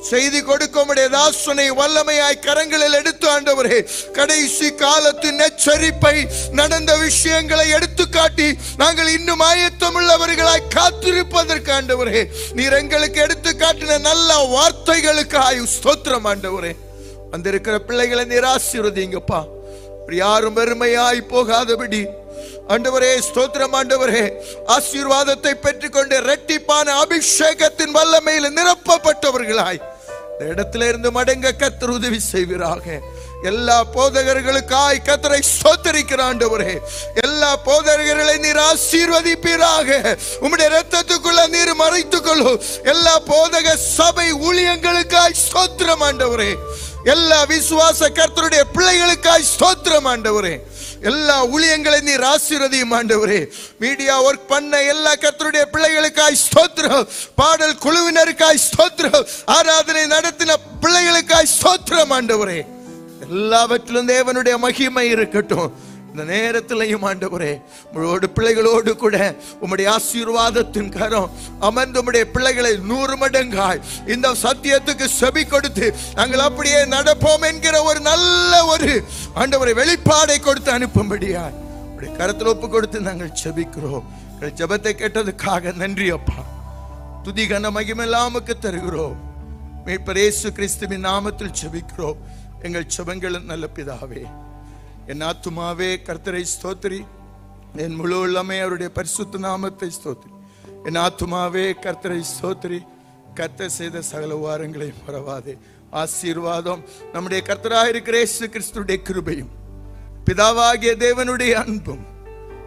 செய்தி 0.10 0.40
கொடுக்கும் 0.42 0.92
தாசனை 1.12 1.66
வல்லமையாய் 1.72 2.44
கரங்களில் 2.46 2.98
எடுத்து 3.00 3.28
ஆண்டவரே 3.28 3.80
கடைசி 4.18 4.68
காலத்தின் 4.76 5.42
எச்சரிப்பை 5.48 6.16
நடந்த 6.52 6.92
விஷயங்களை 6.98 7.68
எடுத்து 7.70 8.06
காட்டி 8.10 8.48
நாங்கள் 8.78 9.12
இன்னும் 9.12 9.44
ஆயத்தமுள்ளவர்களாய் 9.48 10.70
காத்திருப்பதற்கு 10.76 11.72
ஆண்டவரே 11.72 12.24
நீர் 12.54 12.78
எங்களுக்கு 12.80 13.22
எடுத்து 13.22 13.54
காட்டின 13.56 14.00
நல்ல 14.02 14.40
வார்த்தைகளுக்கு 14.48 15.40
ஆயு 15.40 15.66
ஸ்தோத்திரம் 15.76 16.28
ஆண்டவரே 16.28 16.74
வந்திருக்கிற 17.32 17.76
பிள்ளைகளை 17.80 18.26
நீர் 18.26 18.48
ஆசீர்வதிங்கப்பா 18.48 19.42
யாரும் 20.16 20.58
வெறுமையாய் 20.58 21.22
போகாதபடி 21.30 22.02
ஆண்டவரே 22.68 23.12
ஸ்தோத்திரம் 23.28 23.76
ஆண்டவரே 23.76 24.24
ஆசீர்வாதத்தை 24.76 25.54
பெற்றுக்கொண்டு 25.58 26.18
ரெட்டிப்பான 26.28 26.88
அபிஷேகத்தின் 27.04 27.96
வல்லமையில் 27.96 28.56
நிரப்பப்பட்டவர்களாய் 28.58 29.82
இந்த 30.42 30.54
இடத்துல 30.54 30.86
இருந்து 30.88 31.10
மடங்க 31.12 31.48
கத்தர் 31.54 31.92
உதவி 31.92 32.20
செய்வீராக 32.26 32.86
எல்லா 33.50 33.76
போதகர்களுக்காய் 33.96 35.02
கத்தரை 35.08 35.40
சோத்தரிக்கிறாண்டவரே 35.50 36.74
எல்லா 37.24 37.50
போதகர்களை 37.68 38.36
நீர் 38.38 38.62
ஆசீர்வதிப்பீராக 38.64 39.90
உம்முடைய 40.42 40.70
ரத்தத்துக்குள்ள 40.76 41.44
நீர் 41.48 41.74
மறைத்துக் 41.76 42.26
கொள்ளும் 42.28 42.58
எல்லா 42.86 43.16
போதக 43.30 43.78
சபை 43.88 44.28
ஊழியங்களுக்காய் 44.48 45.40
ஸ்தோத்திரம் 45.44 46.06
ஆண்டவரே 46.08 46.52
எல்லா 47.08 47.40
விசுவாச 47.48 48.10
கர்த்தருடைய 48.18 48.64
பிள்ளைகளுக்காய் 48.74 49.50
சோத்திரமாண்டவரே 49.54 50.56
ஆண்டவரே 50.56 50.56
எல்லா 51.02 51.36
ஊழியங்களை 51.54 52.00
நீர் 52.02 52.26
ஆசீர்வதியும் 52.26 52.94
ஆண்டவரே 52.98 53.40
மீடியா 53.80 54.16
ஒர்க் 54.26 54.50
பண்ண 54.50 54.82
எல்லா 54.86 55.14
கத்தருடைய 55.16 55.64
பிள்ளைகளுக்காய் 55.74 56.42
ஸ்தோத்திரம் 56.44 57.06
பாடல் 57.36 57.76
குழுவினருக்காய் 57.78 58.66
ஸ்தோத்திரம் 58.66 59.24
ஆராதனை 59.56 60.04
நடத்தின 60.08 60.58
பிள்ளைகளுக்காய் 60.84 61.54
ஸ்தோத்திரம் 61.56 62.14
ஆண்டவரே 62.18 62.60
எல்லாவற்றிலும் 63.28 64.08
தேவனுடைய 64.08 64.56
மகிமை 64.58 65.08
இருக்கட்டும் 65.10 65.72
இந்த 66.12 66.24
நேரத்திலையும் 66.32 67.04
ஆண்டவரே 67.08 67.52
உங்களோடு 67.86 68.28
பிள்ளைகளோடு 68.30 68.92
கூட 68.96 69.18
உம்முடைய 69.62 69.88
ஆசீர்வாதத்தின் 69.92 70.92
கரம் 70.92 71.30
அமர்ந்து 71.60 72.00
உம்முடைய 72.00 72.24
பிள்ளைகளை 72.32 72.74
நூறு 72.90 73.16
மடங்காய் 73.18 73.82
இந்த 74.08 74.34
சத்தியத்துக்கு 74.42 75.08
செபி 75.14 75.44
கொடுத்து 75.46 75.88
நாங்கள் 76.16 76.46
அப்படியே 76.48 76.82
நடப்போம் 76.96 77.46
என்கிற 77.52 77.78
ஒரு 77.84 78.02
நல்ல 78.02 78.60
ஒரு 78.66 78.92
ஆண்டவரை 79.36 79.76
வெளிப்பாடை 79.80 80.38
கொடுத்து 80.40 80.72
அனுப்பும்படியாய் 80.72 81.58
உடைய 81.94 82.12
கரத்தில் 82.14 82.48
ஒப்பு 82.48 82.68
கொடுத்து 82.68 83.02
நாங்கள் 83.02 83.34
செபிக்கிறோம் 83.42 84.06
ஜபத்தை 84.54 84.94
கேட்டதுக்காக 84.96 85.74
நன்றி 85.78 86.08
அப்பா 86.12 86.40
துதி 87.24 87.44
கன 87.46 87.70
மகிமெல்லாமுக்கு 87.72 88.54
தருகிறோம் 88.58 89.18
மீட்பர் 89.86 90.24
கிறிஸ்துவின் 90.52 91.06
நாமத்தில் 91.06 91.58
செபிக்கிறோம் 91.60 92.22
எங்கள் 92.62 92.92
செபங்களும் 92.96 93.46
நல்ல 93.46 93.66
பிதாவே 93.76 94.24
என் 95.12 95.24
ஆத்துமாவே 95.28 95.90
கர்த்தரை 96.08 96.42
ஸ்தோத்திரி 96.52 97.00
என் 97.84 97.96
முழு 97.96 98.16
உள்ளமே 98.18 98.58
அவருடைய 98.60 98.90
பரிசுத்த 98.90 99.40
நாமத்தை 99.40 99.90
ஸ்தோத்திரி 99.98 100.34
என் 100.88 101.00
ஆத்துமாவே 101.02 101.66
கர்த்தரை 101.86 102.20
ஸ்தோத்திரி 102.32 102.80
கர்த்தர் 103.34 103.76
செய்த 103.76 104.02
சகல 104.02 104.36
வாரங்களை 104.36 104.90
மறவாதே 104.98 105.54
ஆசீர்வாதம் 105.94 106.82
நம்முடைய 107.14 107.42
கர்த்தராக 107.44 107.92
இருக்கிறேசு 107.94 108.46
கிறிஸ்துடைய 108.48 108.98
கிருபையும் 109.02 109.52
பிதாவாகிய 110.28 110.92
தேவனுடைய 110.98 111.54
அன்பும் 111.58 112.04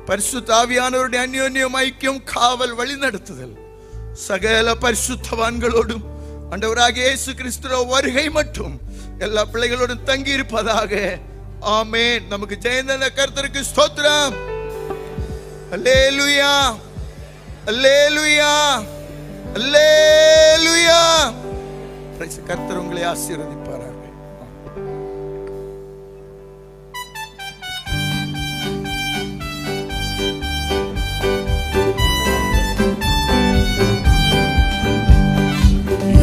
பரிசு 0.07 0.41
தாவியானவருடைய 0.45 1.21
அந்யோன்யம் 1.27 1.77
ஐக்கியம் 1.81 2.23
காவல் 2.33 2.75
வழிநடத்துதல் 2.75 3.55
சகல 4.23 4.75
பரிசுத்தவான்களோடும் 4.83 6.05
அண்டவராக 6.51 6.99
இயேசு 7.01 7.31
கிறிஸ்துவ 7.35 7.79
வருகை 7.85 8.27
மட்டும் 8.31 8.75
எல்லா 9.19 9.45
பிள்ளைகளோடும் 9.45 10.05
தங்கியிருப்பதாக 10.05 10.93
இருப்பதாக 10.97 11.33
ஆமே 11.73 12.05
நமக்கு 12.29 12.57
ஜெயந்தன 12.63 13.09
கருத்தருக்கு 13.17 13.61
ஸ்தோத்திரம் 13.69 14.35
அல்லேலுயா 15.73 16.53
அல்லேலுயா 17.67 18.53
அல்லேலுயா 19.55 21.01
கர்த்தர் 22.49 22.81
உங்களை 22.81 23.03
ஆசீர்வதிப்பார் 23.05 23.83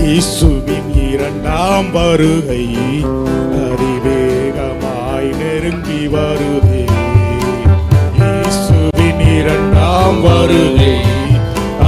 இயேசுவின் 0.02 0.89
இரண்டாம் 1.06 1.89
வருகை 1.91 2.64
அறிவே 3.64 4.10
உம்மாய் 5.23 5.39
நெருங்கி 5.39 5.99
வருதே 6.11 6.80
இயேசுவின் 8.19 9.19
இரண்டாம் 9.31 10.18
வருதே 10.23 10.93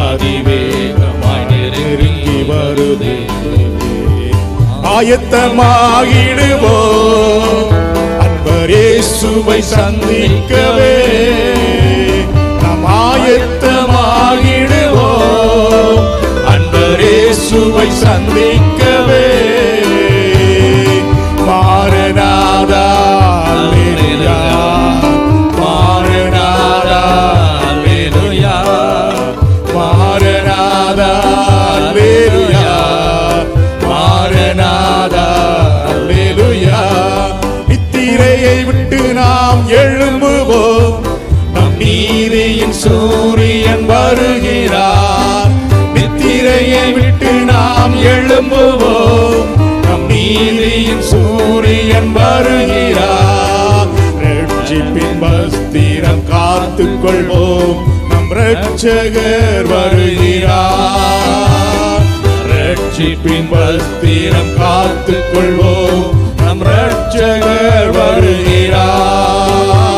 அதிவேகமாய் 0.01 1.47
நெருங்கி 1.51 2.37
வருதே 2.49 3.15
ஆயத்தமாகிடுவோ 4.91 6.75
அன்பர் 8.25 8.75
இயேசுவை 8.75 9.59
சந்திக்கவே 9.71 10.93
நாம் 12.61 12.85
ஆயத்தமாகிடுவோ 13.01 14.29
அன்பர் 16.53 17.05
இயேசுவை 17.05 17.89
சந்திக்க 17.99 18.82
நாம் 47.85 47.95
எழும்புவோம் 48.09 49.47
நம் 49.85 50.03
நீதியின் 50.09 51.01
சூரியன் 51.07 52.11
வருகிறார் 52.13 53.89
ரட்சிப்பின் 54.21 55.19
வஸ்திரம் 55.23 56.21
காத்து 56.29 56.85
கொள்வோம் 57.03 57.81
நம் 58.11 58.31
ரட்சகர் 58.37 59.67
வருகிறார் 59.73 60.93
ரட்சிப்பின் 62.51 63.49
வஸ்திரம் 63.53 64.53
காத்து 64.57 65.17
கொள்வோம் 65.27 66.05
நம் 66.39 66.63
ரட்சகர் 66.69 67.91
வருகிறார் 67.99 69.92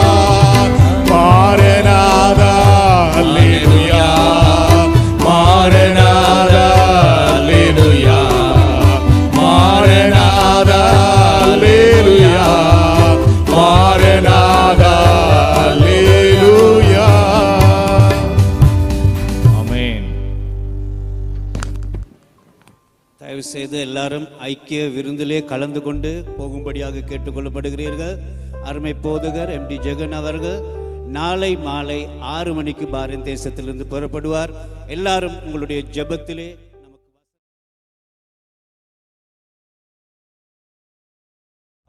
எல்லாரும் 24.06 24.26
ஐக்கிய 24.46 24.80
விருந்திலே 24.94 25.38
கலந்து 25.46 25.80
கொண்டு 25.82 26.10
போகும்படியாக 26.36 27.02
கேட்டுக்கொள்ளப்படுகிறீர்கள் 27.02 28.18
அருமை 28.64 28.92
போதகர் 29.04 29.52
எம் 29.54 29.66
டி 29.68 29.78
ஜெகன் 29.86 30.14
அவர்கள் 30.14 30.60
நாளை 31.16 31.50
மாலை 31.64 31.98
ஆறு 32.34 32.52
மணிக்கு 32.54 32.86
பாரின் 32.88 33.26
தேசத்திலிருந்து 33.26 33.86
புறப்படுவார் 33.86 34.52
எல்லாரும் 34.88 35.38
உங்களுடைய 35.42 35.80
ஜபத்திலே 35.96 36.48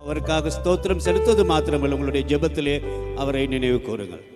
அவருக்காக 0.00 0.54
ஸ்தோத்திரம் 0.56 1.04
செலுத்துவது 1.06 1.46
மாத்திரமல்ல 1.46 1.94
உங்களுடைய 1.94 2.24
ஜபத்திலே 2.28 2.76
அவரை 3.16 3.44
நினைவு 3.48 3.80
கூறுங்கள் 3.82 4.24